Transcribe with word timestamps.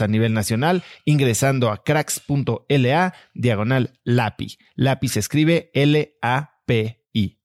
a 0.00 0.08
nivel 0.08 0.32
nacional 0.32 0.82
ingresando 1.04 1.70
a 1.70 1.82
cracks.la 1.82 3.14
diagonal 3.34 4.00
LAPI. 4.04 4.58
LAPI 4.76 5.08
se 5.08 5.20
escribe 5.20 5.70
L-A-P-I. 5.74 7.40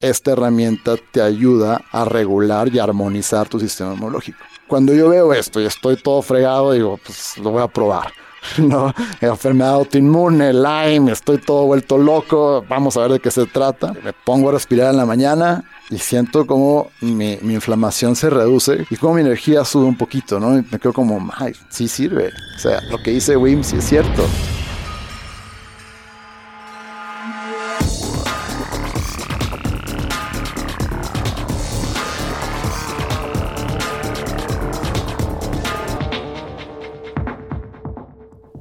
Esta 0.00 0.32
herramienta 0.32 0.96
te 1.12 1.22
ayuda 1.22 1.82
a 1.90 2.04
regular 2.04 2.68
y 2.74 2.78
armonizar 2.78 3.48
tu 3.48 3.58
sistema 3.58 3.94
inmunológico. 3.94 4.38
Cuando 4.66 4.94
yo 4.94 5.08
veo 5.08 5.32
esto 5.32 5.60
y 5.60 5.66
estoy 5.66 5.96
todo 5.96 6.20
fregado, 6.22 6.72
digo, 6.72 6.98
pues 7.04 7.38
lo 7.38 7.50
voy 7.50 7.62
a 7.62 7.68
probar. 7.68 8.12
¿no? 8.58 8.92
Enfermedad 9.20 9.74
autoinmune, 9.74 10.52
Lyme, 10.52 11.12
estoy 11.12 11.38
todo 11.38 11.66
vuelto 11.66 11.98
loco, 11.98 12.64
vamos 12.68 12.96
a 12.96 13.00
ver 13.00 13.12
de 13.12 13.20
qué 13.20 13.30
se 13.30 13.46
trata. 13.46 13.92
Me 14.04 14.12
pongo 14.12 14.50
a 14.50 14.52
respirar 14.52 14.90
en 14.90 14.96
la 14.96 15.06
mañana 15.06 15.64
y 15.90 15.98
siento 15.98 16.46
como 16.46 16.90
mi, 17.00 17.38
mi 17.42 17.54
inflamación 17.54 18.16
se 18.16 18.30
reduce 18.30 18.86
y 18.90 18.96
como 18.96 19.14
mi 19.14 19.20
energía 19.22 19.64
sube 19.64 19.84
un 19.84 19.96
poquito, 19.96 20.40
¿no? 20.40 20.58
Y 20.58 20.64
me 20.70 20.78
quedo 20.78 20.92
como, 20.92 21.30
ay, 21.36 21.52
sí 21.68 21.88
sirve. 21.88 22.32
O 22.56 22.58
sea, 22.58 22.80
lo 22.90 22.98
que 22.98 23.10
dice 23.10 23.36
Wim 23.36 23.62
sí 23.62 23.76
es 23.76 23.84
cierto. 23.84 24.24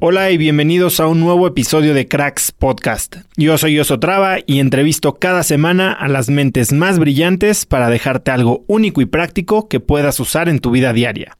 Hola 0.06 0.32
y 0.32 0.38
bienvenidos 0.38 1.00
a 1.00 1.08
un 1.08 1.22
nuevo 1.22 1.48
episodio 1.48 1.94
de 1.94 2.10
Cracks 2.10 2.52
Podcast. 2.52 3.16
Yo 3.38 3.58
soy 3.58 3.80
Oso 3.80 4.02
Traba 4.02 4.40
y 4.46 4.60
entrevisto 4.60 5.14
cada 5.14 5.44
semana 5.44 5.94
a 5.94 6.10
las 6.10 6.30
mentes 6.30 6.74
más 6.74 7.00
brillantes 7.00 7.66
para 7.66 7.88
dejarte 7.88 8.32
algo 8.32 8.66
único 8.68 9.00
y 9.00 9.06
práctico 9.06 9.70
que 9.70 9.80
puedas 9.80 10.20
usar 10.20 10.50
en 10.50 10.60
tu 10.60 10.72
vida 10.72 10.92
diaria. 10.92 11.38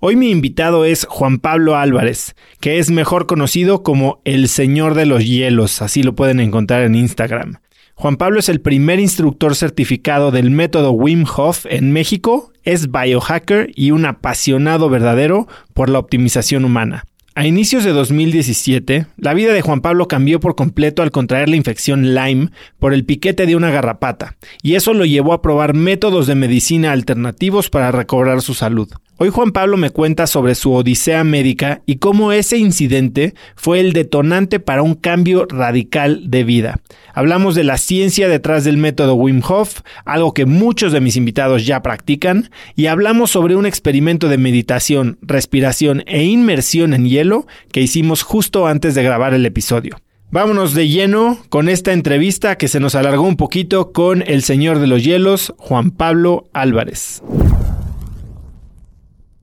Hoy 0.00 0.16
mi 0.16 0.30
invitado 0.30 0.86
es 0.86 1.04
Juan 1.04 1.38
Pablo 1.38 1.76
Álvarez, 1.76 2.34
que 2.60 2.78
es 2.78 2.90
mejor 2.90 3.26
conocido 3.26 3.82
como 3.82 4.22
el 4.24 4.48
Señor 4.48 4.94
de 4.94 5.04
los 5.04 5.22
Hielos, 5.26 5.82
así 5.82 6.02
lo 6.02 6.14
pueden 6.14 6.40
encontrar 6.40 6.84
en 6.84 6.94
Instagram. 6.94 7.58
Juan 7.94 8.16
Pablo 8.16 8.40
es 8.40 8.48
el 8.48 8.62
primer 8.62 9.00
instructor 9.00 9.54
certificado 9.54 10.30
del 10.30 10.50
método 10.50 10.92
Wim 10.92 11.26
Hof 11.36 11.66
en 11.68 11.92
México, 11.92 12.54
es 12.62 12.90
biohacker 12.90 13.70
y 13.74 13.90
un 13.90 14.06
apasionado 14.06 14.88
verdadero 14.88 15.46
por 15.74 15.90
la 15.90 15.98
optimización 15.98 16.64
humana. 16.64 17.04
A 17.38 17.46
inicios 17.46 17.84
de 17.84 17.92
2017, 17.92 19.06
la 19.16 19.32
vida 19.32 19.52
de 19.52 19.62
Juan 19.62 19.80
Pablo 19.80 20.08
cambió 20.08 20.40
por 20.40 20.56
completo 20.56 21.02
al 21.02 21.12
contraer 21.12 21.48
la 21.48 21.54
infección 21.54 22.12
Lyme 22.12 22.50
por 22.80 22.92
el 22.92 23.04
piquete 23.04 23.46
de 23.46 23.54
una 23.54 23.70
garrapata, 23.70 24.36
y 24.60 24.74
eso 24.74 24.92
lo 24.92 25.04
llevó 25.04 25.32
a 25.32 25.40
probar 25.40 25.72
métodos 25.72 26.26
de 26.26 26.34
medicina 26.34 26.90
alternativos 26.90 27.70
para 27.70 27.92
recobrar 27.92 28.42
su 28.42 28.54
salud. 28.54 28.88
Hoy 29.18 29.30
Juan 29.30 29.52
Pablo 29.52 29.76
me 29.76 29.90
cuenta 29.90 30.26
sobre 30.26 30.56
su 30.56 30.72
odisea 30.72 31.22
médica 31.22 31.82
y 31.86 31.98
cómo 31.98 32.32
ese 32.32 32.58
incidente 32.58 33.34
fue 33.54 33.78
el 33.78 33.92
detonante 33.92 34.58
para 34.58 34.82
un 34.82 34.94
cambio 34.94 35.46
radical 35.48 36.30
de 36.30 36.42
vida. 36.42 36.80
Hablamos 37.18 37.56
de 37.56 37.64
la 37.64 37.78
ciencia 37.78 38.28
detrás 38.28 38.62
del 38.62 38.76
método 38.76 39.16
Wim 39.16 39.42
Hof, 39.42 39.80
algo 40.04 40.32
que 40.32 40.46
muchos 40.46 40.92
de 40.92 41.00
mis 41.00 41.16
invitados 41.16 41.66
ya 41.66 41.82
practican, 41.82 42.48
y 42.76 42.86
hablamos 42.86 43.32
sobre 43.32 43.56
un 43.56 43.66
experimento 43.66 44.28
de 44.28 44.38
meditación, 44.38 45.18
respiración 45.20 46.04
e 46.06 46.22
inmersión 46.22 46.94
en 46.94 47.08
hielo 47.08 47.48
que 47.72 47.80
hicimos 47.80 48.22
justo 48.22 48.68
antes 48.68 48.94
de 48.94 49.02
grabar 49.02 49.34
el 49.34 49.44
episodio. 49.46 49.96
Vámonos 50.30 50.74
de 50.74 50.86
lleno 50.86 51.38
con 51.48 51.68
esta 51.68 51.92
entrevista 51.92 52.56
que 52.56 52.68
se 52.68 52.78
nos 52.78 52.94
alargó 52.94 53.24
un 53.24 53.36
poquito 53.36 53.90
con 53.90 54.22
el 54.24 54.44
señor 54.44 54.78
de 54.78 54.86
los 54.86 55.02
hielos, 55.02 55.52
Juan 55.58 55.90
Pablo 55.90 56.46
Álvarez. 56.52 57.24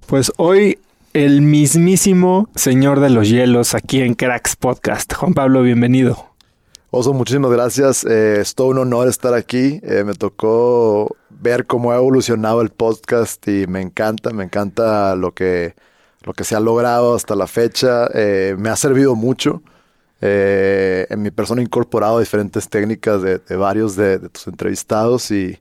Pues 0.08 0.31
hoy 0.38 0.78
el 1.12 1.41
mismísimo 1.41 2.47
señor 2.56 3.02
de 3.02 3.09
los 3.09 3.28
hielos 3.28 3.75
aquí 3.75 4.00
en 4.00 4.14
Cracks 4.14 4.56
Podcast. 4.56 5.14
Juan 5.14 5.34
Pablo, 5.34 5.62
bienvenido. 5.62 6.34
Oso, 6.98 7.12
muchísimas 7.12 7.52
gracias. 7.52 8.06
Eh, 8.06 8.40
es 8.40 8.56
todo 8.56 8.68
un 8.68 8.78
honor 8.78 9.10
estar 9.10 9.34
aquí. 9.34 9.82
Eh, 9.84 10.06
me 10.06 10.14
tocó 10.14 11.14
ver 11.30 11.66
cómo 11.66 11.92
ha 11.92 11.98
evolucionado 11.98 12.62
el 12.62 12.70
podcast 12.70 13.46
y 13.50 13.68
me 13.68 13.82
encanta, 13.82 14.30
me 14.30 14.46
encanta 14.46 15.18
lo 15.18 15.34
que, 15.34 15.76
lo 16.22 16.32
que 16.32 16.46
se 16.46 16.56
ha 16.56 16.62
logrado 16.62 17.14
hasta 17.14 17.36
la 17.36 17.47
fecha. 17.47 18.08
Eh, 18.14 18.56
me 18.58 18.70
ha 18.70 18.78
servido 18.78 19.14
mucho. 19.14 19.62
en 20.22 21.22
mi 21.22 21.32
persona 21.32 21.59
he 21.59 21.66
incorporado 21.66 22.20
diferentes 22.20 22.70
técnicas 22.70 23.22
de, 23.22 23.56
varios 23.58 23.98
de, 23.98 24.18
de 24.18 24.30
tus 24.30 24.48
entrevistados 24.48 25.32
y 25.32 25.59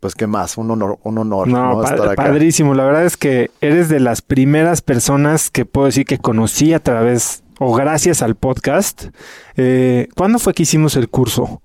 pues 0.00 0.16
qué 0.16 0.26
más, 0.26 0.58
un 0.58 0.68
honor, 0.72 0.98
un 1.04 1.16
honor 1.16 1.46
no, 1.46 1.84
estar 1.84 2.08
acá. 2.08 2.24
Padrísimo, 2.24 2.74
la 2.74 2.84
verdad 2.84 3.04
es 3.04 3.16
que 3.16 3.52
eres 3.60 3.88
de 3.88 4.00
las 4.00 4.20
primeras 4.20 4.82
personas 4.82 5.48
que 5.48 5.64
puedo 5.64 5.86
decir 5.86 6.06
que 6.06 6.18
conocí 6.18 6.72
a 6.72 6.80
través 6.80 7.44
o 7.64 7.74
gracias 7.74 8.22
al 8.22 8.34
podcast. 8.34 9.06
Eh, 9.56 10.08
¿Cuándo 10.16 10.38
fue 10.38 10.52
que 10.54 10.64
hicimos 10.64 10.96
el 10.96 11.08
curso? 11.08 11.62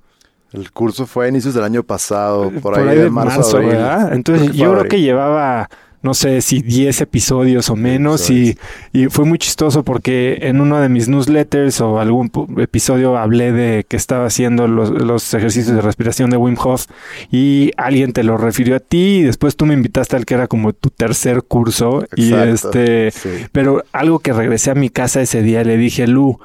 El 0.53 0.71
curso 0.71 1.05
fue 1.05 1.25
a 1.25 1.29
inicios 1.29 1.53
del 1.53 1.63
año 1.63 1.83
pasado, 1.83 2.51
por, 2.61 2.77
ahí, 2.79 2.97
de 2.97 3.09
marzo, 3.09 3.57
¿verdad? 3.57 4.13
Entonces 4.13 4.53
yo 4.53 4.71
creo 4.71 4.85
que 4.85 5.01
llevaba 5.01 5.69
no 6.01 6.13
sé 6.13 6.41
si 6.41 6.61
10 6.61 7.01
episodios 7.01 7.69
o 7.69 7.75
menos 7.75 8.29
y, 8.29 8.57
y, 8.93 9.07
fue 9.07 9.25
muy 9.25 9.39
chistoso 9.39 9.83
porque 9.83 10.39
en 10.43 10.61
uno 10.61 10.79
de 10.79 10.89
mis 10.89 11.07
newsletters 11.07 11.81
o 11.81 11.99
algún 11.99 12.31
episodio 12.57 13.17
hablé 13.17 13.51
de 13.51 13.85
que 13.87 13.97
estaba 13.97 14.27
haciendo 14.27 14.67
los, 14.67 14.89
los, 14.89 15.33
ejercicios 15.33 15.75
de 15.75 15.81
respiración 15.81 16.29
de 16.29 16.37
Wim 16.37 16.55
Hof 16.63 16.85
y 17.31 17.71
alguien 17.77 18.13
te 18.13 18.23
lo 18.23 18.37
refirió 18.37 18.75
a 18.75 18.79
ti 18.79 19.17
y 19.17 19.23
después 19.23 19.55
tú 19.55 19.65
me 19.65 19.73
invitaste 19.73 20.15
al 20.15 20.25
que 20.25 20.35
era 20.35 20.47
como 20.47 20.73
tu 20.73 20.89
tercer 20.89 21.43
curso 21.43 22.05
y 22.15 22.33
este 22.33 23.11
pero 23.51 23.83
algo 23.91 24.19
que 24.19 24.33
regresé 24.33 24.71
a 24.71 24.75
mi 24.75 24.89
casa 24.89 25.21
ese 25.21 25.41
día 25.41 25.63
le 25.63 25.77
dije 25.77 26.07
Lu 26.07 26.39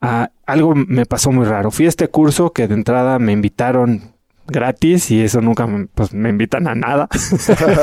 ah, 0.00 0.30
algo 0.46 0.74
me 0.74 1.06
pasó 1.06 1.32
muy 1.32 1.44
raro. 1.44 1.70
Fui 1.70 1.86
a 1.86 1.88
este 1.88 2.08
curso 2.08 2.52
que 2.52 2.68
de 2.68 2.74
entrada 2.74 3.18
me 3.18 3.32
invitaron 3.32 4.15
gratis 4.46 5.10
y 5.10 5.22
eso 5.22 5.40
nunca 5.40 5.68
pues, 5.94 6.12
me 6.12 6.28
invitan 6.28 6.68
a 6.68 6.74
nada. 6.74 7.08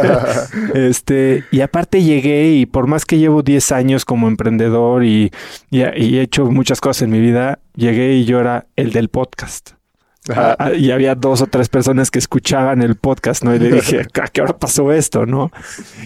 este, 0.73 1.43
y 1.51 1.61
aparte 1.61 2.03
llegué 2.03 2.53
y 2.53 2.65
por 2.65 2.87
más 2.87 3.05
que 3.05 3.17
llevo 3.17 3.41
10 3.41 3.71
años 3.71 4.05
como 4.05 4.27
emprendedor 4.27 5.03
y, 5.03 5.31
y, 5.69 5.81
he 5.81 6.21
hecho 6.21 6.45
muchas 6.45 6.81
cosas 6.81 7.03
en 7.03 7.11
mi 7.11 7.19
vida, 7.19 7.59
llegué 7.75 8.13
y 8.13 8.25
yo 8.25 8.39
era 8.39 8.67
el 8.75 8.91
del 8.91 9.09
podcast. 9.09 9.71
Ah, 10.33 10.55
ah, 10.57 10.71
y 10.71 10.91
había 10.91 11.15
dos 11.15 11.41
o 11.41 11.47
tres 11.47 11.67
personas 11.67 12.09
que 12.09 12.17
escuchaban 12.17 12.81
el 12.81 12.95
podcast, 12.95 13.43
¿no? 13.43 13.53
Y 13.53 13.59
le 13.59 13.71
dije, 13.71 14.03
¿a 14.21 14.27
qué 14.27 14.41
hora 14.41 14.57
pasó 14.57 14.93
esto, 14.93 15.25
no? 15.25 15.51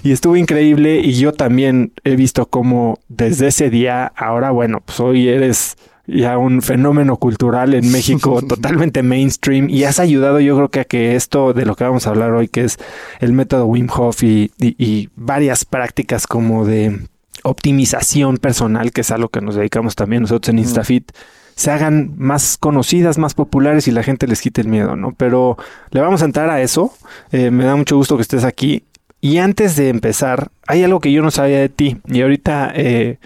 Y 0.02 0.12
estuvo 0.12 0.36
increíble 0.36 1.00
y 1.00 1.14
yo 1.14 1.34
también 1.34 1.94
he 2.04 2.16
visto 2.16 2.48
cómo 2.48 3.00
desde 3.10 3.48
ese 3.48 3.70
día, 3.70 4.12
ahora, 4.16 4.50
bueno, 4.50 4.82
pues 4.84 5.00
hoy 5.00 5.28
eres 5.28 5.78
ya 6.08 6.38
un 6.38 6.62
fenómeno 6.62 7.18
cultural 7.18 7.74
en 7.74 7.92
México 7.92 8.42
totalmente 8.48 9.04
mainstream 9.04 9.70
y 9.70 9.84
has 9.84 10.00
ayudado 10.00 10.40
yo 10.40 10.56
creo 10.56 10.70
que 10.70 10.80
a 10.80 10.86
que 10.86 11.16
esto 11.16 11.54
de 11.54 11.66
lo 11.66 11.76
que 11.76 11.84
vamos 11.84 12.08
a 12.08 12.12
hablar 12.12 12.32
hoy, 12.32 12.48
que 12.48 12.64
es 12.64 12.78
el 13.20 13.34
método 13.34 13.66
Wim 13.66 13.88
Hof 13.94 14.24
y, 14.24 14.52
y, 14.58 15.10
varias 15.16 15.66
prácticas 15.66 16.26
como 16.26 16.66
de 16.66 17.02
optimización 17.44 18.38
personal, 18.38 18.92
que 18.92 19.02
es 19.02 19.12
algo 19.12 19.30
que 19.30 19.42
nos 19.42 19.56
dedicamos 19.56 19.96
también 19.96 20.24
nosotros 20.24 20.50
en 20.50 20.60
InstaFit, 20.60 21.12
se 21.56 21.72
hagan 21.72 22.14
más 22.18 22.58
conocidas, 22.58 23.18
más 23.18 23.34
populares 23.34 23.88
y 23.88 23.92
la 23.92 24.04
gente 24.04 24.28
les 24.28 24.42
quite 24.42 24.62
el 24.62 24.68
miedo, 24.68 24.96
¿no? 24.96 25.14
Pero 25.18 25.58
le 25.92 26.02
vamos 26.02 26.22
a 26.22 26.26
entrar 26.26 26.50
a 26.50 26.62
eso. 26.62 26.94
Eh, 27.32 27.50
me 27.50 27.66
da 27.66 27.76
mucho 27.76 27.98
gusto 27.98 28.16
que 28.16 28.22
estés 28.22 28.44
aquí. 28.44 28.84
Y 29.22 29.40
antes 29.40 29.76
de 29.76 29.90
empezar, 29.90 30.52
hay 30.68 30.84
algo 30.84 31.00
que 31.00 31.12
yo 31.12 31.24
no 31.24 31.32
sabía 31.32 31.60
de 31.60 31.70
ti 31.70 31.98
y 32.08 32.22
ahorita... 32.22 32.72
Eh, 32.76 33.18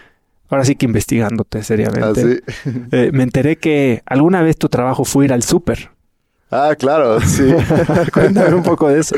ahora 0.52 0.66
sí 0.66 0.76
que 0.76 0.86
investigándote 0.86 1.64
seriamente, 1.64 2.44
ah, 2.48 2.70
eh, 2.92 3.10
me 3.14 3.24
enteré 3.24 3.58
que 3.58 4.04
alguna 4.06 4.42
vez 4.42 4.58
tu 4.58 4.70
trabajo 4.70 5.06
fue 5.06 5.26
ir 5.26 5.34
al 5.34 5.44
súper. 5.44 5.92
Ah, 6.54 6.76
claro, 6.78 7.22
sí. 7.22 7.50
Cuéntame 8.14 8.56
un 8.56 8.64
poco 8.64 8.90
de 8.90 9.00
eso. 9.00 9.16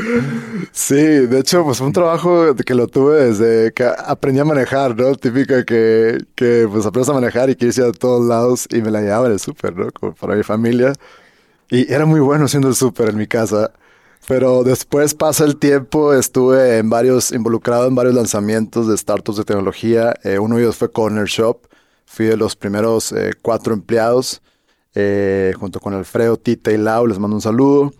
Sí, 0.70 0.94
de 0.94 1.40
hecho, 1.40 1.64
pues 1.64 1.78
fue 1.78 1.88
un 1.88 1.92
trabajo 1.92 2.54
que 2.54 2.74
lo 2.74 2.86
tuve 2.86 3.24
desde 3.24 3.72
que 3.72 3.84
aprendí 3.84 4.38
a 4.38 4.44
manejar, 4.44 4.96
¿no? 4.96 5.16
Típico 5.16 5.54
que, 5.66 6.24
que 6.36 6.68
pues 6.70 6.86
aprendes 6.86 7.08
a 7.08 7.12
manejar 7.12 7.50
y 7.50 7.56
quieres 7.56 7.76
ir 7.78 7.84
a 7.84 7.92
todos 7.92 8.24
lados 8.24 8.68
y 8.70 8.80
me 8.82 8.92
la 8.92 9.00
llevaba 9.00 9.26
el 9.26 9.40
súper, 9.40 9.76
¿no? 9.76 9.90
Como 9.90 10.14
para 10.14 10.36
mi 10.36 10.44
familia. 10.44 10.92
Y 11.70 11.92
era 11.92 12.06
muy 12.06 12.20
bueno 12.20 12.44
haciendo 12.44 12.68
el 12.68 12.76
súper 12.76 13.08
en 13.08 13.16
mi 13.16 13.26
casa. 13.26 13.72
Pero 14.26 14.64
después 14.64 15.14
pasa 15.14 15.44
el 15.44 15.56
tiempo, 15.56 16.14
estuve 16.14 16.78
en 16.78 16.88
varios, 16.88 17.30
involucrado 17.32 17.86
en 17.86 17.94
varios 17.94 18.14
lanzamientos 18.14 18.88
de 18.88 18.96
startups 18.96 19.36
de 19.36 19.44
tecnología. 19.44 20.14
Eh, 20.24 20.38
uno 20.38 20.56
de 20.56 20.62
ellos 20.62 20.76
fue 20.76 20.90
Corner 20.90 21.26
Shop. 21.26 21.66
Fui 22.06 22.26
de 22.26 22.36
los 22.36 22.56
primeros 22.56 23.12
eh, 23.12 23.32
cuatro 23.42 23.74
empleados, 23.74 24.40
eh, 24.94 25.52
junto 25.58 25.78
con 25.78 25.92
Alfredo, 25.92 26.38
Tita 26.38 26.72
y 26.72 26.78
Lau. 26.78 27.06
Les 27.06 27.18
mando 27.18 27.36
un 27.36 27.42
saludo. 27.42 27.92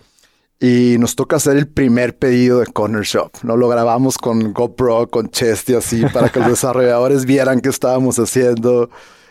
Y 0.58 0.96
nos 0.98 1.14
toca 1.14 1.36
hacer 1.36 1.58
el 1.58 1.68
primer 1.68 2.16
pedido 2.16 2.60
de 2.60 2.66
Corner 2.68 3.02
Shop. 3.02 3.30
¿no? 3.42 3.58
Lo 3.58 3.68
grabamos 3.68 4.16
con 4.16 4.54
GoPro, 4.54 5.10
con 5.10 5.28
Chest 5.28 5.68
y 5.70 5.74
así, 5.74 6.06
para 6.06 6.30
que 6.30 6.38
los 6.38 6.48
desarrolladores 6.50 7.26
vieran 7.26 7.60
qué 7.60 7.68
estábamos 7.68 8.18
haciendo. 8.18 8.88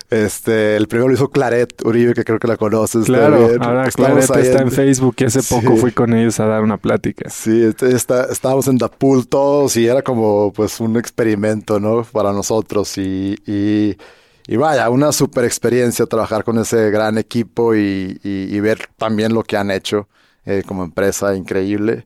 Este, 0.10 0.76
el 0.76 0.88
primero 0.88 1.08
lo 1.08 1.14
hizo 1.14 1.30
Claret 1.30 1.84
Uribe, 1.84 2.14
que 2.14 2.24
creo 2.24 2.40
que 2.40 2.48
la 2.48 2.58
conoces. 2.58 3.06
Claro, 3.06 3.50
ahora 3.60 3.90
Claret 3.90 4.24
está 4.24 4.62
en... 4.62 4.72
Facebook 4.72 5.16
y 5.20 5.24
hace 5.26 5.42
poco 5.42 5.76
fui 5.78 5.92
con 5.92 6.14
ellos 6.14 6.40
a 6.40 6.46
dar 6.46 6.62
una 6.62 6.78
plática. 6.78 7.30
Sí, 7.30 7.64
este, 7.64 7.96
está, 7.96 8.26
estábamos 8.32 8.68
en 8.68 8.78
Pool 8.78 9.28
todos 9.28 9.76
y 9.78 9.88
era 9.88 10.02
como 10.02 10.52
pues 10.54 10.80
un 10.80 10.98
experimento, 10.98 11.80
¿no? 11.80 12.04
Para 12.04 12.32
nosotros 12.32 12.98
y, 12.98 13.36
y, 13.46 14.56
vaya, 14.56 14.90
una 14.90 15.12
super 15.12 15.46
experiencia 15.46 16.06
trabajar 16.06 16.44
con 16.44 16.60
ese 16.60 16.92
gran 16.92 17.18
equipo 17.18 17.76
y, 17.76 18.20
y 18.24 18.60
ver 18.60 18.88
también 18.98 19.34
lo 19.34 19.44
que 19.44 19.58
han 19.58 19.72
hecho 19.72 20.08
eh, 20.46 20.64
como 20.66 20.84
empresa, 20.84 21.36
increíble. 21.36 22.06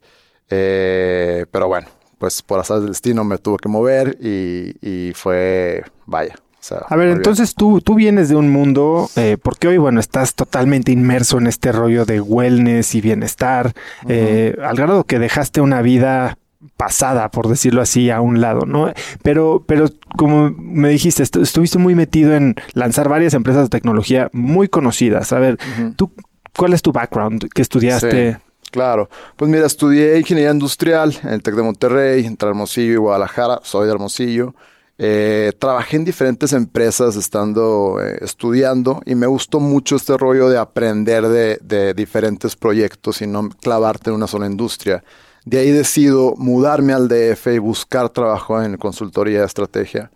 Eh, 0.49 1.45
pero 1.51 1.67
bueno, 1.67 1.87
pues 2.17 2.41
por 2.41 2.59
azar 2.59 2.79
del 2.79 2.89
destino 2.89 3.23
me 3.23 3.37
tuvo 3.37 3.57
que 3.57 3.69
mover 3.69 4.17
y, 4.21 4.75
y 4.81 5.13
fue, 5.13 5.83
vaya, 6.05 6.35
a 6.71 6.95
ver, 6.95 7.09
entonces 7.09 7.55
tú, 7.55 7.81
tú 7.81 7.95
vienes 7.95 8.29
de 8.29 8.35
un 8.35 8.49
mundo, 8.49 9.09
eh, 9.15 9.37
porque 9.41 9.67
hoy, 9.67 9.77
bueno, 9.77 9.99
estás 9.99 10.35
totalmente 10.35 10.91
inmerso 10.91 11.37
en 11.37 11.47
este 11.47 11.71
rollo 11.71 12.05
de 12.05 12.21
wellness 12.21 12.95
y 12.95 13.01
bienestar, 13.01 13.73
eh, 14.07 14.57
al 14.63 14.75
grado 14.75 15.03
que 15.03 15.19
dejaste 15.19 15.61
una 15.61 15.81
vida 15.81 16.37
pasada, 16.75 17.29
por 17.29 17.47
decirlo 17.47 17.81
así, 17.81 18.09
a 18.09 18.21
un 18.21 18.41
lado, 18.41 18.65
¿no? 18.65 18.91
Pero, 19.21 19.63
pero 19.67 19.87
como 20.17 20.51
me 20.51 20.89
dijiste, 20.89 21.23
estuviste 21.23 21.77
muy 21.77 21.95
metido 21.95 22.33
en 22.33 22.55
lanzar 22.73 23.09
varias 23.09 23.33
empresas 23.33 23.63
de 23.63 23.69
tecnología 23.69 24.29
muy 24.33 24.67
conocidas. 24.67 25.31
A 25.33 25.39
ver, 25.39 25.57
tú, 25.95 26.11
¿cuál 26.55 26.73
es 26.73 26.81
tu 26.81 26.91
background? 26.91 27.49
¿Qué 27.53 27.61
estudiaste? 27.61 28.39
Claro, 28.71 29.09
pues 29.37 29.49
mira, 29.49 29.65
estudié 29.65 30.19
ingeniería 30.19 30.51
industrial 30.51 31.15
en 31.23 31.29
el 31.29 31.41
TEC 31.41 31.55
de 31.55 31.63
Monterrey, 31.63 32.25
entre 32.25 32.49
Hermosillo 32.49 32.93
y 32.93 32.97
Guadalajara, 32.97 33.59
soy 33.63 33.85
de 33.85 33.93
Hermosillo. 33.93 34.55
Eh, 34.99 35.53
trabajé 35.59 35.97
en 35.97 36.05
diferentes 36.05 36.53
empresas 36.53 37.15
estando 37.15 37.99
eh, 38.01 38.17
estudiando 38.21 39.01
y 39.05 39.13
me 39.13 39.27
gustó 39.27 39.59
mucho 39.59 39.95
este 39.95 40.17
rollo 40.17 40.49
de 40.49 40.57
aprender 40.57 41.27
de, 41.27 41.93
diferentes 41.93 42.55
proyectos 42.55 43.21
y 43.21 43.27
no 43.27 43.49
clavarte 43.49 44.09
en 44.09 44.15
una 44.15 44.27
sola 44.27 44.47
industria. 44.47 45.03
De 45.45 45.59
ahí 45.59 45.71
decido 45.71 46.33
mudarme 46.37 46.93
al 46.93 47.07
DF 47.07 47.47
y 47.47 47.59
buscar 47.59 48.09
trabajo 48.09 48.61
en 48.61 48.77
consultoría 48.77 49.41
de 49.41 49.45
estrategia. 49.45 50.11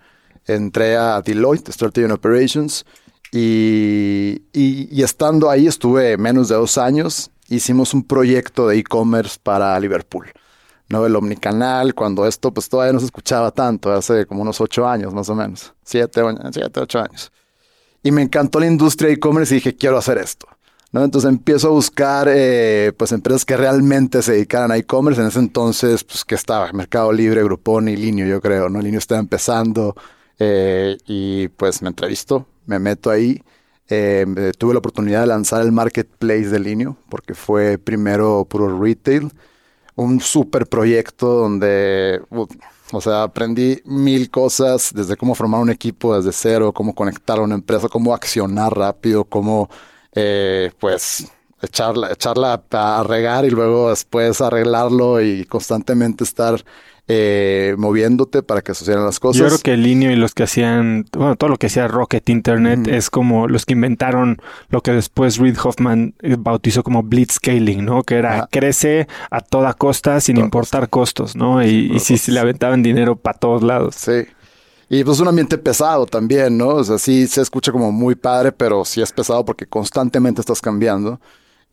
Entré 0.48 0.98
a 0.98 1.22
Deloitte, 1.22 1.72
Strategy 1.72 2.06
and 2.06 2.14
Operations, 2.14 2.86
y, 3.32 4.42
y 4.52 5.04
estando 5.04 5.50
ahí 5.50 5.68
estuve 5.68 6.18
menos 6.18 6.50
de 6.50 6.56
dos 6.56 6.78
años. 6.78 7.32
Hicimos 7.48 7.94
un 7.94 8.04
proyecto 8.04 8.68
de 8.68 8.80
e-commerce 8.80 9.38
para 9.42 9.80
Liverpool. 9.80 10.26
¿No? 10.92 11.06
El 11.06 11.16
omnicanal, 11.16 11.96
cuando 11.96 12.28
esto 12.28 12.54
pues 12.54 12.70
todavía 12.70 12.94
no 12.94 13.00
se 13.00 13.06
escuchaba 13.06 13.52
tanto, 13.52 13.92
hace 13.92 14.26
como 14.26 14.42
unos 14.42 14.60
ocho 14.62 14.88
años 14.88 15.14
más 15.14 15.30
o 15.30 15.36
menos, 15.36 15.74
siete, 15.84 16.22
siete 16.52 16.80
ocho 16.80 17.00
años. 17.00 17.32
Y 18.04 18.12
me 18.12 18.22
encantó 18.22 18.60
la 18.60 18.68
industria 18.68 19.08
de 19.08 19.16
e-commerce 19.16 19.54
y 19.54 19.58
dije, 19.58 19.76
quiero 19.76 19.98
hacer 19.98 20.18
esto. 20.18 20.48
¿no? 20.92 21.04
Entonces 21.04 21.30
empiezo 21.30 21.68
a 21.68 21.72
buscar 21.72 22.28
eh, 22.30 22.92
pues 22.98 23.12
empresas 23.12 23.46
que 23.46 23.56
realmente 23.56 24.22
se 24.22 24.34
dedicaran 24.34 24.72
a 24.72 24.78
e-commerce. 24.78 25.22
En 25.22 25.28
ese 25.28 25.40
entonces, 25.40 26.04
pues 26.04 26.26
que 26.26 26.36
estaba 26.36 26.72
Mercado 26.74 27.14
Libre, 27.14 27.44
Groupon 27.44 27.88
y 27.88 27.96
Linio, 27.96 28.26
yo 28.26 28.42
creo, 28.42 28.68
¿no? 28.70 28.82
Linio 28.82 29.00
estaba 29.00 29.20
empezando 29.20 29.96
eh, 30.40 30.98
y 31.08 31.48
pues 31.50 31.82
me 31.82 31.90
entrevisto, 31.90 32.48
me 32.66 32.80
meto 32.80 33.10
ahí. 33.10 33.42
Eh, 33.88 34.52
tuve 34.58 34.74
la 34.74 34.80
oportunidad 34.80 35.22
de 35.22 35.28
lanzar 35.28 35.62
el 35.62 35.72
marketplace 35.72 36.50
de 36.50 36.60
Linio 36.60 36.98
porque 37.10 37.34
fue 37.34 37.78
primero 37.78 38.46
puro 38.46 38.80
retail 38.82 39.32
un 39.96 40.20
super 40.20 40.68
proyecto 40.68 41.28
donde, 41.28 42.22
o 42.92 43.02
sea, 43.02 43.24
aprendí 43.24 43.82
mil 43.86 44.30
cosas, 44.30 44.92
desde 44.94 45.18
cómo 45.18 45.36
formar 45.36 45.62
un 45.62 45.70
equipo 45.70 46.16
desde 46.16 46.32
cero, 46.32 46.72
cómo 46.74 46.96
conectar 46.96 47.40
a 47.40 47.42
una 47.42 47.56
empresa, 47.56 47.88
cómo 47.90 48.14
accionar 48.14 48.76
rápido, 48.76 49.24
cómo, 49.26 49.70
eh, 50.14 50.72
pues, 50.80 51.28
echarla, 51.62 52.12
echarla 52.12 52.62
a 52.72 53.04
regar 53.04 53.46
y 53.46 53.50
luego 53.50 53.90
después 53.90 54.42
arreglarlo 54.42 55.22
y 55.22 55.46
constantemente 55.46 56.24
estar 56.24 56.64
eh, 57.14 57.76
moviéndote 57.78 58.42
para 58.42 58.62
que 58.62 58.74
sucedan 58.74 59.04
las 59.04 59.20
cosas. 59.20 59.40
Yo 59.42 59.48
creo 59.48 59.60
que 59.60 59.74
el 59.74 59.84
Linio 59.84 60.12
y 60.12 60.16
los 60.16 60.34
que 60.34 60.44
hacían, 60.44 61.06
bueno, 61.12 61.36
todo 61.36 61.50
lo 61.50 61.58
que 61.58 61.68
hacía 61.68 61.90
Rocket 61.90 62.30
Internet 62.30 62.88
es 62.88 63.10
como 63.10 63.50
los 63.50 63.66
que 63.66 63.74
inventaron 63.74 64.42
lo 64.70 64.80
que 64.80 64.94
después 64.94 65.38
Reid 65.38 65.58
Hoffman 65.62 66.16
eh, 66.22 66.38
bautizó 66.40 66.84
como 66.84 67.04
blitzscaling, 67.04 67.84
¿no? 67.84 68.04
Que 68.04 68.16
era 68.16 68.48
crece 68.50 69.10
a 69.30 69.42
toda 69.42 69.74
costa 69.74 70.22
sin 70.22 70.38
importar 70.38 70.88
costos, 70.88 71.36
¿no? 71.36 71.62
Y, 71.62 72.00
si 72.00 72.18
se 72.18 72.32
le 72.32 72.40
aventaban 72.40 72.82
dinero 72.82 73.18
para 73.18 73.38
todos 73.38 73.62
lados. 73.62 73.96
Sí. 73.96 74.26
Y 74.88 75.04
pues 75.04 75.20
un 75.20 75.28
ambiente 75.28 75.58
pesado 75.58 76.06
también, 76.06 76.58
¿no? 76.58 76.70
O 76.70 76.84
sea, 76.86 76.98
sí 76.98 77.28
se 77.28 77.42
escucha 77.42 77.74
como 77.74 77.92
muy 77.92 78.16
padre, 78.16 78.54
pero 78.54 78.86
sí 78.86 79.02
es 79.02 79.12
pesado 79.12 79.44
porque 79.44 79.66
constantemente 79.66 80.40
estás 80.40 80.62
cambiando. 80.62 81.20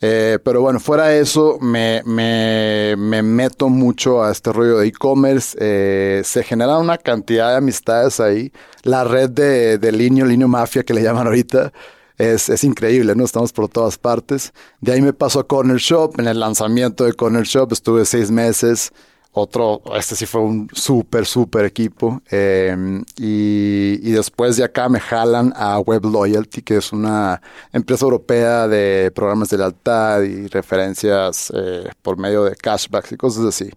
Eh, 0.00 0.38
pero 0.44 0.60
bueno, 0.60 0.78
fuera 0.78 1.08
de 1.08 1.20
eso, 1.20 1.58
me, 1.60 2.02
me, 2.04 2.94
me, 2.96 3.22
meto 3.22 3.68
mucho 3.68 4.22
a 4.22 4.30
este 4.30 4.52
rollo 4.52 4.78
de 4.78 4.86
e-commerce. 4.86 5.56
Eh, 5.60 6.22
se 6.24 6.44
genera 6.44 6.78
una 6.78 6.98
cantidad 6.98 7.50
de 7.50 7.56
amistades 7.56 8.20
ahí. 8.20 8.52
La 8.84 9.04
red 9.04 9.30
de, 9.30 9.78
de 9.78 9.92
Linio, 9.92 10.24
Linio 10.24 10.46
Mafia, 10.46 10.84
que 10.84 10.94
le 10.94 11.02
llaman 11.02 11.26
ahorita, 11.26 11.72
es, 12.16 12.48
es, 12.48 12.64
increíble, 12.64 13.14
¿no? 13.14 13.24
Estamos 13.24 13.52
por 13.52 13.68
todas 13.68 13.98
partes. 13.98 14.52
De 14.80 14.92
ahí 14.92 15.02
me 15.02 15.12
paso 15.12 15.40
a 15.40 15.46
Corner 15.46 15.78
Shop. 15.78 16.18
En 16.18 16.28
el 16.28 16.38
lanzamiento 16.38 17.04
de 17.04 17.12
Corner 17.14 17.44
Shop 17.44 17.72
estuve 17.72 18.04
seis 18.04 18.30
meses. 18.30 18.92
Otro, 19.38 19.82
este 19.96 20.16
sí 20.16 20.26
fue 20.26 20.40
un 20.42 20.68
súper, 20.72 21.26
súper 21.26 21.64
equipo. 21.64 22.20
Em, 22.30 23.04
y, 23.16 23.98
y, 24.02 24.12
después 24.12 24.56
de 24.56 24.64
acá 24.64 24.88
me 24.88 25.00
jalan 25.00 25.52
a 25.56 25.78
Web 25.80 26.04
Loyalty, 26.04 26.62
que 26.62 26.76
es 26.76 26.92
una 26.92 27.40
empresa 27.72 28.04
europea 28.04 28.68
de 28.68 29.10
programas 29.14 29.48
de 29.50 29.58
lealtad 29.58 30.22
y 30.22 30.46
referencias 30.48 31.52
eh, 31.54 31.88
por 32.02 32.18
medio 32.18 32.44
de 32.44 32.56
cashbacks 32.56 33.12
y 33.12 33.16
cosas 33.16 33.44
así. 33.44 33.70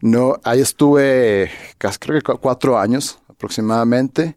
No, 0.00 0.36
ahí 0.44 0.60
estuve 0.60 1.50
casi 1.78 1.98
creo 1.98 2.20
que 2.20 2.32
cuatro 2.34 2.78
años 2.78 3.18
aproximadamente. 3.28 4.36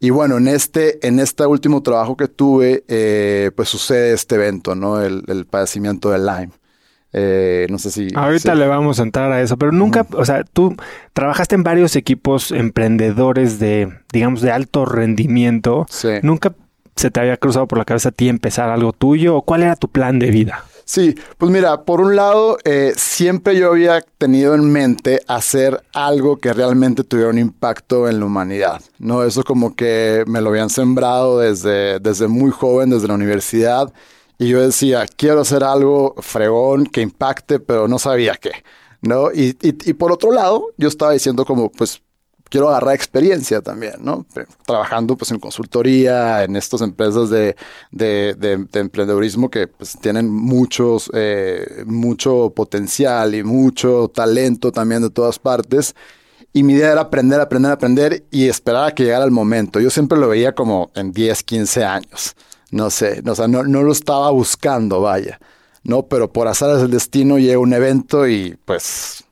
Y 0.00 0.10
bueno, 0.10 0.38
en 0.38 0.48
este, 0.48 1.06
en 1.06 1.20
este 1.20 1.44
último 1.46 1.82
trabajo 1.82 2.16
que 2.16 2.28
tuve, 2.28 2.84
eh, 2.88 3.50
pues 3.54 3.68
sucede 3.68 4.14
este 4.14 4.36
evento, 4.36 4.74
¿no? 4.74 5.02
El, 5.02 5.24
el 5.28 5.46
padecimiento 5.46 6.10
de 6.10 6.18
Lyme. 6.18 6.59
Eh, 7.12 7.66
no 7.70 7.78
sé 7.78 7.90
si... 7.90 8.08
Ahorita 8.14 8.54
le 8.54 8.66
vamos 8.66 9.00
a 9.00 9.02
entrar 9.02 9.32
a 9.32 9.40
eso, 9.40 9.56
pero 9.56 9.72
nunca, 9.72 10.06
o 10.12 10.24
sea, 10.24 10.44
tú 10.44 10.76
trabajaste 11.12 11.54
en 11.54 11.62
varios 11.62 11.96
equipos 11.96 12.52
emprendedores 12.52 13.58
de, 13.58 13.92
digamos, 14.12 14.40
de 14.40 14.52
alto 14.52 14.84
rendimiento. 14.84 15.86
Sí. 15.88 16.08
¿Nunca 16.22 16.54
se 16.96 17.10
te 17.10 17.20
había 17.20 17.36
cruzado 17.36 17.66
por 17.66 17.78
la 17.78 17.84
cabeza 17.84 18.10
a 18.10 18.12
ti 18.12 18.28
empezar 18.28 18.70
algo 18.70 18.92
tuyo? 18.92 19.36
¿O 19.36 19.42
cuál 19.42 19.62
era 19.62 19.76
tu 19.76 19.88
plan 19.88 20.18
de 20.18 20.30
vida? 20.30 20.64
Sí, 20.90 21.14
pues 21.38 21.52
mira, 21.52 21.82
por 21.82 22.00
un 22.00 22.16
lado, 22.16 22.58
eh, 22.64 22.92
siempre 22.96 23.56
yo 23.56 23.70
había 23.70 24.00
tenido 24.18 24.56
en 24.56 24.72
mente 24.72 25.20
hacer 25.28 25.84
algo 25.92 26.38
que 26.38 26.52
realmente 26.52 27.04
tuviera 27.04 27.30
un 27.30 27.38
impacto 27.38 28.08
en 28.08 28.18
la 28.18 28.26
humanidad, 28.26 28.82
¿no? 28.98 29.22
Eso 29.22 29.44
como 29.44 29.76
que 29.76 30.24
me 30.26 30.40
lo 30.40 30.50
habían 30.50 30.68
sembrado 30.68 31.38
desde, 31.38 32.00
desde 32.00 32.26
muy 32.26 32.50
joven, 32.50 32.90
desde 32.90 33.06
la 33.06 33.14
universidad. 33.14 33.92
Y 34.40 34.48
yo 34.48 34.62
decía, 34.62 35.04
quiero 35.18 35.42
hacer 35.42 35.62
algo 35.62 36.14
fregón 36.16 36.86
que 36.86 37.02
impacte, 37.02 37.60
pero 37.60 37.86
no 37.88 37.98
sabía 37.98 38.36
qué, 38.40 38.52
¿no? 39.02 39.30
Y, 39.30 39.54
y, 39.60 39.92
por 39.92 40.12
otro 40.12 40.32
lado, 40.32 40.68
yo 40.78 40.88
estaba 40.88 41.12
diciendo 41.12 41.44
como, 41.44 41.70
pues, 41.70 42.00
quiero 42.48 42.70
agarrar 42.70 42.94
experiencia 42.94 43.60
también, 43.60 43.96
¿no? 44.00 44.24
Trabajando, 44.64 45.14
pues, 45.14 45.30
en 45.30 45.40
consultoría, 45.40 46.42
en 46.42 46.56
estas 46.56 46.80
empresas 46.80 47.28
de, 47.28 47.54
de, 47.90 48.34
de, 48.34 49.50
que, 49.50 49.66
pues, 49.66 49.98
tienen 50.00 50.30
muchos, 50.30 51.10
eh, 51.12 51.84
mucho 51.84 52.54
potencial 52.56 53.34
y 53.34 53.42
mucho 53.44 54.08
talento 54.08 54.72
también 54.72 55.02
de 55.02 55.10
todas 55.10 55.38
partes. 55.38 55.94
Y 56.54 56.62
mi 56.62 56.72
idea 56.72 56.92
era 56.92 57.02
aprender, 57.02 57.42
aprender, 57.42 57.72
aprender 57.72 58.24
y 58.30 58.48
esperar 58.48 58.88
a 58.88 58.94
que 58.94 59.04
llegara 59.04 59.26
el 59.26 59.32
momento. 59.32 59.80
Yo 59.80 59.90
siempre 59.90 60.18
lo 60.18 60.28
veía 60.28 60.54
como 60.54 60.90
en 60.94 61.12
10, 61.12 61.42
15 61.42 61.84
años 61.84 62.34
no 62.70 62.90
sé, 62.90 63.22
o 63.26 63.34
sea, 63.34 63.48
no, 63.48 63.64
no, 63.64 63.82
lo 63.82 63.92
estaba 63.92 64.30
buscando, 64.30 65.00
vaya, 65.00 65.40
¿no? 65.82 66.02
Pero 66.02 66.32
por 66.32 66.48
azar 66.48 66.76
es 66.76 66.82
el 66.82 66.90
destino, 66.90 67.38
llega 67.38 67.58
un 67.58 67.72
evento 67.72 68.28
y 68.28 68.56
pues 68.64 69.24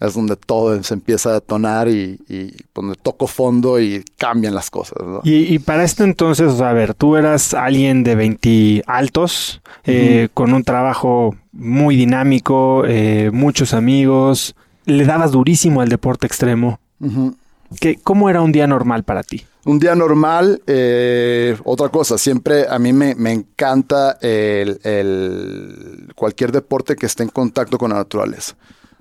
es 0.00 0.14
donde 0.14 0.36
todo 0.36 0.82
se 0.82 0.94
empieza 0.94 1.30
a 1.30 1.34
detonar 1.34 1.88
y, 1.88 2.18
y 2.28 2.52
donde 2.74 2.96
toco 2.96 3.26
fondo 3.26 3.80
y 3.80 4.04
cambian 4.18 4.54
las 4.54 4.70
cosas, 4.70 4.98
¿no? 5.04 5.20
Y, 5.24 5.54
y 5.54 5.58
para 5.58 5.84
esto 5.84 6.04
entonces, 6.04 6.52
o 6.52 6.56
sea, 6.56 6.70
a 6.70 6.72
ver, 6.72 6.94
tú 6.94 7.16
eras 7.16 7.54
alguien 7.54 8.04
de 8.04 8.14
20 8.14 8.84
altos, 8.86 9.60
eh, 9.84 10.28
con 10.34 10.52
un 10.52 10.64
trabajo 10.64 11.36
muy 11.52 11.96
dinámico, 11.96 12.84
eh, 12.86 13.30
muchos 13.32 13.72
amigos, 13.74 14.54
le 14.84 15.04
dabas 15.04 15.32
durísimo 15.32 15.80
al 15.80 15.88
deporte 15.88 16.26
extremo. 16.26 16.80
Uh 17.00 17.06
-huh. 17.06 17.34
¿Qué, 17.80 17.96
¿Cómo 18.02 18.28
era 18.28 18.42
un 18.42 18.52
día 18.52 18.66
normal 18.66 19.04
para 19.04 19.22
ti? 19.22 19.44
Un 19.66 19.78
día 19.78 19.94
normal, 19.94 20.62
eh, 20.66 21.56
otra 21.64 21.88
cosa, 21.88 22.18
siempre 22.18 22.66
a 22.68 22.78
mí 22.78 22.92
me, 22.92 23.14
me 23.14 23.32
encanta 23.32 24.18
el, 24.20 24.78
el, 24.84 26.12
cualquier 26.14 26.52
deporte 26.52 26.96
que 26.96 27.06
esté 27.06 27.22
en 27.22 27.30
contacto 27.30 27.78
con 27.78 27.90
la 27.90 27.96
naturaleza. 27.96 28.56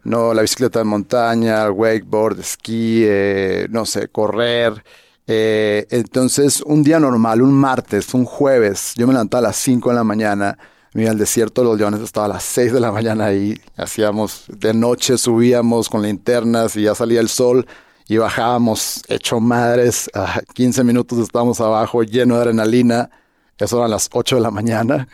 No, 0.05 0.33
la 0.33 0.41
bicicleta 0.41 0.79
de 0.79 0.85
montaña, 0.85 1.69
wakeboard, 1.69 2.39
esquí, 2.39 3.03
eh, 3.05 3.67
no 3.71 3.85
sé, 3.85 4.07
correr. 4.07 4.83
Eh, 5.27 5.85
entonces, 5.89 6.61
un 6.61 6.81
día 6.81 6.97
normal, 6.97 7.41
un 7.41 7.53
martes, 7.53 8.13
un 8.13 8.23
jueves, 8.23 8.93
yo 8.95 9.05
me 9.05 9.13
levantaba 9.13 9.39
a 9.39 9.49
las 9.49 9.57
5 9.57 9.89
de 9.89 9.95
la 9.95 10.03
mañana, 10.05 10.57
me 10.93 11.03
iba 11.03 11.11
al 11.11 11.17
desierto 11.17 11.61
de 11.61 11.67
los 11.67 11.77
leones, 11.77 11.99
estaba 11.99 12.25
a 12.27 12.29
las 12.29 12.43
6 12.43 12.71
de 12.71 12.79
la 12.79 12.91
mañana 12.93 13.25
ahí, 13.25 13.59
hacíamos, 13.75 14.45
de 14.47 14.73
noche 14.73 15.17
subíamos 15.17 15.89
con 15.89 16.03
linternas 16.03 16.77
y 16.77 16.83
ya 16.83 16.95
salía 16.95 17.19
el 17.19 17.27
sol 17.27 17.65
y 18.07 18.17
bajábamos 18.17 19.01
hecho 19.07 19.39
madres, 19.39 20.09
a 20.13 20.41
15 20.53 20.83
minutos 20.83 21.19
estábamos 21.19 21.61
abajo 21.61 22.03
lleno 22.03 22.35
de 22.35 22.41
adrenalina, 22.41 23.09
eso 23.57 23.77
eran 23.77 23.91
las 23.91 24.09
8 24.11 24.35
de 24.35 24.41
la 24.41 24.51
mañana, 24.51 25.07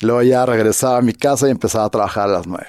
luego 0.00 0.22
ya 0.22 0.44
regresaba 0.44 0.98
a 0.98 1.02
mi 1.02 1.12
casa 1.12 1.48
y 1.48 1.50
empezaba 1.50 1.86
a 1.86 1.90
trabajar 1.90 2.28
a 2.28 2.32
las 2.32 2.46
9. 2.46 2.66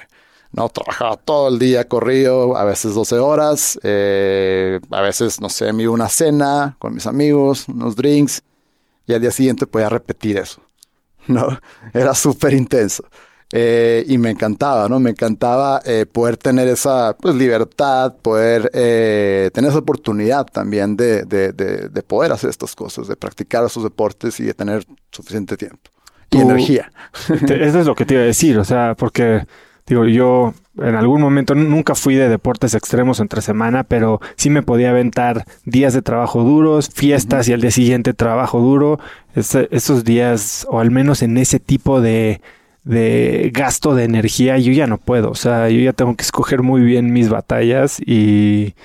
No, 0.53 0.69
trabajaba 0.69 1.17
todo 1.17 1.50
el 1.50 1.59
día 1.59 1.88
corrido, 1.88 2.55
a 2.55 2.63
veces 2.63 2.93
12 2.93 3.19
horas, 3.19 3.79
eh, 3.83 4.79
a 4.91 5.01
veces, 5.01 5.41
no 5.41 5.50
sé, 5.50 5.74
me 5.74 5.83
iba 5.83 5.91
una 5.91 6.09
cena 6.09 6.77
con 6.79 6.93
mis 6.93 7.05
amigos, 7.05 7.67
unos 7.67 7.95
drinks, 7.95 8.41
y 9.05 9.13
al 9.13 9.21
día 9.21 9.31
siguiente 9.31 9.67
podía 9.67 9.89
repetir 9.89 10.38
eso. 10.38 10.62
No, 11.27 11.59
era 11.93 12.15
súper 12.15 12.53
intenso. 12.53 13.03
Eh, 13.54 14.04
y 14.08 14.18
me 14.18 14.32
encantaba, 14.32 14.89
¿no? 14.89 15.00
Me 15.00 15.12
encantaba 15.12 15.80
eh, 15.86 16.06
poder 16.06 16.36
tener 16.36 16.68
esa 16.68 17.16
pues, 17.16 17.34
libertad, 17.36 18.13
poder 18.22 18.70
eh, 18.74 19.50
tener 19.54 19.70
esa 19.70 19.80
oportunidad 19.80 20.46
también 20.46 20.98
de, 20.98 21.24
de, 21.24 21.54
de, 21.54 21.88
de, 21.88 22.04
poder 22.04 22.34
hacer 22.34 22.50
estas 22.50 22.75
cosas, 22.75 23.08
de 23.08 23.16
practicar 23.16 23.63
esos 23.63 23.84
deportes 23.84 24.38
y 24.42 24.44
de 24.44 24.54
tener 24.54 24.86
suficiente 25.12 25.56
tiempo 25.56 25.89
y 26.32 26.39
energía. 26.39 26.92
Eso 27.30 27.80
es 27.80 27.86
lo 27.86 27.96
que 27.96 28.06
te 28.06 28.16
iba 28.16 28.24
a 28.24 28.25
decir, 28.25 28.58
o 28.58 28.66
sea, 28.66 28.96
porque 28.96 29.46
digo, 29.86 30.06
yo 30.06 30.54
en 30.77 30.96
algún 30.96 31.22
momento 31.22 31.56
nunca 31.56 31.96
fui 31.96 32.16
de 32.16 32.27
deportes 32.27 32.74
extremos 32.74 33.22
entre 33.22 33.42
semana, 33.42 33.86
pero 33.86 34.20
sí 34.36 34.50
me 34.50 34.62
podía 34.62 34.89
aventar 34.89 35.46
días 35.63 35.94
de 35.94 36.01
trabajo 36.01 36.44
duros, 36.44 36.89
fiestas 36.94 37.48
uh 37.48 37.48
-huh. 37.48 37.51
y 37.51 37.54
al 37.54 37.62
día 37.62 37.72
siguiente 37.72 38.13
trabajo 38.13 38.60
duro. 38.60 39.00
Es, 39.36 39.56
esos 39.56 40.04
días, 40.04 40.68
o 40.70 40.82
al 40.82 40.92
menos 40.92 41.22
en 41.22 41.38
ese 41.38 41.60
tipo 41.60 42.01
de 42.01 42.42
de 42.88 43.51
gasto 43.53 43.96
de 43.96 44.06
energía, 44.06 44.58
yo 44.58 44.72
ya 44.72 44.88
no 44.88 44.98
puedo. 44.98 45.29
O 45.29 45.36
sea, 45.36 45.70
yo 45.70 45.79
ya 45.79 45.94
tengo 45.94 46.15
que 46.15 46.24
escoger 46.24 46.63
muy 46.63 46.82
bien 46.82 47.12
mis 47.12 47.29
batallas 47.29 48.00
y 48.00 48.75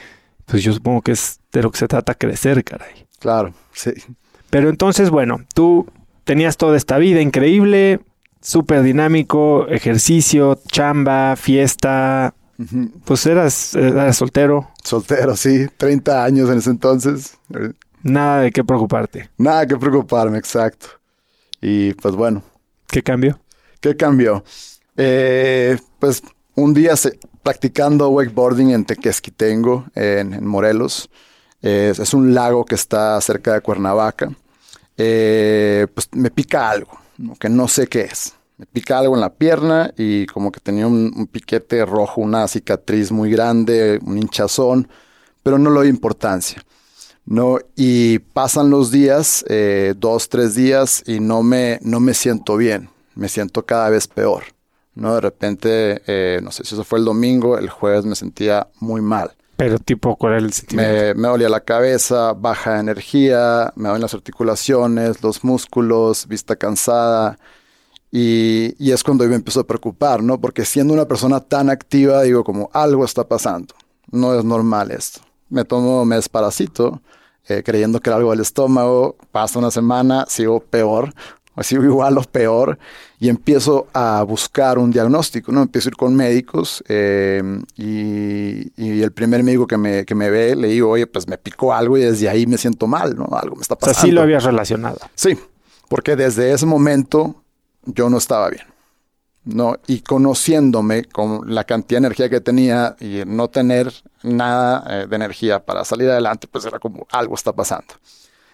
pues 0.47 0.63
yo 0.65 0.73
supongo 0.73 1.03
que 1.03 1.13
es 1.13 1.39
de 1.53 1.63
lo 1.63 1.71
que 1.71 1.79
se 1.79 1.89
trata 1.89 2.15
crecer, 2.15 2.65
caray. 2.65 3.07
Claro, 3.21 3.55
sí. 3.73 3.93
Pero 4.51 4.69
entonces, 4.69 5.11
bueno, 5.11 5.41
tú 5.55 5.87
tenías 6.25 6.57
toda 6.57 6.77
esta 6.77 6.99
vida 6.99 7.21
increíble, 7.21 8.01
súper 8.41 8.83
dinámico, 8.83 9.69
ejercicio, 9.69 10.59
chamba, 10.67 11.37
fiesta. 11.37 12.35
Uh 12.59 12.65
-huh. 12.65 12.91
Pues 13.05 13.25
eras, 13.27 13.75
eras 13.75 14.17
soltero. 14.17 14.69
Soltero, 14.83 15.37
sí. 15.37 15.69
30 15.77 16.25
años 16.25 16.51
en 16.51 16.59
ese 16.59 16.71
entonces. 16.71 17.39
Nada 18.03 18.41
de 18.41 18.51
qué 18.51 18.65
preocuparte. 18.65 19.31
Nada 19.39 19.65
que 19.65 19.77
preocuparme, 19.77 20.39
exacto. 20.39 20.89
Y 21.61 21.95
pues 21.95 22.17
bueno. 22.17 22.43
¿Qué 22.89 23.03
cambió? 23.03 23.39
¿Qué 23.83 23.97
cambió? 23.97 24.45
Eh, 24.97 25.77
pues 25.99 26.23
un 26.55 26.73
día 26.73 26.95
practicando 27.43 28.11
wakeboarding 28.11 28.71
en 28.71 28.85
Tequesquitengo, 28.85 29.87
en, 29.97 30.47
Morelos. 30.47 31.11
Es 31.61 32.15
un 32.15 32.33
lago 32.33 32.65
que 32.65 32.77
está 32.77 33.21
cerca 33.21 33.55
de 33.55 33.61
Cuernavaca. 33.61 34.33
Eh, 34.97 35.89
pues 35.93 36.09
me 36.13 36.31
pica 36.31 36.71
algo, 36.71 36.93
que 37.41 37.49
no 37.49 37.67
sé 37.67 37.89
qué 37.89 38.03
es. 38.03 38.35
Me 38.57 38.67
pica 38.67 39.01
algo 39.01 39.17
en 39.17 39.21
la 39.21 39.35
pierna 39.35 39.93
y 39.97 40.27
como 40.27 40.53
que 40.53 40.61
tenía 40.61 40.87
un, 40.87 41.13
un 41.17 41.27
piquete 41.27 41.85
rojo, 41.85 42.21
una 42.21 42.47
cicatriz 42.47 43.11
muy 43.11 43.33
grande, 43.33 43.99
un 44.05 44.17
hinchazón, 44.17 44.87
pero 45.43 45.59
no 45.59 45.71
le 45.71 45.81
doy 45.81 45.89
importancia. 45.89 46.63
¿no? 47.25 47.59
Y 47.75 48.21
pasan 48.21 48.71
los 48.71 48.93
días, 48.93 49.45
eh, 49.49 49.95
dos, 49.97 50.29
tres 50.29 50.55
días, 50.55 51.03
y 51.05 51.19
no 51.19 51.43
me, 51.43 51.81
no 51.83 51.99
me 51.99 52.15
siento 52.15 52.57
bien 52.57 52.93
me 53.15 53.29
siento 53.29 53.65
cada 53.65 53.91
vez 53.91 54.07
peor. 54.07 54.45
¿no? 54.95 55.15
De 55.15 55.21
repente, 55.21 56.03
eh, 56.07 56.41
no 56.43 56.51
sé 56.51 56.65
si 56.65 56.75
eso 56.75 56.85
fue 56.85 56.99
el 56.99 57.05
domingo, 57.05 57.59
el 57.59 57.71
jueves 57.71 58.05
me 58.05 58.15
sentía 58.15 58.69
muy 58.81 59.01
mal. 59.01 59.33
Pero 59.57 59.79
tipo, 59.79 60.17
¿cuál 60.17 60.35
era 60.35 60.43
el 60.43 60.53
sentimiento? 60.53 60.93
Me, 60.93 61.15
me 61.15 61.29
dolía 61.29 61.49
la 61.49 61.61
cabeza, 61.61 62.33
baja 62.33 62.81
energía, 62.81 63.73
me 63.77 63.89
duelen 63.89 64.03
las 64.03 64.15
articulaciones, 64.15 65.23
los 65.23 65.45
músculos, 65.45 66.27
vista 66.27 66.57
cansada. 66.57 67.39
Y, 68.11 68.75
y, 68.79 68.93
es 68.93 69.03
cuando 69.03 69.25
yo 69.25 69.31
me 69.31 69.37
empiezo 69.37 69.61
a 69.61 69.67
preocupar, 69.67 70.23
¿no? 70.23 70.39
Porque 70.39 70.65
siendo 70.65 70.93
una 70.93 71.07
persona 71.07 71.41
tan 71.41 71.71
activa, 71.71 72.23
digo 72.23 72.45
como 72.45 72.69
algo 72.75 73.05
está 73.05 73.27
pasando. 73.27 73.75
No 74.11 74.39
es 74.39 74.45
normal 74.45 74.91
esto. 74.91 75.21
Me 75.49 75.65
tomo, 75.65 76.05
me 76.05 76.17
desparasito, 76.17 77.01
eh, 77.49 77.63
creyendo 77.65 78.01
que 78.01 78.11
era 78.11 78.19
algo 78.19 78.31
del 78.31 78.41
estómago. 78.41 79.17
Pasa 79.31 79.59
una 79.59 79.71
semana, 79.71 80.27
sigo 80.29 80.61
peor 80.61 81.15
así 81.55 81.75
igual 81.75 82.19
o 82.19 82.23
peor, 82.23 82.79
y 83.19 83.29
empiezo 83.29 83.87
a 83.93 84.23
buscar 84.23 84.79
un 84.79 84.91
diagnóstico, 84.91 85.53
¿no? 85.53 85.63
Empiezo 85.63 85.89
a 85.89 85.91
ir 85.91 85.97
con 85.97 86.15
médicos 86.15 86.83
eh, 86.89 87.43
y, 87.77 88.73
y, 88.83 89.03
el 89.03 89.13
primer 89.13 89.43
médico 89.43 89.67
que 89.67 89.77
me, 89.77 90.05
que 90.05 90.15
me 90.15 90.31
ve 90.31 90.57
le 90.57 90.69
digo, 90.69 90.91
oye, 90.91 91.07
pues 91.07 91.29
me 91.29 91.39
picó 91.39 91.73
algo 91.73 91.97
y 91.97 92.03
desde 92.03 92.29
ahí 92.29 92.47
me 92.47 92.59
siento 92.59 92.87
mal, 92.87 93.15
¿no? 93.17 93.29
Algo 93.37 93.57
me 93.57 93.63
está 93.63 93.77
pasando. 93.77 93.93
O 93.93 93.95
sea, 93.95 94.03
sí 94.03 94.11
lo 94.11 94.23
habías 94.23 94.45
relacionado. 94.45 94.99
Sí, 95.15 95.39
porque 95.89 96.17
desde 96.17 96.53
ese 96.53 96.67
momento 96.67 97.43
yo 97.85 98.09
no 98.09 98.19
estaba 98.19 98.49
bien. 98.51 98.73
¿no? 99.45 99.77
Y 99.87 100.01
conociéndome 100.01 101.05
con 101.05 101.53
la 101.53 101.65
cantidad 101.65 102.01
de 102.01 102.07
energía 102.07 102.31
que 102.31 102.41
tenía 102.41 102.97
y 103.01 103.23
no 103.27 103.49
tener 103.49 103.93
nada 104.23 104.85
eh, 104.89 105.07
de 105.09 105.17
energía 105.17 105.65
para 105.65 105.85
salir 105.85 106.11
adelante, 106.11 106.47
pues 106.47 106.65
era 106.65 106.79
como 106.79 107.07
algo 107.11 107.35
está 107.35 107.53
pasando. 107.53 107.95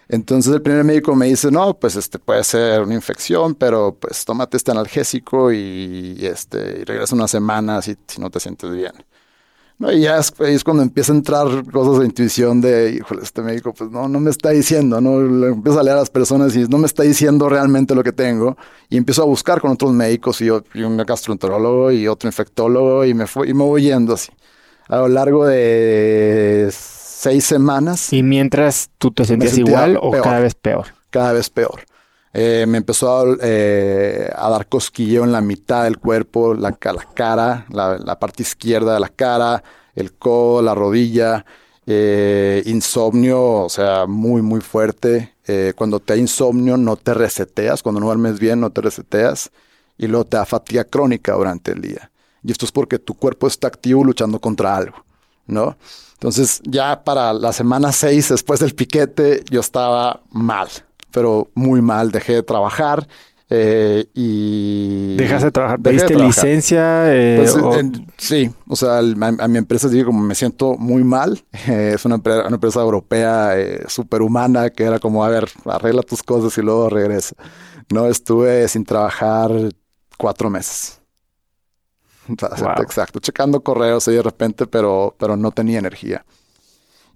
Entonces 0.09 0.51
el 0.53 0.61
primer 0.63 0.83
médico 0.83 1.15
me 1.15 1.27
dice, 1.27 1.51
no, 1.51 1.75
pues 1.79 1.95
este 1.95 2.17
puede 2.19 2.43
ser 2.43 2.81
una 2.81 2.95
infección, 2.95 3.53
pero 3.55 3.95
pues 3.99 4.25
tómate 4.25 4.57
este 4.57 4.71
analgésico 4.71 5.51
y, 5.53 6.17
este, 6.25 6.79
y 6.81 6.83
regresa 6.83 7.15
una 7.15 7.27
semana 7.27 7.81
si, 7.83 7.95
si 8.07 8.19
no 8.19 8.31
te 8.31 8.39
sientes 8.39 8.71
bien. 8.71 8.93
No, 9.77 9.91
y 9.93 10.01
ya 10.01 10.17
es, 10.17 10.33
es, 10.39 10.63
cuando 10.65 10.83
empieza 10.83 11.13
a 11.13 11.15
entrar 11.15 11.47
cosas 11.71 11.99
de 11.99 12.05
intuición 12.05 12.59
de, 12.59 12.91
híjole, 12.91 13.21
este 13.23 13.41
médico, 13.41 13.73
pues 13.73 13.89
no, 13.91 14.09
no 14.09 14.19
me 14.19 14.29
está 14.29 14.49
diciendo, 14.49 14.99
¿no? 14.99 15.21
Le 15.21 15.47
empiezo 15.53 15.79
a 15.79 15.83
leer 15.83 15.95
a 15.95 16.01
las 16.01 16.09
personas 16.09 16.53
y 16.55 16.67
no 16.67 16.79
me 16.79 16.87
está 16.87 17.03
diciendo 17.03 17.47
realmente 17.47 17.95
lo 17.95 18.03
que 18.03 18.11
tengo. 18.11 18.57
Y 18.89 18.97
empiezo 18.97 19.21
a 19.21 19.25
buscar 19.25 19.61
con 19.61 19.71
otros 19.71 19.93
médicos 19.93 20.41
y, 20.41 20.47
y 20.47 20.81
un 20.83 20.97
gastroenterólogo 20.97 21.91
y 21.91 22.09
otro 22.09 22.27
infectólogo 22.27 23.05
y 23.05 23.13
me, 23.13 23.25
fui, 23.27 23.49
y 23.51 23.53
me 23.53 23.63
voy 23.63 23.83
yendo 23.83 24.15
así. 24.15 24.31
A 24.89 24.97
lo 24.97 25.07
largo 25.07 25.45
de 25.45 26.67
seis 27.19 27.43
semanas. 27.43 28.13
¿Y 28.13 28.23
mientras 28.23 28.89
tú 28.97 29.11
te 29.11 29.25
sentías 29.25 29.57
igual 29.57 29.99
o 30.01 30.11
cada 30.11 30.39
vez 30.39 30.55
peor? 30.55 30.87
Cada 31.09 31.33
vez 31.33 31.49
peor. 31.49 31.81
Eh, 32.31 32.65
me 32.67 32.77
empezó 32.77 33.11
a, 33.11 33.37
eh, 33.41 34.29
a, 34.33 34.49
dar 34.49 34.67
cosquilleo 34.67 35.23
en 35.23 35.31
la 35.31 35.41
mitad 35.41 35.83
del 35.83 35.97
cuerpo, 35.97 36.53
la, 36.53 36.69
la 36.69 37.07
cara, 37.13 37.65
la, 37.69 37.97
la, 37.97 38.19
parte 38.19 38.43
izquierda 38.43 38.93
de 38.93 38.99
la 38.99 39.09
cara, 39.09 39.63
el 39.95 40.13
codo, 40.13 40.61
la 40.61 40.75
rodilla, 40.75 41.43
eh, 41.87 42.61
insomnio, 42.67 43.63
o 43.63 43.69
sea, 43.69 44.05
muy, 44.05 44.41
muy 44.41 44.61
fuerte. 44.61 45.35
Cuando 45.75 45.99
te 45.99 46.13
da 46.13 46.19
insomnio 46.19 46.77
no 46.77 46.95
te 46.95 47.15
reseteas, 47.15 47.81
cuando 47.81 47.99
no 47.99 48.05
duermes 48.05 48.39
bien 48.39 48.59
no 48.59 48.69
te 48.69 48.81
reseteas 48.81 49.49
y 49.97 50.05
luego 50.05 50.25
te 50.25 50.37
da 50.37 50.45
fatiga 50.45 50.83
crónica 50.83 51.33
durante 51.33 51.71
el 51.71 51.81
día. 51.81 52.11
Y 52.43 52.51
esto 52.51 52.65
es 52.65 52.71
porque 52.71 52.99
tu 52.99 53.15
cuerpo 53.15 53.47
está 53.47 53.67
activo 53.67 54.03
luchando 54.03 54.39
contra 54.39 54.77
algo, 54.77 55.03
¿no? 55.49 55.77
Entonces 56.13 56.61
ya 56.63 57.03
para 57.03 57.33
la 57.33 57.53
semana 57.53 57.91
6 57.91 58.29
después 58.29 58.59
del 58.59 58.75
piquete 58.75 59.43
yo 59.49 59.59
estaba 59.59 60.21
mal 60.31 60.69
pero 61.11 61.49
muy 61.53 61.81
mal. 61.81 62.11
Dejé 62.11 62.33
de 62.33 62.43
trabajar 62.43 63.07
eh, 63.49 64.05
y... 64.13 65.15
¿Dejaste 65.15 65.45
de 65.45 65.51
trabajar? 65.51 65.79
¿Pediste 65.79 66.15
licencia? 66.15 67.13
Eh, 67.13 67.37
pues, 67.37 67.87
sí, 68.17 68.51
o 68.67 68.75
sea, 68.75 68.99
a, 68.99 69.47
mi 69.47 69.57
empresa 69.57 69.87
digo 69.89 70.07
como 70.07 70.21
me 70.21 70.35
siento 70.35 70.75
muy 70.77 71.03
mal. 71.03 71.43
Eh, 71.67 71.93
es 71.95 72.05
una, 72.05 72.15
una, 72.15 72.55
empresa 72.55 72.81
europea 72.81 73.55
superhumana 73.87 74.69
que 74.69 74.83
era 74.83 74.99
como, 74.99 75.23
a 75.23 75.29
ver, 75.29 75.49
arregla 75.65 76.03
tus 76.03 76.23
cosas 76.23 76.57
y 76.57 76.61
luego 76.61 76.89
regresa. 76.89 77.35
No, 77.91 78.05
estuve 78.05 78.67
sin 78.67 78.85
trabajar 78.85 79.51
cuatro 80.17 80.49
meses. 80.49 80.98
Exacto, 82.81 83.19
checando 83.19 83.61
correos 83.61 84.07
y 84.07 84.11
de 84.11 84.21
repente, 84.21 84.67
pero, 84.67 85.15
pero 85.17 85.35
no 85.35 85.51
tenía 85.51 85.79
energía. 85.79 86.25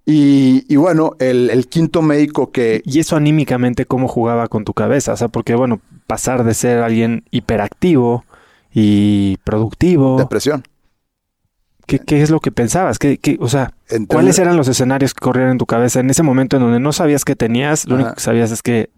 Y, 0.05 0.75
bueno, 0.75 1.13
el, 1.19 1.67
quinto 1.69 2.01
médico 2.01 2.51
que... 2.51 2.81
¿Y 2.83 2.99
eso 2.99 3.15
anímicamente 3.15 3.85
cómo 3.85 4.09
jugaba 4.09 4.49
con 4.49 4.65
tu 4.65 4.73
cabeza? 4.73 5.13
O 5.13 5.17
sea, 5.17 5.29
porque 5.29 5.55
bueno, 5.55 5.79
pasar 6.07 6.43
de 6.43 6.53
ser 6.53 6.83
alguien 6.83 7.23
hiperactivo 7.31 8.25
y 8.73 9.37
productivo... 9.45 10.17
Depresión. 10.17 10.63
¿Qué, 11.85 11.99
qué 11.99 12.21
es 12.21 12.29
lo 12.31 12.41
que 12.41 12.51
pensabas? 12.51 12.99
¿Qué, 12.99 13.17
qué, 13.17 13.37
o 13.39 13.47
sea, 13.47 13.73
¿cuáles 14.07 14.39
eran 14.39 14.57
los 14.57 14.67
escenarios 14.67 15.13
que 15.13 15.21
corrían 15.21 15.51
en 15.51 15.57
tu 15.57 15.65
cabeza 15.65 16.01
en 16.01 16.09
ese 16.09 16.23
momento 16.23 16.57
en 16.57 16.63
donde 16.63 16.79
no 16.81 16.91
sabías 16.91 17.23
qué 17.23 17.37
tenías? 17.37 17.87
Lo 17.87 17.95
único 17.95 18.13
que 18.15 18.21
sabías 18.21 18.51
es 18.51 18.61
que 18.61 18.89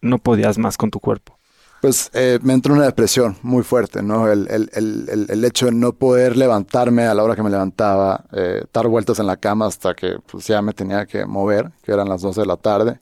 no 0.00 0.18
podías 0.18 0.58
más 0.58 0.76
con 0.76 0.90
tu 0.90 1.00
cuerpo 1.00 1.38
pues 1.82 2.12
eh, 2.14 2.38
me 2.42 2.52
entró 2.52 2.74
una 2.74 2.84
depresión 2.84 3.36
muy 3.42 3.64
fuerte, 3.64 4.04
¿no? 4.04 4.30
El, 4.30 4.46
el, 4.48 4.70
el, 4.72 5.26
el, 5.28 5.44
hecho 5.44 5.66
de 5.66 5.72
no 5.72 5.92
poder 5.92 6.36
levantarme 6.36 7.06
a 7.06 7.12
la 7.12 7.24
hora 7.24 7.34
que 7.34 7.42
me 7.42 7.50
levantaba, 7.50 8.24
eh, 8.30 8.62
dar 8.72 8.86
vueltas 8.86 9.18
en 9.18 9.26
la 9.26 9.36
cama 9.36 9.66
hasta 9.66 9.92
que 9.92 10.18
pues, 10.30 10.46
ya 10.46 10.62
me 10.62 10.74
tenía 10.74 11.06
que 11.06 11.26
mover, 11.26 11.72
que 11.82 11.90
eran 11.90 12.08
las 12.08 12.22
12 12.22 12.42
de 12.42 12.46
la 12.46 12.56
tarde, 12.56 13.00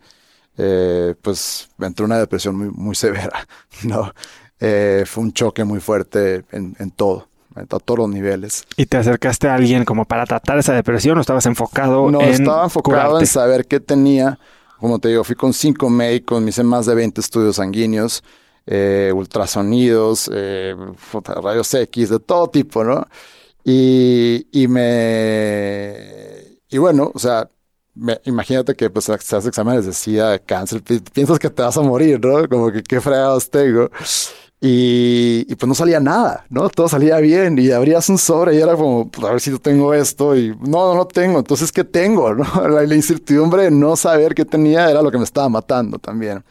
eh, 0.57 1.15
pues 1.21 1.69
me 1.77 1.89
entró 1.89 2.07
una 2.07 2.19
depresión 2.19 2.57
muy, 2.57 2.71
muy 2.71 2.95
severa, 2.95 3.47
¿no? 3.83 4.15
Eh, 4.59 5.05
fue 5.07 5.25
un 5.25 5.33
choque 5.35 5.63
muy 5.63 5.81
fuerte 5.81 6.47
en, 6.51 6.75
en 6.79 6.91
todo 6.91 7.29
a 7.55 7.67
todos 7.67 7.99
los 7.99 8.09
niveles. 8.09 8.65
¿Y 8.79 8.87
te 8.87 8.97
acercaste 8.97 9.47
a 9.49 9.57
alguien 9.57 9.85
como 9.85 10.07
para 10.07 10.25
tratar 10.25 10.59
esa 10.59 10.73
depresión 10.73 11.19
o 11.19 11.21
estabas 11.21 11.45
enfocado 11.45 12.11
no, 12.11 12.23
en 12.23 12.29
estaba 12.31 12.65
enfocado 12.65 13.21
en 13.21 13.27
saber 13.27 13.67
qué 13.67 13.79
tenía. 13.79 14.39
Como 14.79 14.99
te 14.99 15.09
digo, 15.09 15.23
fui 15.25 15.37
con 15.37 15.53
cinco 15.53 15.91
médicos, 15.91 16.41
me 16.41 16.49
hice 16.49 16.63
más 16.63 16.87
de 16.87 16.95
20 16.95 17.21
estudios 17.21 17.57
sanguíneos 17.57 18.23
eh, 18.67 19.13
ultrasonidos, 19.15 20.31
eh, 20.33 20.75
rayos 21.43 21.73
X, 21.75 22.11
de 22.11 22.21
todo 22.21 22.49
tipo, 22.49 22.85
¿no? 22.85 23.07
Y, 23.65 24.47
y 24.53 24.69
me... 24.69 26.59
Y 26.69 26.79
bueno, 26.79 27.11
o 27.15 27.19
sea, 27.19 27.49
imagínate 28.25 28.75
que 28.75 28.91
pues 28.91 29.07
se 29.07 29.13
hace 29.37 29.49
exámenes 29.49 29.87
de 29.87 29.93
SIDA, 29.93 30.39
cáncer, 30.39 30.83
piensas 31.13 31.39
que 31.39 31.51
te 31.51 31.63
vas 31.63 31.77
a 31.77 31.83
morir, 31.83 32.25
¿no? 32.25 32.49
Como 32.49 32.71
que 32.71 32.83
qué 32.83 33.01
fregados 33.01 33.51
tengo. 33.51 33.91
Y, 34.63 35.47
y, 35.49 35.55
pues 35.55 35.67
no 35.69 35.75
salía 35.75 36.01
nada, 36.01 36.45
¿no? 36.51 36.69
Todo 36.69 36.87
salía 36.87 37.19
bien 37.19 37.59
y 37.59 37.71
abrías 37.71 38.11
un 38.11 38.19
sobre 38.19 38.57
y 38.57 38.61
era 38.61 38.77
como, 38.77 39.11
pues 39.11 39.27
a 39.27 39.31
ver 39.33 39.41
si 39.41 39.51
yo 39.51 39.59
tengo 39.59 39.95
esto 39.95 40.37
y 40.37 40.51
no, 40.51 40.93
no, 40.93 40.95
no 40.95 41.07
tengo, 41.07 41.39
entonces 41.39 41.73
¿qué 41.73 41.83
tengo? 41.83 42.35
¿no? 42.35 42.69
La 42.69 42.95
incertidumbre 42.95 43.65
de 43.65 43.71
no 43.71 43.97
saber 43.97 44.35
qué 44.35 44.45
tenía 44.45 44.91
era 44.91 45.01
lo 45.01 45.11
que 45.11 45.17
me 45.17 45.25
estaba 45.25 45.49
matando 45.49 45.99
también. 45.99 46.45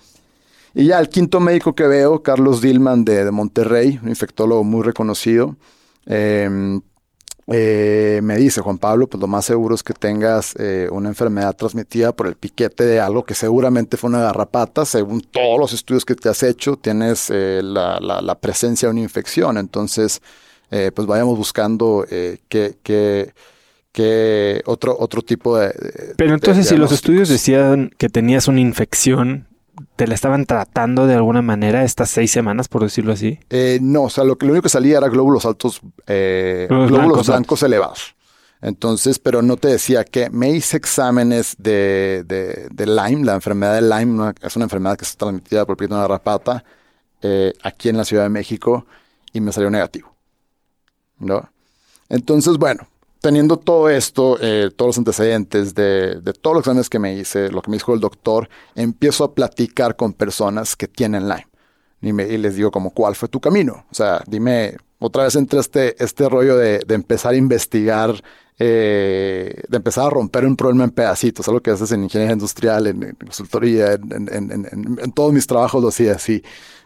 Y 0.80 0.86
ya 0.86 1.00
el 1.00 1.10
quinto 1.10 1.42
médico 1.42 1.76
que 1.76 1.88
veo, 1.88 2.24
Carlos 2.24 2.62
Dillman 2.62 3.04
de, 3.04 3.30
Monterrey, 3.32 4.00
un 4.02 4.08
infectólogo 4.08 4.63
muy 4.63 4.82
reconocido, 4.82 5.58
em, 6.06 6.80
eh, 7.48 8.22
me 8.24 8.38
dice, 8.38 8.62
Juan 8.62 8.78
Pablo, 8.78 9.08
pues 9.08 9.20
lo 9.20 9.28
más 9.28 9.44
seguro 9.44 9.76
es 9.76 9.84
que 9.84 9.92
tengas 9.92 10.56
eh, 10.58 10.88
una 10.89 11.10
enfermedad 11.10 11.54
transmitida 11.54 12.13
por 12.13 12.28
el 12.28 12.36
piquete 12.36 12.86
de 12.86 13.02
algo 13.02 13.26
que 13.26 13.34
seguramente 13.34 13.98
fue 13.98 14.10
una 14.10 14.22
garrapata. 14.22 14.86
Según 14.86 15.20
todos 15.20 15.60
los 15.60 15.74
estudios 15.74 16.06
que 16.06 16.15
te 16.15 16.30
has 16.30 16.44
hecho, 16.44 16.78
tienes 16.78 17.30
eh, 17.30 17.60
la, 17.62 18.38
presencia 18.39 18.88
de 18.88 18.92
una 18.92 19.02
infección. 19.02 19.58
Entonces, 19.58 20.22
pues 20.70 21.06
vayamos 21.06 21.38
buscando 21.38 22.06
qué, 22.08 22.78
qué, 23.92 24.62
otro, 24.65 24.96
otro 24.98 25.24
tipo 25.24 25.58
de... 25.58 25.74
Pero 26.15 26.36
entonces, 26.36 26.70
si 26.70 26.78
los 26.78 26.94
estudios 26.94 27.28
decían 27.28 27.92
que 27.98 28.08
tenías 28.08 28.48
una 28.48 28.62
infección, 28.62 29.48
¿Te 29.99 30.07
la 30.07 30.15
estaban 30.15 30.45
tratando 30.45 31.07
de 31.07 31.15
alguna 31.15 31.41
manera 31.41 31.83
estas 31.83 32.09
seis 32.09 32.31
semanas, 32.31 32.69
por 32.69 32.83
decirlo 32.83 33.12
así? 33.12 33.38
Eh, 33.49 33.79
no, 33.81 34.03
o 34.03 34.09
sea, 34.09 34.23
lo, 34.23 34.38
que, 34.38 34.45
lo 34.45 34.53
único 34.53 34.63
que 34.63 34.69
salía 34.69 34.97
era 34.97 35.09
glóbulos 35.09 35.45
altos, 35.45 35.81
eh, 36.07 36.67
glóbulos, 36.69 37.27
blancos, 37.27 37.63
elevados. 37.63 38.15
Entonces, 38.62 39.19
pero 39.19 39.41
no 39.41 39.57
te 39.57 39.67
decía 39.67 40.05
que 40.05 40.29
me 40.29 40.51
hice 40.51 40.77
exámenes 40.77 41.53
de, 41.59 42.23
de, 42.25 42.85
Lyme, 42.85 43.25
la 43.25 43.33
enfermedad 43.33 43.73
de 43.73 43.81
Lyme, 43.81 44.31
es 44.41 44.55
una 44.55 44.63
enfermedad 44.63 44.95
que 44.95 45.03
está 45.03 45.25
transmitida 45.25 45.65
por 45.65 45.75
de 45.75 45.93
una 45.93 46.07
rapata 46.07 46.63
eh, 47.21 47.51
aquí 47.62 47.89
en 47.89 47.97
la 47.97 48.05
Ciudad 48.05 48.23
de 48.23 48.29
México 48.29 48.85
y 49.33 49.41
me 49.41 49.51
salió 49.51 49.69
negativo. 49.69 50.15
¿No? 51.17 51.49
Entonces, 52.07 52.57
bueno, 52.57 52.88
teniendo 53.21 53.58
todo 53.58 53.89
esto, 53.89 54.38
eh, 54.41 54.69
todos 54.75 54.89
los 54.89 54.97
antecedentes 54.97 55.75
de, 55.75 56.21
todos 56.41 56.55
los 56.55 56.62
exámenes 56.62 56.89
que 56.89 56.99
me 56.99 57.13
hice, 57.13 57.49
lo 57.51 57.62
que 57.62 57.69
me 57.69 57.77
dijo 57.77 57.93
el 57.93 57.99
doctor, 57.99 58.49
empiezo 58.75 59.23
a 59.23 59.34
platicar 59.34 59.95
con 59.95 60.13
personas 60.13 60.75
que 60.75 60.88
tienen 60.88 61.27
Lyme. 61.27 61.47
Y, 62.01 62.13
me, 62.13 62.25
les 62.25 62.55
digo 62.55 62.71
como, 62.71 62.91
¿cuál 62.91 63.15
fue 63.15 63.27
tu 63.27 63.41
camino? 63.41 63.86
O 63.91 63.93
sea, 63.93 64.23
dime, 64.25 64.77
otra 64.99 65.23
vez 65.23 65.36
entre 65.36 65.60
este, 65.60 66.01
este 66.01 66.29
rollo 66.29 66.55
de, 66.55 66.82
empezar 66.88 67.34
a 67.34 67.38
investigar, 67.38 68.23
eh, 68.58 69.63
de 69.67 69.77
empezar 69.77 70.08
a 70.08 70.10
romper 70.10 70.45
un 70.45 70.55
problema 70.55 70.86
en 70.86 70.91
pedacitos, 70.91 71.47
algo 71.49 71.62
que 71.62 71.71
haces 71.71 71.91
en 71.91 72.03
ingeniería 72.03 72.34
industrial, 72.34 72.88
en, 72.88 73.15
consultoría, 73.15 73.93
en, 73.93 75.12
todos 75.13 75.34
mis 75.34 75.45
trabajos 75.45 75.82
lo 75.82 75.89
hacía 75.89 76.13
así. 76.13 76.41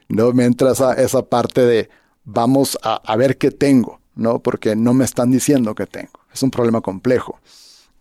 ¿no? 0.10 0.34
Me 0.34 0.46
entra 0.46 0.72
esa, 0.72 0.93
esa 0.93 1.22
parte 1.22 1.62
de, 1.62 1.89
vamos 2.24 2.78
a, 2.82 2.96
a 2.96 3.15
ver 3.15 3.38
qué 3.38 3.52
tengo, 3.52 4.00
¿no? 4.15 4.39
Porque 4.39 4.76
no 4.76 4.96
me 4.96 5.06
están 5.06 5.30
diciendo 5.30 5.76
qué 5.76 5.86
tengo 5.86 6.23
es 6.34 6.43
un 6.43 6.52
problema 6.52 6.82
complejo. 6.82 7.39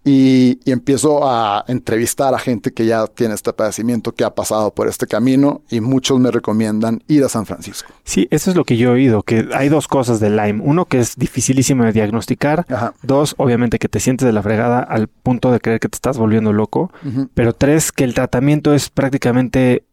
Y, 0.05 0.59
empiezo 0.69 1.29
a 1.29 1.65
entrevistar 1.69 2.35
a 2.35 2.39
gente 2.39 2.73
que 2.73 2.87
ya 2.87 3.07
tiene 3.07 3.35
este 3.35 3.53
padecimiento, 3.53 4.13
que 4.13 4.25
ha 4.25 4.35
pasado 4.35 4.75
por 4.75 4.89
este 4.89 5.07
camino 5.07 5.63
y 5.71 5.81
muchos 5.81 6.19
me 6.19 6.31
recomiendan 6.31 7.03
ir 7.07 7.23
a 7.23 7.29
San 7.29 7.47
Francisco. 7.47 7.93
Sí, 8.03 8.27
eso 8.31 8.51
es 8.51 8.57
lo 8.57 8.65
que 8.65 8.77
yo 8.77 8.91
he 8.91 8.93
oído, 8.95 9.23
que 9.23 9.49
hay 9.55 9.69
dos 9.69 9.87
cosas 9.87 10.19
de 10.19 10.31
Lyme. 10.31 10.61
Uno, 10.65 10.87
que 10.87 10.99
es 10.99 11.17
dificilísimo 11.17 11.85
de 11.85 11.93
diagnosticar. 11.93 12.67
Dos, 13.03 13.35
obviamente 13.39 13.79
que 13.79 13.89
te 13.89 14.01
sientes 14.01 14.27
de 14.27 14.33
la 14.33 14.43
fregada 14.43 14.81
al 14.81 15.07
punto 15.07 15.53
de 15.53 15.61
creer 15.61 15.79
que 15.79 15.89
te 15.89 15.97
estás 15.97 16.19
volviendo 16.19 16.53
loco. 16.53 16.91
Pero 17.35 17.53
tres, 17.53 17.93
que 17.93 18.03
el 18.05 18.15
tratamiento 18.15 18.75
es 18.75 18.91
prácticamente 18.91 19.85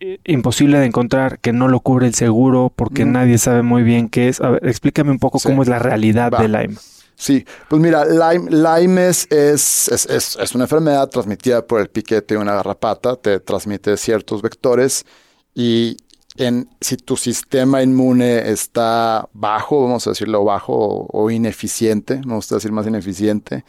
eh, 0.00 0.18
imposible 0.24 0.78
de 0.78 0.84
encontrar, 0.84 1.38
que 1.38 1.54
no 1.54 1.68
lo 1.68 1.80
cubre 1.80 2.06
el 2.06 2.14
seguro 2.14 2.70
porque 2.74 3.06
nadie 3.06 3.38
sabe 3.38 3.62
muy 3.62 3.82
bien 3.82 4.10
qué 4.10 4.28
es. 4.28 4.42
A 4.42 4.50
ver, 4.50 4.66
explícame 4.66 5.10
un 5.10 5.18
poco 5.18 5.38
cómo 5.42 5.62
es 5.62 5.68
la 5.68 5.78
realidad 5.78 6.30
de 6.38 6.48
Lyme. 6.48 6.76
Sí, 7.16 7.46
pues 7.70 7.80
mira, 7.80 8.04
Lyme, 8.04 8.50
Lyme 8.50 9.08
es, 9.08 9.26
es, 9.30 9.88
es, 9.88 10.36
es, 10.36 10.54
una 10.54 10.64
enfermedad 10.64 11.08
transmitida 11.08 11.66
por 11.66 11.80
el 11.80 11.88
piquete 11.88 12.34
de 12.34 12.40
una 12.40 12.54
garrapata, 12.54 13.16
te 13.16 13.40
transmite 13.40 13.96
ciertos 13.96 14.42
vectores 14.42 15.06
y 15.54 15.96
en, 16.36 16.68
si 16.80 16.98
tu 16.98 17.16
sistema 17.16 17.82
inmune 17.82 18.50
está 18.50 19.28
bajo, 19.32 19.82
vamos 19.84 20.06
a 20.06 20.10
decirlo 20.10 20.44
bajo 20.44 21.06
o, 21.10 21.30
ineficiente, 21.30 22.20
no 22.26 22.36
gusta 22.36 22.56
decir 22.56 22.72
más 22.72 22.86
ineficiente, 22.86 23.64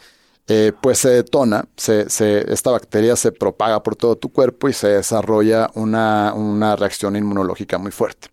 eh, 0.47 0.73
pues 0.81 0.99
se 0.99 1.10
detona, 1.10 1.65
se, 1.77 2.10
se, 2.10 2.51
esta 2.51 2.71
bacteria 2.71 3.15
se 3.15 3.31
propaga 3.31 3.81
por 3.81 3.95
todo 3.95 4.17
tu 4.17 4.29
cuerpo 4.31 4.67
y 4.67 4.73
se 4.73 4.89
desarrolla 4.89 5.69
una, 5.75 6.33
una 6.33 6.75
reacción 6.75 7.15
inmunológica 7.15 7.77
muy 7.77 7.91
fuerte. 7.91 8.27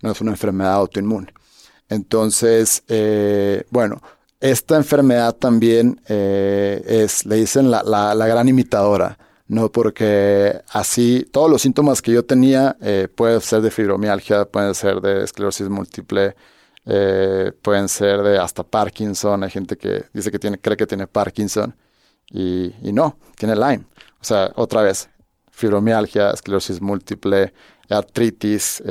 No 0.00 0.10
es 0.10 0.20
una 0.22 0.32
enfermedad 0.32 0.74
autoinmune. 0.74 1.32
Entonces, 1.88 2.82
eh, 2.88 3.64
bueno, 3.70 4.00
esta 4.44 4.76
enfermedad 4.76 5.34
también 5.34 6.02
eh, 6.06 6.82
es, 6.86 7.24
le 7.24 7.36
dicen 7.36 7.70
la, 7.70 7.82
la, 7.82 8.26
gran 8.26 8.46
imitadora, 8.46 9.18
¿no? 9.48 9.72
Porque 9.72 10.60
así 10.70 11.26
todos 11.32 11.50
los 11.50 11.62
síntomas 11.62 12.02
que 12.02 12.12
yo 12.12 12.26
tenía 12.26 12.76
eh, 12.82 13.08
pueden 13.08 13.40
ser 13.40 13.62
de 13.62 13.70
fibromialgia, 13.70 14.44
pueden 14.44 14.74
ser 14.74 15.00
de 15.00 15.24
esclerosis 15.24 15.70
múltiple, 15.70 16.36
eh, 16.84 17.52
pueden 17.62 17.88
ser 17.88 18.20
de 18.20 18.38
hasta 18.38 18.62
Parkinson. 18.62 19.44
Hay 19.44 19.50
gente 19.50 19.78
que 19.78 20.04
dice 20.12 20.30
que 20.30 20.38
tiene, 20.38 20.58
cree 20.58 20.76
que 20.76 20.86
tiene 20.86 21.06
Parkinson 21.06 21.74
y, 22.30 22.66
y 22.82 22.92
no, 22.92 23.16
tiene 23.38 23.54
Lyme. 23.54 23.86
O 24.20 24.24
sea, 24.24 24.52
otra 24.56 24.82
vez, 24.82 25.08
fibromialgia, 25.52 26.32
esclerosis 26.32 26.82
múltiple, 26.82 27.54
artritis, 27.88 28.82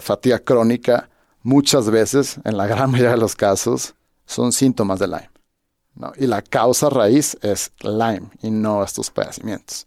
fatiga 0.00 0.38
crónica 0.38 1.10
muchas 1.46 1.88
veces, 1.90 2.38
en 2.44 2.56
la 2.56 2.66
gran 2.66 2.90
mayoría 2.92 3.12
de 3.12 3.18
los 3.18 3.36
casos, 3.36 3.94
son 4.26 4.52
síntomas 4.52 4.98
de 4.98 5.06
Lyme. 5.06 5.30
Y 6.18 6.26
la 6.26 6.42
causa 6.42 6.90
raíz 6.90 7.38
es 7.40 7.72
Lyme 7.80 8.28
y 8.42 8.50
no 8.50 8.84
estos 8.84 9.10
padecimientos. 9.10 9.86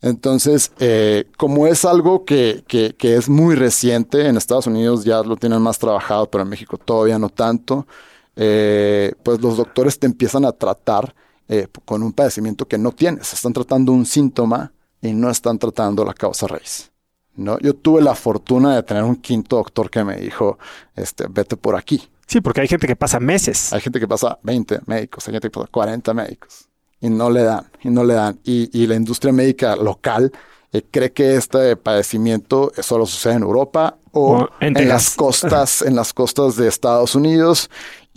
Entonces, 0.00 0.70
eh, 0.78 1.24
como 1.36 1.66
es 1.66 1.84
algo 1.84 2.24
que, 2.24 2.64
es 3.00 3.28
muy 3.28 3.56
reciente, 3.56 4.28
en 4.28 4.36
Estados 4.36 4.68
Unidos 4.68 5.04
ya 5.04 5.22
lo 5.22 5.36
tienen 5.36 5.60
más 5.60 5.78
trabajado, 5.78 6.30
pero 6.30 6.42
en 6.42 6.50
México 6.50 6.78
todavía 6.78 7.18
no 7.18 7.28
tanto, 7.28 7.88
eh, 8.36 9.14
pues 9.24 9.40
los 9.40 9.56
doctores 9.56 9.98
te 9.98 10.06
empiezan 10.06 10.44
a 10.44 10.52
tratar 10.52 11.12
eh, 11.48 11.66
con 11.84 12.04
un 12.04 12.12
padecimiento 12.12 12.68
que 12.68 12.78
no 12.78 12.92
tienes. 12.92 13.32
Están 13.32 13.52
tratando 13.52 13.90
un 13.90 14.06
síntoma 14.06 14.72
y 15.02 15.12
no 15.12 15.30
están 15.30 15.58
tratando 15.58 16.04
la 16.04 16.14
causa 16.14 16.46
raíz. 16.46 16.92
¿No? 17.38 17.58
Yo 17.60 17.74
tuve 17.74 18.02
la 18.02 18.14
fortuna 18.14 18.76
de 18.76 18.82
tener 18.82 19.04
un 19.04 19.16
quinto 19.16 19.56
doctor 19.56 19.90
que 19.90 20.04
me 20.04 20.16
dijo, 20.16 20.58
este, 20.94 21.26
vete 21.28 21.56
por 21.56 21.76
aquí. 21.76 22.08
Sí, 22.26 22.40
porque 22.40 22.60
hay 22.60 22.68
gente 22.68 22.86
que 22.86 22.96
pasa 22.96 23.18
meses. 23.20 23.72
Hay 23.72 23.80
gente 23.80 23.98
que 23.98 24.06
pasa 24.06 24.38
20 24.42 24.80
médicos, 24.86 25.26
hay 25.26 25.32
gente 25.32 25.48
que 25.48 25.52
pasa 25.58 25.68
40 25.70 26.12
médicos 26.14 26.68
y 27.00 27.08
no 27.10 27.30
le 27.30 27.42
dan, 27.42 27.70
y 27.82 27.90
no 27.90 28.04
le 28.04 28.14
dan. 28.14 28.38
Y, 28.44 28.86
la 28.86 28.94
industria 28.94 29.32
médica 29.32 29.76
local 29.76 30.32
eh, 30.72 30.82
cree 30.90 31.12
que 31.12 31.36
este 31.36 31.76
padecimiento 31.76 32.72
solo 32.80 33.06
sucede 33.06 33.34
en 33.34 33.42
Europa 33.42 33.96
o, 34.12 34.48
en, 34.60 34.88
las 34.88 35.14
costas, 35.14 35.82
en 35.82 35.94
las 35.94 36.12
costas 36.12 36.56
de 36.56 36.68
Estados 36.68 37.14
Unidos 37.14 37.70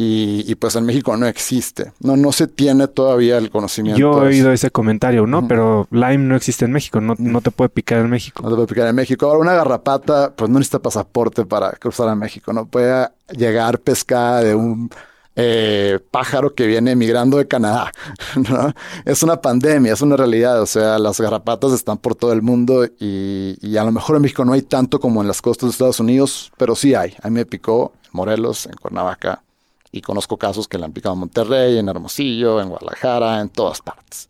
y, 0.04 0.56
pues 0.56 0.76
en 0.76 0.86
México 0.86 1.16
no 1.16 1.28
existe. 1.28 1.94
No, 2.00 2.18
no 2.18 2.32
se 2.32 2.48
tiene 2.48 2.88
todavía 2.88 3.38
el 3.38 3.52
conocimiento. 3.52 4.00
Yo 4.00 4.24
he 4.24 4.30
oído 4.30 4.52
ese 4.52 4.72
comentario, 4.72 5.28
¿no? 5.28 5.48
Pero 5.48 5.88
Lyme 5.92 6.18
no 6.18 6.36
existe 6.36 6.66
en 6.66 6.72
México, 6.72 7.00
no, 7.00 7.16
no 7.20 7.42
te 7.42 7.52
puede 7.52 7.70
picar 7.70 8.00
en 8.00 8.10
México. 8.10 8.42
No 8.42 8.50
te 8.50 8.56
puede 8.56 8.68
picar 8.68 8.88
en 8.88 8.96
México. 8.96 9.28
Ahora, 9.28 9.40
una 9.40 9.54
garrapata, 9.54 10.34
pues 10.36 10.50
no 10.50 10.58
necesita 10.58 10.80
pasaporte 10.80 11.46
para 11.46 11.72
cruzar 11.74 12.10
a 12.10 12.16
México, 12.16 12.52
no 12.52 12.66
puede 12.66 13.10
llegar 13.38 13.80
pescada 13.80 14.42
de 14.42 14.56
un 14.56 14.90
eh, 15.36 16.00
pájaro 16.10 16.56
que 16.56 16.66
viene 16.66 16.96
migrando 16.96 17.38
de 17.38 17.48
Canadá. 17.48 17.92
¿no? 18.50 18.74
Es 19.06 19.22
una 19.22 19.40
pandemia, 19.40 19.94
es 19.94 20.02
una 20.02 20.18
realidad. 20.18 20.62
O 20.62 20.66
sea, 20.66 20.98
las 20.98 21.22
garrapatas 21.22 21.74
están 21.74 22.00
por 22.00 22.16
todo 22.16 22.34
el 22.34 22.42
mundo 22.42 22.86
y, 22.86 23.58
y, 23.62 23.78
a 23.78 23.84
lo 23.84 23.92
mejor 23.92 24.16
en 24.16 24.24
México 24.24 24.44
no 24.46 24.54
hay 24.54 24.64
tanto 24.64 25.00
como 25.00 25.22
en 25.22 25.28
las 25.28 25.44
costas 25.44 25.68
de 25.68 25.72
Estados 25.72 26.00
Unidos, 26.00 26.52
pero 26.58 26.76
sí 26.76 26.96
hay. 26.96 27.16
A 27.22 27.30
mí 27.30 27.36
me 27.36 27.46
picó 27.46 27.94
en 28.04 28.10
Morelos, 28.14 28.66
en 28.66 28.74
Cuernavaca, 28.74 29.44
y 29.92 30.02
conozco 30.02 30.38
casos 30.38 30.68
que 30.68 30.78
le 30.78 30.86
han 30.86 30.94
picado 30.94 31.14
en 31.14 31.20
Monterrey, 31.20 31.78
en 31.78 31.90
Hermosillo, 31.90 32.62
en 32.62 32.70
Guadalajara, 32.70 33.42
en 33.42 33.50
todas 33.50 33.82
partes. 33.82 34.30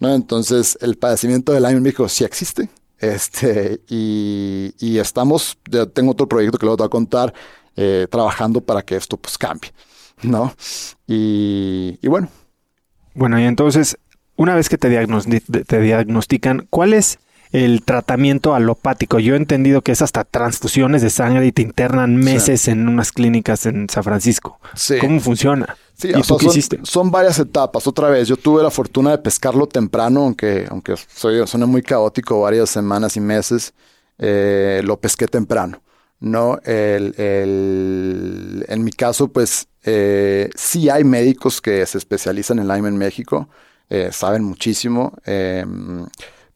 ¿no? 0.00 0.12
Entonces, 0.14 0.76
el 0.80 0.96
padecimiento 0.96 1.52
del 1.52 1.62
Lyme 1.62 1.76
en 1.76 1.82
México 1.82 2.08
sí 2.08 2.24
existe. 2.24 2.68
Este, 2.98 3.80
y, 3.88 4.74
y 4.78 4.98
estamos, 4.98 5.58
tengo 5.92 6.12
otro 6.12 6.28
proyecto 6.28 6.58
que 6.58 6.66
les 6.66 6.76
voy 6.76 6.86
a 6.86 6.88
contar, 6.88 7.32
eh, 7.76 8.06
trabajando 8.10 8.60
para 8.60 8.82
que 8.82 8.96
esto 8.96 9.16
pues 9.16 9.36
cambie, 9.36 9.72
¿no? 10.22 10.54
Y, 11.06 11.98
y 12.00 12.08
bueno. 12.08 12.28
Bueno, 13.14 13.38
y 13.40 13.44
entonces, 13.44 13.98
una 14.36 14.54
vez 14.54 14.68
que 14.68 14.78
te, 14.78 14.88
te 15.64 15.80
diagnostican, 15.80 16.66
¿cuál 16.70 16.94
es 16.94 17.18
el 17.52 17.82
tratamiento 17.82 18.54
alopático. 18.54 19.18
Yo 19.18 19.34
he 19.34 19.36
entendido 19.36 19.82
que 19.82 19.92
es 19.92 20.02
hasta 20.02 20.24
transfusiones 20.24 21.02
de 21.02 21.10
sangre 21.10 21.46
y 21.46 21.52
te 21.52 21.62
internan 21.62 22.16
meses 22.16 22.68
en 22.68 22.88
unas 22.88 23.12
clínicas 23.12 23.66
en 23.66 23.88
San 23.88 24.04
Francisco. 24.04 24.58
¿Cómo 25.00 25.20
funciona? 25.20 25.76
Sí, 25.94 26.08
¿Y 26.08 26.22
tú 26.22 26.38
son, 26.38 26.86
son, 26.86 27.10
varias 27.10 27.38
etapas. 27.38 27.86
Otra 27.86 28.10
vez, 28.10 28.28
yo 28.28 28.36
tuve 28.36 28.62
la 28.62 28.70
fortuna 28.70 29.12
de 29.12 29.18
pescarlo 29.18 29.66
temprano, 29.66 30.24
aunque, 30.24 30.66
aunque 30.70 30.94
soy, 31.14 31.46
suena 31.46 31.64
muy 31.64 31.80
caótico, 31.80 32.42
varias 32.42 32.68
semanas 32.68 33.16
y 33.16 33.20
meses, 33.20 33.72
eh, 34.18 34.82
lo 34.84 34.98
pesqué 34.98 35.26
temprano. 35.26 35.80
¿no? 36.20 36.58
El, 36.64 37.14
el, 37.18 38.64
en 38.68 38.84
mi 38.84 38.90
caso, 38.90 39.28
pues 39.28 39.68
eh, 39.84 40.50
sí 40.54 40.88
hay 40.88 41.04
médicos 41.04 41.60
que 41.60 41.84
se 41.86 41.98
especializan 41.98 42.58
en 42.58 42.68
Lyme 42.68 42.88
en 42.88 42.96
México, 42.96 43.48
eh, 43.88 44.10
saben 44.12 44.42
muchísimo. 44.44 45.14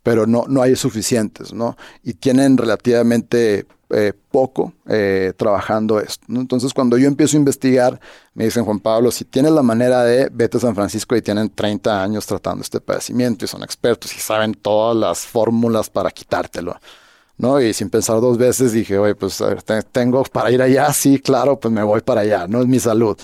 Pero 0.03 0.27
no, 0.27 0.45
no 0.49 0.63
hay 0.63 0.77
suficientes, 0.77 1.53
¿no? 1.53 1.77
Y 2.03 2.15
tienen 2.15 2.57
relativamente 2.57 3.67
eh, 3.93 4.13
poco 4.31 4.73
eh, 4.87 5.33
trabajando 5.37 5.99
esto. 5.99 6.25
¿no? 6.29 6.41
Entonces, 6.41 6.73
cuando 6.73 6.97
yo 6.97 7.09
empiezo 7.09 7.37
a 7.37 7.41
investigar, 7.41 8.01
me 8.35 8.45
dicen, 8.45 8.65
Juan 8.65 8.79
Pablo, 8.79 9.11
si 9.11 9.25
tienes 9.25 9.51
la 9.51 9.65
manera 9.65 10.05
de, 10.05 10.29
vete 10.33 10.59
a 10.59 10.61
San 10.61 10.77
Francisco 10.77 11.17
y 11.17 11.23
tienen 11.23 11.51
30 11.51 12.01
años 12.01 12.25
tratando 12.25 12.63
este 12.63 12.81
padecimiento 12.81 13.45
y 13.45 13.49
son 13.49 13.65
expertos 13.65 14.15
y 14.15 14.21
saben 14.21 14.55
todas 14.55 14.97
las 14.97 15.27
fórmulas 15.27 15.91
para 15.91 16.13
quitártelo. 16.13 16.77
¿no? 17.37 17.61
Y 17.61 17.73
sin 17.73 17.91
pensar 17.91 18.21
dos 18.21 18.39
veces 18.39 18.71
dije, 18.71 18.97
oye, 18.97 19.17
pues 19.17 19.43
tengo 19.91 20.23
para 20.23 20.53
ir 20.53 20.63
allá, 20.63 20.93
sí, 20.93 21.19
claro, 21.19 21.59
pues 21.59 21.75
me 21.75 21.83
voy 21.83 22.01
para 22.01 22.21
allá, 22.21 22.47
no 22.47 22.61
es 22.61 22.69
mi 22.69 22.79
salud. 22.79 23.19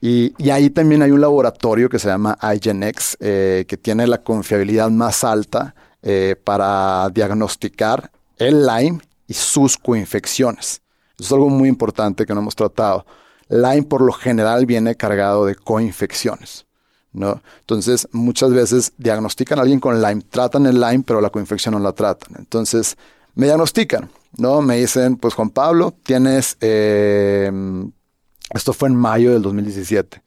Y, 0.00 0.32
y 0.36 0.50
ahí 0.50 0.70
también 0.70 1.02
hay 1.02 1.12
un 1.12 1.20
laboratorio 1.20 1.88
que 1.88 2.00
se 2.00 2.08
llama 2.08 2.36
iGenX, 2.54 3.16
eh, 3.20 3.66
que 3.68 3.76
tiene 3.76 4.08
la 4.08 4.18
confiabilidad 4.18 4.90
más 4.90 5.22
alta 5.22 5.76
eh, 6.02 6.36
para 6.44 7.10
diagnosticar 7.10 8.10
el 8.36 8.64
Lyme 8.64 9.00
y 9.26 9.34
sus 9.34 9.76
coinfecciones. 9.76 10.80
Es 11.18 11.32
algo 11.32 11.48
muy 11.48 11.68
importante 11.68 12.24
que 12.24 12.32
no 12.34 12.40
hemos 12.40 12.54
tratado. 12.54 13.04
Lyme 13.48 13.82
por 13.82 14.02
lo 14.02 14.12
general 14.12 14.64
viene 14.64 14.94
cargado 14.94 15.44
de 15.44 15.56
coinfecciones. 15.56 16.66
¿no? 17.12 17.42
Entonces, 17.60 18.06
muchas 18.12 18.52
veces 18.52 18.92
diagnostican 18.96 19.58
a 19.58 19.62
alguien 19.62 19.80
con 19.80 20.00
Lyme, 20.00 20.22
tratan 20.30 20.66
el 20.66 20.80
Lyme, 20.80 21.02
pero 21.04 21.20
la 21.20 21.30
coinfección 21.30 21.74
no 21.74 21.80
la 21.80 21.92
tratan. 21.92 22.36
Entonces, 22.38 22.96
me 23.34 23.46
diagnostican, 23.46 24.08
¿no? 24.36 24.62
Me 24.62 24.76
dicen, 24.76 25.16
pues 25.16 25.34
Juan 25.34 25.50
Pablo, 25.50 25.94
tienes, 26.04 26.56
eh, 26.60 27.50
esto 28.54 28.72
fue 28.72 28.88
en 28.88 28.94
mayo 28.94 29.32
del 29.32 29.42
2017, 29.42 30.22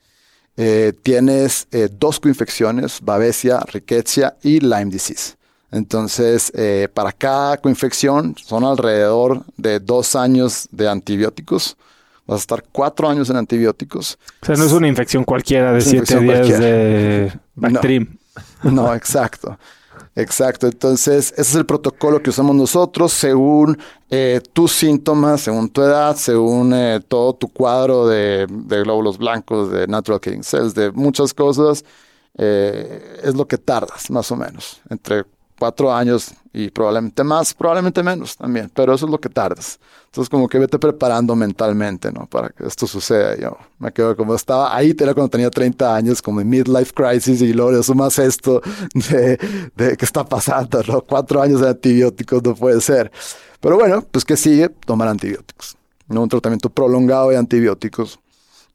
eh, 0.57 0.93
tienes 1.01 1.67
dos 1.97 2.19
coinfecciones, 2.19 2.99
Babesia, 3.01 3.59
Rickettsia 3.59 4.37
y 4.43 4.59
Lyme 4.59 4.91
disease. 4.91 5.35
Entonces, 5.71 6.51
eh, 6.53 6.89
para 6.93 7.13
cada 7.13 7.57
coinfección 7.57 8.35
son 8.37 8.65
alrededor 8.65 9.43
de 9.55 9.79
dos 9.79 10.15
años 10.15 10.67
de 10.71 10.89
antibióticos. 10.89 11.77
Vas 12.27 12.39
a 12.39 12.41
estar 12.41 12.63
cuatro 12.71 13.09
años 13.09 13.29
en 13.29 13.37
antibióticos. 13.37 14.19
O 14.41 14.45
sea, 14.45 14.55
no 14.55 14.65
es 14.65 14.73
una 14.73 14.89
infección 14.89 15.23
cualquiera 15.23 15.71
de 15.71 15.81
siete 15.81 16.19
días 16.19 16.59
de 16.59 17.33
Bactrim. 17.55 18.17
No, 18.63 18.95
exacto. 18.95 19.57
Exacto. 20.15 20.67
Entonces, 20.67 21.33
ese 21.33 21.41
es 21.41 21.55
el 21.55 21.65
protocolo 21.65 22.21
que 22.23 22.29
usamos 22.29 22.55
nosotros 22.55 23.11
según 23.11 23.77
eh, 24.09 24.39
tus 24.53 24.71
síntomas, 24.71 25.41
según 25.41 25.69
tu 25.69 25.81
edad, 25.81 26.15
según 26.15 26.73
eh, 26.73 27.01
todo 27.05 27.33
tu 27.33 27.49
cuadro 27.49 28.07
de, 28.07 28.47
de, 28.49 28.83
glóbulos 28.83 29.17
blancos, 29.17 29.69
de 29.69 29.85
natural 29.85 30.21
killing 30.21 30.43
cells, 30.43 30.73
de 30.73 30.91
muchas 30.91 31.33
cosas. 31.33 31.83
es 32.35 33.35
lo 33.35 33.45
que 33.47 33.57
tardas, 33.57 34.09
más 34.09 34.31
o 34.31 34.37
menos, 34.37 34.81
entre 34.89 35.25
cuatro 35.61 35.93
años 35.93 36.33
y 36.51 36.71
probablemente 36.71 37.23
más, 37.23 37.53
probablemente 37.53 38.01
menos 38.01 38.35
también, 38.35 38.71
pero 38.73 38.95
eso 38.95 39.05
es 39.05 39.11
lo 39.11 39.21
que 39.21 39.29
tardas. 39.29 39.79
Entonces 40.05 40.27
como 40.27 40.47
que 40.47 40.57
vete 40.57 40.79
preparando 40.79 41.35
mentalmente, 41.35 42.11
¿no? 42.11 42.25
Para 42.25 42.49
que 42.49 42.65
esto 42.65 42.87
suceda. 42.87 43.37
Yo 43.37 43.55
me 43.77 43.91
quedo 43.91 44.17
como 44.17 44.33
estaba 44.33 44.75
ahí, 44.75 44.95
era 44.99 45.13
cuando 45.13 45.29
tenía 45.29 45.51
30 45.51 45.95
años, 45.95 46.19
como 46.19 46.41
en 46.41 46.49
midlife 46.49 46.93
crisis 46.95 47.43
y 47.43 47.53
luego 47.53 47.83
sumas 47.83 48.17
esto 48.17 48.59
de, 48.95 49.37
de 49.75 49.95
qué 49.95 50.03
está 50.03 50.25
pasando, 50.25 50.81
¿no? 50.87 51.01
Cuatro 51.01 51.39
años 51.43 51.61
de 51.61 51.69
antibióticos 51.69 52.41
no 52.41 52.55
puede 52.55 52.81
ser. 52.81 53.11
Pero 53.59 53.77
bueno, 53.77 54.03
pues 54.09 54.25
que 54.25 54.35
sigue? 54.35 54.69
Tomar 54.69 55.09
antibióticos, 55.09 55.77
¿no? 56.07 56.23
Un 56.23 56.29
tratamiento 56.29 56.71
prolongado 56.71 57.29
de 57.29 57.37
antibióticos. 57.37 58.19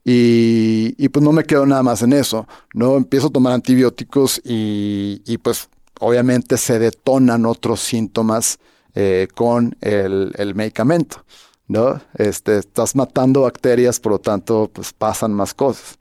Y, 0.04 0.94
y, 0.98 1.08
pues 1.08 1.24
no 1.24 1.32
me 1.32 1.42
quedo 1.42 1.66
nada 1.66 1.82
más 1.82 2.00
en 2.02 2.12
eso, 2.12 2.46
¿no? 2.72 2.96
Empiezo 2.96 3.26
a 3.26 3.30
tomar 3.30 3.54
antibióticos 3.54 4.40
y, 4.44 5.20
y 5.26 5.36
pues 5.38 5.68
obviamente 6.00 6.56
se 6.56 6.78
detonan 6.78 7.46
otros 7.46 7.80
síntomas 7.80 8.58
eh, 8.94 9.28
con 9.34 9.76
el, 9.80 10.32
el, 10.36 10.54
medicamento, 10.54 11.24
¿no? 11.68 12.00
Este, 12.14 12.58
estás 12.58 12.96
matando 12.96 13.42
bacterias, 13.42 14.00
por 14.00 14.12
lo 14.12 14.18
tanto, 14.18 14.70
pues 14.72 14.92
pasan 14.92 15.32
más 15.32 15.52
cosas. 15.52 15.98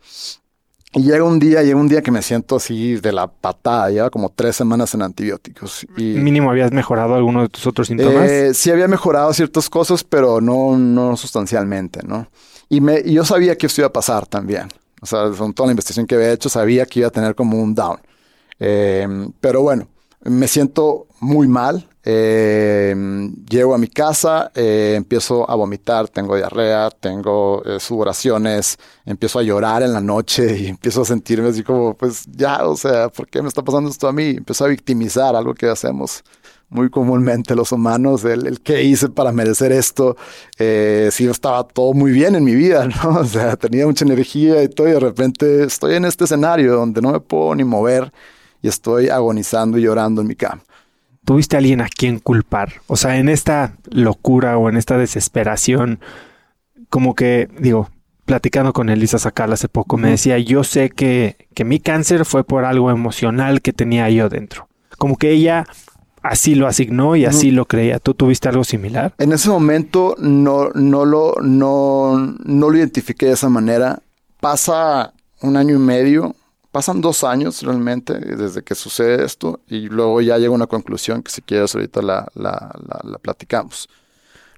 Y 0.96 1.04
llega 1.04 1.26
un 1.26 1.40
día, 1.40 1.62
llega 1.62 1.78
un 1.78 1.90
día 1.90 2.02
que 2.02 2.10
me 2.10 2.22
siento 2.22 2.56
así 2.56 2.96
de 2.96 3.12
la 3.12 3.28
patada, 3.28 3.90
lleva 3.90 4.10
como 4.10 4.30
tres 4.30 4.56
semanas 4.56 4.94
en 4.94 5.02
antibióticos. 5.02 5.86
Y, 5.98 6.14
¿Mínimo 6.14 6.50
habías 6.50 6.72
mejorado 6.72 7.16
alguno 7.16 7.42
de 7.42 7.50
tus 7.50 7.68
otros 7.68 7.88
síntomas? 7.88 8.30
Eh, 8.30 8.54
sí 8.54 8.72
había 8.72 8.88
mejorado 8.88 9.34
ciertas 9.34 9.70
cosas, 9.70 10.06
pero 10.06 10.40
no, 10.40 10.78
no 10.78 11.18
sustancialmente, 11.18 12.00
¿no? 12.08 12.28
Y, 12.70 12.80
me, 12.80 13.02
y 13.04 13.12
yo 13.12 13.26
sabía 13.26 13.58
que 13.58 13.68
esto 13.68 13.82
iba 13.82 13.90
a 13.90 13.94
pasar 13.94 14.26
también. 14.26 14.70
O 15.02 15.06
sea, 15.06 15.30
con 15.38 15.54
toda 15.54 15.68
la 15.68 15.72
investigación 15.74 16.08
que 16.08 16.16
había 16.16 16.32
hecho, 16.32 16.48
sabía 16.48 16.86
que 16.86 17.00
iba 17.00 17.10
a 17.10 17.12
tener 17.12 17.36
como 17.36 17.62
un 17.62 17.76
down. 17.76 18.00
Eh, 18.60 19.08
pero 19.42 19.62
bueno, 19.62 19.88
me 20.26 20.48
siento 20.48 21.08
muy 21.20 21.48
mal. 21.48 21.88
Eh, 22.08 22.96
llego 23.50 23.74
a 23.74 23.80
mi 23.80 23.88
casa, 23.88 24.52
eh, 24.54 24.94
empiezo 24.96 25.50
a 25.50 25.56
vomitar, 25.56 26.08
tengo 26.08 26.36
diarrea, 26.36 26.92
tengo 26.92 27.64
eh, 27.66 27.80
sudoraciones, 27.80 28.78
empiezo 29.06 29.40
a 29.40 29.44
llorar 29.44 29.82
en 29.82 29.92
la 29.92 30.02
noche 30.02 30.56
y 30.60 30.68
empiezo 30.68 31.02
a 31.02 31.06
sentirme 31.06 31.50
así 31.50 31.64
como, 31.64 31.96
pues 31.96 32.26
ya, 32.28 32.68
o 32.68 32.76
sea, 32.76 33.10
¿por 33.10 33.28
qué 33.28 33.42
me 33.42 33.48
está 33.48 33.64
pasando 33.64 33.90
esto 33.90 34.08
a 34.08 34.14
mí? 34.14 34.36
Empiezo 34.38 34.66
a 34.66 34.68
victimizar, 34.68 35.36
algo 35.36 35.56
que 35.56 35.68
hacemos 35.68 36.24
muy 36.70 36.90
comúnmente 36.90 37.56
los 37.56 37.72
humanos, 37.72 38.24
el, 38.26 38.48
el 38.48 38.62
qué 38.62 38.84
hice 38.84 39.10
para 39.10 39.32
merecer 39.32 39.72
esto, 39.72 40.18
eh, 40.58 41.10
si 41.12 41.28
estaba 41.28 41.64
todo 41.68 41.94
muy 41.94 42.12
bien 42.12 42.36
en 42.36 42.44
mi 42.44 42.56
vida, 42.56 42.88
¿no? 43.04 43.20
O 43.20 43.26
sea, 43.26 43.56
tenía 43.56 43.86
mucha 43.86 44.06
energía 44.06 44.62
y 44.64 44.70
todo 44.70 44.88
y 44.88 44.92
de 44.92 45.00
repente 45.00 45.64
estoy 45.64 45.96
en 45.96 46.06
este 46.06 46.26
escenario 46.26 46.76
donde 46.76 47.02
no 47.02 47.12
me 47.12 47.20
puedo 47.20 47.56
ni 47.56 47.64
mover 47.64 48.12
y 48.66 48.68
estoy 48.68 49.10
agonizando 49.10 49.78
y 49.78 49.84
llorando 49.84 50.22
en 50.22 50.28
mi 50.28 50.36
cama. 50.36 50.64
¿Tuviste 51.24 51.56
a 51.56 51.60
alguien 51.60 51.82
a 51.82 51.88
quien 51.88 52.18
culpar? 52.18 52.82
O 52.88 52.96
sea, 52.96 53.18
en 53.18 53.30
esta 53.30 53.76
locura 53.92 54.58
o 54.58 54.70
en 54.70 54.76
esta 54.76 54.98
desesperación, 54.98 56.00
como 56.90 57.14
que, 57.14 57.48
digo, 57.60 57.92
platicando 58.26 58.74
con 58.74 58.90
Elisa 58.90 59.20
Sacal 59.20 59.54
hace 59.54 59.68
poco, 59.68 59.98
me 59.98 60.10
decía, 60.10 60.40
yo 60.40 60.64
sé 60.64 60.90
que, 60.90 61.48
que 61.54 61.64
mi 61.64 61.80
cáncer 61.80 62.26
fue 62.26 62.44
por 62.44 62.66
algo 62.66 62.90
emocional 62.90 63.62
que 63.62 63.72
tenía 63.72 64.10
yo 64.10 64.30
dentro. 64.30 64.68
Como 64.98 65.16
que 65.16 65.30
ella 65.30 65.68
así 66.24 66.56
lo 66.56 66.66
asignó 66.66 67.16
y 67.16 67.26
así 67.26 67.52
lo 67.52 67.66
creía. 67.66 68.00
¿Tú 68.00 68.16
tuviste 68.16 68.50
algo 68.50 68.64
similar? 68.64 69.14
En 69.20 69.32
ese 69.32 69.50
momento 69.50 70.16
no, 70.18 70.72
no, 70.74 71.06
lo, 71.06 71.36
no, 71.40 72.18
no 72.44 72.70
lo 72.72 72.76
identifiqué 72.76 73.28
de 73.28 73.34
esa 73.34 73.50
manera. 73.50 74.02
Pasa 74.40 75.14
un 75.42 75.56
año 75.56 75.76
y 75.76 75.80
medio 75.80 76.36
pasan 76.76 77.00
dos 77.00 77.24
años 77.24 77.62
realmente 77.62 78.20
desde 78.20 78.62
que 78.62 78.76
sucede 78.76 79.24
esto 79.24 79.62
y 79.66 79.88
luego 79.88 80.20
ya 80.20 80.38
llega 80.38 80.52
una 80.52 80.68
conclusión 80.68 81.24
que 81.24 81.32
si 81.32 81.42
quieres 81.42 81.74
ahorita 81.74 82.02
la, 82.02 82.28
la, 82.34 82.70
la, 83.02 83.18
platicamos. 83.18 83.88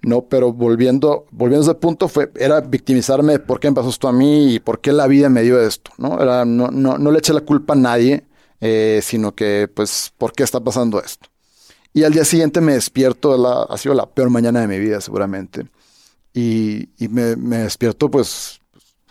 No, 0.02 0.24
pero 0.24 0.52
volviendo, 0.52 1.28
volviendo 1.30 1.68
a 1.68 1.74
ese 1.74 1.80
punto 1.80 2.08
fue, 2.08 2.32
era 2.36 2.60
victimizarme 2.62 3.34
de 3.34 3.40
por 3.40 3.60
qué 3.60 3.70
me 3.70 3.76
pasó 3.76 3.90
esto 3.90 4.08
a 4.08 4.14
mí 4.14 4.56
y 4.56 4.60
por 4.60 4.82
qué 4.82 4.94
la 4.94 5.06
vida 5.06 5.30
me 5.30 5.44
dio 5.44 5.62
esto, 5.62 5.92
¿no? 6.00 6.20
Era, 6.20 6.44
no, 6.44 6.70
no, 6.72 6.98
no 6.98 7.12
le 7.12 7.20
eché 7.20 7.34
la 7.34 7.42
culpa 7.42 7.74
a 7.74 7.76
nadie, 7.76 8.24
eh, 8.62 9.00
sino 9.04 9.36
que, 9.36 9.70
pues, 9.72 10.12
¿por 10.18 10.34
qué 10.34 10.42
está 10.42 10.60
pasando 10.60 11.00
esto? 11.00 11.30
Y 11.94 12.04
al 12.04 12.14
día 12.14 12.26
siguiente 12.26 12.62
me 12.62 12.74
despierto, 12.74 13.38
la, 13.38 13.62
ha 13.62 13.78
sido 13.78 13.94
la 13.94 14.08
peor 14.08 14.32
mañana 14.32 14.62
de 14.62 14.68
mi 14.68 14.80
vida 14.80 15.02
seguramente. 15.02 15.68
Y, 16.34 16.90
y 16.98 17.10
me, 17.10 17.36
me 17.36 17.58
despierto, 17.58 18.10
pues, 18.10 18.60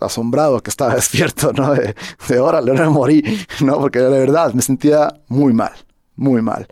asombrado 0.00 0.62
que 0.62 0.70
estaba 0.70 0.94
despierto, 0.96 1.52
¿no? 1.52 1.74
De, 1.74 1.94
de 2.28 2.40
órale, 2.40 2.72
no 2.72 2.82
me 2.82 2.88
morí, 2.88 3.22
¿no? 3.60 3.78
Porque 3.78 3.98
de 3.98 4.08
verdad 4.08 4.52
me 4.54 4.62
sentía 4.62 5.20
muy 5.28 5.52
mal, 5.52 5.72
muy 6.16 6.42
mal. 6.42 6.66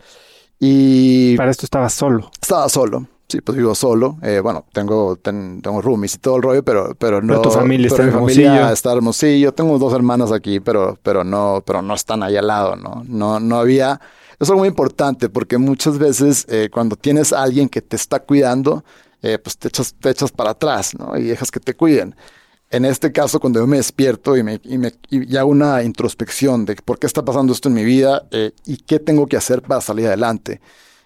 Y... 0.59 1.35
Para 1.37 1.51
esto 1.51 1.65
estaba 1.65 1.89
solo. 1.89 2.31
Estaba 2.41 2.69
solo. 2.69 3.07
Sí, 3.27 3.41
pues 3.41 3.57
vivo 3.57 3.73
solo. 3.73 4.17
Eh, 4.21 4.39
bueno, 4.39 4.65
tengo, 4.71 5.15
tengo 5.15 5.81
roomies 5.81 6.15
y 6.15 6.17
todo 6.19 6.37
el 6.37 6.43
rollo, 6.43 6.63
pero, 6.63 6.93
pero 6.97 7.21
no. 7.21 7.27
Pero 7.27 7.41
tu 7.41 7.51
familia 7.51 7.87
está 7.87 8.03
mi 8.03 8.11
familia 8.11 8.71
está 8.71 8.93
Hermosillo. 8.93 9.51
Tengo 9.51 9.79
dos 9.79 9.93
hermanas 9.93 10.31
aquí, 10.31 10.59
pero, 10.59 10.97
pero 11.01 11.23
no, 11.23 11.63
pero 11.65 11.81
no 11.81 11.95
están 11.95 12.21
ahí 12.21 12.37
al 12.37 12.47
lado, 12.47 12.75
¿no? 12.75 13.03
No, 13.07 13.39
no 13.39 13.57
había. 13.57 13.99
Eso 14.39 14.53
es 14.53 14.59
muy 14.59 14.67
importante 14.67 15.29
porque 15.29 15.57
muchas 15.57 15.97
veces 15.97 16.45
eh, 16.49 16.69
cuando 16.71 16.95
tienes 16.95 17.33
a 17.33 17.41
alguien 17.41 17.67
que 17.67 17.81
te 17.81 17.95
está 17.95 18.19
cuidando, 18.19 18.83
eh, 19.23 19.39
pues 19.39 19.57
te 19.57 19.69
echas, 19.69 19.95
te 19.99 20.11
echas 20.11 20.31
para 20.31 20.51
atrás, 20.51 20.93
¿no? 20.95 21.17
Y 21.17 21.23
dejas 21.23 21.49
que 21.49 21.59
te 21.59 21.73
cuiden. 21.73 22.15
En 22.75 22.83
este 22.83 23.13
caso, 23.13 23.39
cuando 23.39 23.61
yo 23.61 23.67
me 23.67 23.77
despierto 23.77 24.35
y, 24.35 24.43
me, 24.43 24.59
y, 24.65 24.77
me, 24.77 24.91
hago 25.39 25.49
una 25.49 25.81
introspección 25.81 26.65
de 26.65 26.75
por 26.75 26.99
qué 26.99 27.07
está 27.07 27.23
pasando 27.23 27.53
esto 27.53 27.69
en 27.69 27.75
mi 27.75 27.85
vida 27.85 28.27
eh, 28.31 28.51
y 28.65 28.75
qué 28.75 28.99
tengo 28.99 29.27
que 29.27 29.37
hacer 29.37 29.61
para 29.61 29.79
salir 29.79 30.07
adelante. 30.07 30.59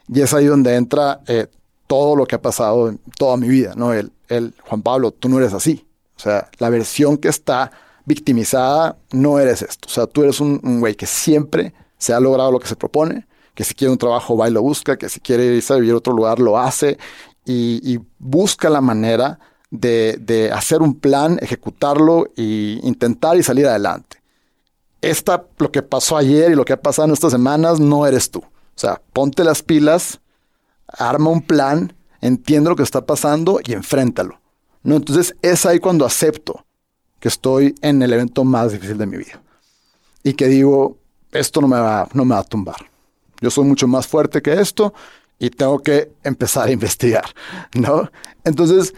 Y 0.08 0.22
es 0.22 0.34
ahí 0.34 0.48
donde 0.48 0.74
entra 0.74 1.22
eh, 1.28 1.46
todo 1.86 2.16
lo 2.16 2.26
que 2.26 2.34
ha 2.34 2.42
pasado 2.42 2.90
en 2.90 3.00
toda 3.20 3.38
mi 3.38 3.48
vida, 3.48 3.74
¿no? 3.76 3.94
El, 3.94 4.12
el, 4.30 4.56
Juan 4.66 4.82
Pablo, 4.82 5.12
tú 5.12 5.30
no 5.30 5.38
eres 5.38 5.54
así. 5.54 5.86
O 6.18 6.20
sea, 6.20 6.50
la 6.58 6.72
versión 6.72 7.18
que 7.18 7.28
está 7.28 7.72
victimizada 8.04 8.98
no 9.12 9.38
eres 9.38 9.62
esto. 9.62 9.88
O 9.90 9.92
sea, 9.92 10.08
tú 10.08 10.24
eres 10.24 10.40
un, 10.40 10.60
un 10.64 10.80
güey 10.80 10.96
que 10.96 11.06
siempre 11.06 11.76
se 12.00 12.14
ha 12.14 12.20
logrado 12.20 12.52
lo 12.52 12.60
que 12.60 12.68
se 12.68 12.78
propone, 12.78 13.28
que 13.54 13.64
si 13.64 13.76
quiere 13.76 13.92
un 13.92 14.00
trabajo 14.00 14.36
va 14.36 14.50
y 14.50 14.52
lo 14.52 14.64
busca, 14.64 14.98
que 14.98 15.08
si 15.08 15.20
quiere 15.20 15.46
irse 15.46 15.72
a 15.72 15.76
vivir 15.76 15.94
a 15.94 15.98
otro 15.98 16.14
lugar 16.14 16.40
lo 16.40 16.58
hace 16.58 16.98
y, 17.46 17.80
y 17.84 18.00
busca 18.18 18.72
la 18.72 18.82
manera 18.82 19.40
de, 19.72 20.52
hacer 20.54 20.82
un 20.82 20.96
plan, 20.96 21.38
ejecutarlo 21.42 22.32
e 22.36 22.80
intentar 22.84 23.38
y 23.38 23.44
salir 23.44 23.68
adelante. 23.68 24.18
Esta, 25.02 25.46
lo 25.58 25.72
que 25.72 25.82
pasó 25.82 26.18
ayer 26.18 26.52
y 26.52 26.56
lo 26.56 26.66
que 26.66 26.74
ha 26.74 26.82
pasado 26.82 27.08
en 27.08 27.14
estas 27.14 27.32
semanas, 27.32 27.80
no 27.80 28.06
eres 28.06 28.32
tú. 28.32 28.40
O 28.40 28.80
sea, 28.80 29.02
ponte 29.14 29.44
las 29.44 29.64
pilas, 29.64 30.20
arma 30.88 31.30
un 31.30 31.42
plan, 31.42 31.94
entiende 32.22 32.70
lo 32.70 32.76
que 32.76 32.84
está 32.84 33.06
pasando 33.06 33.60
y 33.64 33.74
enfréntalo. 33.74 34.40
¿no? 34.84 34.96
Entonces 34.96 35.36
es 35.42 35.66
ahí 35.66 35.80
cuando 35.80 36.06
acepto 36.06 36.66
que 37.20 37.28
estoy 37.28 37.76
en 37.82 38.02
el 38.02 38.14
evento 38.14 38.44
más 38.44 38.72
difícil 38.72 38.98
de 38.98 39.06
mi 39.06 39.18
vida. 39.18 39.42
Y 40.24 40.34
que 40.34 40.48
digo, 40.48 40.98
esto 41.32 41.62
no 41.62 41.68
me 41.68 41.80
va, 41.80 42.08
no 42.14 42.26
me 42.26 42.36
va 42.36 42.42
a 42.42 42.46
tumbar. 42.46 42.90
Yo 43.42 43.50
soy 43.50 43.66
mucho 43.66 43.88
más 43.88 44.08
fuerte 44.08 44.42
que 44.42 44.60
esto 44.60 44.94
y 45.38 45.50
tengo 45.50 45.80
que 45.80 46.12
empezar 46.24 46.68
a 46.68 46.72
investigar, 46.72 47.26
¿no? 47.74 48.10
Entonces, 48.44 48.94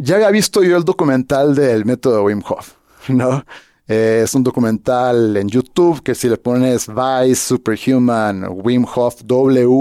ya 0.00 0.16
había 0.16 0.30
visto 0.30 0.62
yo 0.62 0.78
el 0.78 0.84
documental 0.84 1.54
del 1.54 1.84
método 1.84 2.24
Wim 2.24 2.42
Hof, 2.48 2.72
¿no? 3.08 3.44
Eh, 3.86 4.22
es 4.24 4.34
un 4.34 4.42
documental 4.42 5.36
en 5.36 5.46
YouTube 5.48 6.02
que 6.02 6.14
si 6.14 6.28
le 6.28 6.36
pones 6.38 6.86
Vice 6.86 7.34
Superhuman 7.34 8.46
Wim 8.50 8.86
Hof, 8.94 9.20
W-I-M-H-O-F, 9.24 9.74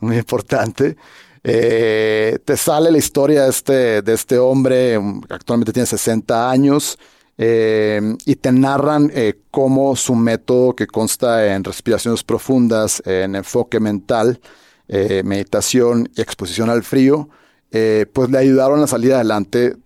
muy 0.00 0.18
importante, 0.18 0.96
eh, 1.42 2.38
te 2.44 2.56
sale 2.56 2.92
la 2.92 2.98
historia 2.98 3.44
de 3.44 3.50
este, 3.50 4.02
de 4.02 4.12
este 4.12 4.38
hombre, 4.38 5.00
actualmente 5.28 5.72
tiene 5.72 5.86
60 5.86 6.50
años, 6.50 6.98
eh, 7.38 8.14
y 8.26 8.36
te 8.36 8.52
narran 8.52 9.10
cómo 9.50 9.96
su 9.96 10.14
método, 10.14 10.76
que 10.76 10.86
consta 10.86 11.54
en 11.54 11.64
respiraciones 11.64 12.22
profundas, 12.22 13.02
en 13.06 13.34
enfoque 13.34 13.80
mental, 13.80 14.38
meditación 14.86 16.10
y 16.14 16.20
exposición 16.20 16.68
al 16.68 16.82
frío, 16.82 17.30
eh, 17.70 18.06
pues 18.12 18.30
le 18.30 18.38
ayudaron 18.38 18.82
a 18.82 18.86
salir 18.86 19.14
adelante 19.14 19.76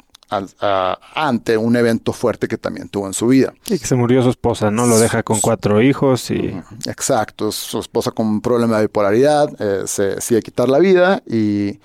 ante 1.14 1.56
un 1.56 1.76
evento 1.76 2.12
fuerte 2.12 2.48
que 2.48 2.58
también 2.58 2.88
tuvo 2.88 3.06
en 3.06 3.14
su 3.14 3.28
vida. 3.28 3.54
Y 3.66 3.78
que 3.78 3.86
se 3.86 3.94
murió 3.94 4.22
su 4.22 4.30
esposa, 4.30 4.70
¿no? 4.70 4.86
Lo 4.86 4.98
deja 4.98 5.22
con 5.22 5.40
cuatro 5.40 5.80
hijos 5.80 6.30
y... 6.30 6.60
Exacto, 6.86 7.52
su 7.52 7.78
esposa 7.78 8.10
con 8.10 8.26
un 8.26 8.40
problema 8.40 8.78
de 8.78 8.86
bipolaridad, 8.86 9.48
eh, 9.60 9.84
se 9.86 10.16
decide 10.16 10.42
quitar 10.42 10.68
la 10.68 10.78
vida 10.78 11.22
y, 11.26 11.78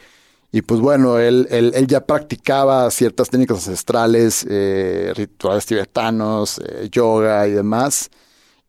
y 0.51 0.61
pues 0.63 0.79
bueno, 0.79 1.19
él, 1.19 1.47
él, 1.51 1.73
él, 1.75 1.85
ya 1.85 2.05
practicaba 2.05 2.89
ciertas 2.89 3.29
técnicas 3.29 3.67
ancestrales, 3.67 4.45
eh, 4.49 5.13
rituales 5.15 5.65
tibetanos, 5.65 6.61
yoga 6.91 7.47
y 7.47 7.51
demás. 7.51 8.09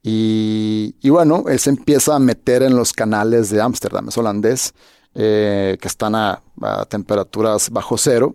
Y, 0.02 0.94
y 1.00 1.10
bueno, 1.10 1.44
él 1.48 1.58
se 1.58 1.70
empieza 1.70 2.16
a 2.16 2.18
meter 2.18 2.62
en 2.62 2.74
los 2.74 2.92
canales 2.92 3.50
de 3.50 3.60
Ámsterdam, 3.60 4.08
es 4.08 4.18
holandés. 4.18 4.74
Eh, 5.14 5.76
que 5.80 5.88
están 5.88 6.14
a, 6.14 6.40
temperaturas 6.88 7.70
bajo 7.70 7.98
cero. 7.98 8.34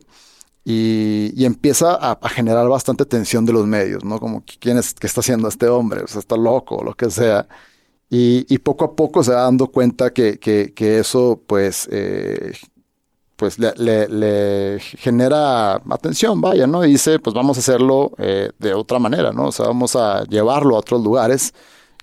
Y, 0.63 1.45
empieza 1.45 1.95
a, 1.95 2.17
generar 2.29 2.67
bastante 2.67 3.05
tensión 3.05 3.45
de 3.45 3.53
los 3.53 3.67
medios, 3.67 4.03
¿no? 4.03 4.19
Como, 4.19 4.43
¿quién 4.59 4.77
es, 4.77 4.93
qué 4.93 5.07
está 5.07 5.21
haciendo 5.21 5.47
este 5.47 5.67
hombre? 5.67 6.01
O 6.03 6.07
sea, 6.07 6.19
está 6.19 6.35
loco, 6.37 6.77
o 6.77 6.83
lo 6.83 6.93
que 6.95 7.09
sea. 7.11 7.47
Y, 8.09 8.57
poco 8.59 8.85
a 8.85 8.95
poco 8.95 9.23
se 9.23 9.31
va 9.31 9.41
dando 9.43 9.67
cuenta 9.67 10.11
que, 10.13 10.39
que, 10.39 10.99
eso, 10.99 11.41
pues, 11.47 11.87
eh, 11.91 12.53
pues 13.35 13.57
le, 13.59 14.79
genera 14.79 15.75
atención, 15.75 16.41
vaya, 16.41 16.67
¿no? 16.67 16.85
Y 16.85 16.91
dice, 16.91 17.19
pues 17.19 17.33
vamos 17.33 17.57
a 17.57 17.59
hacerlo 17.59 18.11
eh, 18.17 18.51
de 18.59 18.73
otra 18.73 18.99
manera, 18.99 19.31
¿no? 19.31 19.47
O 19.47 19.51
sea, 19.51 19.67
vamos 19.67 19.95
a 19.95 20.23
llevarlo 20.25 20.75
a 20.75 20.79
otros 20.79 21.03
lugares. 21.03 21.53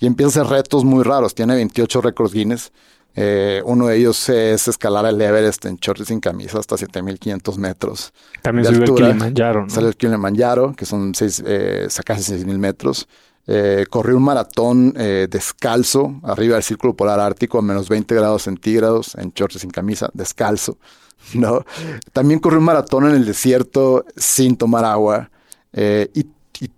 Y 0.01 0.07
empieza 0.07 0.41
a 0.41 0.43
hacer 0.45 0.57
retos 0.57 0.85
muy 0.85 1.03
raros. 1.05 1.35
Tiene 1.35 1.55
28 1.55 2.01
récords 2.01 2.33
Guinness. 2.33 2.73
Eh, 3.15 3.63
uno 3.65 3.89
de 3.89 3.97
ellos 3.97 4.29
es 4.29 4.69
escalar 4.69 5.05
el 5.07 5.21
Everest 5.21 5.67
en 5.67 5.77
shorts 5.77 6.09
sin 6.09 6.21
camisa 6.21 6.59
hasta 6.59 6.77
7500 6.77 7.59
metros. 7.59 8.13
También 8.41 8.67
subió 8.67 8.85
el 8.85 8.95
Kilimanjaro. 8.95 9.67
Sale 9.69 9.89
el 9.89 9.97
Kilimanjaro, 9.97 10.75
que 10.75 10.87
son 10.87 11.15
seis, 11.15 11.43
eh, 11.47 11.89
casi 12.05 12.23
6000 12.23 12.59
metros. 12.59 13.09
Eh, 13.47 13.87
corrí 13.91 14.13
un 14.13 14.23
maratón 14.23 14.95
eh, 14.97 15.27
descalzo 15.29 16.21
arriba 16.23 16.55
del 16.55 16.63
círculo 16.63 16.95
polar 16.95 17.19
ártico 17.19 17.59
a 17.59 17.63
menos 17.63 17.89
20 17.89 18.15
grados 18.15 18.43
centígrados, 18.43 19.17
en 19.17 19.33
shorts 19.35 19.61
sin 19.61 19.71
camisa, 19.71 20.09
descalzo. 20.15 20.79
¿no? 21.35 21.65
También 22.13 22.41
corrí 22.41 22.57
un 22.57 22.65
maratón 22.65 23.07
en 23.07 23.15
el 23.15 23.25
desierto 23.25 24.05
sin 24.17 24.57
tomar 24.57 24.85
agua. 24.85 25.31
Eh, 25.73 26.11
y, 26.15 26.27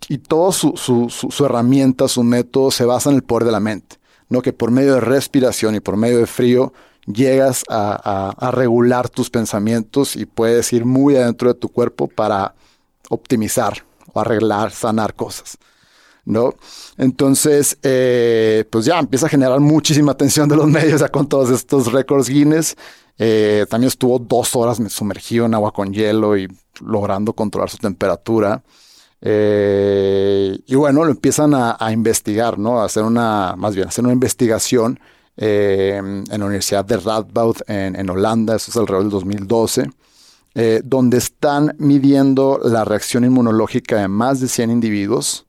y, 0.09 0.19
todo 0.19 0.53
su, 0.53 0.77
su, 0.77 1.11
su, 1.11 1.45
herramienta, 1.45 2.09
su 2.09 2.23
método 2.23 2.71
se 2.71 2.85
basa 2.85 3.11
en 3.11 3.17
el 3.17 3.23
poder 3.23 3.45
de 3.45 3.53
la 3.53 3.61
mente. 3.61 3.97
Que 4.43 4.53
por 4.53 4.71
medio 4.71 4.95
de 4.95 5.01
respiración 5.01 5.75
y 5.75 5.81
por 5.81 5.97
medio 5.97 6.19
de 6.19 6.27
frío 6.27 6.73
llegas 7.07 7.65
a 7.69 8.51
regular 8.53 9.09
tus 9.09 9.29
pensamientos 9.31 10.17
y 10.17 10.27
puedes 10.27 10.73
ir 10.73 10.85
muy 10.85 11.17
adentro 11.17 11.53
de 11.53 11.59
tu 11.59 11.69
cuerpo 11.69 12.09
para 12.09 12.55
optimizar 13.11 13.85
o 14.13 14.21
arreglar, 14.21 14.73
sanar 14.73 15.15
cosas. 15.15 15.59
¿no? 16.25 16.55
Entonces, 16.97 17.79
eh, 17.83 18.65
pues 18.71 18.85
ya 18.85 18.99
empieza 18.99 19.27
a 19.27 19.29
generar 19.29 19.61
muchísima 19.61 20.13
atención 20.13 20.49
de 20.49 20.57
los 20.57 20.67
medios 20.69 21.01
ya 21.01 21.09
con 21.09 21.29
todos 21.29 21.51
estos 21.51 21.93
récords 21.93 22.29
Guinness. 22.29 22.77
Eh, 23.19 23.67
también 23.69 23.89
estuvo 23.89 24.19
dos 24.19 24.57
horas 24.57 24.81
sumergido 24.89 25.47
en 25.47 25.55
agua 25.55 25.73
con 25.73 25.93
hielo 25.93 26.37
y 26.37 26.49
logrando 26.81 27.33
controlar 27.33 27.71
su 27.71 27.79
temperatura. 27.79 28.63
Eh, 29.27 30.59
y 30.67 30.75
bueno, 30.75 31.05
lo 31.05 31.11
empiezan 31.11 31.55
a, 31.55 31.91
investigar, 31.91 32.59
¿no? 32.59 32.81
A 32.81 32.85
hacer 32.85 33.03
una, 33.05 33.55
más 33.57 33.75
bien, 33.75 33.89
hacer 33.89 34.05
una 34.05 34.13
investigación 34.13 35.01
en 35.37 36.25
la 36.29 36.45
Universidad 36.45 36.85
de 36.85 36.99
Radboud 36.99 37.57
en, 37.67 38.09
Holanda, 38.09 38.55
eso 38.55 38.71
es 38.71 38.77
alrededor 38.77 39.05
del 39.05 39.11
2012, 39.11 39.91
donde 40.85 41.17
están 41.17 41.75
midiendo 41.79 42.61
la 42.63 42.85
reacción 42.85 43.25
inmunológica 43.25 43.97
de 43.97 44.09
más 44.09 44.41
de 44.41 44.47
100 44.47 44.71
individuos 44.71 45.47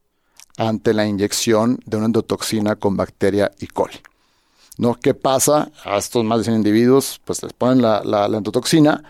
ante 0.58 0.94
la 0.94 1.06
inyección 1.06 1.80
de 1.86 1.98
una 1.98 2.08
endotoxina 2.08 2.76
con 2.76 2.96
bacteria 2.96 3.52
E. 3.60 3.68
coli. 3.68 4.00
¿No? 4.78 4.96
¿Qué 4.96 5.14
pasa 5.14 5.72
a 5.86 5.98
estos 5.98 6.24
más 6.26 6.40
de 6.40 6.46
100 6.46 6.58
individuos? 6.58 7.22
Pues 7.24 7.42
les 7.44 7.54
ponen 7.54 7.82
la, 7.82 8.26
endotoxina 8.26 9.04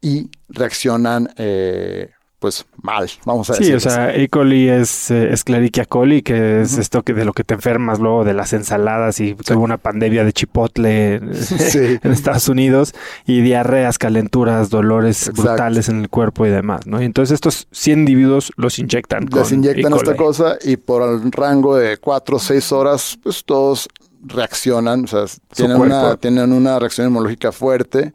y 0.00 0.28
reaccionan 0.48 1.32
eh, 1.36 2.10
pues 2.42 2.66
mal, 2.82 3.08
vamos 3.24 3.48
a 3.48 3.52
decir. 3.52 3.68
Sí, 3.68 3.72
o 3.74 3.78
sea, 3.78 4.12
E. 4.12 4.28
coli 4.28 4.68
es 4.68 5.12
eh, 5.12 5.32
Escherichia 5.32 5.84
coli, 5.84 6.22
que 6.22 6.62
es 6.62 6.76
esto 6.76 7.04
que 7.04 7.14
de 7.14 7.24
lo 7.24 7.34
que 7.34 7.44
te 7.44 7.54
enfermas 7.54 8.00
luego 8.00 8.24
de 8.24 8.34
las 8.34 8.52
ensaladas 8.52 9.20
y 9.20 9.34
tuvo 9.36 9.62
una 9.62 9.78
pandemia 9.78 10.24
de 10.24 10.32
chipotle 10.32 11.14
en, 12.02 12.10
Estados 12.10 12.48
Unidos 12.48 12.94
y 13.26 13.42
diarreas, 13.42 13.96
calenturas, 13.96 14.70
dolores 14.70 15.30
brutales 15.32 15.88
en 15.88 16.00
el 16.00 16.08
cuerpo 16.08 16.44
y 16.44 16.50
demás, 16.50 16.84
¿no? 16.84 17.00
Y 17.00 17.04
entonces 17.04 17.34
estos 17.34 17.68
100 17.70 18.00
individuos 18.00 18.52
los 18.56 18.80
inyectan. 18.80 19.28
Les 19.32 19.52
inyectan 19.52 19.92
e. 19.92 19.96
esta 19.96 20.16
cosa 20.16 20.58
y 20.64 20.76
por 20.76 21.08
el 21.08 21.30
rango 21.30 21.76
de 21.76 21.98
4 21.98 22.36
o 22.36 22.40
6 22.40 22.72
horas, 22.72 23.18
pues 23.22 23.44
todos 23.44 23.88
reaccionan, 24.24 25.04
o 25.04 25.06
sea, 25.06 25.26
tienen 25.54 25.76
una, 25.76 26.16
tienen 26.16 26.52
una 26.52 26.80
reacción 26.80 27.06
inmunológica 27.06 27.52
fuerte 27.52 28.12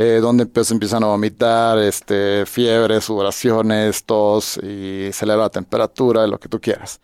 eh, 0.00 0.20
donde 0.22 0.46
pues, 0.46 0.70
empiezan 0.70 1.02
a 1.02 1.08
vomitar, 1.08 1.76
este, 1.80 2.46
fiebre, 2.46 3.00
sudoraciones, 3.00 4.04
tos 4.04 4.56
y 4.58 5.10
se 5.12 5.24
eleva 5.24 5.42
la 5.42 5.50
temperatura, 5.50 6.24
lo 6.28 6.38
que 6.38 6.48
tú 6.48 6.60
quieras. 6.60 7.00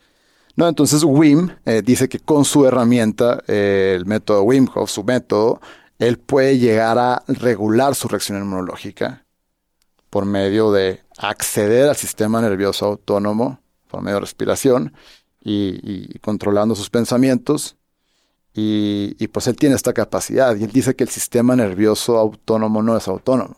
No, 0.54 0.68
entonces 0.68 1.02
Wim 1.02 1.50
eh, 1.64 1.82
dice 1.84 2.08
que 2.08 2.20
con 2.20 2.44
su 2.44 2.64
herramienta, 2.64 3.42
eh, 3.48 3.94
el 3.96 4.06
método 4.06 4.44
Wim 4.44 4.68
Hof, 4.72 4.92
su 4.92 5.02
método, 5.02 5.60
él 5.98 6.18
puede 6.18 6.58
llegar 6.58 6.96
a 6.98 7.24
regular 7.26 7.96
su 7.96 8.06
reacción 8.06 8.38
inmunológica 8.38 9.26
por 10.08 10.24
medio 10.24 10.70
de 10.70 11.02
acceder 11.18 11.88
al 11.88 11.96
sistema 11.96 12.40
nervioso 12.40 12.86
autónomo, 12.86 13.58
por 13.88 14.02
medio 14.02 14.18
de 14.18 14.20
respiración 14.20 14.94
y 15.40 16.18
controlando 16.20 16.76
sus 16.76 16.90
pensamientos 16.90 17.76
y, 18.56 19.28
pues 19.28 19.48
él 19.48 19.56
tiene 19.56 19.74
esta 19.74 19.92
capacidad 19.92 20.54
y 20.56 20.62
él 20.62 20.70
dice 20.70 20.94
que 20.94 21.02
el 21.02 21.10
sistema 21.10 21.56
nervioso 21.56 22.16
autónomo 22.18 22.82
no 22.82 22.96
es 22.96 23.08
autónomo. 23.08 23.56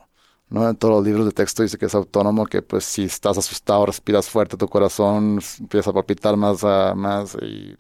¿no? 0.49 0.69
En 0.69 0.77
todos 0.77 0.95
los 0.95 1.05
libros 1.05 1.27
de 1.27 1.33
texto 1.33 1.63
dice 1.63 1.77
que 1.77 1.87
es 1.87 1.95
autónomo, 1.95 2.47
que 2.47 2.63
pues 2.63 2.85
si 2.85 3.05
estás 3.05 3.37
asustado, 3.37 3.85
respiras 3.85 4.29
fuerte, 4.29 4.57
tu 4.57 4.69
corazón 4.69 5.41
empieza 5.61 5.91
a 5.91 5.93
palpitar 5.93 6.37
más, 6.37 6.65
ah, 6.65 6.95
más 6.97 7.37
y, 7.43 7.73
eh, 7.73 7.77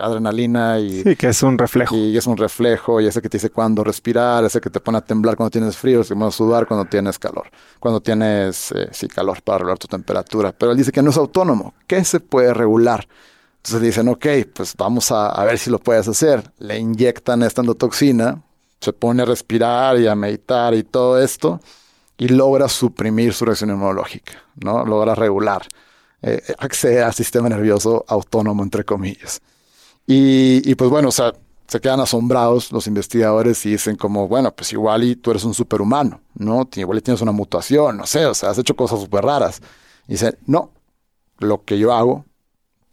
adrenalina 0.00 0.78
y... 0.78 1.02
Sí, 1.02 1.16
que 1.16 1.28
es 1.28 1.42
un 1.42 1.58
reflejo. 1.58 1.94
Y 1.94 2.16
es 2.16 2.26
un 2.26 2.36
reflejo, 2.36 3.00
y 3.00 3.06
ese 3.06 3.20
que 3.20 3.28
te 3.28 3.36
dice 3.36 3.50
cuándo 3.50 3.84
respirar, 3.84 4.44
ese 4.44 4.60
que 4.60 4.70
te 4.70 4.80
pone 4.80 4.98
a 4.98 5.00
temblar 5.00 5.36
cuando 5.36 5.50
tienes 5.50 5.76
frío, 5.76 6.00
ese 6.00 6.14
que 6.14 6.24
a 6.24 6.30
sudar 6.30 6.66
cuando 6.66 6.86
tienes 6.86 7.18
calor, 7.18 7.50
cuando 7.80 8.00
tienes, 8.00 8.72
eh, 8.72 8.88
sí, 8.92 9.08
calor 9.08 9.42
para 9.42 9.58
regular 9.58 9.78
tu 9.78 9.88
temperatura. 9.88 10.52
Pero 10.52 10.72
él 10.72 10.78
dice 10.78 10.92
que 10.92 11.02
no 11.02 11.10
es 11.10 11.16
autónomo. 11.16 11.74
¿Qué 11.86 12.02
se 12.04 12.20
puede 12.20 12.54
regular? 12.54 13.06
Entonces 13.58 13.82
dicen, 13.82 14.08
ok, 14.08 14.26
pues 14.54 14.74
vamos 14.76 15.10
a, 15.10 15.44
ver 15.44 15.58
si 15.58 15.70
lo 15.70 15.78
puedes 15.78 16.08
hacer. 16.08 16.52
Le 16.58 16.78
inyectan 16.78 17.42
esta 17.42 17.60
endotoxina, 17.60 18.42
se 18.80 18.92
pone 18.92 19.22
a 19.22 19.26
respirar 19.26 19.98
y 19.98 20.06
a 20.06 20.14
meditar 20.14 20.74
y 20.74 20.84
todo 20.84 21.20
esto, 21.20 21.60
y 22.16 22.28
logra 22.28 22.68
suprimir 22.68 23.34
su 23.34 23.44
reacción 23.44 23.70
inmunológica, 23.70 24.42
¿no? 24.56 24.84
Logra 24.84 25.14
regular, 25.14 25.66
eh, 26.22 26.42
acceder 26.58 27.02
al 27.04 27.14
sistema 27.14 27.48
nervioso 27.48 28.04
autónomo, 28.08 28.62
entre 28.62 28.84
comillas. 28.84 29.40
Y, 30.06 30.74
pues 30.76 30.88
bueno, 30.88 31.08
o 31.08 31.12
sea, 31.12 31.34
se 31.66 31.80
quedan 31.80 32.00
asombrados 32.00 32.72
los 32.72 32.86
investigadores 32.86 33.66
y 33.66 33.72
dicen 33.72 33.96
como, 33.96 34.26
bueno, 34.26 34.50
pues 34.56 34.72
igual 34.72 35.04
y 35.04 35.16
tú 35.16 35.30
eres 35.30 35.44
un 35.44 35.52
superhumano, 35.52 36.22
¿no? 36.34 36.66
Igual 36.74 36.98
y 36.98 37.02
tienes 37.02 37.20
una 37.20 37.32
mutación, 37.32 37.98
no 37.98 38.06
sé, 38.06 38.24
o 38.24 38.32
sea, 38.32 38.50
has 38.50 38.58
hecho 38.58 38.74
cosas 38.74 39.00
súper 39.00 39.24
raras. 39.24 39.60
Y 40.06 40.12
dicen, 40.12 40.38
no, 40.46 40.72
lo 41.38 41.64
que 41.64 41.78
yo 41.78 41.92
hago 41.92 42.24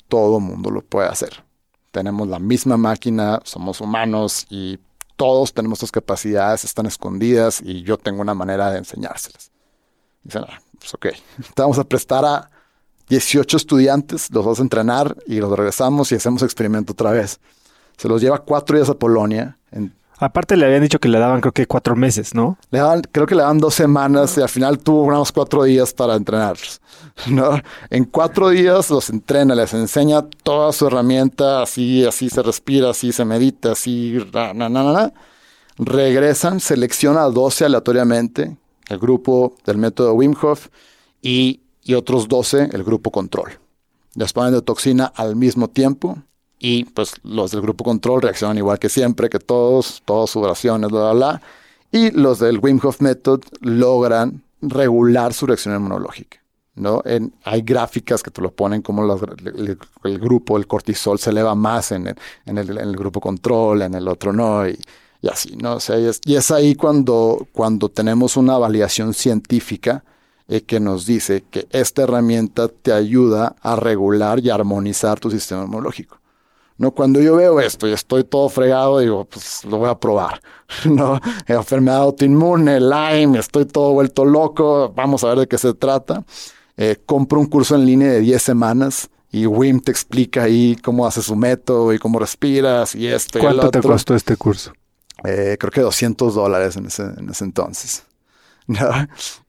todo 0.08 0.40
mundo 0.40 0.72
lo 0.72 0.82
puede 0.82 1.08
hacer. 1.08 1.44
Tenemos 1.92 2.28
la 2.28 2.40
misma 2.40 2.78
máquina, 2.78 3.40
somos 3.44 3.82
humanos 3.82 4.46
y 4.50 4.80
todos 5.16 5.54
tenemos 5.54 5.80
estas 5.80 5.92
capacidades, 5.92 6.66
están 6.66 6.86
escondidas 6.86 7.62
y 7.62 7.84
yo 7.84 7.98
tengo 7.98 8.22
una 8.22 8.34
manera 8.34 8.72
de 8.72 8.80
enseñárselas. 8.80 9.52
Dicen, 10.24 10.44
ah, 10.48 10.60
pues 10.78 10.94
ok, 10.94 11.08
te 11.56 11.62
vamos 11.62 11.80
a 11.80 11.84
prestar 11.84 12.26
a 12.26 12.50
18 13.10 13.58
estudiantes, 13.58 14.32
los 14.32 14.46
vas 14.46 14.60
a 14.60 14.64
entrenar 14.64 15.16
y 15.28 15.40
los 15.40 15.52
regresamos 15.52 16.12
y 16.12 16.16
hacemos 16.16 16.44
experimento 16.44 16.94
otra 16.94 17.12
vez. 17.12 17.40
Se 17.98 18.10
los 18.10 18.22
lleva 18.22 18.40
cuatro 18.40 18.76
días 18.76 18.90
a 18.90 18.96
Polonia, 18.96 19.58
Aparte 20.18 20.56
le 20.56 20.66
habían 20.66 20.82
dicho 20.82 21.00
que 21.00 21.10
le 21.10 21.20
daban 21.20 21.42
creo 21.42 21.52
que 21.52 21.68
cuatro 21.68 21.96
meses, 21.96 22.34
¿no? 22.34 22.58
Le 22.72 22.80
daban, 22.80 23.02
creo 23.12 23.26
que 23.26 23.36
le 23.36 23.42
daban 23.42 23.58
dos 23.58 23.76
semanas 23.76 24.38
y 24.38 24.42
al 24.42 24.50
final 24.50 24.80
tuvo 24.80 25.04
unos 25.04 25.32
cuatro 25.32 25.64
días 25.64 25.94
para 25.94 26.16
entrenarlos. 26.16 26.80
¿no? 27.28 27.60
En 27.90 28.06
cuatro 28.06 28.50
días 28.50 28.90
los 28.90 29.10
entrena, 29.10 29.56
les 29.56 29.74
enseña 29.74 30.24
toda 30.44 30.72
su 30.72 30.88
herramienta, 30.88 31.62
así, 31.62 32.06
así 32.06 32.30
se 32.30 32.42
respira, 32.42 32.92
así 32.92 33.12
se 33.12 33.26
medita, 33.26 33.74
así, 33.74 34.18
na, 34.34 34.54
na, 34.54 34.70
na, 34.70 35.14
Regresan, 35.78 36.62
selecciona 36.62 37.24
a 37.24 37.30
12 37.30 37.66
aleatoriamente, 37.66 38.58
el 38.88 38.98
grupo 38.98 39.56
del 39.66 39.78
método 39.78 40.14
Wim 40.14 40.34
Hof, 40.42 40.68
y, 41.22 41.62
y 41.84 41.96
otros 41.96 42.30
12 42.30 42.70
el 42.72 42.84
grupo 42.84 43.12
control. 43.12 43.60
Les 44.16 44.32
ponen 44.32 44.54
de 44.54 44.62
toxina 44.62 45.12
al 45.16 45.36
mismo 45.36 45.70
tiempo 45.70 46.18
y 46.68 46.84
pues 46.84 47.14
los 47.22 47.52
del 47.52 47.62
grupo 47.62 47.84
control 47.84 48.24
reaccionan 48.24 48.58
igual 48.58 48.80
que 48.80 48.90
siempre, 48.90 49.30
que 49.30 49.38
todos, 49.38 50.02
todas 50.04 50.32
sus 50.32 50.44
oraciones, 50.44 50.90
bla, 50.90 51.12
bla, 51.12 51.14
bla. 51.14 51.42
Y 51.92 52.10
los 52.10 52.40
del 52.40 52.58
Wim 52.58 52.80
Hof 52.82 53.02
Method 53.02 53.42
logran 53.62 54.42
regular 54.64 55.32
su 55.36 55.46
reacción 55.46 55.76
inmunológica. 55.76 56.40
¿no? 56.74 57.04
Hay 57.44 57.62
gráficas 57.62 58.24
que 58.24 58.32
te 58.32 58.42
lo 58.42 58.52
ponen 58.52 58.82
como 58.82 59.04
el, 60.04 60.20
grupo, 60.20 60.58
el 60.58 60.66
cortisol 60.66 61.20
se 61.20 61.30
eleva 61.30 61.54
más 61.54 61.92
en 61.92 62.08
el, 62.08 62.96
grupo 62.96 63.22
control, 63.22 63.84
en 63.84 63.94
el 63.94 64.08
otro 64.08 64.34
no, 64.34 64.68
y, 64.68 64.76
así, 65.32 65.56
¿no? 65.58 65.76
O 65.76 65.80
sea, 65.80 66.00
y, 66.00 66.06
es, 66.06 66.20
y 66.26 66.36
es, 66.36 66.50
ahí 66.50 66.74
cuando, 66.74 67.48
cuando 67.54 67.90
tenemos 67.90 68.38
una 68.38 68.58
validación 68.58 69.14
científica 69.14 70.04
eh, 70.48 70.62
que 70.62 70.80
nos 70.80 71.06
dice 71.06 71.44
que 71.48 71.68
esta 71.70 72.02
herramienta 72.02 72.70
te 72.70 72.92
ayuda 72.92 73.56
a 73.62 73.76
regular 73.76 74.40
y 74.40 74.50
armonizar 74.50 75.20
tu 75.20 75.30
sistema 75.30 75.66
inmunológico. 75.66 76.25
No, 76.78 76.92
cuando 76.92 77.22
yo 77.22 77.38
veo 77.38 77.60
esto 77.62 77.88
y 77.88 77.94
estoy 77.94 78.26
todo 78.26 78.50
fregado, 78.50 79.00
digo, 79.00 79.26
pues 79.26 79.64
lo 79.66 79.78
voy 79.78 79.90
a 79.90 79.96
probar. 80.00 80.42
No, 80.86 81.20
enfermedad 81.46 82.00
autoinmune, 82.00 82.80
Lyme, 82.80 83.38
estoy 83.38 83.66
todo 83.66 83.94
vuelto 83.94 84.26
loco, 84.26 84.92
vamos 84.96 85.24
a 85.24 85.28
ver 85.30 85.40
de 85.40 85.48
qué 85.48 85.58
se 85.60 85.74
trata. 85.76 86.24
Eh, 86.76 86.98
compro 87.06 87.40
un 87.40 87.46
curso 87.46 87.76
en 87.76 87.86
línea 87.86 88.10
de 88.12 88.20
10 88.20 88.42
semanas 88.42 89.10
y 89.32 89.46
Wim 89.46 89.80
te 89.80 89.92
explica 89.92 90.44
ahí 90.44 90.76
cómo 90.84 91.06
hace 91.06 91.22
su 91.22 91.36
método 91.36 91.94
y 91.94 92.00
cómo 92.00 92.20
respiras 92.20 92.96
y 92.96 93.08
esto 93.08 93.40
¿Cuánto 93.40 93.58
y 93.58 93.60
el 93.62 93.68
otro. 93.68 93.82
te 93.82 93.88
costó 93.88 94.16
este 94.16 94.36
curso? 94.36 94.74
Eh, 95.24 95.56
creo 95.60 95.72
que 95.72 95.82
200 95.82 96.34
dólares 96.36 96.76
en 96.78 96.88
ese, 96.88 97.04
en 97.04 97.30
ese 97.30 97.44
entonces. 97.46 98.04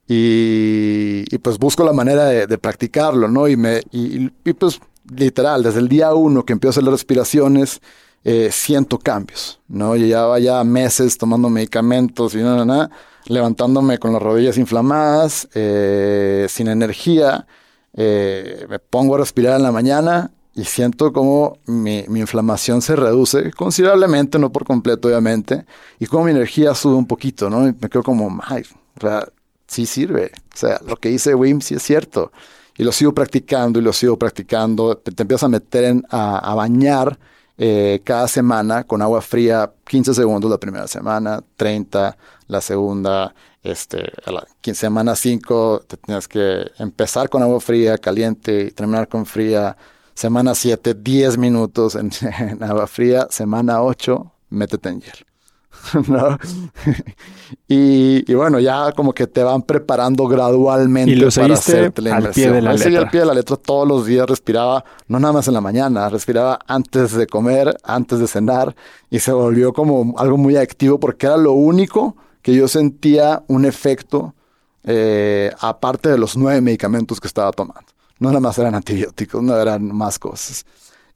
Y, 0.08 1.24
y, 1.34 1.38
pues 1.38 1.58
busco 1.58 1.82
la 1.82 1.92
manera 1.92 2.26
de, 2.26 2.46
de 2.46 2.58
practicarlo, 2.58 3.26
¿no? 3.26 3.48
Y, 3.48 3.56
me, 3.56 3.80
y, 3.90 4.30
y 4.44 4.52
pues 4.52 4.78
literal, 5.14 5.62
desde 5.62 5.80
el 5.80 5.88
día 5.88 6.14
uno 6.14 6.44
que 6.44 6.52
empiezo 6.52 6.70
a 6.70 6.74
hacer 6.74 6.84
las 6.84 6.92
respiraciones, 6.92 7.80
eh, 8.24 8.50
siento 8.50 8.98
cambios, 8.98 9.60
¿no? 9.68 9.94
Llevaba 9.94 10.38
ya 10.40 10.64
meses 10.64 11.16
tomando 11.16 11.48
medicamentos 11.48 12.34
y 12.34 12.38
nada, 12.38 12.64
nada, 12.64 12.90
levantándome 13.26 13.98
con 13.98 14.12
las 14.12 14.22
rodillas 14.22 14.58
inflamadas, 14.58 15.48
eh, 15.54 16.46
sin 16.48 16.68
energía, 16.68 17.46
eh, 17.94 18.66
me 18.68 18.78
pongo 18.78 19.14
a 19.14 19.18
respirar 19.18 19.56
en 19.56 19.62
la 19.62 19.72
mañana 19.72 20.32
y 20.54 20.64
siento 20.64 21.12
como 21.12 21.58
mi, 21.66 21.98
inflamación 22.08 22.82
se 22.82 22.96
reduce 22.96 23.52
considerablemente, 23.52 24.38
no 24.38 24.50
por 24.50 24.64
completo 24.64 25.08
obviamente, 25.08 25.64
y 25.98 26.06
como 26.06 26.24
mi 26.24 26.32
energía 26.32 26.74
sube 26.74 26.94
un 26.94 27.06
poquito, 27.06 27.48
¿no? 27.48 27.68
Y 27.68 27.74
me 27.80 27.88
quedo 27.88 28.02
como, 28.02 28.40
ay, 28.44 28.64
o 29.02 29.20
sí 29.66 29.86
sirve, 29.86 30.32
o 30.54 30.56
sea, 30.56 30.80
lo 30.86 30.96
que 30.96 31.10
dice 31.10 31.34
Wim 31.34 31.60
sí 31.60 31.74
es 31.74 31.82
cierto, 31.82 32.32
y 32.76 32.84
lo 32.84 32.92
sigo 32.92 33.12
practicando 33.14 33.78
y 33.78 33.82
lo 33.82 33.92
sigo 33.92 34.18
practicando, 34.18 34.96
te, 34.96 35.10
empiezas 35.22 35.44
a 35.44 35.48
meter 35.48 35.84
en, 35.84 36.04
a, 36.10 36.38
a 36.38 36.54
bañar 36.54 37.18
eh, 37.58 38.02
cada 38.04 38.28
semana 38.28 38.84
con 38.84 39.00
agua 39.00 39.22
fría, 39.22 39.72
15 39.86 40.12
segundos 40.14 40.50
la 40.50 40.58
primera 40.58 40.86
semana, 40.86 41.42
30 41.56 42.16
la 42.48 42.60
segunda, 42.60 43.34
este, 43.62 44.12
a 44.26 44.30
la 44.30 44.46
semana 44.74 45.16
5 45.16 45.84
te 45.86 45.96
tienes 45.96 46.28
que 46.28 46.70
empezar 46.78 47.30
con 47.30 47.42
agua 47.42 47.60
fría, 47.60 47.96
caliente 47.98 48.66
y 48.66 48.70
terminar 48.72 49.08
con 49.08 49.24
fría. 49.26 49.76
Semana 50.14 50.54
7, 50.54 50.94
10 50.94 51.38
minutos 51.38 51.94
en, 51.94 52.10
en 52.38 52.62
agua 52.62 52.86
fría. 52.86 53.26
Semana 53.30 53.82
8, 53.82 54.32
métete 54.50 54.88
en 54.90 55.00
hielo. 55.00 55.26
¿no? 56.08 56.38
Y, 57.68 58.32
bueno, 58.34 58.58
ya 58.58 58.92
como 58.92 59.12
que 59.12 59.26
te 59.26 59.42
van 59.42 59.62
preparando 59.62 60.26
gradualmente 60.26 61.12
y 61.12 61.16
lo 61.16 61.30
para 61.30 61.54
hacerte 61.54 62.02
la 62.02 62.16
al 62.16 62.30
pie 62.30 62.50
de 62.50 62.62
la 62.62 62.72
letra. 62.72 63.00
al 63.00 63.10
pie 63.10 63.20
de 63.20 63.26
la 63.26 63.34
letra 63.34 63.56
todos 63.56 63.86
los 63.86 64.06
días, 64.06 64.28
respiraba, 64.28 64.84
no 65.08 65.18
nada 65.18 65.32
más 65.32 65.48
en 65.48 65.54
la 65.54 65.60
mañana, 65.60 66.08
respiraba 66.08 66.58
antes 66.66 67.12
de 67.12 67.26
comer, 67.26 67.76
antes 67.84 68.18
de 68.18 68.26
cenar, 68.26 68.74
y 69.10 69.18
se 69.18 69.32
volvió 69.32 69.72
como 69.72 70.14
algo 70.18 70.36
muy 70.36 70.56
activo 70.56 70.98
porque 70.98 71.26
era 71.26 71.36
lo 71.36 71.52
único 71.52 72.16
que 72.42 72.54
yo 72.54 72.68
sentía 72.68 73.42
un 73.48 73.64
efecto 73.64 74.34
eh, 74.84 75.50
aparte 75.58 76.08
de 76.08 76.16
los 76.16 76.36
nueve 76.36 76.60
medicamentos 76.60 77.20
que 77.20 77.26
estaba 77.26 77.50
tomando. 77.50 77.86
No 78.18 78.28
nada 78.28 78.40
más 78.40 78.56
eran 78.58 78.74
antibióticos, 78.74 79.42
no 79.42 79.56
eran 79.56 79.84
más 79.94 80.18
cosas. 80.18 80.64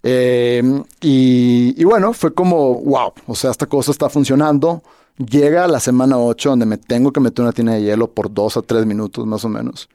Eh, 0.03 0.63
y, 1.01 1.85
bueno, 1.85 2.13
fue 2.13 2.35
como, 2.35 2.75
wow, 2.81 3.13
o 3.27 3.35
sea, 3.35 3.51
esta 3.51 3.67
cosa 3.67 3.93
está 3.93 4.09
funcionando. 4.09 4.83
Llega 5.27 5.69
la 5.69 5.81
semana 5.81 6.19
8 6.19 6.51
donde 6.51 6.67
me 6.67 6.79
tengo 6.79 7.13
que 7.13 7.21
meter 7.21 7.43
una 7.43 7.53
tina 7.53 7.75
de 7.75 7.83
hielo 7.83 8.11
por 8.11 8.33
dos 8.33 8.57
a 8.57 8.63
tres 8.63 8.87
minutos 8.87 9.27
más 9.27 9.45
o 9.45 9.49
menos. 9.49 9.89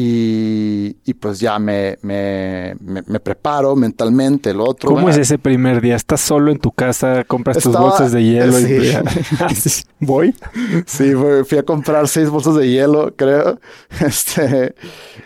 Y, 0.00 1.14
pues 1.14 1.40
ya 1.40 1.58
me, 1.58 1.98
me, 2.02 2.76
me, 2.80 3.18
preparo 3.18 3.74
mentalmente, 3.74 4.50
el 4.50 4.60
otro. 4.60 4.90
¿Cómo 4.90 5.08
es 5.08 5.16
ese 5.16 5.38
primer 5.38 5.80
día? 5.80 5.96
¿Estás 5.96 6.20
solo 6.20 6.52
en 6.52 6.58
tu 6.58 6.70
casa? 6.70 7.24
¿Compras 7.24 7.58
tus 7.58 7.76
bolsas 7.76 8.12
de 8.12 8.22
hielo? 8.22 8.60
Y... 8.60 8.92
¿Voy? 9.98 10.34
Sí, 10.86 11.12
fui 11.44 11.58
a 11.58 11.64
comprar 11.64 12.06
seis 12.06 12.28
bolsas 12.30 12.54
de 12.54 12.68
hielo, 12.68 13.14
creo. 13.16 13.58
Este, 14.00 14.76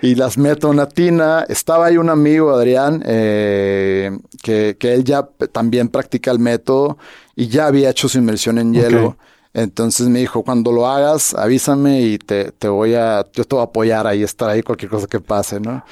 y 0.01 0.15
las 0.15 0.39
meto 0.39 0.69
en 0.69 0.75
una 0.75 0.89
tina. 0.89 1.45
Estaba 1.49 1.87
ahí 1.87 1.99
un 1.99 2.09
amigo, 2.09 2.51
Adrián, 2.51 3.03
eh, 3.05 4.17
que, 4.43 4.77
que, 4.79 4.95
él 4.95 5.05
ya 5.05 5.29
también 5.53 5.89
practica 5.89 6.31
el 6.31 6.39
método 6.39 6.97
y 7.37 7.49
ya 7.49 7.67
había 7.67 7.91
hecho 7.91 8.09
su 8.09 8.19
inmersión 8.19 8.59
en 8.59 8.73
hielo. 8.73 9.17
Entonces 9.55 10.09
me 10.09 10.21
dijo, 10.21 10.43
cuando 10.43 10.73
lo 10.73 10.89
hagas, 10.89 11.35
avísame 11.35 12.03
y 12.03 12.19
te, 12.19 12.53
te 12.53 12.69
voy 12.69 12.95
a, 12.95 13.27
yo 13.33 13.45
te 13.45 13.55
voy 13.55 13.61
a 13.61 13.67
apoyar 13.67 14.07
ahí, 14.07 14.23
estar 14.23 14.49
ahí 14.49 14.63
cualquier 14.63 14.91
cosa 14.91 15.07
que 15.07 15.21
pase, 15.21 15.61
¿no? 15.61 15.85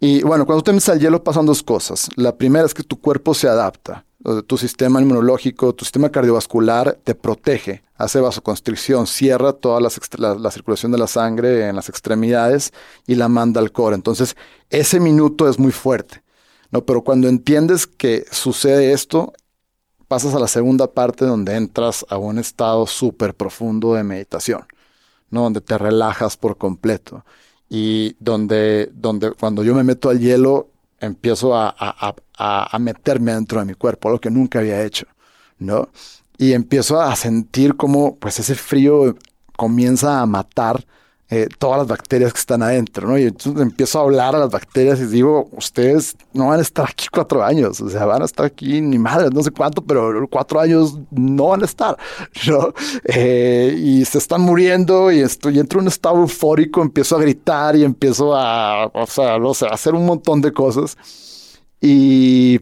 Y 0.00 0.22
bueno, 0.22 0.46
cuando 0.46 0.62
te 0.62 0.72
metes 0.72 0.88
al 0.90 1.00
hielo 1.00 1.24
pasan 1.24 1.46
dos 1.46 1.62
cosas. 1.62 2.08
La 2.16 2.36
primera 2.36 2.66
es 2.66 2.74
que 2.74 2.84
tu 2.84 3.00
cuerpo 3.00 3.34
se 3.34 3.48
adapta. 3.48 4.04
Tu 4.46 4.58
sistema 4.58 5.00
inmunológico, 5.00 5.74
tu 5.74 5.84
sistema 5.84 6.10
cardiovascular 6.10 6.98
te 7.02 7.14
protege, 7.14 7.82
hace 7.96 8.20
vasoconstricción, 8.20 9.06
cierra 9.06 9.52
toda 9.52 9.80
la, 9.80 9.90
la, 10.34 10.50
circulación 10.50 10.92
de 10.92 10.98
la 10.98 11.06
sangre 11.06 11.68
en 11.68 11.76
las 11.76 11.88
extremidades 11.88 12.72
y 13.06 13.14
la 13.14 13.28
manda 13.28 13.60
al 13.60 13.72
core. 13.72 13.94
Entonces, 13.94 14.36
ese 14.70 15.00
minuto 15.00 15.48
es 15.48 15.58
muy 15.58 15.72
fuerte. 15.72 16.22
¿no? 16.70 16.84
Pero 16.84 17.02
cuando 17.02 17.28
entiendes 17.28 17.86
que 17.86 18.24
sucede 18.30 18.92
esto, 18.92 19.32
pasas 20.08 20.34
a 20.34 20.38
la 20.38 20.48
segunda 20.48 20.92
parte 20.92 21.24
donde 21.26 21.54
entras 21.56 22.04
a 22.08 22.18
un 22.18 22.38
estado 22.38 22.86
súper 22.86 23.34
profundo 23.34 23.94
de 23.94 24.02
meditación, 24.04 24.62
¿no? 25.30 25.42
Donde 25.42 25.60
te 25.60 25.78
relajas 25.78 26.36
por 26.36 26.56
completo. 26.56 27.24
Y 27.68 28.16
donde, 28.18 28.90
donde 28.94 29.32
cuando 29.32 29.62
yo 29.62 29.74
me 29.74 29.84
meto 29.84 30.08
al 30.08 30.18
hielo, 30.20 30.70
empiezo 31.00 31.54
a, 31.54 31.68
a, 31.68 32.14
a, 32.38 32.76
a 32.76 32.78
meterme 32.78 33.34
dentro 33.34 33.60
de 33.60 33.66
mi 33.66 33.74
cuerpo, 33.74 34.08
algo 34.08 34.20
que 34.20 34.30
nunca 34.30 34.58
había 34.60 34.82
hecho, 34.82 35.06
¿no? 35.58 35.90
Y 36.38 36.52
empiezo 36.52 37.00
a 37.00 37.14
sentir 37.16 37.76
como, 37.76 38.16
pues, 38.16 38.38
ese 38.40 38.54
frío 38.54 39.16
comienza 39.56 40.20
a 40.20 40.26
matar 40.26 40.86
eh, 41.30 41.46
todas 41.58 41.78
las 41.78 41.86
bacterias 41.86 42.32
que 42.32 42.40
están 42.40 42.62
adentro, 42.62 43.06
¿no? 43.06 43.18
Y 43.18 43.24
entonces 43.24 43.60
empiezo 43.60 43.98
a 43.98 44.02
hablar 44.02 44.34
a 44.34 44.38
las 44.38 44.50
bacterias 44.50 44.98
y 45.00 45.06
digo, 45.06 45.50
ustedes 45.52 46.16
no 46.32 46.48
van 46.48 46.58
a 46.58 46.62
estar 46.62 46.88
aquí 46.88 47.06
cuatro 47.12 47.44
años, 47.44 47.80
o 47.82 47.90
sea, 47.90 48.06
van 48.06 48.22
a 48.22 48.24
estar 48.24 48.46
aquí 48.46 48.80
ni 48.80 48.98
madre, 48.98 49.28
no 49.30 49.42
sé 49.42 49.50
cuánto, 49.50 49.82
pero 49.82 50.26
cuatro 50.30 50.58
años 50.58 50.98
no 51.10 51.48
van 51.48 51.62
a 51.62 51.66
estar, 51.66 51.98
¿no? 52.46 52.72
Eh, 53.04 53.74
y 53.78 54.04
se 54.06 54.16
están 54.16 54.40
muriendo 54.40 55.12
y 55.12 55.20
estoy 55.20 55.58
entro 55.58 55.80
en 55.80 55.84
un 55.84 55.88
estado 55.88 56.16
eufórico, 56.16 56.80
empiezo 56.80 57.16
a 57.16 57.20
gritar 57.20 57.76
y 57.76 57.84
empiezo 57.84 58.34
a, 58.34 58.86
o 58.86 59.06
sea, 59.06 59.38
no 59.38 59.52
sé, 59.52 59.66
a 59.66 59.70
hacer 59.74 59.94
un 59.94 60.06
montón 60.06 60.40
de 60.40 60.52
cosas. 60.52 60.96
Y 61.80 62.60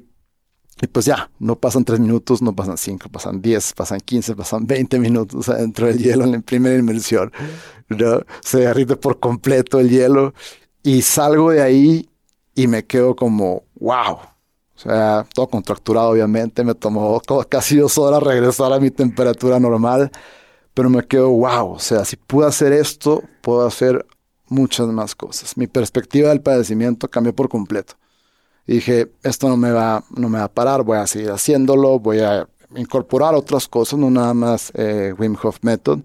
y 0.80 0.86
pues 0.88 1.06
ya, 1.06 1.30
no 1.38 1.56
pasan 1.56 1.84
tres 1.84 2.00
minutos, 2.00 2.42
no 2.42 2.54
pasan 2.54 2.76
cinco, 2.76 3.08
pasan 3.08 3.40
diez, 3.40 3.72
pasan 3.72 3.98
quince, 4.00 4.36
pasan 4.36 4.66
veinte 4.66 4.98
minutos 4.98 5.48
adentro 5.48 5.86
del 5.86 5.98
hielo 5.98 6.24
en 6.24 6.32
la 6.32 6.40
primera 6.40 6.76
inmersión. 6.76 7.32
Se 8.42 8.58
derrite 8.58 8.96
por 8.96 9.18
completo 9.18 9.80
el 9.80 9.88
hielo 9.88 10.34
y 10.82 11.00
salgo 11.00 11.50
de 11.50 11.62
ahí 11.62 12.10
y 12.54 12.66
me 12.66 12.84
quedo 12.84 13.16
como, 13.16 13.64
wow. 13.80 14.18
O 14.74 14.78
sea, 14.78 15.26
todo 15.32 15.48
contracturado 15.48 16.10
obviamente, 16.10 16.62
me 16.62 16.74
tomó 16.74 17.22
casi 17.48 17.78
dos 17.78 17.96
horas 17.96 18.22
regresar 18.22 18.70
a 18.74 18.78
mi 18.78 18.90
temperatura 18.90 19.58
normal, 19.58 20.10
pero 20.74 20.90
me 20.90 21.02
quedo, 21.06 21.30
wow. 21.30 21.72
O 21.72 21.78
sea, 21.78 22.04
si 22.04 22.16
puedo 22.16 22.46
hacer 22.46 22.74
esto, 22.74 23.22
puedo 23.40 23.66
hacer 23.66 24.04
muchas 24.48 24.88
más 24.88 25.14
cosas. 25.14 25.56
Mi 25.56 25.66
perspectiva 25.66 26.28
del 26.28 26.42
padecimiento 26.42 27.08
cambió 27.08 27.34
por 27.34 27.48
completo. 27.48 27.94
Dije, 28.66 29.12
esto 29.22 29.48
no 29.48 29.56
me 29.56 29.70
va, 29.70 30.04
no 30.16 30.28
me 30.28 30.38
va 30.38 30.44
a 30.44 30.52
parar, 30.52 30.82
voy 30.82 30.98
a 30.98 31.06
seguir 31.06 31.30
haciéndolo, 31.30 32.00
voy 32.00 32.18
a 32.20 32.48
incorporar 32.74 33.34
otras 33.34 33.68
cosas, 33.68 33.98
no 33.98 34.10
nada 34.10 34.34
más 34.34 34.72
eh, 34.74 35.14
Wim 35.16 35.36
Hof 35.40 35.58
Method, 35.62 36.00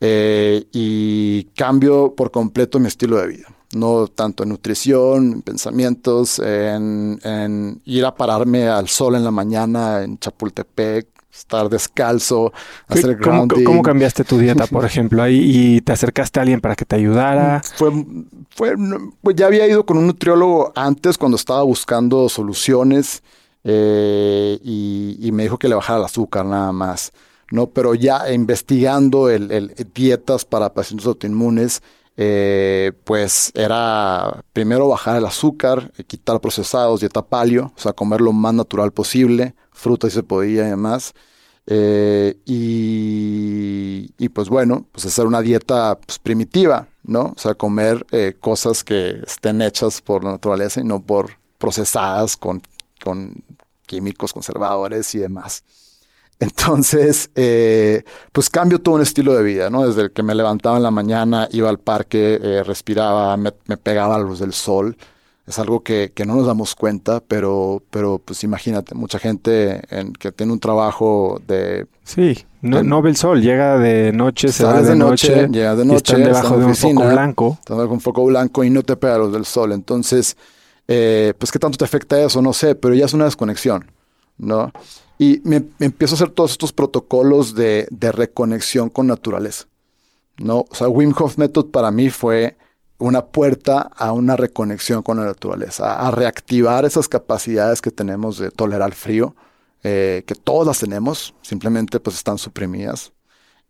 eh, 0.00 0.66
y 0.72 1.44
cambio 1.56 2.14
por 2.14 2.30
completo 2.30 2.78
mi 2.78 2.88
estilo 2.88 3.18
de 3.18 3.26
vida. 3.28 3.48
No 3.74 4.06
tanto 4.06 4.44
en 4.44 4.50
nutrición, 4.50 5.32
en 5.32 5.42
pensamientos, 5.42 6.38
en, 6.38 7.18
en 7.24 7.82
ir 7.84 8.04
a 8.04 8.14
pararme 8.14 8.68
al 8.68 8.88
sol 8.88 9.16
en 9.16 9.24
la 9.24 9.32
mañana 9.32 10.04
en 10.04 10.18
Chapultepec, 10.18 11.08
estar 11.38 11.68
descalzo, 11.68 12.52
hacer 12.88 13.18
¿Cómo, 13.20 13.46
¿Cómo 13.64 13.82
cambiaste 13.82 14.24
tu 14.24 14.38
dieta, 14.38 14.66
por 14.66 14.84
ejemplo? 14.86 15.22
Ahí 15.22 15.40
y 15.42 15.80
te 15.80 15.92
acercaste 15.92 16.40
a 16.40 16.42
alguien 16.42 16.60
para 16.60 16.74
que 16.74 16.84
te 16.84 16.96
ayudara. 16.96 17.62
Fue, 17.76 17.90
fue, 18.50 18.74
pues 19.22 19.36
ya 19.36 19.46
había 19.46 19.66
ido 19.66 19.86
con 19.86 19.98
un 19.98 20.06
nutriólogo 20.06 20.72
antes 20.74 21.18
cuando 21.18 21.36
estaba 21.36 21.62
buscando 21.62 22.28
soluciones 22.28 23.22
eh, 23.64 24.58
y, 24.62 25.30
me 25.32 25.42
dijo 25.42 25.58
que 25.58 25.68
le 25.68 25.74
bajara 25.74 25.98
el 25.98 26.04
azúcar 26.04 26.46
nada 26.46 26.72
más. 26.72 27.12
¿no? 27.50 27.68
Pero 27.68 27.94
ya 27.94 28.32
investigando 28.32 29.30
el, 29.30 29.50
el 29.50 29.74
dietas 29.94 30.44
para 30.44 30.72
pacientes 30.72 31.06
autoinmunes, 31.06 31.82
eh, 32.16 32.92
pues 33.04 33.52
era 33.54 34.42
primero 34.52 34.88
bajar 34.88 35.16
el 35.16 35.26
azúcar, 35.26 35.92
quitar 36.06 36.40
procesados, 36.40 37.00
dieta 37.00 37.26
palio, 37.26 37.72
o 37.76 37.80
sea, 37.80 37.92
comer 37.92 38.20
lo 38.20 38.32
más 38.32 38.54
natural 38.54 38.92
posible, 38.92 39.54
frutas 39.72 40.12
si 40.12 40.16
se 40.16 40.22
podía 40.22 40.66
y 40.66 40.70
demás. 40.70 41.14
Eh, 41.68 42.38
y, 42.46 44.28
pues 44.30 44.48
bueno, 44.48 44.86
pues 44.92 45.06
hacer 45.06 45.26
una 45.26 45.40
dieta 45.40 45.98
pues, 45.98 46.18
primitiva, 46.18 46.88
¿no? 47.02 47.32
O 47.36 47.38
sea, 47.38 47.54
comer 47.54 48.06
eh, 48.12 48.36
cosas 48.40 48.84
que 48.84 49.20
estén 49.26 49.62
hechas 49.62 50.00
por 50.00 50.24
la 50.24 50.32
naturaleza 50.32 50.80
y 50.80 50.84
no 50.84 51.02
por 51.02 51.32
procesadas 51.58 52.36
con, 52.36 52.62
con 53.02 53.42
químicos 53.86 54.32
conservadores 54.32 55.14
y 55.14 55.18
demás. 55.18 55.64
Entonces, 56.38 57.30
eh, 57.34 58.02
pues 58.32 58.50
cambio 58.50 58.80
todo 58.80 58.96
un 58.96 59.02
estilo 59.02 59.34
de 59.34 59.42
vida, 59.42 59.70
¿no? 59.70 59.86
Desde 59.86 60.02
el 60.02 60.10
que 60.10 60.22
me 60.22 60.34
levantaba 60.34 60.76
en 60.76 60.82
la 60.82 60.90
mañana, 60.90 61.48
iba 61.52 61.68
al 61.68 61.78
parque, 61.78 62.38
eh, 62.42 62.62
respiraba, 62.62 63.36
me, 63.36 63.52
pegaba 63.52 64.16
a 64.16 64.18
la 64.18 64.24
luz 64.24 64.40
del 64.40 64.52
sol. 64.52 64.96
Es 65.46 65.60
algo 65.60 65.84
que, 65.84 66.10
que, 66.12 66.26
no 66.26 66.34
nos 66.34 66.46
damos 66.46 66.74
cuenta, 66.74 67.20
pero, 67.20 67.80
pero 67.90 68.18
pues 68.18 68.42
imagínate, 68.42 68.96
mucha 68.96 69.20
gente 69.20 69.80
en, 69.90 70.12
que 70.12 70.32
tiene 70.32 70.52
un 70.52 70.58
trabajo 70.58 71.40
de... 71.46 71.86
Sí, 72.02 72.44
no, 72.62 72.82
no 72.82 73.00
ve 73.00 73.10
el 73.10 73.16
sol, 73.16 73.40
llega 73.40 73.78
de 73.78 74.10
noche, 74.12 74.48
se 74.48 74.64
va 74.64 74.82
de, 74.82 74.96
noche, 74.96 75.46
llega 75.46 75.76
de 75.76 75.84
noche, 75.84 76.14
está 76.14 76.16
debajo 76.16 76.58
de 76.58 76.64
un 76.64 76.74
foco 76.74 77.08
blanco. 77.08 77.56
Está 77.60 77.74
debajo 77.74 77.90
de 77.90 77.94
un 77.94 78.00
foco 78.00 78.24
blanco 78.24 78.64
y 78.64 78.70
no 78.70 78.82
te 78.82 78.96
pega 78.96 79.14
a 79.14 79.18
la 79.18 79.24
luz 79.24 79.32
del 79.34 79.44
sol. 79.44 79.70
Entonces, 79.70 80.36
eh, 80.88 81.32
pues 81.38 81.52
qué 81.52 81.60
tanto 81.60 81.78
te 81.78 81.84
afecta 81.84 82.20
eso, 82.20 82.42
no 82.42 82.52
sé, 82.52 82.74
pero 82.74 82.94
ya 82.94 83.04
es 83.04 83.12
una 83.12 83.26
desconexión, 83.26 83.90
¿no? 84.38 84.72
Y 85.18 85.40
me, 85.44 85.64
empiezo 85.80 86.14
a 86.14 86.16
hacer 86.16 86.30
todos 86.30 86.52
estos 86.52 86.72
protocolos 86.72 87.54
de, 87.54 87.88
de, 87.90 88.12
reconexión 88.12 88.90
con 88.90 89.06
naturaleza. 89.06 89.66
¿no? 90.38 90.66
O 90.68 90.74
sea, 90.74 90.88
Wim 90.88 91.14
Hof 91.18 91.38
Method 91.38 91.70
para 91.70 91.90
mí 91.90 92.10
fue 92.10 92.56
una 92.98 93.26
puerta 93.26 93.90
a 93.96 94.12
una 94.12 94.36
reconexión 94.36 95.02
con 95.02 95.18
la 95.18 95.26
naturaleza, 95.26 95.94
a 95.94 96.10
reactivar 96.10 96.84
esas 96.84 97.08
capacidades 97.08 97.82
que 97.82 97.90
tenemos 97.90 98.38
de 98.38 98.50
tolerar 98.50 98.94
frío, 98.94 99.34
eh, 99.82 100.24
que 100.26 100.34
todas 100.34 100.66
las 100.66 100.80
tenemos, 100.80 101.34
simplemente 101.42 102.00
pues 102.00 102.16
están 102.16 102.38
suprimidas, 102.38 103.12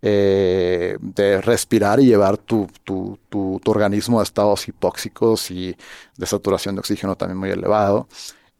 eh, 0.02 0.98
de 1.00 1.40
respirar 1.40 2.00
y 2.00 2.06
llevar 2.06 2.36
tu, 2.36 2.68
tu, 2.84 3.18
tu, 3.28 3.60
organismo 3.66 4.20
a 4.20 4.22
estados 4.22 4.68
hipóxicos 4.68 5.50
y 5.50 5.76
de 6.16 6.26
saturación 6.26 6.74
de 6.74 6.80
oxígeno 6.80 7.16
también 7.16 7.38
muy 7.38 7.50
elevado. 7.50 8.06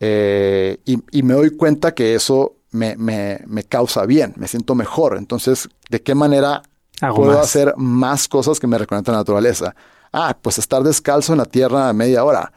Eh, 0.00 0.78
y, 0.84 0.98
y, 1.10 1.22
me 1.22 1.34
doy 1.34 1.56
cuenta 1.56 1.94
que 1.94 2.14
eso 2.14 2.56
me, 2.70 2.96
me, 2.96 3.40
me, 3.46 3.64
causa 3.64 4.04
bien, 4.04 4.34
me 4.36 4.48
siento 4.48 4.74
mejor. 4.74 5.16
Entonces, 5.16 5.68
¿de 5.88 6.02
qué 6.02 6.14
manera 6.14 6.62
puedo 7.14 7.40
hacer 7.40 7.74
más 7.76 8.28
cosas 8.28 8.60
que 8.60 8.66
me 8.66 8.78
reconecten 8.78 9.14
a 9.14 9.16
la 9.16 9.20
naturaleza? 9.20 9.74
Ah, 10.12 10.36
pues 10.40 10.58
estar 10.58 10.82
descalzo 10.82 11.32
en 11.32 11.38
la 11.38 11.46
tierra 11.46 11.92
media 11.92 12.24
hora. 12.24 12.52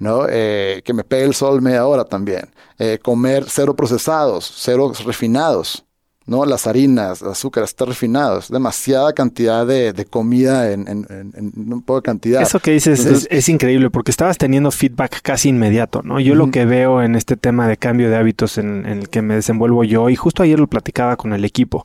¿no? 0.00 0.26
Eh, 0.28 0.82
que 0.84 0.94
me 0.94 1.04
pegue 1.04 1.24
el 1.24 1.34
sol 1.34 1.62
media 1.62 1.86
hora 1.86 2.04
también. 2.04 2.50
Eh, 2.78 2.98
comer 3.00 3.44
cero 3.48 3.76
procesados, 3.76 4.50
cero 4.56 4.92
refinados, 5.04 5.84
¿no? 6.30 6.46
Las 6.46 6.68
harinas, 6.68 7.22
el 7.22 7.28
azúcar, 7.30 7.64
está 7.64 7.84
refinado. 7.84 8.40
demasiada 8.48 9.12
cantidad 9.12 9.66
de, 9.66 10.06
comida 10.08 10.70
en, 10.70 10.86
en, 10.86 11.06
en, 11.10 11.82
poca 11.82 12.02
cantidad. 12.02 12.40
Eso 12.40 12.60
que 12.60 12.70
dices 12.70 13.26
es, 13.28 13.48
increíble 13.48 13.90
porque 13.90 14.12
estabas 14.12 14.38
teniendo 14.38 14.70
feedback 14.70 15.22
casi 15.22 15.48
inmediato, 15.48 16.02
¿no? 16.04 16.20
Yo 16.20 16.36
lo 16.36 16.52
que 16.52 16.64
veo 16.66 17.02
en 17.02 17.16
este 17.16 17.36
tema 17.36 17.66
de 17.66 17.76
cambio 17.76 18.08
de 18.08 18.16
hábitos 18.16 18.58
en, 18.58 18.86
en 18.86 19.00
el 19.00 19.08
que 19.08 19.22
me 19.22 19.34
desenvuelvo 19.34 19.82
yo, 19.82 20.08
y 20.08 20.14
justo 20.14 20.44
ayer 20.44 20.60
lo 20.60 20.68
platicaba 20.68 21.16
con 21.16 21.32
el 21.32 21.44
equipo, 21.44 21.84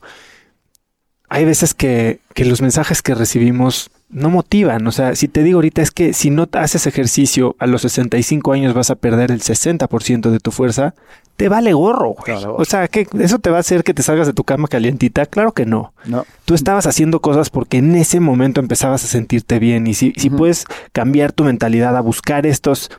hay 1.28 1.44
veces 1.44 1.74
que, 1.74 2.20
que 2.32 2.44
los 2.44 2.62
mensajes 2.62 3.02
que 3.02 3.16
recibimos 3.16 3.90
no 4.08 4.30
motivan. 4.30 4.86
O 4.86 4.92
sea, 4.92 5.14
si 5.14 5.28
te 5.28 5.42
digo 5.42 5.58
ahorita 5.58 5.82
es 5.82 5.90
que 5.90 6.12
si 6.12 6.30
no 6.30 6.48
haces 6.52 6.86
ejercicio 6.86 7.56
a 7.58 7.66
los 7.66 7.82
65 7.82 8.52
años 8.52 8.74
vas 8.74 8.90
a 8.90 8.96
perder 8.96 9.30
el 9.30 9.40
60% 9.40 10.30
de 10.30 10.40
tu 10.40 10.50
fuerza, 10.50 10.94
te 11.36 11.48
vale 11.48 11.72
gorro, 11.74 12.14
güey. 12.14 12.38
O 12.46 12.64
sea, 12.64 12.88
que 12.88 13.06
eso 13.18 13.38
te 13.38 13.50
va 13.50 13.58
a 13.58 13.60
hacer 13.60 13.84
que 13.84 13.92
te 13.92 14.02
salgas 14.02 14.26
de 14.26 14.32
tu 14.32 14.44
cama 14.44 14.68
calientita. 14.68 15.26
Claro 15.26 15.52
que 15.52 15.66
no. 15.66 15.92
No. 16.06 16.24
Tú 16.44 16.54
estabas 16.54 16.86
haciendo 16.86 17.20
cosas 17.20 17.50
porque 17.50 17.78
en 17.78 17.94
ese 17.94 18.20
momento 18.20 18.60
empezabas 18.60 19.04
a 19.04 19.08
sentirte 19.08 19.58
bien. 19.58 19.86
Y 19.86 19.94
si, 19.94 20.12
si 20.16 20.30
puedes 20.30 20.64
cambiar 20.92 21.32
tu 21.32 21.44
mentalidad 21.44 21.96
a 21.96 22.00
buscar 22.00 22.46
estos 22.46 22.90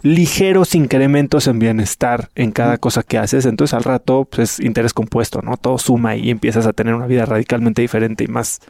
ligeros 0.00 0.74
incrementos 0.74 1.46
en 1.46 1.58
bienestar 1.58 2.30
en 2.34 2.50
cada 2.50 2.78
cosa 2.78 3.02
que 3.02 3.18
haces, 3.18 3.46
entonces 3.46 3.74
al 3.74 3.84
rato 3.84 4.24
pues, 4.24 4.58
es 4.58 4.60
interés 4.60 4.94
compuesto, 4.94 5.42
¿no? 5.42 5.56
Todo 5.56 5.78
suma 5.78 6.16
y 6.16 6.30
empiezas 6.30 6.66
a 6.66 6.72
tener 6.72 6.94
una 6.94 7.06
vida 7.06 7.26
radicalmente 7.26 7.82
diferente 7.82 8.24
y 8.24 8.28
más, 8.28 8.60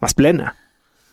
más 0.00 0.14
plena. 0.14 0.56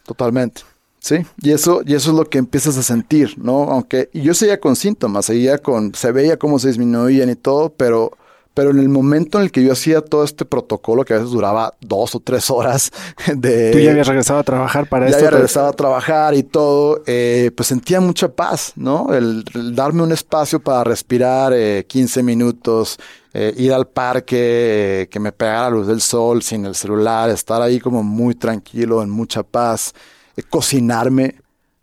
Totalmente. 0.06 0.62
Sí, 0.99 1.18
y 1.39 1.51
eso, 1.51 1.82
y 1.86 1.93
eso 1.93 2.10
es 2.10 2.18
lo 2.18 2.26
que 2.26 2.39
empiezas 2.39 2.78
a 2.78 2.84
sentir, 2.84 3.38
¿no? 3.38 3.70
Aunque 3.70 4.10
yo 4.12 4.34
seguía 4.34 4.60
con 4.60 4.76
síntomas, 4.76 5.26
seguía 5.26 5.60
con, 5.60 5.93
se 5.93 6.12
veía 6.12 6.38
cómo 6.38 6.58
se 6.58 6.70
disminuían 6.70 7.30
y 7.30 7.36
todo, 7.36 7.70
pero, 7.70 8.12
pero 8.56 8.72
en 8.72 8.80
el 8.80 8.89
momento 8.89 9.38
en 9.38 9.43
el 9.43 9.51
que 9.51 9.64
yo 9.64 9.74
hacía 9.74 10.01
todo 10.01 10.24
este 10.24 10.45
protocolo 10.45 11.06
que 11.06 11.14
a 11.14 11.18
veces 11.18 11.32
duraba 11.32 11.76
dos 11.82 12.16
o 12.16 12.20
tres 12.20 12.49
horas 12.49 12.91
de... 13.36 13.72
Tú 13.72 13.78
ya 13.78 13.91
habías 13.91 14.08
regresado 14.08 14.39
a 14.39 14.43
trabajar 14.43 14.89
para 14.89 15.06
esto. 15.06 15.20
Ya 15.20 15.28
había 15.28 15.38
regresado 15.38 15.68
a 15.68 15.74
trabajar 15.74 16.34
y 16.34 16.41
todo, 16.41 17.03
eh, 17.06 17.51
pues 17.56 17.68
sentía 17.68 18.01
mucha 18.01 18.30
paz, 18.30 18.74
¿no? 18.76 19.14
El, 19.14 19.43
darme 19.76 20.01
un 20.01 20.12
espacio 20.12 20.60
para 20.60 20.84
respirar 20.84 21.53
eh, 21.53 21.86
15 21.88 22.24
minutos, 22.24 22.97
eh, 23.38 23.53
ir 23.58 23.74
al 23.74 23.86
parque, 23.86 25.01
eh, 25.01 25.10
que 25.10 25.20
me 25.20 25.34
pegara 25.34 25.64
la 25.64 25.72
luz 25.72 25.88
del 25.88 25.99
sol 25.99 26.41
sin 26.41 26.66
el 26.66 26.74
celular, 26.74 27.30
estar 27.30 27.62
ahí 27.62 27.82
como 27.82 28.01
muy 28.01 28.34
tranquilo, 28.34 29.03
en 29.03 29.10
mucha 29.10 29.43
paz, 29.43 29.93
eh, 30.38 30.41
cocinarme, 30.43 31.36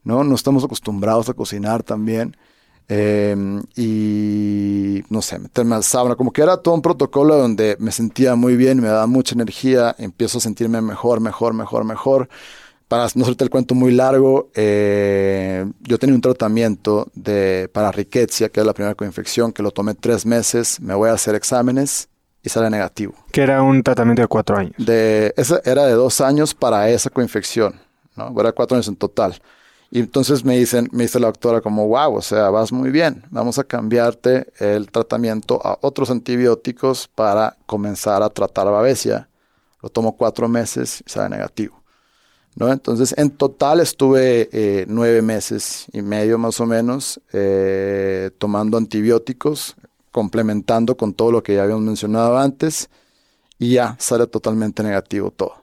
¿no? 0.03 0.25
No 0.25 0.35
estamos 0.35 0.65
acostumbrados 0.65 1.29
a 1.29 1.35
cocinar 1.35 1.83
también. 1.83 2.35
Em, 2.95 3.63
y 3.75 5.03
no 5.09 5.23
sé, 5.23 5.39
meterme 5.39 5.77
al 5.77 5.83
sauna, 5.83 6.15
como 6.15 6.31
que 6.31 6.43
era 6.43 6.59
todo 6.59 6.75
un 6.75 6.83
protocolo 6.83 7.37
donde 7.39 7.77
me 7.79 7.91
sentía 7.91 8.35
muy 8.35 8.55
bien, 8.55 8.83
me 8.83 8.89
daba 8.89 9.07
mucha 9.07 9.35
energía, 9.35 9.95
empiezo 9.99 10.39
a 10.39 10.41
sentirme 10.43 10.83
mejor, 10.83 11.21
mejor, 11.21 11.55
mejor, 11.55 11.85
mejor 11.85 12.29
para 12.93 13.07
no 13.15 13.23
hacerte 13.25 13.45
el 13.45 13.49
cuento 13.49 13.75
muy 13.75 13.91
largo, 13.93 14.51
eh, 14.55 15.65
yo 15.81 15.99
tenía 15.99 16.15
un 16.15 16.21
tratamiento 16.21 17.09
de, 17.15 17.71
para 17.73 17.91
riqueza, 17.91 18.51
que 18.51 18.61
es 18.61 18.67
la 18.67 18.75
primera 18.75 18.95
coinfección, 18.95 19.51
que 19.51 19.63
lo 19.63 19.71
tomé 19.71 19.95
tres 19.95 20.27
meses, 20.27 20.79
me 20.79 20.93
voy 20.93 21.09
a 21.09 21.15
hacer 21.15 21.35
exámenes 21.35 22.11
y 22.43 22.51
sale 22.51 22.69
negativo. 22.69 23.15
Que 23.31 23.41
era 23.41 23.63
un 23.63 23.83
tratamiento 23.83 24.21
de 24.21 24.29
cuatro 24.29 24.59
años. 24.59 24.75
De, 24.77 25.33
esa, 25.39 25.63
era 25.65 25.87
de 25.87 25.95
dos 25.95 26.21
años 26.21 26.53
para 26.53 26.91
esa 26.91 27.09
coinfección, 27.09 27.81
¿no? 28.15 28.39
Era 28.39 28.53
cuatro 28.53 28.77
años 28.77 28.89
en 28.89 28.97
total. 28.97 29.41
Y 29.95 30.01
entonces 30.01 30.43
me 30.43 30.57
dicen, 30.57 30.89
me 30.91 31.03
dice 31.03 31.21
la 31.21 31.27
doctora 31.27 31.61
como, 31.61 31.87
wow, 31.87 32.15
o 32.15 32.23
sea, 32.23 32.49
vas 32.49 32.73
muy 32.73 32.91
bien, 32.91 33.25
vamos 33.31 33.59
a 33.59 33.65
cambiarte 33.65 34.51
el 34.59 34.91
tratamiento 34.91 35.61
a 35.63 35.77
otros 35.83 36.11
antibióticos 36.11 37.09
para 37.15 37.59
comenzar 37.67 38.23
a 38.23 38.31
tratar 38.31 38.71
babesia. 38.71 39.29
Lo 39.83 39.91
tomo 39.91 40.17
cuatro 40.17 40.49
meses 40.49 41.05
y 41.07 41.11
sale 41.11 41.37
negativo. 41.37 41.83
¿no? 42.57 42.73
Entonces, 42.73 43.15
en 43.19 43.33
total 43.33 43.81
estuve 43.81 44.49
eh, 44.51 44.87
nueve 44.89 45.21
meses 45.21 45.85
y 45.93 46.01
medio 46.01 46.39
más 46.39 46.59
o 46.61 46.65
menos 46.65 47.21
eh, 47.35 48.31
tomando 48.39 48.79
antibióticos, 48.79 49.77
complementando 50.11 50.97
con 50.97 51.13
todo 51.13 51.33
lo 51.33 51.43
que 51.43 51.57
ya 51.57 51.65
habíamos 51.65 51.85
mencionado 51.85 52.39
antes, 52.39 52.89
y 53.59 53.75
ya 53.75 53.95
sale 53.99 54.27
totalmente 54.27 54.83
negativo 54.83 55.31
todo. 55.31 55.62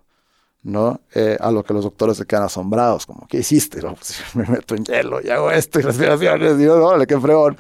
¿No? 0.64 1.02
Eh, 1.14 1.38
a 1.40 1.52
lo 1.52 1.64
que 1.64 1.74
los 1.74 1.84
doctores 1.84 2.18
se 2.18 2.26
quedan 2.26 2.44
asombrados, 2.44 3.06
como, 3.06 3.28
¿qué 3.28 3.40
hiciste? 3.40 3.80
Pues, 3.90 4.22
me 4.36 4.46
meto 4.46 4.76
en 4.76 4.86
hielo 4.86 5.20
y 5.24 5.30
hago 5.30 5.52
esto 5.52 5.80
y 5.80 5.84
respiraciones, 5.84 6.68
órale, 6.68 7.08
qué 7.08 7.20
fregón. 7.20 7.58